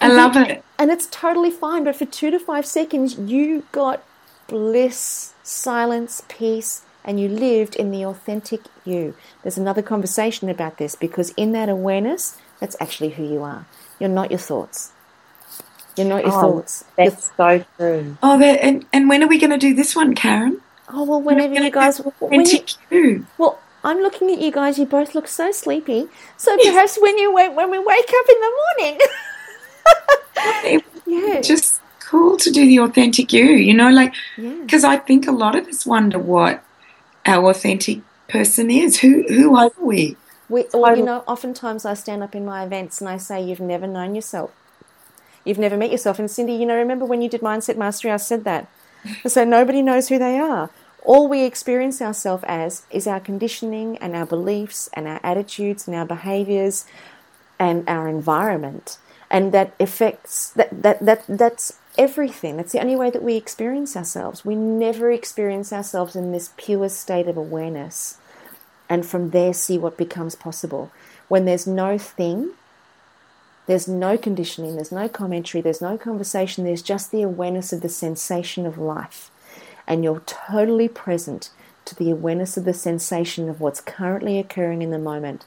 I 0.00 0.08
love 0.08 0.36
it. 0.36 0.64
And 0.78 0.90
it's 0.90 1.06
totally 1.06 1.50
fine, 1.50 1.84
but 1.84 1.96
for 1.96 2.04
two 2.06 2.30
to 2.30 2.38
five 2.38 2.64
seconds, 2.66 3.18
you 3.18 3.64
got 3.72 4.02
bliss, 4.46 5.34
silence, 5.42 6.22
peace, 6.28 6.82
and 7.04 7.18
you 7.20 7.28
lived 7.28 7.74
in 7.76 7.90
the 7.90 8.04
authentic 8.04 8.60
you. 8.84 9.14
There's 9.42 9.58
another 9.58 9.82
conversation 9.82 10.48
about 10.48 10.78
this 10.78 10.94
because 10.94 11.30
in 11.30 11.52
that 11.52 11.68
awareness, 11.68 12.38
that's 12.60 12.76
actually 12.80 13.10
who 13.10 13.24
you 13.24 13.42
are. 13.42 13.66
You're 13.98 14.08
not 14.08 14.30
your 14.30 14.38
thoughts. 14.38 14.92
You're 15.96 16.06
not 16.06 16.24
your 16.24 16.34
Oh, 16.34 16.40
thoughts. 16.40 16.84
You're- 16.96 17.10
That's 17.10 17.30
so 17.36 17.64
true. 17.76 18.16
Oh, 18.22 18.38
that, 18.38 18.62
and, 18.62 18.86
and 18.92 19.08
when 19.08 19.22
are 19.22 19.26
we 19.28 19.38
going 19.38 19.50
to 19.50 19.58
do 19.58 19.74
this 19.74 19.96
one, 19.96 20.14
Karen? 20.14 20.60
oh 20.90 21.04
well, 21.04 21.20
whenever 21.20 21.52
you 21.54 21.70
guys, 21.70 21.98
when 21.98 22.40
you, 22.46 22.58
Authentic 22.58 22.70
you. 22.90 23.26
well, 23.36 23.58
I'm 23.84 23.98
looking 23.98 24.30
at 24.30 24.38
you 24.40 24.50
guys. 24.50 24.78
You 24.78 24.86
both 24.86 25.14
look 25.14 25.28
so 25.28 25.50
sleepy. 25.52 26.08
So 26.36 26.56
perhaps 26.56 26.98
when 27.00 27.18
you 27.18 27.32
wake, 27.34 27.54
when 27.54 27.70
we 27.70 27.78
wake 27.78 28.08
up 28.08 28.26
in 28.28 28.40
the 28.40 28.52
morning, 28.80 29.00
yeah, 31.06 31.40
Just 31.40 31.80
cool 32.00 32.36
to 32.38 32.50
do 32.50 32.66
the 32.66 32.78
authentic 32.80 33.32
you, 33.32 33.44
you 33.44 33.74
know, 33.74 33.90
like, 33.90 34.14
yeah. 34.36 34.54
because 34.62 34.84
I 34.84 34.96
think 34.96 35.26
a 35.26 35.32
lot 35.32 35.54
of 35.54 35.66
us 35.68 35.84
wonder 35.84 36.18
what 36.18 36.64
our 37.26 37.50
authentic 37.50 38.00
person 38.28 38.70
is. 38.70 39.00
Who, 39.00 39.24
who 39.28 39.56
are 39.56 39.70
we? 39.78 40.16
We, 40.48 40.64
or, 40.72 40.96
you 40.96 41.04
know, 41.04 41.24
oftentimes 41.26 41.84
I 41.84 41.94
stand 41.94 42.22
up 42.22 42.34
in 42.34 42.44
my 42.44 42.64
events 42.64 43.00
and 43.00 43.10
I 43.10 43.18
say, 43.18 43.42
You've 43.42 43.60
never 43.60 43.86
known 43.86 44.14
yourself. 44.14 44.50
You've 45.44 45.58
never 45.58 45.76
met 45.76 45.90
yourself. 45.90 46.18
And 46.18 46.30
Cindy, 46.30 46.54
you 46.54 46.66
know, 46.66 46.76
remember 46.76 47.04
when 47.04 47.22
you 47.22 47.28
did 47.28 47.42
Mindset 47.42 47.76
Mastery, 47.76 48.10
I 48.10 48.16
said 48.16 48.44
that. 48.44 48.68
So 49.26 49.44
nobody 49.44 49.82
knows 49.82 50.08
who 50.08 50.18
they 50.18 50.38
are. 50.38 50.70
All 51.02 51.28
we 51.28 51.44
experience 51.44 52.02
ourselves 52.02 52.44
as 52.46 52.82
is 52.90 53.06
our 53.06 53.20
conditioning 53.20 53.96
and 53.98 54.14
our 54.16 54.26
beliefs 54.26 54.90
and 54.92 55.06
our 55.06 55.20
attitudes 55.22 55.86
and 55.86 55.96
our 55.96 56.04
behaviors 56.04 56.84
and 57.58 57.88
our 57.88 58.08
environment. 58.08 58.98
And 59.30 59.52
that 59.52 59.74
affects, 59.78 60.50
that, 60.50 60.82
that, 60.82 61.04
that, 61.04 61.24
that's 61.28 61.78
everything. 61.98 62.56
That's 62.56 62.72
the 62.72 62.80
only 62.80 62.96
way 62.96 63.10
that 63.10 63.22
we 63.22 63.36
experience 63.36 63.96
ourselves. 63.96 64.44
We 64.44 64.54
never 64.54 65.10
experience 65.10 65.72
ourselves 65.72 66.16
in 66.16 66.32
this 66.32 66.52
pure 66.56 66.88
state 66.88 67.28
of 67.28 67.36
awareness 67.36 68.18
and 68.88 69.04
from 69.04 69.30
there 69.30 69.52
see 69.52 69.78
what 69.78 69.98
becomes 69.98 70.34
possible. 70.34 70.90
When 71.28 71.44
there's 71.44 71.66
no 71.66 71.98
thing, 71.98 72.52
there's 73.66 73.86
no 73.86 74.16
conditioning, 74.16 74.76
there's 74.76 74.92
no 74.92 75.08
commentary, 75.08 75.60
there's 75.60 75.82
no 75.82 75.98
conversation, 75.98 76.64
there's 76.64 76.82
just 76.82 77.10
the 77.10 77.22
awareness 77.22 77.72
of 77.72 77.82
the 77.82 77.88
sensation 77.90 78.64
of 78.64 78.78
life. 78.78 79.30
And 79.86 80.02
you're 80.02 80.20
totally 80.20 80.88
present 80.88 81.50
to 81.84 81.94
the 81.94 82.10
awareness 82.10 82.56
of 82.56 82.64
the 82.64 82.74
sensation 82.74 83.48
of 83.48 83.60
what's 83.60 83.80
currently 83.80 84.38
occurring 84.38 84.80
in 84.82 84.90
the 84.90 84.98
moment 84.98 85.44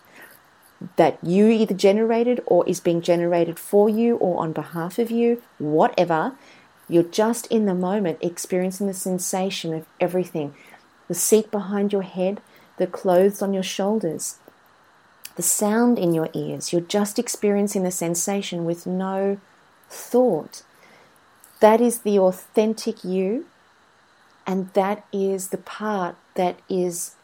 that 0.95 1.17
you 1.23 1.47
either 1.47 1.75
generated 1.75 2.41
or 2.45 2.67
is 2.67 2.79
being 2.79 3.01
generated 3.01 3.59
for 3.59 3.89
you 3.89 4.15
or 4.17 4.41
on 4.41 4.51
behalf 4.51 4.97
of 4.97 5.11
you, 5.11 5.41
whatever. 5.57 6.33
You're 6.89 7.03
just 7.03 7.47
in 7.47 7.65
the 7.65 7.75
moment 7.75 8.17
experiencing 8.21 8.87
the 8.87 8.93
sensation 8.93 9.73
of 9.73 9.85
everything 9.99 10.53
the 11.07 11.15
seat 11.15 11.51
behind 11.51 11.91
your 11.91 12.03
head, 12.03 12.39
the 12.77 12.87
clothes 12.87 13.41
on 13.41 13.53
your 13.53 13.63
shoulders, 13.63 14.37
the 15.35 15.41
sound 15.41 15.99
in 15.99 16.13
your 16.13 16.29
ears. 16.33 16.71
You're 16.71 16.81
just 16.81 17.19
experiencing 17.19 17.83
the 17.83 17.91
sensation 17.91 18.63
with 18.63 18.87
no 18.87 19.37
thought. 19.89 20.63
That 21.59 21.81
is 21.81 21.99
the 21.99 22.17
authentic 22.17 23.03
you, 23.03 23.45
and 24.47 24.71
that 24.73 25.05
is 25.11 25.49
the 25.49 25.57
part 25.57 26.15
that 26.35 26.59
is 26.69 27.15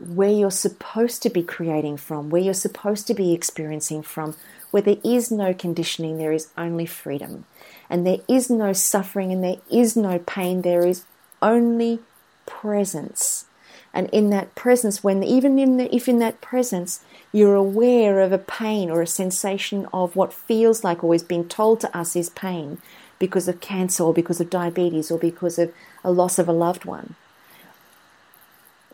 where 0.00 0.30
you're 0.30 0.50
supposed 0.50 1.22
to 1.22 1.30
be 1.30 1.42
creating 1.42 1.96
from, 1.96 2.30
where 2.30 2.42
you're 2.42 2.54
supposed 2.54 3.06
to 3.06 3.14
be 3.14 3.32
experiencing 3.32 4.02
from, 4.02 4.34
where 4.70 4.82
there 4.82 4.98
is 5.04 5.30
no 5.30 5.52
conditioning, 5.52 6.18
there 6.18 6.32
is 6.32 6.48
only 6.56 6.86
freedom. 6.86 7.44
And 7.90 8.06
there 8.06 8.20
is 8.28 8.50
no 8.50 8.72
suffering 8.72 9.32
and 9.32 9.42
there 9.42 9.56
is 9.70 9.96
no 9.96 10.18
pain, 10.18 10.62
there 10.62 10.86
is 10.86 11.04
only 11.42 12.00
presence. 12.46 13.46
And 13.94 14.08
in 14.10 14.30
that 14.30 14.54
presence, 14.54 15.02
when 15.02 15.22
even 15.24 15.58
in 15.58 15.76
the, 15.78 15.94
if 15.94 16.08
in 16.08 16.18
that 16.18 16.40
presence 16.40 17.02
you're 17.32 17.54
aware 17.54 18.20
of 18.20 18.32
a 18.32 18.38
pain 18.38 18.90
or 18.90 19.02
a 19.02 19.06
sensation 19.06 19.86
of 19.92 20.16
what 20.16 20.32
feels 20.32 20.84
like 20.84 21.02
always 21.02 21.22
being 21.22 21.48
told 21.48 21.80
to 21.80 21.96
us 21.96 22.14
is 22.14 22.30
pain 22.30 22.78
because 23.18 23.48
of 23.48 23.60
cancer 23.60 24.04
or 24.04 24.14
because 24.14 24.40
of 24.40 24.50
diabetes 24.50 25.10
or 25.10 25.18
because 25.18 25.58
of 25.58 25.72
a 26.04 26.12
loss 26.12 26.38
of 26.38 26.48
a 26.48 26.52
loved 26.52 26.84
one, 26.84 27.16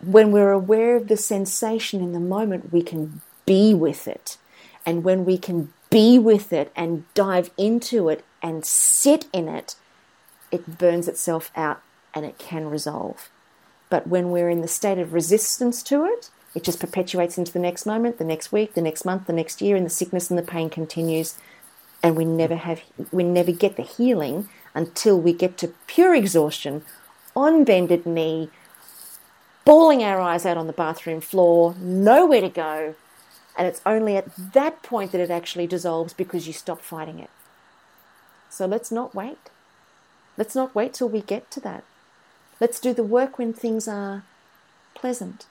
when 0.06 0.32
we're 0.32 0.52
aware 0.52 0.96
of 0.96 1.08
the 1.08 1.16
sensation 1.16 2.00
in 2.00 2.12
the 2.12 2.20
moment, 2.20 2.72
we 2.72 2.82
can 2.82 3.20
be 3.46 3.74
with 3.74 4.08
it. 4.08 4.38
And 4.86 5.04
when 5.04 5.24
we 5.24 5.38
can 5.38 5.72
be 5.90 6.18
with 6.18 6.52
it 6.52 6.72
and 6.74 7.04
dive 7.14 7.50
into 7.56 8.08
it 8.08 8.24
and 8.42 8.64
sit 8.64 9.26
in 9.32 9.48
it, 9.48 9.76
it 10.50 10.78
burns 10.78 11.08
itself 11.08 11.50
out 11.56 11.80
and 12.12 12.24
it 12.24 12.38
can 12.38 12.68
resolve. 12.68 13.30
But 13.90 14.06
when 14.06 14.30
we're 14.30 14.50
in 14.50 14.60
the 14.60 14.68
state 14.68 14.98
of 14.98 15.12
resistance 15.12 15.82
to 15.84 16.04
it, 16.04 16.30
it 16.54 16.64
just 16.64 16.80
perpetuates 16.80 17.36
into 17.36 17.52
the 17.52 17.58
next 17.58 17.86
moment, 17.86 18.18
the 18.18 18.24
next 18.24 18.52
week, 18.52 18.74
the 18.74 18.82
next 18.82 19.04
month, 19.04 19.26
the 19.26 19.32
next 19.32 19.60
year, 19.60 19.76
and 19.76 19.84
the 19.84 19.90
sickness 19.90 20.30
and 20.30 20.38
the 20.38 20.42
pain 20.42 20.70
continues. 20.70 21.36
And 22.02 22.16
we 22.16 22.24
never 22.24 22.56
have, 22.56 22.82
we 23.10 23.24
never 23.24 23.50
get 23.50 23.76
the 23.76 23.82
healing 23.82 24.48
until 24.74 25.20
we 25.20 25.32
get 25.32 25.56
to 25.58 25.72
pure 25.86 26.14
exhaustion, 26.14 26.84
on 27.34 27.64
bended 27.64 28.06
knee, 28.06 28.50
bawling 29.64 30.02
our 30.02 30.20
eyes 30.20 30.44
out 30.46 30.56
on 30.56 30.66
the 30.66 30.72
bathroom 30.72 31.20
floor, 31.20 31.74
nowhere 31.80 32.40
to 32.40 32.48
go. 32.48 32.94
And 33.56 33.66
it's 33.68 33.80
only 33.86 34.16
at 34.16 34.34
that 34.52 34.82
point 34.82 35.12
that 35.12 35.20
it 35.20 35.30
actually 35.30 35.66
dissolves 35.66 36.12
because 36.12 36.46
you 36.46 36.52
stop 36.52 36.80
fighting 36.80 37.18
it. 37.18 37.30
So 38.50 38.66
let's 38.66 38.90
not 38.90 39.14
wait. 39.14 39.38
Let's 40.36 40.54
not 40.54 40.74
wait 40.74 40.94
till 40.94 41.08
we 41.08 41.20
get 41.20 41.50
to 41.52 41.60
that. 41.60 41.84
Let's 42.60 42.80
do 42.80 42.92
the 42.92 43.04
work 43.04 43.38
when 43.38 43.52
things 43.52 43.86
are 43.88 44.24
pleasant. 44.94 45.46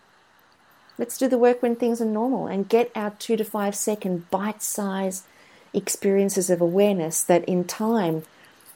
Let's 0.97 1.17
do 1.17 1.27
the 1.27 1.37
work 1.37 1.61
when 1.61 1.75
things 1.75 2.01
are 2.01 2.05
normal 2.05 2.47
and 2.47 2.69
get 2.69 2.91
our 2.95 3.11
two 3.11 3.35
to 3.37 3.43
five 3.43 3.75
second 3.75 4.29
bite 4.29 4.61
size 4.61 5.23
experiences 5.73 6.49
of 6.49 6.61
awareness 6.61 7.23
that 7.23 7.43
in 7.45 7.63
time, 7.63 8.23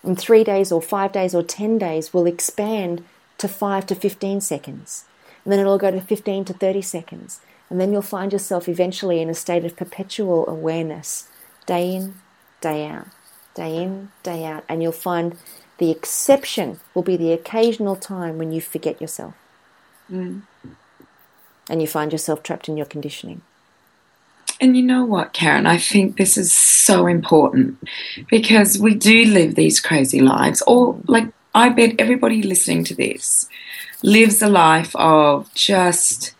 in 0.03 0.15
three 0.15 0.43
days 0.43 0.71
or 0.71 0.81
five 0.81 1.11
days 1.11 1.35
or 1.35 1.43
10 1.43 1.77
days, 1.77 2.13
will 2.13 2.25
expand 2.25 3.03
to 3.37 3.47
five 3.47 3.85
to 3.87 3.95
15 3.95 4.41
seconds. 4.41 5.05
And 5.47 5.53
then 5.53 5.61
it'll 5.61 5.77
go 5.77 5.91
to 5.91 6.01
15 6.01 6.43
to 6.43 6.53
30 6.53 6.81
seconds. 6.81 7.39
And 7.69 7.79
then 7.79 7.93
you'll 7.93 8.01
find 8.01 8.33
yourself 8.33 8.67
eventually 8.67 9.21
in 9.21 9.29
a 9.29 9.33
state 9.33 9.63
of 9.63 9.77
perpetual 9.77 10.45
awareness, 10.45 11.29
day 11.65 11.95
in, 11.95 12.15
day 12.59 12.85
out, 12.85 13.07
day 13.55 13.77
in, 13.77 14.11
day 14.23 14.43
out. 14.43 14.65
And 14.67 14.83
you'll 14.83 14.91
find 14.91 15.37
the 15.77 15.89
exception 15.89 16.81
will 16.93 17.01
be 17.01 17.15
the 17.15 17.31
occasional 17.31 17.95
time 17.95 18.37
when 18.37 18.51
you 18.51 18.59
forget 18.59 18.99
yourself. 18.99 19.35
Mm. 20.11 20.41
And 21.69 21.81
you 21.81 21.87
find 21.87 22.11
yourself 22.11 22.43
trapped 22.43 22.67
in 22.67 22.75
your 22.75 22.85
conditioning. 22.85 23.39
And 24.59 24.75
you 24.75 24.83
know 24.83 25.05
what, 25.05 25.31
Karen? 25.31 25.65
I 25.65 25.77
think 25.77 26.17
this 26.17 26.37
is 26.37 26.51
so 26.51 27.07
important 27.07 27.81
because 28.29 28.77
we 28.77 28.95
do 28.95 29.23
live 29.23 29.55
these 29.55 29.79
crazy 29.79 30.19
lives. 30.19 30.61
Or, 30.67 30.99
like, 31.07 31.31
I 31.55 31.69
bet 31.69 31.95
everybody 31.99 32.43
listening 32.43 32.83
to 32.83 32.95
this 32.95 33.47
lives 34.03 34.41
a 34.41 34.49
life 34.49 34.95
of 34.95 35.53
just, 35.53 36.33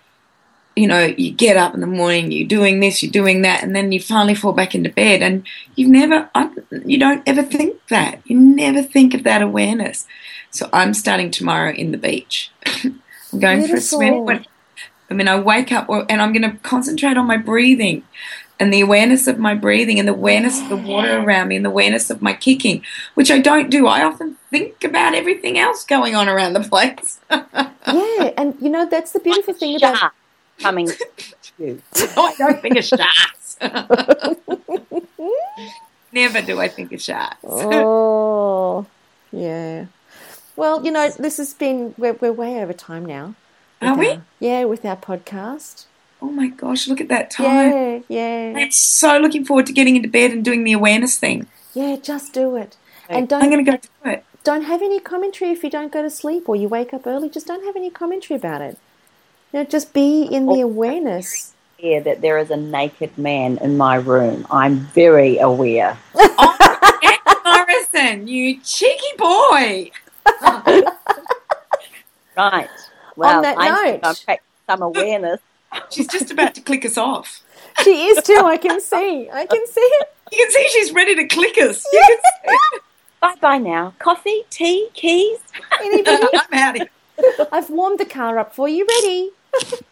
you 0.76 0.88
know, 0.88 1.06
you 1.06 1.32
get 1.32 1.58
up 1.58 1.74
in 1.74 1.82
the 1.82 1.88
morning, 1.88 2.32
you're 2.32 2.48
doing 2.48 2.80
this, 2.80 3.02
you're 3.02 3.12
doing 3.12 3.42
that, 3.42 3.64
and 3.64 3.76
then 3.76 3.92
you 3.92 4.00
finally 4.00 4.36
fall 4.36 4.54
back 4.54 4.76
into 4.76 4.90
bed, 4.90 5.22
and 5.22 5.46
you've 5.76 5.90
never, 5.90 6.30
you 6.86 6.98
don't 6.98 7.24
ever 7.28 7.44
think 7.44 7.76
that. 7.88 8.22
You 8.26 8.40
never 8.40 8.84
think 8.84 9.14
of 9.14 9.24
that 9.24 9.42
awareness. 9.42 10.08
So 10.52 10.70
I'm 10.72 10.94
starting 10.94 11.32
tomorrow 11.32 11.72
in 11.72 11.92
the 11.92 11.98
beach. 11.98 12.52
I'm 12.66 13.40
going 13.40 13.68
for 13.68 13.76
a 13.76 13.82
swim. 13.82 14.26
Beautiful. 14.26 14.52
I 15.10 15.14
mean, 15.14 15.28
I 15.28 15.40
wake 15.40 15.72
up 15.72 15.88
and 15.90 16.22
I'm 16.22 16.34
going 16.34 16.50
to 16.50 16.58
concentrate 16.60 17.18
on 17.18 17.28
my 17.28 17.38
breathing 17.38 18.04
and 18.60 18.74
the 18.74 18.82
awareness 18.82 19.28
of 19.28 19.38
my 19.38 19.54
breathing 19.54 20.00
and 20.00 20.08
the 20.08 20.14
awareness 20.14 20.62
of 20.62 20.70
the 20.70 20.78
water 20.78 21.18
around 21.20 21.50
me 21.50 21.56
and 21.56 21.66
the 21.66 21.70
awareness 21.70 22.10
of 22.10 22.22
my 22.22 22.34
kicking, 22.34 22.84
which 23.14 23.30
I 23.30 23.40
don't 23.40 23.70
do. 23.70 23.88
I 23.88 24.04
often 24.04 24.38
think 24.50 24.84
about 24.84 25.14
everything 25.14 25.58
else 25.60 25.84
going 25.86 26.16
on 26.16 26.28
around 26.28 26.54
the 26.54 26.62
place. 26.62 27.20
Yeah, 27.88 28.34
and 28.36 28.58
you 28.60 28.70
know, 28.70 28.86
that's 28.86 29.14
the 29.14 29.20
beautiful 29.20 29.54
thing 29.54 29.78
about 29.78 30.12
coming 30.60 30.88
to 30.88 31.52
you. 31.58 31.82
I 31.96 32.36
don't 32.38 32.62
think 32.62 32.78
of 32.78 32.84
sharks. 32.84 33.58
Never 36.12 36.42
do 36.42 36.60
I 36.60 36.68
think 36.68 36.92
of 36.92 37.02
sharks. 37.02 37.38
Oh, 37.44 38.86
yeah. 39.32 39.86
Well, 40.58 40.84
you 40.84 40.92
know, 40.92 41.10
this 41.12 41.38
has 41.38 41.54
been, 41.54 41.94
we're, 41.98 42.14
we're 42.14 42.34
way 42.34 42.62
over 42.62 42.74
time 42.74 43.06
now. 43.06 43.36
Are 43.82 43.96
with 43.96 44.18
we? 44.40 44.48
yeah, 44.48 44.66
with 44.66 44.84
our 44.84 44.98
podcast. 44.98 45.86
Oh 46.22 46.30
my 46.32 46.48
gosh, 46.48 46.88
look 46.88 47.00
at 47.00 47.10
that 47.10 47.30
time. 47.30 47.72
Yeah, 47.72 48.00
yeah. 48.08 48.54
I'm 48.58 48.72
so 48.72 49.18
looking 49.18 49.46
forward 49.46 49.66
to 49.68 49.74
getting 49.74 49.96
into 49.96 50.10
bed 50.10 50.32
and 50.32 50.44
doing 50.44 50.64
the 50.64 50.74
awareness 50.74 51.18
thing. 51.18 51.48
Yeah, 51.74 51.96
just 52.02 52.34
do 52.34 52.56
it. 52.56 52.76
And 53.08 53.30
don't, 53.30 53.44
I'm 53.44 53.50
don't, 53.50 53.64
going 53.64 53.66
to 53.66 53.72
go 53.72 53.78
do 53.78 54.12
it. 54.12 54.26
don't 54.44 54.64
have 54.64 54.82
any 54.82 55.00
commentary 55.00 55.52
if 55.52 55.64
you 55.64 55.70
don't 55.70 55.92
go 55.92 56.02
to 56.02 56.10
sleep 56.10 56.50
or 56.50 56.56
you 56.56 56.68
wake 56.68 56.94
up 56.94 57.06
early. 57.06 57.30
Just 57.30 57.46
don't 57.48 57.64
have 57.66 57.76
any 57.76 57.90
commentary 57.90 58.38
about 58.38 58.62
it. 58.62 58.78
You 59.54 59.60
know, 59.60 59.66
just 59.66 59.94
be 59.94 60.24
in 60.24 60.48
the 60.48 60.64
oh, 60.64 60.64
awareness. 60.64 61.54
Aware 61.80 62.02
that 62.02 62.22
there 62.22 62.38
is 62.40 62.50
a 62.50 62.58
naked 62.58 63.18
man 63.18 63.60
in 63.60 63.78
my 63.78 63.96
room. 63.96 64.48
I'm 64.50 64.78
very 64.78 65.38
aware. 65.38 65.98
Oh, 67.40 67.66
Morrison, 67.68 68.28
you 68.28 68.60
cheeky 68.62 69.18
boy. 69.18 69.92
Right. 72.38 72.70
Well, 73.16 73.42
that 73.42 73.58
I 73.58 73.70
note- 73.70 73.84
think 73.84 74.06
I've 74.06 74.26
practiced 74.26 74.50
some 74.70 74.82
awareness. 74.84 75.40
She's 75.90 76.08
just 76.08 76.32
about 76.32 76.56
to 76.56 76.62
click 76.62 76.86
us 76.86 76.98
off. 76.98 77.44
She 77.84 78.08
is 78.08 78.24
too. 78.24 78.42
I 78.44 78.58
can 78.58 78.82
see. 78.82 79.30
I 79.32 79.46
can 79.46 79.68
see 79.68 79.82
it. 79.82 80.10
You 80.32 80.38
can 80.40 80.52
see 80.52 80.68
she's 80.70 80.92
ready 80.94 81.14
to 81.14 81.28
click 81.28 81.58
us. 81.60 81.86
You 81.94 82.04
can 82.08 82.18
see. 82.18 82.80
Bye 83.22 83.36
bye 83.40 83.58
now. 83.60 83.94
Coffee, 84.00 84.44
tea, 84.50 84.90
keys. 84.96 85.38
Anybody? 85.80 86.28
I'm 86.34 86.54
out 86.60 86.82
of 86.82 86.88
here. 87.18 87.48
I've 87.52 87.70
warmed 87.70 88.00
the 88.00 88.06
car 88.06 88.40
up 88.40 88.56
for 88.56 88.68
you. 88.68 88.88
Ready? 88.88 89.30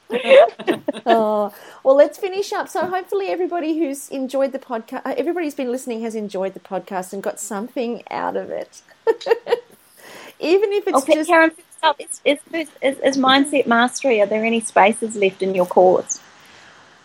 oh, 1.05 1.53
well, 1.83 1.95
let's 1.95 2.17
finish 2.17 2.51
up. 2.53 2.69
So, 2.69 2.85
hopefully, 2.87 3.27
everybody 3.27 3.77
who's 3.79 4.09
enjoyed 4.09 4.51
the 4.51 4.59
podcast, 4.59 5.01
uh, 5.05 5.13
everybody 5.17 5.45
who's 5.47 5.55
been 5.55 5.71
listening 5.71 6.01
has 6.01 6.15
enjoyed 6.15 6.53
the 6.53 6.59
podcast 6.59 7.13
and 7.13 7.21
got 7.23 7.39
something 7.39 8.03
out 8.11 8.35
of 8.35 8.49
it. 8.49 8.81
Even 10.39 10.71
if 10.73 10.87
it's 10.87 10.97
Okay, 10.99 11.15
just 11.15 11.29
Karen, 11.29 11.51
is, 11.99 12.21
is, 12.25 12.69
is, 12.81 12.99
is 12.99 13.17
mindset 13.17 13.67
mastery. 13.67 14.21
Are 14.21 14.25
there 14.25 14.43
any 14.43 14.59
spaces 14.61 15.15
left 15.15 15.41
in 15.41 15.53
your 15.55 15.65
course? 15.65 16.19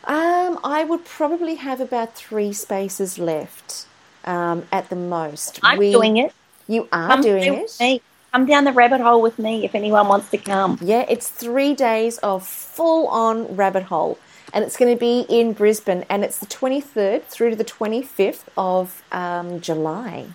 Um, 0.05 0.59
I 0.65 0.85
would 0.85 1.05
probably 1.05 1.57
have 1.57 1.81
about 1.81 2.15
three 2.15 2.53
spaces 2.53 3.19
left 3.19 3.87
um, 4.25 4.67
at 4.73 4.89
the 4.89 4.97
most. 4.97 5.61
I'm 5.63 5.79
We- 5.79 5.93
doing 5.93 6.17
it. 6.17 6.33
You 6.69 6.89
are 6.93 7.09
Come 7.09 7.23
doing 7.23 7.55
it. 7.55 7.77
me. 7.81 8.01
Come 8.33 8.47
down 8.47 8.63
the 8.63 8.73
rabbit 8.73 9.01
hole 9.01 9.21
with 9.21 9.41
me 9.41 9.65
if 9.65 9.75
anyone 9.75 10.07
wants 10.07 10.31
to 10.31 10.39
come. 10.39 10.79
Yeah, 10.81 11.05
it's 11.09 11.29
three 11.29 11.75
days 11.75 12.19
of 12.19 12.47
full 12.47 13.09
on 13.09 13.57
rabbit 13.57 13.85
hole. 13.85 14.19
And 14.53 14.65
it's 14.65 14.77
going 14.77 14.93
to 14.95 14.99
be 14.99 15.27
in 15.29 15.53
Brisbane. 15.53 16.05
And 16.09 16.23
it's 16.25 16.39
the 16.39 16.47
23rd 16.47 17.25
through 17.25 17.51
to 17.51 17.57
the 17.57 17.65
25th 17.65 18.45
of 18.57 19.03
um, 19.11 19.61
July 19.61 20.27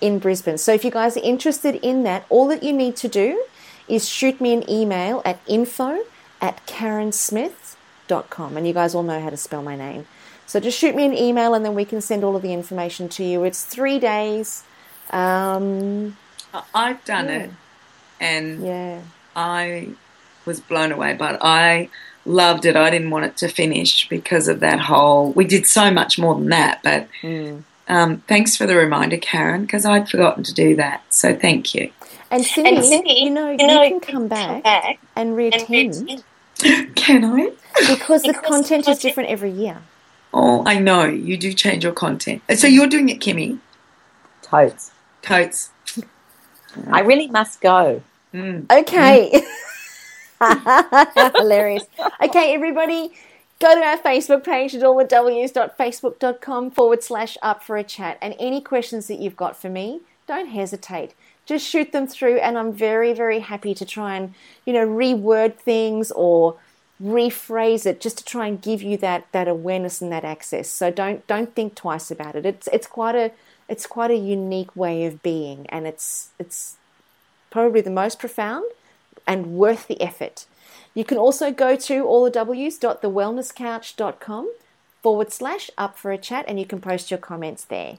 in 0.00 0.18
Brisbane. 0.18 0.58
So 0.58 0.72
if 0.74 0.84
you 0.84 0.90
guys 0.90 1.16
are 1.16 1.22
interested 1.22 1.76
in 1.76 2.02
that, 2.02 2.26
all 2.28 2.48
that 2.48 2.64
you 2.64 2.72
need 2.72 2.96
to 2.96 3.08
do 3.08 3.44
is 3.88 4.08
shoot 4.08 4.40
me 4.40 4.52
an 4.52 4.68
email 4.68 5.22
at 5.24 5.40
info 5.46 6.00
at 6.40 6.64
karensmith.com. 6.66 8.56
And 8.56 8.66
you 8.66 8.72
guys 8.72 8.94
all 8.94 9.02
know 9.02 9.20
how 9.20 9.30
to 9.30 9.36
spell 9.36 9.62
my 9.62 9.76
name. 9.76 10.06
So 10.46 10.60
just 10.60 10.78
shoot 10.78 10.94
me 10.94 11.06
an 11.06 11.16
email 11.16 11.54
and 11.54 11.64
then 11.64 11.74
we 11.74 11.84
can 11.84 12.00
send 12.00 12.24
all 12.24 12.36
of 12.36 12.42
the 12.42 12.52
information 12.52 13.08
to 13.10 13.24
you. 13.24 13.44
It's 13.44 13.64
three 13.64 13.98
days. 13.98 14.64
Um, 15.10 16.16
I've 16.74 17.04
done 17.04 17.28
it, 17.28 17.50
and 18.20 18.64
yeah. 18.64 19.00
I 19.34 19.90
was 20.44 20.60
blown 20.60 20.92
away. 20.92 21.14
But 21.14 21.38
I 21.42 21.88
loved 22.24 22.64
it. 22.66 22.76
I 22.76 22.90
didn't 22.90 23.10
want 23.10 23.24
it 23.24 23.36
to 23.38 23.48
finish 23.48 24.08
because 24.08 24.48
of 24.48 24.60
that 24.60 24.80
whole. 24.80 25.32
We 25.32 25.44
did 25.44 25.66
so 25.66 25.90
much 25.90 26.18
more 26.18 26.34
than 26.34 26.48
that. 26.50 26.82
But 26.82 27.08
um, 27.88 28.18
thanks 28.28 28.56
for 28.56 28.66
the 28.66 28.76
reminder, 28.76 29.16
Karen, 29.16 29.62
because 29.62 29.84
I'd 29.84 30.08
forgotten 30.08 30.42
to 30.44 30.54
do 30.54 30.76
that. 30.76 31.02
So 31.12 31.34
thank 31.34 31.74
you. 31.74 31.90
And 32.32 32.44
Cindy, 32.44 32.76
And 32.76 32.84
Cindy, 32.86 33.12
you 33.12 33.30
know, 33.30 33.50
you, 33.50 33.58
you 33.60 33.66
know, 33.68 33.88
can 33.88 34.00
come 34.00 34.28
back, 34.28 34.64
and 35.16 35.36
reattend 35.36 36.24
Can 36.96 37.24
I? 37.24 37.52
because 37.88 38.22
the 38.22 38.34
content 38.34 38.88
is 38.88 38.98
different 38.98 39.30
every 39.30 39.50
year. 39.52 39.82
Oh, 40.34 40.64
I 40.66 40.78
know 40.78 41.04
you 41.04 41.36
do 41.36 41.52
change 41.52 41.84
your 41.84 41.92
content. 41.92 42.42
So 42.56 42.66
you're 42.66 42.86
doing 42.88 43.08
it, 43.10 43.20
Kimmy. 43.20 43.60
Totes. 44.42 44.92
Totes. 45.22 45.70
I 46.90 47.00
really 47.00 47.28
must 47.28 47.60
go. 47.60 48.02
Mm. 48.34 48.70
Okay. 48.72 49.30
Mm. 49.34 49.44
Hilarious. 51.36 51.84
Okay, 52.22 52.54
everybody, 52.54 53.12
go 53.60 53.74
to 53.74 53.82
our 53.84 53.98
Facebook 53.98 54.44
page 54.44 54.74
at 54.74 54.82
allthews.facebook.com 54.82 56.70
forward 56.72 57.02
slash 57.02 57.38
up 57.42 57.62
for 57.62 57.76
a 57.76 57.84
chat. 57.84 58.18
And 58.22 58.34
any 58.40 58.60
questions 58.60 59.06
that 59.08 59.18
you've 59.20 59.36
got 59.36 59.56
for 59.60 59.68
me, 59.70 60.00
don't 60.26 60.48
hesitate. 60.48 61.14
Just 61.44 61.66
shoot 61.66 61.92
them 61.92 62.06
through, 62.06 62.36
and 62.36 62.56
I'm 62.56 62.72
very, 62.72 63.12
very 63.12 63.40
happy 63.40 63.74
to 63.74 63.84
try 63.84 64.16
and, 64.16 64.32
you 64.64 64.72
know, 64.72 64.86
reword 64.86 65.56
things 65.56 66.10
or 66.12 66.56
rephrase 67.02 67.84
it 67.84 68.00
just 68.00 68.18
to 68.18 68.24
try 68.24 68.46
and 68.46 68.62
give 68.62 68.80
you 68.80 68.96
that 68.96 69.26
that 69.32 69.48
awareness 69.48 70.00
and 70.00 70.12
that 70.12 70.24
access. 70.24 70.68
So 70.68 70.90
don't 70.90 71.26
don't 71.26 71.54
think 71.54 71.74
twice 71.74 72.10
about 72.10 72.36
it. 72.36 72.46
It's 72.46 72.68
it's 72.72 72.86
quite 72.86 73.16
a 73.16 73.32
it's 73.68 73.86
quite 73.86 74.12
a 74.12 74.16
unique 74.16 74.76
way 74.76 75.04
of 75.04 75.22
being 75.22 75.66
and 75.68 75.86
it's 75.86 76.30
it's 76.38 76.76
probably 77.50 77.80
the 77.80 77.90
most 77.90 78.20
profound 78.20 78.64
and 79.26 79.54
worth 79.54 79.88
the 79.88 80.00
effort. 80.00 80.46
You 80.94 81.04
can 81.04 81.18
also 81.18 81.50
go 81.50 81.74
to 81.76 82.04
allthews.thewellnesscouch.com 82.04 84.52
forward 85.02 85.32
slash 85.32 85.70
up 85.76 85.98
for 85.98 86.12
a 86.12 86.18
chat 86.18 86.44
and 86.46 86.60
you 86.60 86.66
can 86.66 86.80
post 86.80 87.10
your 87.10 87.18
comments 87.18 87.64
there. 87.64 87.98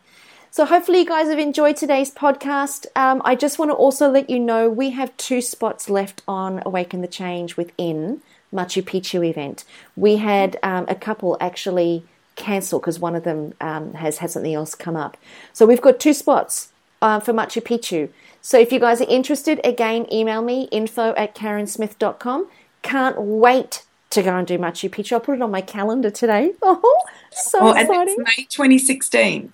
So 0.54 0.66
hopefully 0.66 1.00
you 1.00 1.06
guys 1.08 1.30
have 1.30 1.40
enjoyed 1.40 1.78
today's 1.78 2.12
podcast. 2.12 2.86
Um, 2.96 3.24
I 3.26 3.34
just 3.34 3.58
want 3.58 3.72
to 3.72 3.76
also 3.76 4.08
let 4.12 4.30
you 4.30 4.38
know 4.40 4.70
we 4.70 4.92
have 4.92 5.18
two 5.18 5.42
spots 5.42 5.90
left 5.90 6.22
on 6.28 6.62
Awaken 6.64 7.02
the 7.02 7.08
Change 7.08 7.58
within 7.58 8.22
Machu 8.54 8.84
Picchu 8.84 9.28
event. 9.28 9.64
We 9.96 10.18
had 10.18 10.60
um, 10.62 10.86
a 10.88 10.94
couple 10.94 11.38
actually 11.42 12.04
cancel 12.36 12.80
because 12.80 13.00
one 13.00 13.16
of 13.16 13.24
them 13.24 13.56
um, 13.62 13.96
has 13.96 14.20
had 14.20 14.30
something 14.30 14.54
else 14.54 14.76
come 14.76 14.96
up. 14.96 15.18
So 15.54 15.66
we've 15.66 15.82
got 15.82 16.00
two 16.00 16.14
spots 16.14 16.72
uh, 17.02 17.20
for 17.20 17.34
Machu 17.34 17.60
Picchu. 17.60 18.10
So 18.44 18.60
if 18.60 18.72
you 18.72 18.80
guys 18.80 19.02
are 19.02 19.10
interested, 19.10 19.60
again, 19.64 20.06
email 20.14 20.44
me 20.44 20.66
info 20.66 21.16
at 21.16 21.34
karensmith.com. 21.34 22.48
Can't 22.84 23.20
wait 23.20 23.82
to 24.12 24.22
go 24.22 24.38
and 24.38 24.46
do 24.46 24.60
Machu 24.60 24.88
Picchu. 24.88 25.14
I'll 25.14 25.20
put 25.20 25.34
it 25.34 25.42
on 25.42 25.50
my 25.50 25.62
calendar 25.62 26.12
today. 26.12 26.52
Oh, 26.62 27.02
so 27.32 27.58
Oh, 27.60 27.74
and 27.74 27.90
exciting. 27.90 28.16
it's 28.20 28.38
May 28.38 28.44
2016. 28.44 29.52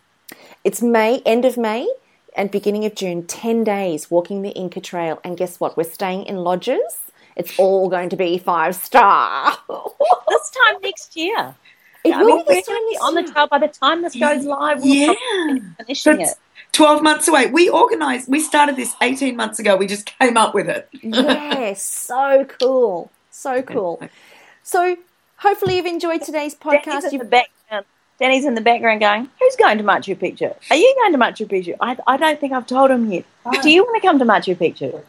It's 0.70 0.84
May, 0.84 1.20
end 1.26 1.46
of 1.46 1.58
May, 1.58 1.92
and 2.36 2.52
beginning 2.52 2.86
of 2.86 2.94
June, 2.94 3.26
10 3.26 3.64
days 3.64 4.12
walking 4.12 4.44
the 4.44 4.52
Inca 4.52 4.80
Trail. 4.80 5.20
And 5.24 5.36
guess 5.36 5.60
what? 5.60 5.76
We're 5.76 5.84
staying 5.84 6.28
in 6.28 6.36
lodges. 6.36 7.00
It's 7.36 7.58
all 7.58 7.90
going 7.90 8.10
to 8.10 8.16
be 8.16 8.38
five 8.38 8.76
star. 8.76 9.58
This 10.30 10.52
time 10.52 10.80
next 10.84 11.16
year. 11.18 11.56
It 12.04 12.14
I 12.14 12.20
will 12.22 12.28
mean, 12.28 12.38
be 12.38 12.44
we're 12.50 12.54
this 12.58 12.68
time 12.68 12.76
going 12.76 12.86
to 12.88 12.92
be 12.92 12.98
on 13.00 13.16
the 13.16 13.32
trail 13.32 13.48
by 13.48 13.58
the 13.58 13.68
time 13.68 14.04
this 14.04 14.16
goes 14.16 14.46
live. 14.46 14.84
We'll 14.84 14.94
Yeah. 14.94 15.14
finishing 15.80 16.18
That's 16.18 16.34
it. 16.34 16.38
12 16.74 17.02
months 17.02 17.28
away. 17.28 17.48
We 17.48 17.72
organised, 17.72 18.30
we 18.30 18.40
started 18.40 18.76
this 18.76 18.94
18 19.02 19.36
months 19.36 19.58
ago. 19.58 19.76
We 19.76 19.88
just 19.88 20.06
came 20.20 20.38
up 20.38 20.54
with 20.54 20.70
it. 20.70 20.88
yes, 21.02 21.82
so 22.08 22.46
cool. 22.60 23.10
So 23.32 23.64
cool. 23.64 24.08
So 24.62 24.98
hopefully 25.38 25.78
you've 25.78 25.88
enjoyed 25.88 26.22
today's 26.22 26.54
podcast. 26.54 27.12
You've, 27.12 27.28
background. 27.28 27.48
Danny's 28.20 28.46
in 28.46 28.54
the 28.56 28.62
background 28.62 29.00
going, 29.00 29.30
Who's 29.40 29.56
going 29.56 29.78
to 29.78 29.84
Machu 29.84 30.16
Picchu? 30.16 30.54
Are 30.70 30.76
you 30.76 30.94
going 31.02 31.14
to 31.14 31.18
Machu 31.18 31.48
Picchu? 31.48 31.76
I, 31.80 31.98
I 32.06 32.18
don't 32.18 32.40
think 32.40 32.52
I've 32.54 32.68
told 32.68 32.92
him 32.92 33.12
yet. 33.12 33.24
Do 33.62 33.70
you 33.72 33.84
want 33.84 34.02
to 34.02 34.08
come 34.08 34.20
to 34.20 34.26
Machu 34.26 34.56
Picchu? 34.56 35.02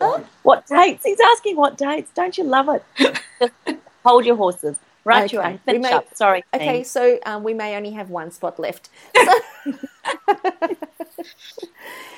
What 0.43 0.67
dates? 0.67 1.05
He's 1.05 1.19
asking 1.21 1.57
what 1.57 1.77
dates. 1.77 2.11
Don't 2.15 2.39
you 2.39 2.45
love 2.45 2.69
it? 2.69 3.79
Hold 4.05 4.25
your 4.25 4.37
horses. 4.37 4.77
Right, 5.05 5.33
you 5.33 5.41
Okay. 5.41 5.55
are. 5.55 5.59
Finish 5.59 5.83
may- 5.83 5.93
up. 5.93 6.15
Sorry. 6.15 6.45
okay, 6.55 6.77
Dean. 6.77 6.85
so 6.85 7.19
um, 7.27 7.43
we 7.43 7.53
may 7.55 7.75
only 7.77 7.91
have 7.93 8.11
one 8.11 8.31
spot 8.31 8.59
left. 8.61 8.91
So, 9.17 9.33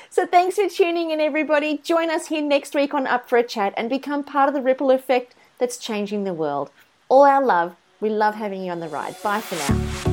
so 0.09 0.25
thanks 0.27 0.55
for 0.57 0.67
tuning 0.69 1.11
in, 1.11 1.19
everybody. 1.21 1.77
Join 1.77 2.09
us 2.09 2.27
here 2.27 2.41
next 2.41 2.75
week 2.75 2.93
on 2.93 3.07
Up 3.07 3.27
for 3.29 3.37
a 3.37 3.43
Chat 3.43 3.73
and 3.77 3.89
become 3.89 4.23
part 4.23 4.47
of 4.49 4.53
the 4.53 4.61
ripple 4.61 4.91
effect 4.91 5.33
that's 5.59 5.77
changing 5.77 6.23
the 6.25 6.33
world. 6.33 6.69
All 7.09 7.23
our 7.23 7.43
love. 7.43 7.75
We 8.01 8.09
love 8.09 8.35
having 8.35 8.63
you 8.63 8.71
on 8.71 8.79
the 8.81 8.89
ride. 8.89 9.15
Bye 9.23 9.39
for 9.41 9.55
now. 9.55 10.12